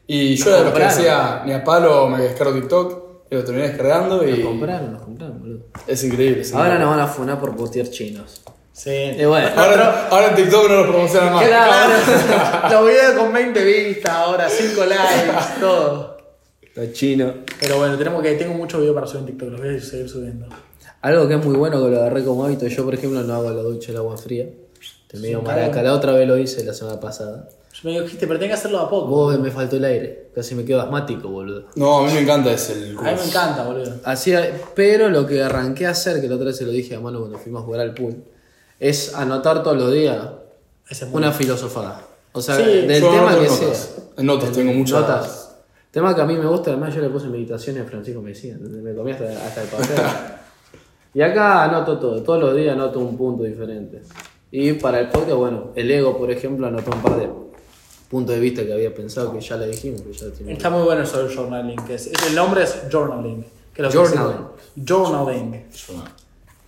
Y 0.08 0.36
yo 0.36 0.48
era 0.50 0.58
de 0.60 0.64
los 0.66 0.74
que 0.74 0.84
decía, 0.84 1.44
ni 1.46 1.54
a 1.54 1.64
palo 1.64 2.10
me 2.10 2.22
descargo 2.22 2.54
TikTok, 2.54 3.06
y 3.32 3.36
lo 3.36 3.44
terminé 3.44 3.70
descargando 3.70 4.22
Nos 4.22 4.38
y 4.38 4.42
compraron, 4.44 4.94
nos 4.94 5.02
compraron, 5.02 5.40
boludo. 5.40 5.60
es 5.88 6.04
increíble. 6.04 6.44
Ahora 6.54 6.78
nos 6.78 6.90
van 6.90 7.00
a 7.00 7.08
funar 7.08 7.40
por 7.40 7.56
postear 7.56 7.90
chinos. 7.90 8.42
Sí. 8.76 8.92
Y 8.92 9.24
bueno. 9.26 9.48
Ahora, 9.56 10.08
ahora 10.10 10.28
en 10.32 10.36
TikTok 10.36 10.70
no 10.70 10.76
lo 10.84 10.92
promocionan 10.92 11.34
más. 11.34 11.48
Claro. 11.48 11.94
Los 12.72 12.88
videos 12.90 13.14
con 13.14 13.32
20 13.34 13.64
vistas 13.64 14.12
ahora, 14.14 14.50
5 14.50 14.86
likes, 14.86 15.32
todo. 15.62 16.18
Los 16.76 16.92
chinos. 16.92 17.34
Pero 17.60 17.78
bueno, 17.78 17.98
tenemos 17.98 18.22
que, 18.22 18.34
tengo 18.34 18.54
muchos 18.54 18.82
videos 18.82 18.94
para 18.96 19.08
subir 19.08 19.22
en 19.22 19.26
TikTok, 19.28 19.50
los 19.52 19.62
voy 19.62 19.78
a 19.78 19.82
seguir 19.82 20.10
subiendo. 20.10 20.48
Algo 21.02 21.28
que 21.28 21.36
es 21.36 21.46
muy 21.46 21.56
bueno 21.56 21.82
que 21.82 21.90
lo 21.90 21.98
agarré 21.98 22.26
como 22.26 22.44
hábito. 22.44 22.68
Yo, 22.68 22.84
por 22.84 22.94
ejemplo, 22.96 23.22
no 23.24 23.34
hago 23.34 23.50
la 23.52 23.62
ducha 23.62 23.92
el 23.92 23.98
agua 23.98 24.18
fría. 24.18 24.46
Te 25.08 25.18
medio 25.20 25.40
Sí, 25.40 25.46
maraca. 25.46 25.72
claro. 25.72 25.88
La 25.88 25.94
otra 25.94 26.12
vez 26.14 26.28
lo 26.28 26.38
hice 26.38 26.66
la 26.66 26.74
semana 26.74 27.00
pasada. 27.00 27.48
Yo 27.74 27.90
me 27.90 28.02
dijiste, 28.02 28.28
pero 28.28 28.40
tengo 28.40 28.50
que 28.50 28.56
hacerlo 28.56 28.80
a 28.80 28.90
poco. 28.90 29.08
Vos 29.08 29.40
me 29.40 29.52
faltó 29.52 29.78
el 29.78 29.86
aire. 29.86 30.32
Casi 30.36 30.54
me 30.56 30.66
quedo 30.66 30.82
asmático, 30.82 31.30
boludo. 31.30 31.68
No, 31.76 32.00
a 32.00 32.08
mí 32.08 32.12
me 32.14 32.20
encanta 32.22 32.52
ese 32.52 32.74
el 32.74 32.98
A 32.98 33.02
mí 33.04 33.12
me 33.22 33.26
encanta, 33.26 33.64
boludo. 33.64 33.94
Hacía, 34.04 34.50
pero 34.76 35.10
lo 35.10 35.26
que 35.28 35.42
arranqué 35.44 35.86
a 35.86 35.92
hacer, 35.92 36.20
que 36.20 36.28
la 36.28 36.36
otra 36.36 36.48
vez 36.48 36.58
se 36.58 36.66
lo 36.66 36.72
dije 36.72 36.96
a 36.96 37.00
Manu 37.00 37.20
cuando 37.20 37.38
fuimos 37.38 37.62
a 37.62 37.66
jugar 37.66 37.82
al 37.82 37.94
pool, 37.94 38.16
es 38.80 39.14
anotar 39.16 39.64
todos 39.64 39.78
los 39.78 39.92
días 39.94 40.18
Ese 40.90 41.06
es 41.06 41.14
una 41.14 41.32
filosofada. 41.32 42.02
O 42.34 42.42
sea, 42.42 42.56
Sí, 42.58 42.64
del 42.64 43.02
yo 43.02 43.12
tema 43.12 43.36
que 43.38 43.46
en 43.46 43.50
sea. 43.52 43.62
notas. 43.68 43.96
En 44.18 44.26
notas 44.26 44.52
tengo 44.52 44.74
muchas. 44.74 45.02
Notas. 45.02 45.56
Tema 45.92 46.14
que 46.14 46.22
a 46.22 46.26
mí 46.26 46.36
me 46.36 46.46
gusta, 46.46 46.72
además 46.72 46.94
yo 46.94 47.02
le 47.02 47.10
puse 47.10 47.28
meditaciones 47.28 47.84
a 47.84 47.86
Francisco 47.86 48.20
¿entendés? 48.28 48.84
me 48.84 48.94
comí 48.94 49.12
hasta, 49.12 49.24
hasta 49.48 49.62
el 49.62 49.68
papel. 49.70 49.96
y 51.14 51.22
acá 51.22 51.64
anoto 51.64 51.98
todo, 51.98 52.22
todos 52.22 52.40
los 52.42 52.56
días 52.56 52.74
anoto 52.76 53.00
un 53.00 53.16
punto 53.18 53.44
diferente. 53.44 54.02
Y 54.52 54.74
para 54.74 55.00
el 55.00 55.08
podcast, 55.10 55.38
bueno, 55.38 55.72
el 55.76 55.90
ego, 55.90 56.18
por 56.18 56.30
ejemplo, 56.30 56.68
anotó 56.68 56.92
un 56.92 57.02
par 57.02 57.18
de 57.18 57.30
puntos 58.10 58.36
de 58.36 58.42
vista 58.42 58.66
que 58.66 58.74
había 58.74 58.94
pensado 58.94 59.32
que 59.34 59.40
ya 59.40 59.56
le 59.58 59.68
dijimos. 59.68 60.02
Que 60.02 60.12
ya 60.14 60.28
Está 60.52 60.70
muy 60.70 60.84
bueno 60.84 61.04
eso 61.04 61.24
del 61.26 61.34
journaling. 61.34 61.78
Que 61.86 61.96
es, 61.96 62.08
el 62.28 62.36
nombre 62.36 62.64
es 62.64 62.84
journaling. 62.92 63.46
Que 63.74 63.82
lo 63.82 63.90
que 63.90 63.96
Journaling. 63.98 64.38
dice- 64.76 64.94
Journaling. 64.94 65.66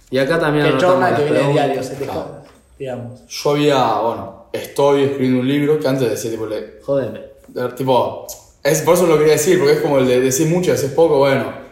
Y 0.09 0.17
acá 0.19 0.39
también 0.39 0.65
Que 0.65 0.71
las 0.85 1.19
que 1.19 1.23
viene 1.25 1.51
diario, 1.51 1.83
se 1.83 1.95
te 1.95 2.07
joda, 2.07 2.43
digamos. 2.79 3.21
Yo 3.27 3.49
había, 3.51 3.99
bueno, 3.99 4.45
estoy 4.53 5.03
escribiendo 5.03 5.41
un 5.41 5.47
libro 5.47 5.79
que 5.79 5.87
antes 5.87 6.09
decía, 6.09 6.31
tipo, 6.31 6.45
le- 6.45 6.79
Jódeme. 6.81 7.21
de- 7.49 7.69
tipo, 7.73 8.25
es, 8.63 8.81
por 8.81 8.93
eso 8.95 9.05
lo 9.07 9.17
quería 9.17 9.33
decir, 9.33 9.59
porque 9.59 9.73
es 9.73 9.81
como 9.81 9.99
el 9.99 10.07
de 10.07 10.21
decir 10.21 10.47
mucho 10.47 10.71
y 10.71 10.73
hacer 10.73 10.95
poco, 10.95 11.17
bueno. 11.17 11.65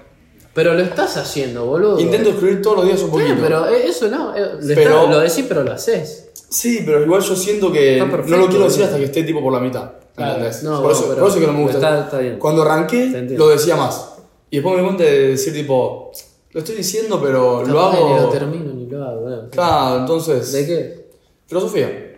Pero 0.53 0.73
lo 0.73 0.81
estás 0.81 1.17
haciendo, 1.17 1.65
boludo. 1.65 1.99
Intento 1.99 2.29
escribir 2.29 2.61
todos 2.61 2.77
los 2.77 2.85
días 2.87 3.01
un 3.01 3.07
Sí, 3.07 3.11
poquito. 3.11 3.35
pero 3.41 3.67
eh, 3.67 3.87
eso 3.87 4.07
no, 4.09 4.35
eh, 4.35 4.51
le 4.61 4.75
Pero- 4.75 4.99
está- 5.01 5.11
lo 5.11 5.19
decís, 5.19 5.45
pero 5.47 5.63
lo 5.63 5.71
haces. 5.73 6.29
Sí, 6.49 6.83
pero 6.85 7.03
igual 7.03 7.21
yo 7.21 7.35
siento 7.35 7.71
que 7.71 7.93
Está 7.93 8.05
no 8.05 8.11
perfecto, 8.11 8.37
lo 8.37 8.47
quiero 8.49 8.63
decir 8.65 8.83
hasta 8.83 8.97
que 8.97 9.03
esté 9.05 9.23
tipo 9.23 9.41
por 9.41 9.51
la 9.51 9.59
mitad. 9.59 9.91
Claro. 10.15 10.31
¿Entendés? 10.35 10.63
No, 10.63 10.71
por, 10.75 10.81
bueno, 10.83 10.97
eso, 10.97 11.07
pero 11.09 11.19
por 11.21 11.29
eso 11.29 11.39
que 11.41 11.47
no 11.47 11.53
me 11.53 11.61
gusta. 11.63 11.77
está- 11.77 11.99
está 12.01 12.17
bien. 12.19 12.39
Cuando 12.39 12.61
arranqué, 12.61 13.07
lo 13.37 13.49
decía 13.49 13.75
más. 13.75 14.11
Y 14.49 14.57
después 14.57 14.75
me 14.75 14.81
di 14.81 14.85
cuenta 14.87 15.03
de 15.03 15.27
decir 15.29 15.51
tipo, 15.53 16.11
lo 16.55 16.59
estoy 16.61 16.75
diciendo, 16.77 17.19
pero 17.21 17.59
lo 17.59 17.63
que 17.63 17.67
Ni 17.67 17.73
lo 17.73 17.81
hago. 17.81 18.29
termino 18.29 18.73
ni 18.73 18.85
lo 18.87 19.03
hago. 19.03 19.21
bueno. 19.21 19.41
Claro, 19.51 19.99
entonces. 19.99 20.51
¿De 20.53 20.65
qué? 20.65 21.07
Filosofía. 21.47 22.15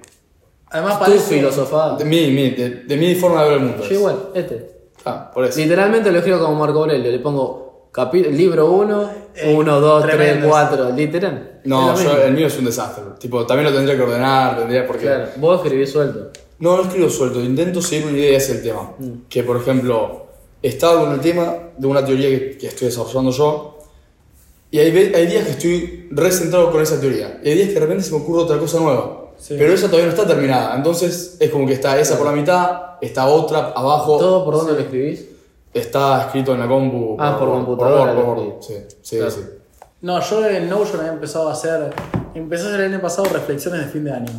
Además, 0.70 1.00
Tu 1.00 1.06
parece. 1.06 1.36
filosofada. 1.38 1.98
De 1.98 2.06
mi, 2.06 2.28
mi, 2.32 2.52
de, 2.52 2.70
de 2.86 2.98
mi 2.98 3.16
forma 3.16 3.44
de 3.44 3.50
ver 3.50 3.58
el 3.60 3.66
mundo. 3.66 3.84
Yo 3.84 3.96
igual, 3.96 4.30
este. 4.36 4.70
Ah, 5.06 5.32
por 5.34 5.44
eso. 5.44 5.60
Literalmente 5.60 6.12
lo 6.12 6.20
escribo 6.20 6.40
como 6.40 6.56
Marco 6.56 6.80
Aurelio. 6.80 7.10
Le 7.12 7.20
pongo 7.20 7.90
capi- 7.92 8.30
libro 8.30 8.70
1, 8.72 9.10
Eh, 9.36 9.56
1, 9.56 9.80
2, 9.80 10.04
3, 10.04 10.16
tremendo 10.18 10.50
4. 10.50 10.90
Literal. 10.92 11.62
No, 11.64 12.00
yo, 12.02 12.18
el 12.22 12.34
mío 12.34 12.48
es 12.48 12.58
un 12.60 12.66
desastre. 12.66 13.04
Tipo, 13.20 13.46
también 13.46 13.70
lo 13.72 13.76
tendría 13.76 13.96
que 13.98 14.04
ordenar, 14.04 14.58
tendría 14.58 14.86
porque. 14.86 15.06
Claro, 15.06 15.30
vos 15.38 15.62
escribís 15.64 15.92
suelto. 15.92 16.30
No, 16.60 16.78
no 16.78 16.84
escribo 16.84 17.10
suelto, 17.10 17.40
intento 17.42 17.82
seguir 17.82 18.08
una 18.08 18.18
idea 18.18 18.32
y 18.34 18.36
ese 18.36 18.52
es 18.52 18.58
el 18.60 18.64
tema. 18.64 18.92
Mm. 19.00 19.12
Que 19.30 19.44
por 19.44 19.58
ejemplo, 19.58 20.28
estaba 20.62 21.00
con 21.02 21.14
el 21.14 21.22
tema 21.22 21.56
de 21.78 21.88
una 21.88 22.04
teoría 22.04 22.30
que, 22.30 22.58
que 22.58 22.68
estoy 22.68 22.88
desarrollando 22.88 23.32
yo. 23.32 23.77
Y 24.72 24.80
hay, 24.80 24.89
hay 25.13 25.28
días 25.28 25.45
que 25.45 25.51
estoy 25.51 26.07
re 26.11 26.32
centrado 26.32 26.72
con 26.72 26.82
esa 26.82 26.99
teoría. 26.99 27.39
Y 27.43 27.49
hay 27.49 27.55
días 27.55 27.68
que 27.70 27.74
de 27.76 27.80
repente 27.80 28.03
se 28.03 28.11
me 28.11 28.18
ocurre 28.18 28.41
otra 28.43 28.57
cosa 28.57 28.80
nueva. 28.80 29.32
Sí. 29.38 29.55
Pero 29.57 29.74
esa 29.74 29.88
todavía 29.88 30.07
no 30.07 30.11
está 30.13 30.28
terminada. 30.28 30.76
Entonces 30.76 31.38
es 31.39 31.49
como 31.51 31.65
que 31.68 31.74
está 31.74 31.97
esa 31.99 32.18
por 32.18 32.26
la 32.26 32.34
mitad, 32.34 32.82
está 33.01 33.28
otra 33.28 33.70
abajo. 33.76 34.18
¿Todo 34.18 34.43
por 34.43 34.55
dónde 34.55 34.74
lo 34.74 34.80
escribís? 34.80 35.26
Está 35.74 36.24
escrito 36.26 36.53
en 36.53 36.59
la 36.59 36.68
compu. 36.68 37.15
Ah, 37.20 37.38
por 37.38 37.49
Word, 37.49 37.65
computadora 37.65 38.15
por 38.15 38.24
Word. 38.26 38.61
Sí, 38.61 38.74
sí, 39.01 39.18
Claro. 39.18 39.32
sí. 39.32 39.41
No, 40.01 40.20
yo 40.22 40.45
en 40.47 40.70
Notion 40.70 40.99
había 40.99 41.13
empezado 41.13 41.49
a 41.49 41.53
hacer. 41.53 41.93
Empecé 42.36 42.65
a 42.65 42.68
hacer 42.68 42.82
el 42.82 42.93
año 42.93 43.01
pasado 43.01 43.30
reflexiones 43.32 43.82
de 43.86 43.88
fin 43.91 44.03
de 44.03 44.11
año. 44.11 44.32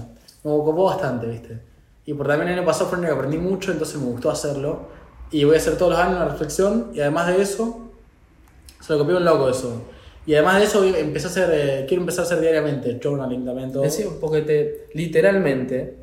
Me 0.44 0.50
ocupó 0.52 0.84
bastante, 0.84 1.26
¿viste? 1.26 1.58
Y 2.06 2.14
por 2.14 2.26
también 2.26 2.48
el 2.50 2.58
año 2.58 2.66
pasado 2.66 2.88
fue 2.88 2.98
un 2.98 3.04
año 3.04 3.14
que 3.14 3.18
aprendí 3.18 3.38
mucho, 3.38 3.70
entonces 3.72 3.96
me 4.00 4.06
gustó 4.06 4.30
hacerlo. 4.30 4.80
Y 5.30 5.44
voy 5.44 5.54
a 5.56 5.58
hacer 5.58 5.76
todos 5.76 5.92
los 5.92 6.00
años 6.00 6.16
una 6.16 6.28
reflexión. 6.28 6.90
Y 6.94 7.00
además 7.00 7.26
de 7.28 7.42
eso, 7.42 7.78
se 8.80 8.92
lo 8.92 8.98
copié 9.00 9.16
un 9.16 9.24
loco 9.24 9.48
eso. 9.48 9.82
Y 10.28 10.34
además 10.34 10.58
de 10.58 10.64
eso, 10.66 10.84
empecé 10.84 11.26
a 11.26 11.30
hacer. 11.30 11.50
eh, 11.54 11.84
quiero 11.88 12.02
empezar 12.02 12.24
a 12.24 12.26
hacer 12.26 12.40
diariamente 12.42 13.00
journaling 13.02 13.46
también. 13.46 13.72
Todo. 13.72 13.82
Decí, 13.82 14.04
porque 14.20 14.42
te, 14.42 14.86
literalmente, 14.92 15.94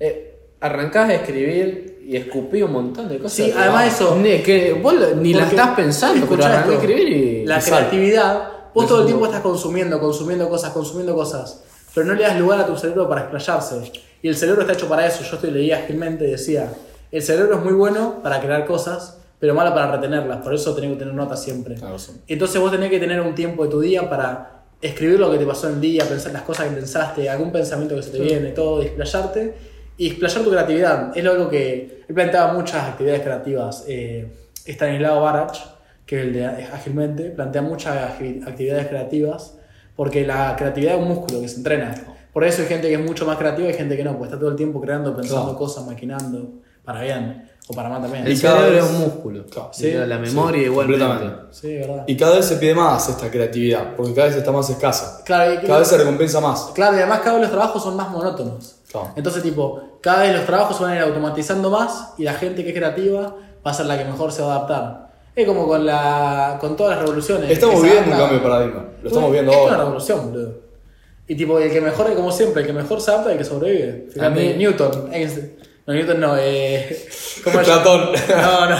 eh, 0.00 0.38
arrancás 0.58 1.10
a 1.10 1.14
escribir 1.16 2.02
y 2.06 2.16
escupí 2.16 2.62
un 2.62 2.72
montón 2.72 3.08
de 3.10 3.18
cosas. 3.18 3.32
Sí, 3.34 3.52
además 3.54 3.94
eso- 3.94 4.16
Ni, 4.16 4.38
que 4.38 4.72
vos 4.72 4.94
ni 5.16 5.34
la 5.34 5.44
estás 5.48 5.68
pensando, 5.76 6.26
pero 6.26 6.44
arrancás 6.46 6.70
a 6.70 6.74
escribir 6.74 7.08
y. 7.08 7.44
La 7.44 7.58
y 7.58 7.60
sale. 7.60 7.76
creatividad, 7.88 8.48
vos 8.72 8.86
todo 8.86 9.00
el 9.00 9.06
tiempo 9.06 9.26
estás 9.26 9.42
consumiendo, 9.42 10.00
consumiendo 10.00 10.48
cosas, 10.48 10.72
consumiendo 10.72 11.14
cosas, 11.14 11.62
pero 11.94 12.06
no 12.06 12.14
le 12.14 12.22
das 12.22 12.38
lugar 12.40 12.60
a 12.60 12.66
tu 12.66 12.74
cerebro 12.76 13.06
para 13.06 13.20
explayarse. 13.22 13.92
Y 14.22 14.28
el 14.28 14.36
cerebro 14.36 14.62
está 14.62 14.72
hecho 14.72 14.88
para 14.88 15.06
eso. 15.06 15.22
Yo 15.24 15.34
estoy 15.36 15.50
leía 15.50 15.76
ágilmente 15.76 16.26
y 16.26 16.30
decía, 16.30 16.72
el 17.10 17.22
cerebro 17.22 17.56
es 17.58 17.64
muy 17.64 17.74
bueno 17.74 18.20
para 18.22 18.40
crear 18.40 18.64
cosas, 18.64 19.18
pero 19.42 19.56
malo 19.56 19.74
para 19.74 19.90
retenerlas. 19.90 20.38
Por 20.38 20.54
eso 20.54 20.72
tenés 20.72 20.92
que 20.92 20.98
tener 21.00 21.14
notas 21.14 21.42
siempre. 21.42 21.74
Claro, 21.74 21.98
sí. 21.98 22.12
Entonces 22.28 22.60
vos 22.60 22.70
tenés 22.70 22.90
que 22.90 23.00
tener 23.00 23.20
un 23.20 23.34
tiempo 23.34 23.64
de 23.64 23.70
tu 23.70 23.80
día 23.80 24.08
para 24.08 24.62
escribir 24.80 25.18
lo 25.18 25.32
que 25.32 25.38
te 25.38 25.44
pasó 25.44 25.66
en 25.68 25.74
el 25.74 25.80
día, 25.80 26.04
pensar 26.04 26.32
las 26.32 26.42
cosas 26.42 26.68
que 26.68 26.76
pensaste, 26.76 27.28
algún 27.28 27.50
pensamiento 27.50 27.96
que 27.96 28.04
se 28.04 28.10
te 28.12 28.20
viene, 28.20 28.50
todo, 28.50 28.80
explayarte 28.80 29.54
y 29.96 30.06
explayar 30.06 30.44
tu 30.44 30.50
creatividad. 30.52 31.18
Es 31.18 31.26
algo 31.26 31.48
que 31.48 32.04
él 32.08 32.14
planteaba 32.14 32.52
muchas 32.52 32.84
actividades 32.88 33.22
creativas. 33.22 33.84
Eh, 33.88 34.32
Stanislao 34.64 35.20
Barach, 35.20 35.58
que 36.06 36.20
es 36.20 36.22
el 36.22 36.32
de 36.34 36.46
Ágilmente, 36.46 37.30
plantea 37.30 37.62
muchas 37.62 37.96
actividades 38.46 38.86
creativas 38.86 39.58
porque 39.96 40.24
la 40.24 40.54
creatividad 40.56 40.94
es 40.94 41.00
un 41.02 41.08
músculo 41.08 41.40
que 41.40 41.48
se 41.48 41.56
entrena. 41.56 41.92
Por 42.32 42.44
eso 42.44 42.62
hay 42.62 42.68
gente 42.68 42.86
que 42.86 42.94
es 42.94 43.00
mucho 43.00 43.26
más 43.26 43.38
creativa 43.38 43.68
y 43.68 43.74
gente 43.74 43.96
que 43.96 44.04
no, 44.04 44.16
pues 44.16 44.28
está 44.28 44.38
todo 44.38 44.50
el 44.50 44.56
tiempo 44.56 44.80
creando, 44.80 45.16
pensando 45.16 45.46
Claro. 45.46 45.58
cosas, 45.58 45.84
maquinando, 45.84 46.60
para 46.84 47.02
bien 47.02 47.50
o 47.72 47.74
para 47.74 47.88
mal 47.88 48.02
también. 48.02 48.26
El 48.26 48.32
Y 48.32 48.38
cada 48.40 48.58
cerebro 48.60 48.76
vez- 48.76 48.84
es 48.84 48.90
un 48.96 49.00
músculo. 49.00 49.44
Claro. 49.46 49.70
Sí, 49.72 49.92
la 49.92 50.18
memoria 50.18 50.60
sí, 50.60 50.66
igualmente. 50.66 51.04
completamente. 51.06 51.42
Sí, 51.54 51.74
verdad. 51.76 52.04
Y 52.06 52.16
cada 52.16 52.36
vez 52.36 52.44
se 52.44 52.56
pide 52.56 52.74
más 52.74 53.08
esta 53.08 53.30
creatividad, 53.30 53.96
porque 53.96 54.14
cada 54.14 54.28
vez 54.28 54.36
está 54.36 54.52
más 54.52 54.68
escasa. 54.70 55.22
Claro, 55.24 55.54
y- 55.54 55.58
Cada 55.66 55.78
vez 55.80 55.88
se 55.88 55.96
recompensa 55.98 56.40
más. 56.40 56.70
Claro, 56.74 56.96
y 56.96 57.00
además 57.00 57.20
cada 57.20 57.32
vez 57.34 57.42
los 57.42 57.50
trabajos 57.50 57.82
son 57.82 57.96
más 57.96 58.10
monótonos. 58.10 58.76
Claro. 58.90 59.10
Entonces, 59.16 59.42
tipo, 59.42 59.98
cada 60.02 60.22
vez 60.22 60.34
los 60.36 60.44
trabajos 60.46 60.76
se 60.76 60.82
van 60.82 60.92
a 60.92 60.96
ir 60.96 61.02
automatizando 61.02 61.70
más 61.70 62.10
y 62.18 62.24
la 62.24 62.34
gente 62.34 62.62
que 62.62 62.70
es 62.70 62.76
creativa 62.76 63.34
va 63.66 63.70
a 63.70 63.74
ser 63.74 63.86
la 63.86 63.96
que 63.98 64.04
mejor 64.04 64.30
se 64.32 64.42
va 64.42 64.52
a 64.52 64.56
adaptar. 64.56 65.12
Es 65.34 65.46
como 65.46 65.66
con, 65.66 65.86
la, 65.86 66.58
con 66.60 66.76
todas 66.76 66.96
las 66.96 67.00
revoluciones. 67.06 67.50
Estamos 67.50 67.80
viviendo 67.82 68.10
un 68.10 68.18
cambio 68.18 68.38
de 68.38 68.44
paradigma. 68.44 68.84
Lo 69.02 69.08
estamos 69.08 69.28
Es 69.28 69.32
viendo 69.32 69.50
una 69.52 69.60
ahora. 69.62 69.76
revolución, 69.78 70.30
boludo. 70.30 70.52
Y 71.26 71.34
tipo, 71.36 71.58
el 71.58 71.70
que 71.72 71.80
mejor, 71.80 72.12
como 72.14 72.30
siempre, 72.30 72.60
el 72.62 72.66
que 72.66 72.74
mejor 72.74 73.00
se 73.00 73.10
adapta 73.12 73.30
es 73.30 73.32
el 73.32 73.38
que 73.38 73.44
sobrevive. 73.44 74.06
Fíjate, 74.12 74.26
A 74.26 74.30
mí- 74.30 74.54
Newton, 74.58 75.08
Einstein. 75.10 75.56
No, 75.86 75.94
Newton 75.94 76.20
no, 76.20 76.36
eh. 76.38 77.08
¿Cómo 77.42 77.60
es? 77.60 77.66
Platón. 77.66 78.12
No, 78.28 78.66
no. 78.70 78.76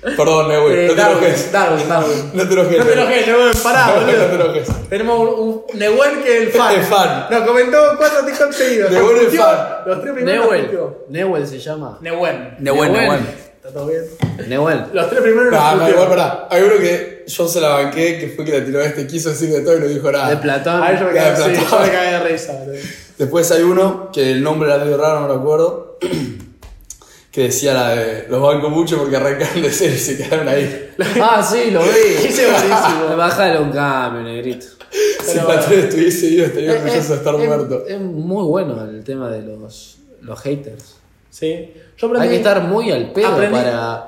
Perdón, 0.16 0.48
Newell, 0.48 0.78
Eh, 0.78 0.86
no 0.88 0.94
te 0.94 1.00
Darwin, 1.00 1.18
enojes. 1.24 1.52
Darwin, 1.52 1.88
Darwin. 1.88 2.30
No 2.34 2.48
te 2.48 2.52
enojes. 2.54 2.78
No 2.78 2.84
te 2.86 2.92
enojes, 2.92 3.26
Nehuen, 3.26 3.52
pará, 3.62 3.86
No, 3.86 3.94
boludo. 4.00 4.18
no 4.18 4.26
te 4.28 4.34
enojes. 4.34 4.88
Tenemos 4.88 5.18
un, 5.20 5.28
un 5.68 5.78
Nehuen 5.78 6.22
que 6.22 6.36
es 6.36 6.42
el 6.42 6.48
fan. 6.52 6.74
El 6.74 6.82
fan. 6.84 7.26
Nos 7.30 7.40
comentó 7.42 7.78
cuatro 7.98 8.24
TikTok 8.24 8.52
seguidos. 8.52 8.90
Nehuen 8.92 9.10
el 9.16 9.30
Discutió, 9.30 9.42
fan. 9.42 9.68
Los 9.86 10.00
tres 10.02 10.14
primeros 10.14 10.44
los 10.46 10.52
Newell. 10.54 10.88
Newell 11.08 11.46
se 11.46 11.58
llama. 11.58 11.98
Nehuen. 12.00 12.56
Nehuen, 12.60 12.92
Nehuen. 12.92 13.49
¿Está 13.62 13.72
todo 13.74 13.88
bien? 13.88 14.04
Newell. 14.48 14.84
Los 14.94 15.10
tres 15.10 15.20
primeros 15.20 15.52
Nah, 15.52 15.72
discutió. 15.74 15.94
igual, 15.94 16.08
pará. 16.08 16.48
Hay 16.50 16.62
uno 16.62 16.76
que 16.78 17.24
yo 17.26 17.46
se 17.46 17.60
la 17.60 17.68
banqué, 17.68 18.18
que 18.18 18.28
fue 18.28 18.44
que 18.46 18.58
la 18.58 18.64
tiró 18.64 18.80
este, 18.80 19.06
quiso 19.06 19.28
decir 19.30 19.50
de 19.50 19.60
todo 19.60 19.76
y 19.76 19.80
no 19.80 19.86
dijo 19.86 20.10
nada. 20.10 20.30
De 20.30 20.36
Platón. 20.38 20.82
A 20.82 20.98
yo 20.98 21.06
me 21.06 21.12
cagué, 21.14 21.36
sí, 21.36 21.42
Platón. 21.42 21.70
yo 21.70 21.80
me 21.80 21.90
cagué 21.92 22.10
de 22.12 22.20
risa. 22.20 22.58
Después 23.18 23.50
hay 23.50 23.62
uno, 23.62 24.10
que 24.12 24.30
el 24.32 24.42
nombre 24.42 24.70
era 24.72 24.82
medio 24.82 24.96
raro, 24.96 25.20
no 25.20 25.28
me 25.28 25.34
acuerdo, 25.40 25.98
que 27.30 27.42
decía 27.44 27.74
la 27.74 27.90
de 27.94 28.26
los 28.30 28.40
banco 28.40 28.70
mucho 28.70 28.96
porque 28.98 29.16
arrancaron 29.16 29.62
de 29.62 29.70
cero 29.70 29.92
y 29.94 29.98
se 29.98 30.16
quedaron 30.16 30.48
ahí. 30.48 30.86
Ah, 31.20 31.42
sí, 31.42 31.70
lo 31.70 31.82
vi. 31.82 31.88
Ese 32.26 32.46
buenísimo. 32.46 33.14
Bájale 33.16 33.58
un 33.60 33.70
cambio, 33.72 34.22
negrito. 34.22 34.66
si 35.24 35.38
Platón 35.38 35.72
estuviese 35.74 36.28
vivo 36.28 36.46
estaría 36.46 36.72
Es, 36.72 36.82
orgulloso 36.82 37.08
de 37.12 37.18
estar 37.18 37.34
es- 37.34 37.46
muerto. 37.46 37.84
es 37.86 38.00
muy 38.00 38.44
bueno 38.44 38.82
el 38.88 39.04
tema 39.04 39.30
de 39.30 39.42
los, 39.42 39.98
los 40.22 40.40
haters. 40.40 40.96
Sí. 41.30 41.72
Yo 42.00 42.06
aprendí. 42.08 42.26
Hay 42.28 42.30
que 42.30 42.36
estar 42.36 42.62
muy 42.62 42.90
al 42.90 43.12
pedo 43.12 43.28
Aprendí- 43.28 43.52
para. 43.52 44.06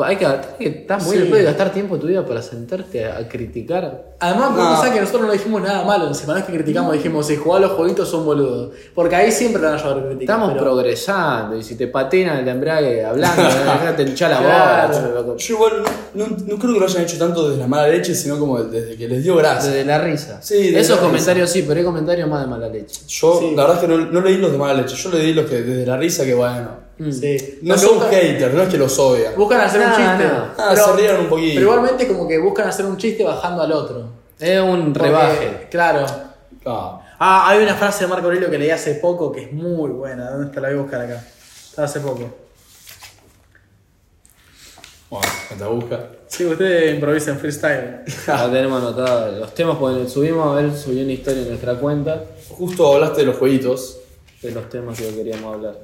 Hay 0.00 0.16
que, 0.16 0.26
hay 0.26 0.38
que 0.58 0.68
estar 0.68 1.00
muy 1.02 1.16
Sí. 1.16 1.22
al 1.22 1.28
pedo 1.28 1.40
y 1.40 1.44
gastar 1.44 1.72
tiempo 1.72 1.94
de 1.94 2.00
tu 2.02 2.06
vida 2.06 2.26
para 2.26 2.42
sentarte 2.42 3.06
a, 3.06 3.16
a 3.16 3.26
criticar. 3.26 4.12
Además, 4.20 4.50
No. 4.50 4.56
pensás 4.58 4.90
que 4.90 5.00
nosotros 5.00 5.22
no 5.26 5.32
dijimos 5.32 5.62
nada 5.62 5.82
malo 5.86 6.06
encima, 6.06 6.34
no 6.34 6.40
es 6.40 6.44
que 6.44 6.52
criticamos, 6.52 6.92
dijimos, 6.92 7.26
si 7.26 7.36
jugás 7.36 7.62
los 7.62 7.70
jueguitos 7.72 8.06
son 8.06 8.26
boludos. 8.26 8.74
Porque 8.94 9.16
ahí 9.16 9.32
siempre 9.32 9.60
te 9.62 9.66
van 9.68 9.76
a 9.76 9.78
llevar 9.78 9.92
a 9.98 10.00
criticar. 10.02 10.20
Estamos 10.22 10.50
pero- 10.52 10.64
progresando 10.64 11.56
y 11.56 11.62
si 11.62 11.76
te 11.76 11.86
patinan 11.88 12.40
el 12.40 12.48
embrague 12.48 13.02
hablando, 13.06 13.42
déjate 13.42 14.02
hinchar 14.02 14.32
la 14.32 14.38
Claro. 14.40 14.98
bola. 15.22 15.36
Yo 15.38 15.54
igual 15.54 15.72
no, 16.12 16.26
creo 16.58 16.74
que 16.74 16.80
lo 16.80 16.84
hayan 16.84 17.02
hecho 17.04 17.16
tanto 17.18 17.48
desde 17.48 17.62
la 17.62 17.66
mala 17.66 17.88
leche, 17.88 18.14
sino 18.14 18.38
como 18.38 18.62
desde 18.62 18.96
que 18.98 19.08
les 19.08 19.22
dio 19.22 19.34
gracia. 19.36 19.70
Desde 19.70 19.86
la 19.86 19.98
risa. 19.98 20.42
Sí, 20.42 20.56
desde 20.64 20.80
Esos 20.80 20.96
la 20.96 21.04
comentarios 21.04 21.48
sí, 21.48 21.64
pero 21.66 21.80
hay 21.80 21.86
comentarios 21.86 22.28
más 22.28 22.42
de 22.42 22.48
mala 22.48 22.68
leche. 22.68 23.00
Yo, 23.08 23.38
Sí. 23.40 23.54
la 23.56 23.62
verdad 23.62 23.76
es 23.82 23.88
que 23.88 23.88
no, 23.88 23.96
no 24.10 24.20
leí 24.20 24.36
los 24.36 24.52
de 24.52 24.58
mala 24.58 24.74
leche, 24.82 24.94
yo 24.94 25.08
leí 25.10 25.32
los 25.32 25.46
que 25.48 25.62
desde 25.62 25.86
la 25.86 25.96
risa 25.96 26.26
que 26.26 26.34
bueno. 26.34 26.83
Sí. 26.98 27.58
No 27.62 27.74
Porque 27.74 27.86
son 27.86 27.98
buscan- 27.98 28.10
haters, 28.10 28.54
no 28.54 28.62
es 28.62 28.68
que 28.68 28.78
los 28.78 28.98
odian. 28.98 29.34
Buscan 29.36 29.60
hacer 29.60 29.80
un 29.80 29.88
No, 29.90 29.96
chiste. 29.96 30.24
no. 30.32 30.44
Ah, 30.58 30.76
se 30.76 30.92
rieron 30.92 31.20
un 31.22 31.28
poquito. 31.28 31.54
Pero 31.56 31.66
igualmente 31.66 32.06
como 32.08 32.28
que 32.28 32.38
buscan 32.38 32.68
hacer 32.68 32.86
un 32.86 32.96
chiste 32.96 33.24
bajando 33.24 33.62
al 33.62 33.72
otro. 33.72 34.08
Es 34.38 34.60
un 34.60 34.92
Porque, 34.92 35.08
rebaje. 35.08 35.68
Claro. 35.70 36.06
Ah, 36.66 37.00
Ah, 37.18 37.48
hay 37.48 37.62
una 37.62 37.74
frase 37.76 38.04
de 38.04 38.10
Marco 38.10 38.26
Aurelio 38.26 38.50
que 38.50 38.58
leí 38.58 38.70
hace 38.70 38.94
poco 38.96 39.30
que 39.32 39.42
es 39.44 39.52
muy 39.52 39.90
buena. 39.90 40.30
¿Dónde 40.30 40.46
está? 40.48 40.60
La 40.60 40.68
voy 40.70 40.78
a 40.78 40.82
buscar 40.82 41.00
acá. 41.02 41.24
Hace 41.76 42.00
poco. 42.00 42.28
bueno, 45.10 45.26
te 45.56 45.64
busca. 45.64 46.00
Sí, 46.26 46.44
ustedes 46.44 46.94
improvisen 46.94 47.38
freestyle. 47.38 48.00
La 48.26 48.50
tenemos 48.50 48.82
anotada. 48.82 49.30
Los 49.30 49.54
temas, 49.54 49.76
pues 49.78 50.12
subimos 50.12 50.46
a 50.56 50.60
ver, 50.60 50.76
subí 50.76 51.02
una 51.02 51.12
historia 51.12 51.42
en 51.42 51.48
nuestra 51.50 51.74
cuenta 51.76 52.24
Justo 52.50 52.94
hablaste 52.94 53.20
de 53.20 53.26
los 53.26 53.36
jueguitos. 53.36 53.98
de 54.42 54.50
los 54.50 54.68
temas 54.68 54.98
que 54.98 55.14
queríamos 55.14 55.54
hablar. 55.54 55.74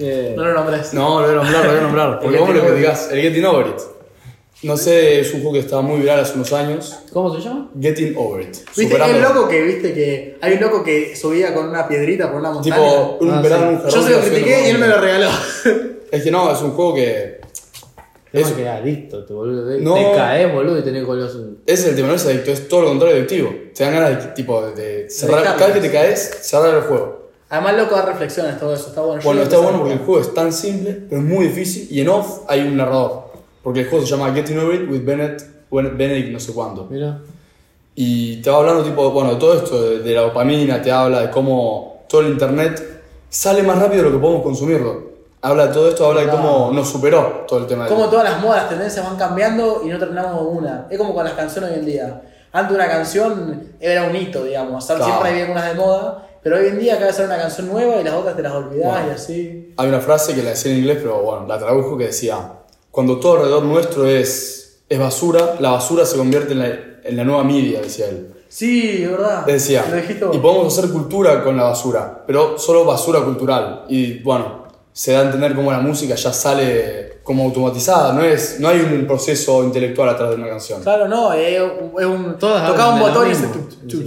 Que 0.00 0.32
No 0.36 0.44
lo 0.44 0.54
nombres. 0.54 0.94
No, 0.94 1.20
lo 1.20 1.26
voy 1.26 1.30
a 1.36 1.42
nombrar, 1.42 1.64
lo 1.64 1.70
voy 1.70 1.78
a 1.78 1.82
nombrar. 1.82 2.20
Porque 2.20 2.36
El 2.36 2.42
vos 2.42 2.54
lo 2.54 2.62
que 2.66 2.72
digas, 2.72 3.08
el 3.12 3.20
Getting 3.20 3.44
Over 3.44 3.66
It. 3.68 3.80
No 4.62 4.76
sé, 4.76 5.20
es 5.20 5.32
un 5.32 5.40
juego 5.40 5.54
que 5.54 5.60
estaba 5.60 5.80
muy 5.80 6.00
viral 6.00 6.20
hace 6.20 6.34
unos 6.34 6.52
años. 6.52 6.98
¿Cómo 7.14 7.34
se 7.34 7.40
llama? 7.40 7.70
Getting 7.80 8.14
Over 8.16 8.42
It. 8.42 8.56
¿Viste? 8.76 8.94
El 8.96 9.22
loco 9.22 9.48
que, 9.48 9.62
viste 9.62 9.94
que. 9.94 10.36
Hay 10.42 10.52
un 10.54 10.60
loco 10.60 10.82
que 10.84 11.16
subía 11.16 11.54
con 11.54 11.68
una 11.68 11.88
piedrita 11.88 12.30
por 12.30 12.40
una 12.40 12.50
montaña. 12.50 12.76
Tipo, 12.76 13.16
un 13.20 13.30
Ah, 13.30 13.40
verano, 13.40 13.78
sí. 13.78 13.84
un 13.86 13.90
Yo 13.90 14.02
se 14.02 14.10
lo 14.10 14.20
critiqué 14.20 14.66
y 14.66 14.70
él 14.70 14.78
me 14.78 14.86
lo 14.88 15.00
regaló. 15.00 15.28
Es 16.10 16.24
que 16.24 16.30
no, 16.32 16.52
es 16.52 16.60
un 16.60 16.72
juego 16.72 16.94
que. 16.94 17.40
Es- 18.32 18.48
que 18.52 18.68
adicto, 18.68 19.24
te, 19.24 19.32
boludo. 19.32 19.78
No. 19.80 19.94
te 19.94 20.12
caes, 20.14 20.52
boludo, 20.52 20.78
y 20.78 20.82
tenés 20.82 21.04
colores. 21.04 21.32
Ese 21.66 21.82
es 21.82 21.88
el 21.88 21.96
tema, 21.96 22.08
no 22.08 22.14
es 22.14 22.26
adicto, 22.26 22.50
es 22.50 22.68
todo 22.68 22.82
lo 22.82 22.88
contrario 22.88 23.16
adictivo. 23.16 23.54
Te 23.74 23.84
dan 23.84 23.94
ganas 23.94 24.24
de, 24.26 24.32
tipo, 24.32 24.60
de 24.72 25.08
cerrar. 25.08 25.42
Cada 25.44 25.66
vez 25.66 25.74
que 25.76 25.80
te 25.80 25.90
caes, 25.92 26.38
cerrar 26.42 26.74
el 26.74 26.82
juego. 26.82 27.19
Además, 27.50 27.76
loco 27.76 27.96
da 27.96 28.06
reflexiones, 28.06 28.58
todo 28.58 28.74
eso. 28.74 28.88
Está 28.88 29.00
bueno. 29.00 29.20
Yo 29.20 29.28
Bueno, 29.28 29.42
está 29.42 29.58
bueno 29.58 29.78
porque 29.78 29.92
el 29.94 29.98
juego 29.98 30.20
es 30.20 30.32
tan 30.32 30.52
simple, 30.52 30.92
pero 31.08 31.20
es 31.20 31.26
muy 31.26 31.48
difícil. 31.48 31.88
Y 31.90 32.00
en 32.00 32.08
off 32.08 32.42
hay 32.48 32.60
un 32.60 32.76
narrador. 32.76 33.30
Porque 33.62 33.80
el 33.80 33.88
juego 33.90 34.06
se 34.06 34.10
llama 34.12 34.32
Getting 34.32 34.58
Over 34.58 34.82
It 34.82 34.90
with 34.90 35.04
Bennett, 35.04 35.68
Benedict 35.70 36.32
no 36.32 36.40
sé 36.40 36.52
cuánto. 36.52 36.86
Mira. 36.88 37.18
Y 37.94 38.40
te 38.40 38.50
va 38.50 38.58
hablando 38.58 38.82
tipo, 38.84 39.10
bueno, 39.10 39.32
de 39.34 39.36
todo 39.36 39.54
esto, 39.54 39.82
de, 39.82 39.98
de 39.98 40.14
la 40.14 40.22
dopamina, 40.22 40.80
te 40.80 40.90
habla 40.90 41.22
de 41.22 41.30
cómo 41.30 42.04
todo 42.08 42.22
el 42.22 42.28
internet 42.28 43.02
sale 43.28 43.62
más 43.62 43.78
rápido 43.78 44.04
de 44.04 44.10
lo 44.10 44.16
que 44.16 44.22
podemos 44.22 44.42
consumirlo. 44.42 45.10
Habla 45.42 45.68
de 45.68 45.72
todo 45.72 45.88
esto, 45.88 46.06
habla 46.06 46.22
de 46.22 46.28
cómo 46.28 46.70
nos 46.72 46.88
superó 46.88 47.44
todo 47.48 47.60
el 47.60 47.66
tema 47.66 47.84
de 47.84 47.90
Cómo 47.90 48.10
todas 48.10 48.30
las 48.30 48.42
modas, 48.42 48.68
tendencias 48.68 49.04
van 49.04 49.16
cambiando 49.16 49.80
y 49.84 49.88
no 49.88 49.98
terminamos 49.98 50.46
una. 50.46 50.86
Es 50.90 50.98
como 50.98 51.14
con 51.14 51.24
las 51.24 51.32
canciones 51.32 51.70
hoy 51.70 51.78
en 51.78 51.86
día. 51.86 52.22
Antes 52.52 52.74
una 52.76 52.88
canción 52.88 53.72
era 53.80 54.04
un 54.04 54.14
hito, 54.14 54.44
digamos. 54.44 54.84
Claro. 54.84 55.04
Siempre 55.04 55.30
había 55.30 55.42
algunas 55.44 55.68
de 55.68 55.74
moda. 55.74 56.26
Pero 56.42 56.56
hoy 56.56 56.68
en 56.68 56.78
día 56.78 56.94
cada 56.94 57.06
vez 57.06 57.16
sale 57.16 57.28
una 57.28 57.38
canción 57.38 57.68
nueva 57.68 58.00
y 58.00 58.04
las 58.04 58.14
otras 58.14 58.34
te 58.36 58.42
las 58.42 58.52
olvidás 58.54 58.92
Bueno. 58.92 59.08
y 59.08 59.14
así. 59.14 59.74
Hay 59.76 59.88
una 59.88 60.00
frase 60.00 60.34
que 60.34 60.42
la 60.42 60.50
decía 60.50 60.72
en 60.72 60.78
inglés, 60.78 60.98
pero 61.02 61.20
bueno, 61.22 61.46
la 61.46 61.58
tradujo 61.58 61.98
que 61.98 62.06
decía, 62.06 62.52
cuando 62.90 63.18
todo 63.20 63.36
alrededor 63.36 63.64
nuestro 63.64 64.06
es, 64.06 64.80
es 64.88 64.98
basura, 64.98 65.56
la 65.60 65.72
basura 65.72 66.04
se 66.06 66.16
convierte 66.16 66.52
en 66.52 66.58
la, 66.60 66.68
en 67.04 67.16
la 67.16 67.24
nueva 67.24 67.44
media, 67.44 67.80
decía 67.80 68.08
él. 68.08 68.34
Sí, 68.48 69.02
es 69.04 69.10
verdad. 69.10 69.46
Decía, 69.46 69.84
Lo 70.20 70.34
y 70.34 70.38
podemos 70.38 70.76
hacer 70.76 70.90
cultura 70.90 71.44
con 71.44 71.56
la 71.56 71.64
basura, 71.64 72.24
pero 72.26 72.58
solo 72.58 72.84
basura 72.84 73.20
cultural. 73.20 73.84
Y 73.88 74.20
bueno, 74.22 74.64
se 75.00 75.12
da 75.12 75.20
a 75.20 75.22
entender 75.22 75.54
cómo 75.54 75.72
la 75.72 75.78
música 75.80 76.14
ya 76.14 76.30
sale 76.30 77.20
como 77.22 77.44
automatizada, 77.44 78.12
no, 78.12 78.22
es, 78.22 78.60
no 78.60 78.68
hay 78.68 78.80
un 78.80 79.06
proceso 79.06 79.64
intelectual 79.64 80.10
atrás 80.10 80.28
de 80.28 80.36
una 80.36 80.48
canción. 80.48 80.82
Claro, 80.82 81.08
no, 81.08 81.32
es 81.32 81.58
un. 81.58 81.98
es 81.98 82.04
un- 82.06 82.38
Todas 82.38 82.66
tocaba 82.70 82.94
un 82.96 83.00
botón 83.00 83.30
y 83.30 83.34
se. 83.34 83.46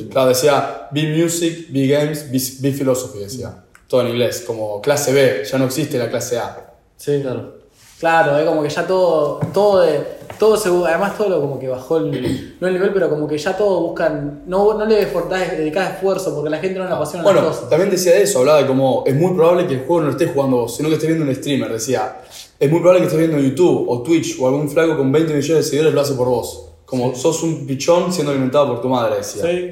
Claro, 0.10 0.30
decía, 0.30 0.88
be 0.92 1.04
music, 1.18 1.68
be 1.72 1.88
games, 1.88 2.32
be, 2.32 2.40
be 2.70 2.72
philosophy, 2.78 3.20
decía. 3.20 3.56
Todo 3.88 4.02
en 4.02 4.10
inglés, 4.10 4.44
como 4.46 4.80
clase 4.82 5.12
B, 5.14 5.44
ya 5.52 5.58
no 5.58 5.66
existe 5.66 5.98
la 5.98 6.10
clase 6.12 6.38
A. 6.38 6.74
Sí, 6.96 7.20
claro. 7.24 7.56
Claro, 8.00 8.38
es 8.38 8.46
como 8.46 8.62
que 8.62 8.70
ya 8.70 8.86
todo. 8.86 9.40
Todo, 9.52 9.82
de- 9.82 10.06
todo 10.40 10.58
se, 10.58 10.70
además, 10.70 11.18
todo 11.18 11.30
lo 11.30 11.42
como 11.42 11.60
que 11.60 11.68
bajó 11.68 11.98
el. 11.98 12.56
No 12.60 12.68
el 12.68 12.74
nivel, 12.74 12.92
pero 12.94 13.10
como 13.10 13.28
que 13.28 13.38
ya 13.38 13.56
todos 13.58 13.82
buscan. 13.82 14.44
No, 14.48 14.78
no 14.78 14.86
le 14.86 14.96
dedicás 14.96 15.52
dedicás 15.58 15.94
esfuerzo 15.96 16.34
porque 16.36 16.50
la 16.50 16.58
gente 16.60 16.80
no 16.80 16.86
le 16.86 16.92
apasiona 16.94 17.24
Bueno, 17.24 17.42
las 17.42 17.56
cosas. 17.56 17.70
también 17.70 17.90
decía 17.90 18.16
eso, 18.16 18.40
hablaba 18.40 18.60
de 18.60 18.68
cómo 18.68 19.04
es 19.06 19.16
muy 19.16 19.34
probable 19.34 19.68
que 19.68 19.74
el 19.76 19.80
juego 19.82 20.02
no 20.02 20.06
lo 20.08 20.12
estés 20.12 20.32
jugando 20.34 20.58
vos, 20.58 20.76
sino 20.76 20.90
que 20.90 20.96
estés 20.96 21.10
viendo 21.10 21.26
un 21.26 21.36
streamer. 21.36 21.72
Decía, 21.72 22.22
es 22.60 22.70
muy 22.72 22.80
probable 22.80 23.02
que 23.02 23.08
estés 23.08 23.20
viendo 23.20 23.40
YouTube 23.40 23.86
o 23.90 24.02
Twitch 24.04 24.38
o 24.40 24.48
algún 24.48 24.70
flaco 24.70 24.98
con 24.98 25.12
20 25.12 25.34
millones 25.34 25.64
de 25.66 25.70
seguidores 25.70 25.94
lo 25.94 26.02
hace 26.02 26.14
por 26.14 26.28
vos. 26.28 26.66
Como 26.86 27.16
sos 27.16 27.42
un 27.44 27.66
pichón 27.66 28.12
siendo 28.14 28.32
alimentado 28.32 28.68
por 28.68 28.82
tu 28.82 28.90
madre, 28.90 29.18
decía. 29.18 29.44
Sí. 29.44 29.72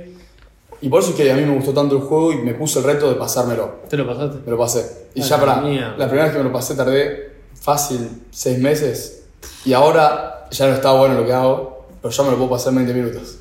Y 0.84 0.90
por 0.90 1.02
eso 1.02 1.12
es 1.12 1.16
que 1.16 1.32
a 1.32 1.36
mí 1.36 1.44
me 1.46 1.54
gustó 1.56 1.74
tanto 1.74 1.96
el 1.96 2.02
juego 2.02 2.32
y 2.34 2.38
me 2.38 2.56
puse 2.56 2.80
el 2.80 2.86
reto 2.86 3.08
de 3.08 3.14
pasármelo. 3.16 3.82
¿Te 3.88 3.96
lo 3.98 4.08
pasaste? 4.08 4.38
Me 4.44 4.52
lo 4.52 4.58
pasé. 4.58 5.08
Y 5.14 5.22
Ah, 5.22 5.26
ya 5.26 5.40
para. 5.40 5.62
mierda. 5.62 5.96
La 5.98 6.06
primera 6.08 6.24
vez 6.24 6.32
que 6.34 6.40
me 6.40 6.46
lo 6.46 6.52
pasé 6.52 6.74
tardé 6.74 7.32
fácil 7.54 8.10
6 8.32 8.58
meses. 8.58 9.24
Y 9.64 9.74
ahora 9.74 10.41
ya 10.52 10.68
no 10.68 10.74
está 10.76 10.92
bueno 10.92 11.16
lo 11.16 11.26
que 11.26 11.34
hago, 11.34 11.86
pero 12.02 12.14
ya 12.14 12.24
me 12.24 12.32
lo 12.32 12.38
puedo 12.38 12.50
pasar 12.52 12.70
en 12.74 12.86
20 12.86 12.94
minutos. 12.94 13.38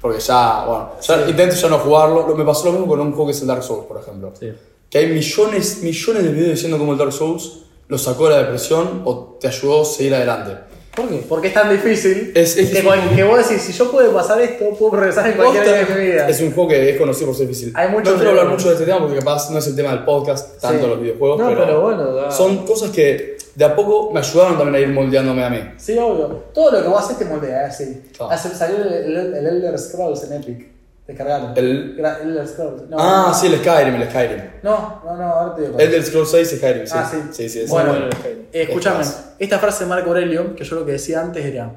Porque 0.00 0.20
ya, 0.20 0.64
bueno, 0.66 0.90
ya 1.00 1.28
intento 1.28 1.54
ya 1.56 1.68
no 1.68 1.78
jugarlo. 1.78 2.28
Lo- 2.28 2.36
Me 2.36 2.44
pasó 2.44 2.66
lo 2.66 2.72
mismo 2.72 2.86
con 2.86 3.00
un 3.00 3.10
juego 3.12 3.26
que 3.26 3.32
es 3.32 3.40
el 3.40 3.48
Dark 3.48 3.62
Souls, 3.62 3.86
por 3.86 4.00
ejemplo. 4.00 4.32
Sí. 4.38 4.52
que 4.88 4.98
hay 4.98 5.06
millones, 5.08 5.82
millones 5.82 6.22
de 6.22 6.28
videos 6.30 6.50
diciendo 6.52 6.78
cómo 6.78 6.92
el 6.92 6.98
Dark 6.98 7.12
Souls 7.12 7.62
lo 7.88 7.98
sacó 7.98 8.28
de 8.28 8.36
la 8.36 8.42
depresión 8.42 9.02
o 9.04 9.36
te 9.40 9.48
ayudó 9.48 9.82
a 9.82 9.84
seguir 9.84 10.14
adelante. 10.14 10.52
¿Por 10.94 11.08
qué? 11.08 11.24
Porque 11.28 11.48
es 11.48 11.54
tan 11.54 11.68
difícil 11.70 12.30
Es- 12.36 12.56
es 12.56 12.70
que, 12.70 12.80
difícil. 12.82 13.16
que 13.16 13.24
vos 13.24 13.36
decís, 13.48 13.62
si 13.64 13.72
yo 13.72 13.90
puedo 13.90 14.12
pasar 14.14 14.40
esto, 14.40 14.64
puedo 14.78 14.92
progresar 14.92 15.26
en 15.26 15.32
cualquier 15.34 15.64
área 15.68 15.84
de 15.84 15.94
mi 15.94 16.06
vida. 16.12 16.28
Es 16.28 16.40
un 16.40 16.52
juego 16.52 16.70
que 16.70 16.90
es 16.90 16.96
conocido 16.98 17.26
por 17.26 17.36
ser 17.36 17.48
difícil. 17.48 17.72
Hay 17.74 17.88
no 17.90 18.00
quiero 18.02 18.30
hablar 18.30 18.46
mucho 18.48 18.68
de 18.68 18.74
este 18.74 18.86
tema 18.86 19.00
porque 19.00 19.18
capaz 19.18 19.50
no 19.50 19.58
es 19.58 19.66
el 19.66 19.74
tema 19.76 19.90
del 19.90 20.04
podcast, 20.04 20.60
tanto 20.60 20.84
Sí. 20.84 20.88
los 20.90 21.00
videojuegos, 21.00 21.38
No, 21.40 21.48
pero, 21.48 21.66
pero 21.66 21.80
bueno, 21.80 22.12
da- 22.14 22.30
son 22.30 22.64
cosas 22.64 22.90
que 22.92 23.35
de 23.56 23.64
a 23.64 23.74
poco 23.74 24.12
me 24.12 24.20
ayudaron 24.20 24.56
también 24.58 24.74
a 24.76 24.78
ir 24.80 24.88
moldeándome 24.94 25.42
a 25.44 25.50
mí. 25.50 25.60
Sí, 25.78 25.96
obvio. 25.98 26.44
Todo 26.54 26.70
lo 26.72 26.82
que 26.82 26.88
vos 26.88 27.02
haces 27.04 27.18
te 27.18 27.24
moldea, 27.24 27.66
así. 27.66 28.10
Claro. 28.16 28.30
Hace, 28.32 28.50
salió 28.54 28.76
el, 28.76 28.92
el- 28.92 29.34
el 29.34 29.46
Elder 29.46 29.78
Scrolls 29.78 30.22
en 30.24 30.32
Epic. 30.34 30.68
Descargalo. 31.06 31.52
El- 31.56 31.96
Gra- 31.96 32.20
Elder 32.22 32.46
Scrolls. 32.46 32.82
No, 32.90 32.96
ah, 32.98 33.26
no. 33.28 33.34
sí, 33.34 33.46
el 33.46 33.58
Skyrim, 33.60 33.94
el 33.94 34.08
Skyrim. 34.10 34.42
No, 34.62 35.00
no, 35.04 35.16
no, 35.16 35.22
ahora 35.24 35.54
te 35.54 35.62
digo. 35.62 35.78
El 35.78 35.90
del 35.90 36.04
Scroll 36.04 36.26
6 36.26 36.52
es 36.52 36.58
Skyrim, 36.58 36.86
sí. 36.86 36.92
Ah, 36.96 37.08
sí. 37.10 37.16
Sí, 37.32 37.48
sí, 37.48 37.60
es 37.60 37.70
Bueno, 37.70 37.90
bueno 37.90 38.06
el 38.06 38.12
Skyrim. 38.12 38.38
eh, 38.52 38.62
escúchame, 38.62 39.00
Es 39.02 39.16
esta 39.38 39.58
frase 39.58 39.84
de 39.84 39.90
Marco 39.90 40.08
Aurelio, 40.08 40.54
que 40.56 40.64
yo 40.64 40.76
lo 40.76 40.84
que 40.84 40.92
decía 40.92 41.20
antes 41.20 41.44
era, 41.44 41.70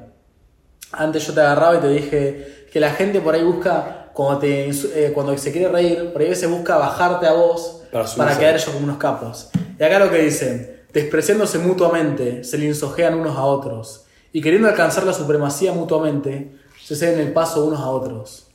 antes 0.92 1.26
yo 1.26 1.32
te 1.34 1.40
agarraba 1.40 1.76
y 1.76 1.78
te 1.78 1.88
dije 1.88 2.66
que 2.72 2.80
la 2.80 2.90
gente 2.90 3.20
por 3.20 3.34
ahí 3.34 3.44
busca, 3.44 4.10
cuando, 4.12 4.40
te, 4.40 4.68
eh, 4.68 5.12
cuando 5.14 5.36
se 5.38 5.52
quiere 5.52 5.68
reír, 5.68 6.12
por 6.12 6.20
ahí 6.20 6.26
a 6.26 6.30
veces 6.30 6.50
busca 6.50 6.76
bajarte 6.76 7.26
a 7.26 7.32
vos 7.32 7.82
Para 8.16 8.36
quedar 8.36 8.54
ellos 8.54 8.64
como 8.66 8.78
unos 8.84 8.98
capos. 8.98 9.50
Y 9.78 9.82
acá 9.82 9.98
lo 10.00 10.10
que 10.10 10.18
dice, 10.22 10.79
despreciándose 10.92 11.58
mutuamente, 11.58 12.44
se 12.44 12.58
linsojean 12.58 13.14
unos 13.14 13.36
a 13.36 13.44
otros, 13.44 14.04
y 14.32 14.40
queriendo 14.40 14.68
alcanzar 14.68 15.04
la 15.04 15.12
supremacía 15.12 15.72
mutuamente, 15.72 16.52
se 16.82 16.96
ceden 16.96 17.20
el 17.20 17.32
paso 17.32 17.64
unos 17.64 17.80
a 17.80 17.88
otros. 17.88 18.46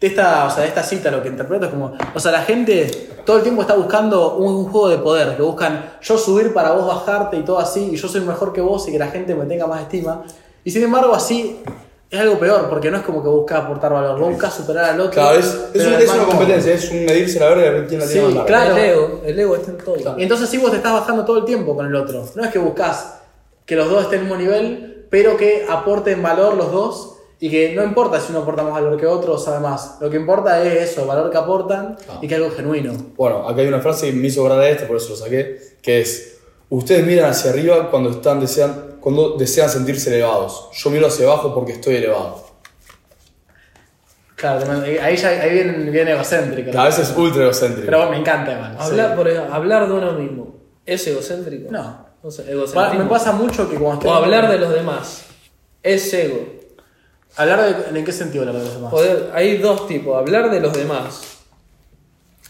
De 0.00 0.06
esta, 0.06 0.46
o 0.46 0.50
sea, 0.50 0.62
de 0.62 0.68
esta 0.68 0.82
cita 0.82 1.10
lo 1.10 1.22
que 1.22 1.28
interpreto 1.28 1.66
es 1.66 1.70
como, 1.70 1.92
o 2.14 2.20
sea, 2.20 2.32
la 2.32 2.42
gente 2.42 3.10
todo 3.26 3.36
el 3.36 3.42
tiempo 3.42 3.60
está 3.60 3.74
buscando 3.74 4.36
un, 4.36 4.64
juego 4.64 4.88
de 4.88 4.98
poder, 4.98 5.36
que 5.36 5.42
buscan 5.42 5.92
yo 6.00 6.16
subir 6.16 6.54
para 6.54 6.72
vos 6.72 6.86
bajarte 6.86 7.36
y 7.36 7.42
todo 7.42 7.58
así, 7.58 7.90
y 7.92 7.96
yo 7.96 8.08
soy 8.08 8.22
mejor 8.22 8.52
que 8.52 8.62
vos 8.62 8.88
y 8.88 8.92
que 8.92 8.98
la 8.98 9.08
gente 9.08 9.34
me 9.34 9.44
tenga 9.44 9.66
más 9.66 9.82
estima. 9.82 10.24
Y 10.64 10.70
sin 10.70 10.82
embargo, 10.82 11.14
así 11.14 11.62
es 12.10 12.18
algo 12.20 12.38
peor, 12.40 12.68
porque 12.68 12.90
no 12.90 12.96
es 12.96 13.02
como 13.04 13.22
que 13.22 13.28
buscas 13.28 13.60
aportar 13.60 13.92
valor, 13.92 14.18
vos 14.18 14.30
buscas 14.30 14.52
superar 14.54 14.86
al 14.86 15.00
otro. 15.00 15.12
Claro, 15.12 15.38
es, 15.38 15.46
es, 15.74 15.86
un- 15.86 15.92
es 15.94 16.10
una 16.12 16.24
competencia, 16.24 16.74
es 16.74 16.90
un 16.90 17.04
medirse 17.04 17.38
la 17.38 17.48
verga 17.50 17.66
y 17.66 17.70
ver 17.70 17.86
quién 17.86 18.00
la 18.00 18.06
tiene 18.06 18.20
Sí, 18.20 18.26
más 18.26 18.34
larga. 18.34 18.46
claro. 18.46 18.76
El 18.76 18.84
ego, 18.84 19.20
el 19.24 19.38
ego 19.38 19.56
está 19.56 19.70
en 19.70 19.78
todo. 19.78 20.18
Y 20.18 20.22
entonces 20.24 20.48
sí 20.48 20.58
vos 20.58 20.70
te 20.72 20.78
estás 20.78 20.92
bajando 20.92 21.24
todo 21.24 21.38
el 21.38 21.44
tiempo 21.44 21.76
con 21.76 21.86
el 21.86 21.94
otro. 21.94 22.24
No 22.34 22.44
es 22.44 22.50
que 22.50 22.58
buscas 22.58 23.14
que 23.64 23.76
los 23.76 23.88
dos 23.88 24.02
estén 24.04 24.20
al 24.20 24.24
mismo 24.26 24.38
nivel, 24.40 25.06
pero 25.08 25.36
que 25.36 25.64
aporten 25.68 26.20
valor 26.22 26.54
los 26.56 26.72
dos 26.72 27.14
y 27.38 27.48
que 27.48 27.74
no 27.74 27.84
importa 27.84 28.20
si 28.20 28.32
uno 28.32 28.40
aporta 28.40 28.62
más 28.64 28.72
valor 28.72 28.98
que 28.98 29.06
otro 29.06 29.34
o 29.34 29.38
sabe 29.38 29.60
más. 29.60 29.96
Lo 30.00 30.10
que 30.10 30.16
importa 30.16 30.62
es 30.62 30.90
eso, 30.90 31.06
valor 31.06 31.30
que 31.30 31.38
aportan 31.38 31.96
y 32.20 32.26
que 32.28 32.34
algo 32.34 32.50
genuino. 32.50 32.92
Bueno, 33.16 33.48
acá 33.48 33.60
hay 33.62 33.68
una 33.68 33.80
frase 33.80 34.06
que 34.06 34.12
me 34.12 34.26
hizo 34.26 34.42
grabar 34.44 34.64
esta, 34.66 34.86
por 34.88 34.96
eso 34.96 35.10
lo 35.10 35.16
saqué, 35.16 35.58
que 35.80 36.00
es, 36.00 36.38
ustedes 36.68 37.06
miran 37.06 37.30
hacia 37.30 37.50
arriba 37.52 37.88
cuando, 37.90 38.10
están 38.10 38.40
desean, 38.40 38.89
cuando 39.00 39.36
desean 39.36 39.68
sentirse 39.68 40.14
elevados. 40.14 40.68
Yo 40.72 40.90
miro 40.90 41.06
hacia 41.06 41.26
abajo 41.26 41.54
porque 41.54 41.72
estoy 41.72 41.96
elevado. 41.96 42.44
Claro, 44.36 44.70
ahí 45.02 45.16
ya 45.16 45.28
ahí 45.28 45.52
viene, 45.52 45.90
viene 45.90 46.12
egocéntrico. 46.12 46.78
A 46.78 46.84
veces 46.86 47.10
es 47.10 47.16
ultra 47.16 47.42
egocéntrico. 47.42 47.84
Pero 47.84 47.98
bueno, 47.98 48.12
me 48.12 48.18
encanta 48.18 48.52
igual. 48.52 48.76
Hablar, 48.78 49.10
sí. 49.10 49.16
por 49.16 49.28
ejemplo, 49.28 49.54
hablar 49.54 49.86
de 49.88 49.94
uno 49.94 50.12
mismo. 50.12 50.54
¿Es 50.86 51.06
egocéntrico? 51.06 51.70
No. 51.70 52.08
Sé. 52.28 52.44
Me 52.44 53.04
pasa 53.04 53.32
mucho 53.32 53.68
que 53.68 53.76
cuando 53.76 54.00
estoy... 54.00 54.10
O 54.10 54.14
hablar 54.14 54.50
de 54.50 54.58
los 54.58 54.72
demás. 54.72 55.24
Es 55.82 56.12
ego. 56.12 56.46
Hablar 57.36 57.92
de... 57.92 57.98
¿En 57.98 58.04
qué 58.04 58.12
sentido 58.12 58.42
hablar 58.42 58.56
de 58.62 58.64
los 58.64 58.74
demás? 58.74 58.90
Poder- 58.90 59.30
hay 59.34 59.58
dos 59.58 59.86
tipos. 59.86 60.16
Hablar 60.18 60.50
de 60.50 60.60
los 60.60 60.74
demás. 60.74 61.38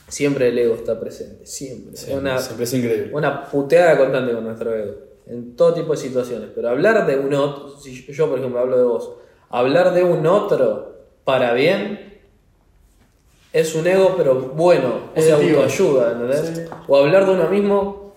Siempre 0.09 0.49
el 0.49 0.59
ego 0.59 0.75
está 0.75 0.99
presente. 0.99 1.47
Siempre. 1.47 1.97
Sí, 1.97 2.13
una, 2.13 2.39
siempre 2.39 2.65
es 2.65 2.75
increíble. 2.75 3.11
una 3.13 3.45
puteada 3.45 3.97
constante 3.97 4.33
con 4.33 4.45
nuestro 4.45 4.75
ego. 4.75 4.95
En 5.31 5.55
todo 5.57 5.73
tipo 5.75 5.93
de 5.93 5.97
situaciones. 5.99 6.49
Pero 6.55 6.69
hablar 6.69 7.07
de 7.07 7.17
un 7.19 7.33
otro. 7.35 7.77
Si 7.79 8.05
yo, 8.13 8.29
por 8.29 8.39
ejemplo, 8.39 8.59
hablo 8.61 8.77
de 8.77 8.85
vos. 8.85 9.13
Hablar 9.49 9.95
de 9.95 10.03
un 10.05 10.27
otro 10.27 10.97
para 11.25 11.53
bien. 11.55 12.19
Es 13.53 13.75
un 13.75 13.87
ego, 13.87 14.15
pero 14.17 14.35
bueno. 14.35 15.11
Es 15.15 15.27
Positivo. 15.29 15.61
autoayuda, 15.63 16.13
¿entendés? 16.13 16.53
Sí. 16.69 16.75
O 16.89 16.97
hablar 16.97 17.27
de 17.27 17.33
uno 17.33 17.49
mismo 17.49 18.13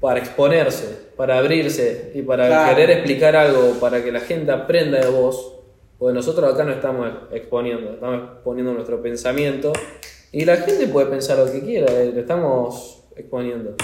para 0.00 0.20
exponerse, 0.20 1.08
para 1.16 1.38
abrirse 1.38 2.12
y 2.14 2.22
para 2.22 2.46
Claro. 2.46 2.74
querer 2.76 2.90
explicar 2.98 3.34
algo, 3.34 3.72
para 3.80 4.04
que 4.04 4.12
la 4.12 4.20
gente 4.20 4.52
aprenda 4.52 5.00
de 5.00 5.08
vos. 5.10 5.54
Porque 5.98 6.12
nosotros 6.14 6.52
acá 6.52 6.62
no 6.64 6.72
estamos 6.72 7.08
exponiendo, 7.32 7.92
estamos 7.94 8.32
exponiendo 8.34 8.74
nuestro 8.74 9.00
pensamiento 9.00 9.72
y 10.30 10.44
la 10.44 10.56
gente 10.58 10.86
puede 10.88 11.06
pensar 11.06 11.38
lo 11.38 11.50
que 11.50 11.62
quiera, 11.62 11.90
eh, 11.90 12.12
lo 12.14 12.20
estamos 12.20 13.02
exponiendo. 13.16 13.74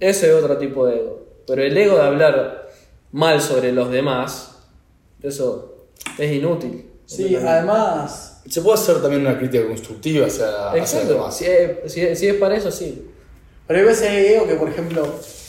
Ese 0.00 0.28
es 0.28 0.34
otro 0.34 0.56
tipo 0.58 0.84
de 0.86 0.96
ego. 0.96 1.23
Pero 1.46 1.62
el 1.62 1.76
ego 1.76 1.96
de 1.96 2.02
hablar 2.02 2.68
mal 3.12 3.40
sobre 3.40 3.72
los 3.72 3.90
demás, 3.90 4.56
eso 5.22 5.86
es 6.18 6.32
inútil. 6.32 6.90
Sí, 7.06 7.36
además... 7.36 8.42
Se 8.48 8.60
puede 8.60 8.74
hacer 8.74 9.00
también 9.00 9.22
una 9.22 9.38
crítica 9.38 9.66
constructiva 9.66 10.26
hacia, 10.26 10.72
hacia 10.72 11.00
los 11.00 11.08
demás. 11.08 11.36
si 11.36 11.46
es, 11.46 11.92
si 11.92 12.00
es- 12.02 12.18
si 12.18 12.28
es 12.28 12.34
para 12.34 12.56
eso, 12.56 12.70
sí. 12.70 13.10
Pero 13.66 13.80
hay 13.80 13.86
veces 13.86 14.10
hay 14.10 14.26
ego 14.26 14.46
que, 14.46 14.54
por 14.56 14.68
ejemplo, 14.68 15.02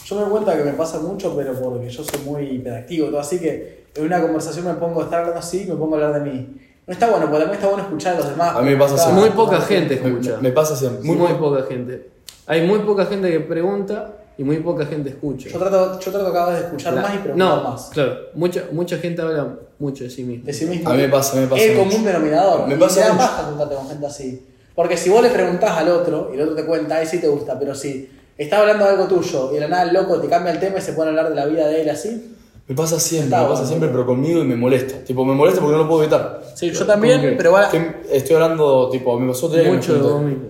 yo 0.06 0.16
me 0.16 0.22
doy 0.22 0.30
cuenta 0.32 0.58
que 0.58 0.64
me 0.64 0.72
pasa 0.74 1.00
mucho, 1.00 1.36
pero 1.36 1.54
porque 1.54 1.90
yo 1.90 2.04
soy 2.04 2.22
muy 2.24 2.44
hiperactivo, 2.44 3.08
todo 3.08 3.20
así 3.20 3.40
que 3.40 3.88
en 3.96 4.06
una 4.06 4.22
conversación 4.22 4.66
me 4.66 4.74
pongo 4.76 5.02
a 5.02 5.06
estar 5.06 5.20
hablando 5.20 5.40
así 5.40 5.64
y 5.64 5.66
me 5.66 5.76
pongo 5.76 5.96
a 5.96 6.06
hablar 6.06 6.24
de 6.24 6.30
mí. 6.32 6.56
No 6.88 6.94
está 6.94 7.10
bueno, 7.10 7.26
porque 7.26 7.40
también 7.40 7.56
está 7.56 7.68
bueno 7.68 7.84
escuchar 7.84 8.16
a 8.16 8.20
los 8.20 8.30
demás. 8.30 8.56
A 8.56 8.62
mí 8.62 8.70
me 8.70 8.78
pasa 8.78 8.96
así. 8.96 9.12
Muy 9.12 9.30
poca 9.32 9.60
gente 9.62 9.96
escucha. 9.96 10.38
me 10.40 10.52
pasa 10.52 10.76
siempre. 10.78 11.04
Muy, 11.04 11.18
Muy, 11.18 11.34
poca 11.34 11.64
gente. 11.64 12.10
Hay 12.46 12.66
muy 12.66 12.80
poca 12.80 13.06
gente 13.08 13.30
que 13.32 13.40
pregunta 13.42 14.14
y 14.38 14.44
muy 14.44 14.58
poca 14.58 14.86
gente 14.86 15.10
escucha. 15.10 15.50
Yo 15.50 15.58
trato, 15.60 16.00
yo 16.00 16.12
trato 16.12 16.34
cada 16.34 16.50
vez 16.52 16.60
de 16.60 16.66
escuchar 16.66 16.94
La- 16.94 17.02
más 17.02 17.16
y 17.16 17.18
preguntar 17.20 17.48
no, 17.58 17.64
más. 17.64 17.90
claro. 17.94 18.16
Mucha, 18.34 18.64
mucha 18.72 18.98
gente 18.98 19.22
habla 19.22 19.56
mucho 19.80 20.04
de 20.04 20.10
sí 20.10 20.24
mismo. 20.24 20.46
De 20.46 20.54
sí 20.54 20.66
mismo. 20.66 20.90
A 20.90 20.94
mí 20.94 21.02
me 21.04 21.10
pasa, 21.10 21.34
a 21.34 21.36
mí 21.36 21.42
me 21.44 21.48
pasa 21.48 21.64
Es 21.64 21.72
el 21.72 21.78
mucho. 21.78 21.90
común 21.90 22.06
denominador. 22.06 22.68
Me 22.68 22.76
y 22.76 22.78
pasa 22.78 23.02
te 23.02 23.08
da 23.10 23.18
paja 23.18 23.44
juntarte 23.44 23.76
con 23.76 23.88
gente 23.90 24.06
así. 24.06 24.46
Porque 24.76 24.98
si 24.98 25.10
vos 25.10 25.22
le 25.22 25.30
preguntás 25.30 25.72
al 25.78 25.90
otro 25.90 26.30
y 26.32 26.36
el 26.36 26.42
otro 26.42 26.56
te 26.56 26.66
cuenta, 26.66 26.98
ahí 26.98 27.06
sí 27.06 27.20
te 27.20 27.28
gusta, 27.30 27.58
pero 27.58 27.74
si 27.74 28.10
estás 28.38 28.60
hablando 28.60 28.84
de 28.84 28.92
algo 28.92 29.08
tuyo 29.08 29.52
y 29.52 29.56
de 29.56 29.62
la 29.62 29.68
nada 29.70 29.84
el 29.84 29.94
loco 29.94 30.20
te 30.20 30.28
cambia 30.28 30.52
el 30.52 30.60
tema 30.60 30.80
y 30.80 30.82
se 30.82 30.92
pone 30.94 31.08
a 31.08 31.10
hablar 31.12 31.30
de 31.30 31.36
la 31.36 31.46
vida 31.46 31.68
de 31.68 31.82
él 31.82 31.90
así. 31.90 32.32
Me 32.68 32.76
pasa 32.76 33.00
siempre, 33.00 33.26
Está 33.28 33.38
me 33.38 33.44
pasa 33.44 33.54
bueno. 33.62 33.68
siempre, 33.68 33.90
pero 33.90 34.06
conmigo 34.06 34.42
y 34.42 34.44
me 34.44 34.56
molesta. 34.56 34.96
Tipo, 35.06 35.24
me 35.24 35.34
molesta 35.36 35.62
porque 35.62 35.78
no 35.78 35.84
lo 35.84 35.88
puedo 35.88 36.02
evitar. 36.02 36.42
Sí, 36.56 36.72
yo 36.72 36.86
también, 36.86 37.36
pero. 37.38 37.56
Que 37.72 37.98
estoy 38.12 38.36
hablando, 38.36 38.90
tipo, 38.90 39.18
me 39.20 39.28
pasó 39.30 39.50
me 39.50 39.64
Mucho 39.72 39.94
de 39.94 40.26
mismo. 40.26 40.44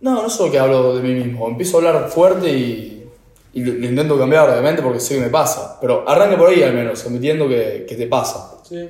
No, 0.00 0.22
no 0.22 0.30
solo 0.30 0.50
que 0.50 0.58
hablo 0.58 0.96
de 0.96 1.02
mí 1.02 1.14
mismo. 1.22 1.46
Empiezo 1.48 1.76
a 1.76 1.80
hablar 1.88 2.08
fuerte 2.08 2.48
y, 2.50 2.99
y 3.52 3.64
lo, 3.64 3.72
lo 3.74 3.86
intento 3.86 4.18
cambiar, 4.18 4.48
obviamente, 4.50 4.82
porque 4.82 5.00
sé 5.00 5.14
que 5.16 5.20
me 5.22 5.28
pasa. 5.30 5.78
Pero 5.80 6.08
arranca 6.08 6.36
por 6.36 6.48
ahí 6.50 6.62
al 6.62 6.74
menos, 6.74 7.04
admitiendo 7.04 7.48
que, 7.48 7.84
que 7.88 7.96
te 7.96 8.06
pasa. 8.06 8.56
Sí. 8.68 8.88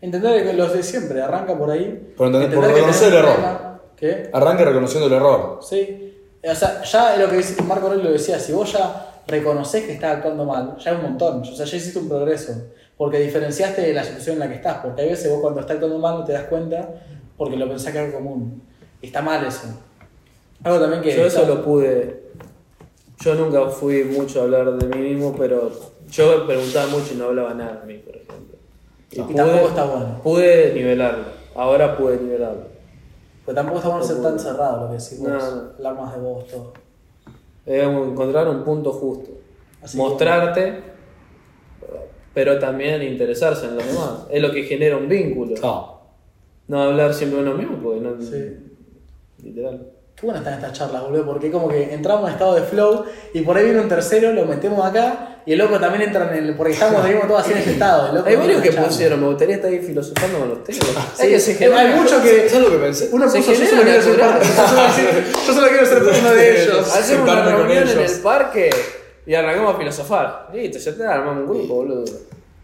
Entender 0.00 0.44
que 0.44 0.52
los 0.52 0.72
de 0.72 0.82
siempre, 0.82 1.20
arranca 1.20 1.56
por 1.58 1.70
ahí. 1.70 2.12
Por 2.16 2.28
entender- 2.28 2.54
por 2.54 2.66
que 2.68 2.72
reconocer 2.74 3.08
el 3.08 3.18
error. 3.18 3.32
problema. 3.32 3.80
¿Qué? 3.96 4.30
Arranca 4.32 4.64
reconociendo 4.64 5.06
el 5.08 5.12
error. 5.14 5.58
Sí. 5.62 6.14
O 6.42 6.54
sea, 6.54 6.82
ya 6.84 7.14
es 7.14 7.20
lo 7.20 7.28
que 7.28 7.36
dice 7.38 7.60
Marco 7.62 7.88
Aurelio 7.88 8.12
decía, 8.12 8.38
si 8.38 8.52
vos 8.52 8.72
ya 8.72 9.22
reconoces 9.26 9.84
que 9.84 9.92
estás 9.94 10.16
actuando 10.18 10.44
mal, 10.44 10.76
ya 10.78 10.92
es 10.92 10.96
un 10.98 11.02
montón. 11.02 11.40
O 11.42 11.44
sea, 11.44 11.66
ya 11.66 11.76
hiciste 11.76 11.98
un 11.98 12.08
progreso. 12.08 12.52
Porque 12.96 13.18
diferenciaste 13.18 13.82
de 13.82 13.92
la 13.92 14.04
situación 14.04 14.34
en 14.34 14.40
la 14.40 14.48
que 14.48 14.54
estás. 14.54 14.78
Porque 14.78 15.02
hay 15.02 15.08
veces 15.10 15.30
vos 15.30 15.40
cuando 15.40 15.60
estás 15.60 15.74
actuando 15.74 15.98
mal 15.98 16.18
no 16.20 16.24
te 16.24 16.32
das 16.32 16.44
cuenta 16.44 16.88
porque 17.36 17.56
lo 17.56 17.68
pensás 17.68 17.92
que 17.92 17.98
es 17.98 18.04
algo 18.06 18.18
común. 18.18 18.62
Y 19.02 19.06
está 19.06 19.20
mal 19.20 19.44
eso. 19.44 19.66
Algo 20.64 20.80
también 20.80 21.02
que. 21.02 21.14
Yo 21.16 21.26
eso 21.26 21.44
lo 21.46 21.62
pude. 21.64 22.27
Yo 23.20 23.34
nunca 23.34 23.66
fui 23.66 24.04
mucho 24.04 24.40
a 24.40 24.44
hablar 24.44 24.76
de 24.76 24.86
mí 24.86 25.08
mismo, 25.08 25.34
pero 25.36 25.72
yo 26.08 26.46
preguntaba 26.46 26.86
mucho 26.86 27.14
y 27.14 27.16
no 27.16 27.26
hablaba 27.26 27.52
nada 27.52 27.80
de 27.80 27.86
mí, 27.92 27.98
por 27.98 28.14
ejemplo. 28.14 28.56
Y 29.10 29.34
tampoco 29.34 29.68
está 29.68 29.84
bueno. 29.84 30.20
Pude 30.22 30.72
nivelarlo. 30.74 31.24
Ahora 31.54 31.96
pude 31.96 32.18
nivelarlo. 32.18 32.66
Pero 33.44 33.56
tampoco 33.56 33.78
está 33.78 33.88
bueno 33.88 34.04
ser 34.04 34.22
tan 34.22 34.38
cerrado 34.38 34.82
lo 34.82 34.88
que 34.88 35.02
decís 35.02 35.18
vos. 35.18 35.28
No. 35.28 35.36
Hablar 35.36 35.94
más 35.96 36.14
de 36.14 36.20
vos, 36.20 36.46
todo. 36.46 36.72
Debemos 37.66 38.08
encontrar 38.08 38.48
un 38.48 38.62
punto 38.62 38.92
justo. 38.92 39.30
Así 39.82 39.96
Mostrarte, 39.96 40.82
pero 42.34 42.58
también 42.58 43.02
interesarse 43.02 43.66
en 43.66 43.76
los 43.76 43.86
demás. 43.86 44.26
Es 44.30 44.40
lo 44.40 44.52
que 44.52 44.62
genera 44.62 44.96
un 44.96 45.08
vínculo. 45.08 45.56
No. 45.60 45.98
No 46.68 46.82
hablar 46.82 47.12
siempre 47.14 47.42
de 47.42 47.48
uno 47.48 47.58
mismo, 47.58 47.78
porque 47.82 48.00
no. 48.00 48.20
Sí. 48.20 48.56
Literal. 49.42 49.97
Qué 50.20 50.26
buenas 50.26 50.42
están 50.42 50.54
estas 50.58 50.72
charlas, 50.76 51.02
boludo, 51.02 51.24
porque 51.26 51.48
como 51.48 51.68
que 51.68 51.94
entramos 51.94 52.26
en 52.26 52.32
estado 52.32 52.54
de 52.56 52.62
flow 52.62 53.04
y 53.32 53.42
por 53.42 53.56
ahí 53.56 53.64
viene 53.66 53.80
un 53.80 53.88
tercero, 53.88 54.32
lo 54.32 54.46
metemos 54.46 54.84
acá 54.84 55.42
y 55.46 55.52
el 55.52 55.58
loco 55.60 55.78
también 55.78 56.02
entra 56.08 56.28
en 56.36 56.44
el. 56.44 56.56
porque 56.56 56.72
estamos 56.72 57.04
vivimos 57.04 57.28
todos 57.28 57.42
así 57.42 57.52
en 57.52 57.58
ese 57.58 57.70
estado. 57.72 58.08
el 58.08 58.14
loco 58.16 58.28
Hay 58.28 58.34
varios 58.34 58.60
que 58.60 58.72
pusieron, 58.72 59.20
me 59.20 59.26
gustaría 59.28 59.54
estar 59.56 59.70
ahí 59.70 59.78
filosofando 59.78 60.40
con. 60.40 60.64
Sí, 61.14 61.32
es 61.34 61.44
que 61.44 61.68
se 61.68 61.72
hay 61.72 61.94
mucho 61.94 62.20
que. 62.20 62.48
¿Sabes 62.48 62.66
lo 62.68 62.72
que 62.72 62.84
pensé? 62.84 63.08
Uno 63.12 63.30
Se 63.30 63.38
puso, 63.38 63.52
yo 63.52 63.66
solo 63.66 63.82
quiero 63.82 64.02
ser 64.02 64.18
natural. 64.18 64.38
parte- 64.40 64.48
yo 64.56 64.66
solo- 64.66 65.46
yo 65.46 65.54
solo 65.54 65.68
quiero 65.68 65.86
ser 65.86 66.02
uno 66.20 66.30
de 66.32 66.62
ellos. 66.64 66.96
Hacemos 66.96 67.22
una 67.30 67.44
reunión 67.44 67.88
en 67.88 67.98
el 68.00 68.10
parque 68.20 68.70
y 69.24 69.34
arrancamos 69.34 69.74
a 69.74 69.78
filosofar. 69.78 70.48
Listo, 70.52 70.78
ya 70.78 70.96
te 70.96 71.06
armamos 71.06 71.44
un 71.44 71.46
grupo, 71.56 71.74
boludo. 71.76 72.04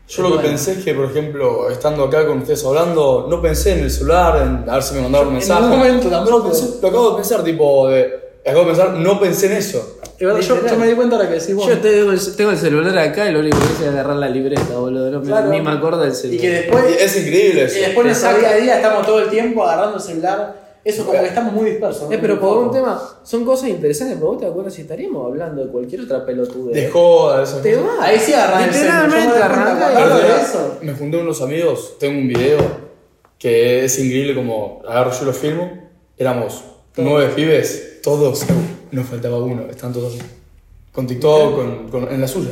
Yo 0.07 0.23
lo 0.23 0.29
que 0.29 0.35
Bueno. 0.35 0.49
pensé 0.51 0.73
es 0.73 0.85
que, 0.85 0.93
por 0.95 1.07
ejemplo, 1.07 1.71
estando 1.71 2.05
acá 2.05 2.27
con 2.27 2.39
ustedes 2.39 2.63
hablando, 2.65 3.27
no 3.29 3.41
pensé 3.41 3.73
en 3.73 3.85
el 3.85 3.91
celular, 3.91 4.37
en 4.43 4.69
a 4.69 4.75
ver 4.75 4.83
si 4.83 4.95
me 4.95 5.01
mandaron 5.01 5.29
un 5.29 5.33
En 5.35 5.39
mensaje. 5.39 5.63
ningún 5.63 5.79
momento 5.79 6.09
tampoco. 6.11 6.39
No, 6.39 6.45
pensé, 6.45 6.67
lo 6.83 6.89
acabo 6.89 7.11
de 7.11 7.17
pensar, 7.17 7.43
tipo, 7.43 7.89
de 7.89 8.21
acabo 8.47 8.61
de 8.61 8.67
pensar, 8.67 8.91
no 8.91 9.19
pensé 9.19 9.47
en 9.47 9.53
eso. 9.53 9.99
Yo, 10.21 10.39
yo 10.39 10.77
me 10.79 10.87
di 10.87 10.95
cuenta 10.95 11.17
ahora 11.17 11.29
que 11.29 11.35
decís 11.41 11.55
vos. 11.57 11.67
Yo 11.67 11.79
tengo 11.79 12.13
el, 12.13 12.37
tengo 12.37 12.51
el 12.51 12.59
celular 12.59 12.97
acá 12.99 13.29
y 13.29 13.33
lo 13.33 13.41
único 13.41 13.59
que 13.59 13.65
hice 13.65 13.85
es 13.85 13.91
agarrar 13.91 14.17
la 14.17 14.29
libreta, 14.29 14.77
boludo. 14.77 15.11
No 15.11 15.21
me- 15.21 15.27
Claro. 15.27 15.49
Ni 15.49 15.61
me 15.61 15.71
acuerdo 15.73 16.01
del 16.03 16.13
Y 16.13 16.15
celular. 16.15 16.41
que 16.41 16.51
después, 16.51 16.85
Y 16.91 17.03
es 17.03 17.17
increíble 17.17 17.65
eso. 17.65 17.79
y 17.79 17.81
después 17.81 18.07
nuestro 18.07 18.39
día 18.39 18.51
a 18.51 18.55
día 18.57 18.77
estamos 18.77 19.07
todo 19.07 19.21
el 19.21 19.29
tiempo 19.31 19.65
agarrando 19.65 19.97
el 19.97 20.03
celular. 20.03 20.64
Eso 20.85 21.07
como 21.07 21.19
que 21.19 21.27
estamos 21.27 21.53
muy 21.55 21.71
dispersos. 21.71 22.13
Eh, 22.13 22.19
pero 22.21 22.39
por 22.39 22.59
un 22.59 22.71
tema, 22.71 23.01
son 23.23 23.45
cosas 23.45 23.71
interesantes, 23.71 24.17
pero 24.19 24.33
vos 24.33 24.39
te 24.41 24.47
acuerdas 24.47 24.75
si 24.75 24.83
estaríamos 24.83 25.27
hablando 25.27 25.65
de 25.65 25.73
cualquier 25.73 26.03
otra 26.03 26.27
pelotudez. 26.27 26.75
De 26.75 26.91
joda, 26.91 27.43
esas 27.43 27.63
Te 27.63 27.75
va. 27.77 27.97
Ahí 28.01 28.19
sí 28.19 28.33
me 28.33 28.67
Literalmente 28.67 29.39
arranca 29.43 30.41
eso. 30.43 30.79
Me 30.83 30.93
junté 30.93 31.17
con 31.17 31.27
unos 31.27 31.41
amigos, 31.41 31.97
tengo 31.99 32.19
un 32.19 32.29
video 32.29 32.59
que 33.39 33.85
es 33.85 33.99
increíble 33.99 34.35
como 34.35 34.83
agarro 34.87 35.11
yo 35.13 35.25
lo 35.25 35.33
filmo, 35.33 35.71
éramos 36.19 36.63
nueve 36.97 37.33
pibes, 37.35 38.01
todos, 38.03 38.45
nos 38.93 39.07
faltaba 39.07 39.39
uno, 39.39 39.63
están 39.71 39.93
todos. 39.93 40.19
Con 40.93 41.07
TikTok, 41.09 41.57
con, 41.57 41.89
con- 41.89 42.13
en 42.13 42.21
la 42.21 42.29
suya. 42.29 42.51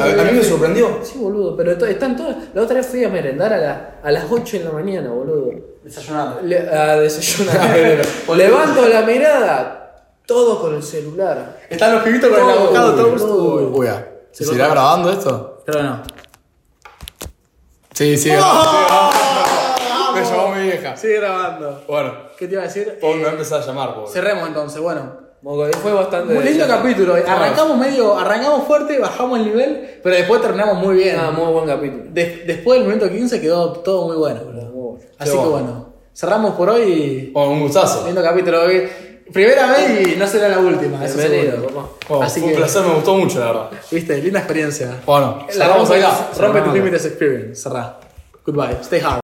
A, 0.00 0.04
a 0.22 0.24
mí 0.24 0.32
me 0.38 0.42
sorprendió. 0.42 1.00
Sí, 1.02 1.18
boludo, 1.18 1.54
pero 1.54 1.72
están 1.72 2.16
todas. 2.16 2.36
La 2.54 2.62
otra 2.62 2.76
vez 2.76 2.86
fui 2.86 3.04
a 3.04 3.10
merendar 3.10 3.52
a, 3.52 3.58
la- 3.58 4.00
a 4.02 4.10
las 4.10 4.24
8 4.30 4.58
de 4.58 4.64
la 4.64 4.70
mañana, 4.70 5.10
boludo. 5.10 5.73
Desayunando. 5.84 6.40
Le- 6.42 6.68
a 6.68 6.96
desayunar. 6.96 7.76
Levanto 8.36 8.88
la 8.88 9.02
mirada, 9.02 10.06
todos 10.26 10.58
con 10.60 10.74
el 10.74 10.82
celular. 10.82 11.58
Están 11.68 11.92
los 11.94 12.02
pibitos 12.02 12.30
con 12.30 12.40
el 12.40 12.46
Todo, 12.46 12.64
abocado, 12.64 12.94
todo. 13.16 13.54
Uy. 13.56 13.64
Uy, 13.80 13.86
ah, 13.88 14.06
¿se 14.32 14.44
seguirá 14.44 14.68
grabando 14.68 15.10
esto? 15.12 15.62
Pero 15.66 15.82
no. 15.82 16.02
Sí, 17.92 18.16
sí. 18.16 18.30
Me 18.30 18.36
llamó 20.22 20.48
mi 20.54 20.62
vieja. 20.62 20.96
Sigue 20.96 21.16
grabando. 21.20 21.84
Bueno, 21.86 22.12
¿Qué 22.38 22.46
te 22.48 22.54
iba 22.54 22.62
a 22.62 22.66
decir? 22.66 22.98
Paul 23.00 23.16
me 23.18 23.22
va 23.24 23.28
a 23.28 23.32
Eh, 23.32 23.34
empezar 23.34 23.60
a 23.62 23.66
llamar, 23.66 23.94
pobre. 23.94 24.10
cerremos 24.12 24.48
entonces, 24.48 24.80
bueno. 24.80 25.22
Fue 25.82 25.92
bastante. 25.92 26.32
Muy 26.32 26.42
lindo 26.42 26.66
capítulo. 26.66 27.14
Arrancamos 27.14 27.76
medio, 27.76 28.18
arrancamos 28.18 28.66
fuerte, 28.66 28.98
bajamos 28.98 29.38
el 29.40 29.44
nivel, 29.44 30.00
pero 30.02 30.16
después 30.16 30.40
terminamos 30.40 30.78
muy 30.78 30.96
bien. 30.96 31.16
Ah, 31.20 31.30
muy 31.30 31.52
buen 31.52 31.66
capítulo. 31.66 32.04
De- 32.08 32.44
después 32.46 32.78
del 32.78 32.88
momento 32.88 33.10
15 33.10 33.40
quedó 33.42 33.70
todo 33.74 34.06
muy 34.08 34.16
bueno. 34.16 34.40
boludo. 34.42 34.73
Así 35.18 35.30
que 35.30 35.36
bueno. 35.36 35.94
cerramos 36.14 36.54
por 36.54 36.68
hoy. 36.70 37.30
Bueno, 37.32 37.50
un 37.52 37.60
gustazo. 37.60 38.04
Lindo 38.06 38.22
capítulo. 38.22 38.62
hoy. 38.62 38.88
Primera 39.32 39.72
vez 39.72 40.08
y 40.08 40.16
no 40.16 40.26
será 40.26 40.48
la 40.48 40.58
última. 40.58 41.02
eso 41.04 41.18
seguro. 41.18 41.98
Así 42.22 42.40
fue 42.40 42.48
que- 42.50 42.54
un 42.56 42.60
placer, 42.60 42.82
me 42.82 42.94
gustó 42.94 43.14
mucho, 43.14 43.38
la 43.40 43.46
verdad. 43.46 43.70
Viste, 43.90 44.18
linda 44.18 44.40
experiencia. 44.40 45.00
Bueno, 45.06 45.44
La 45.48 45.52
cerramos 45.52 45.90
acá. 45.90 46.28
rompe 46.38 46.60
tus 46.60 46.74
límites 46.74 47.04
experience. 47.06 47.54
Cerrá. 47.62 47.98
Goodbye. 48.44 48.76
Stay 48.82 49.00
hard. 49.00 49.23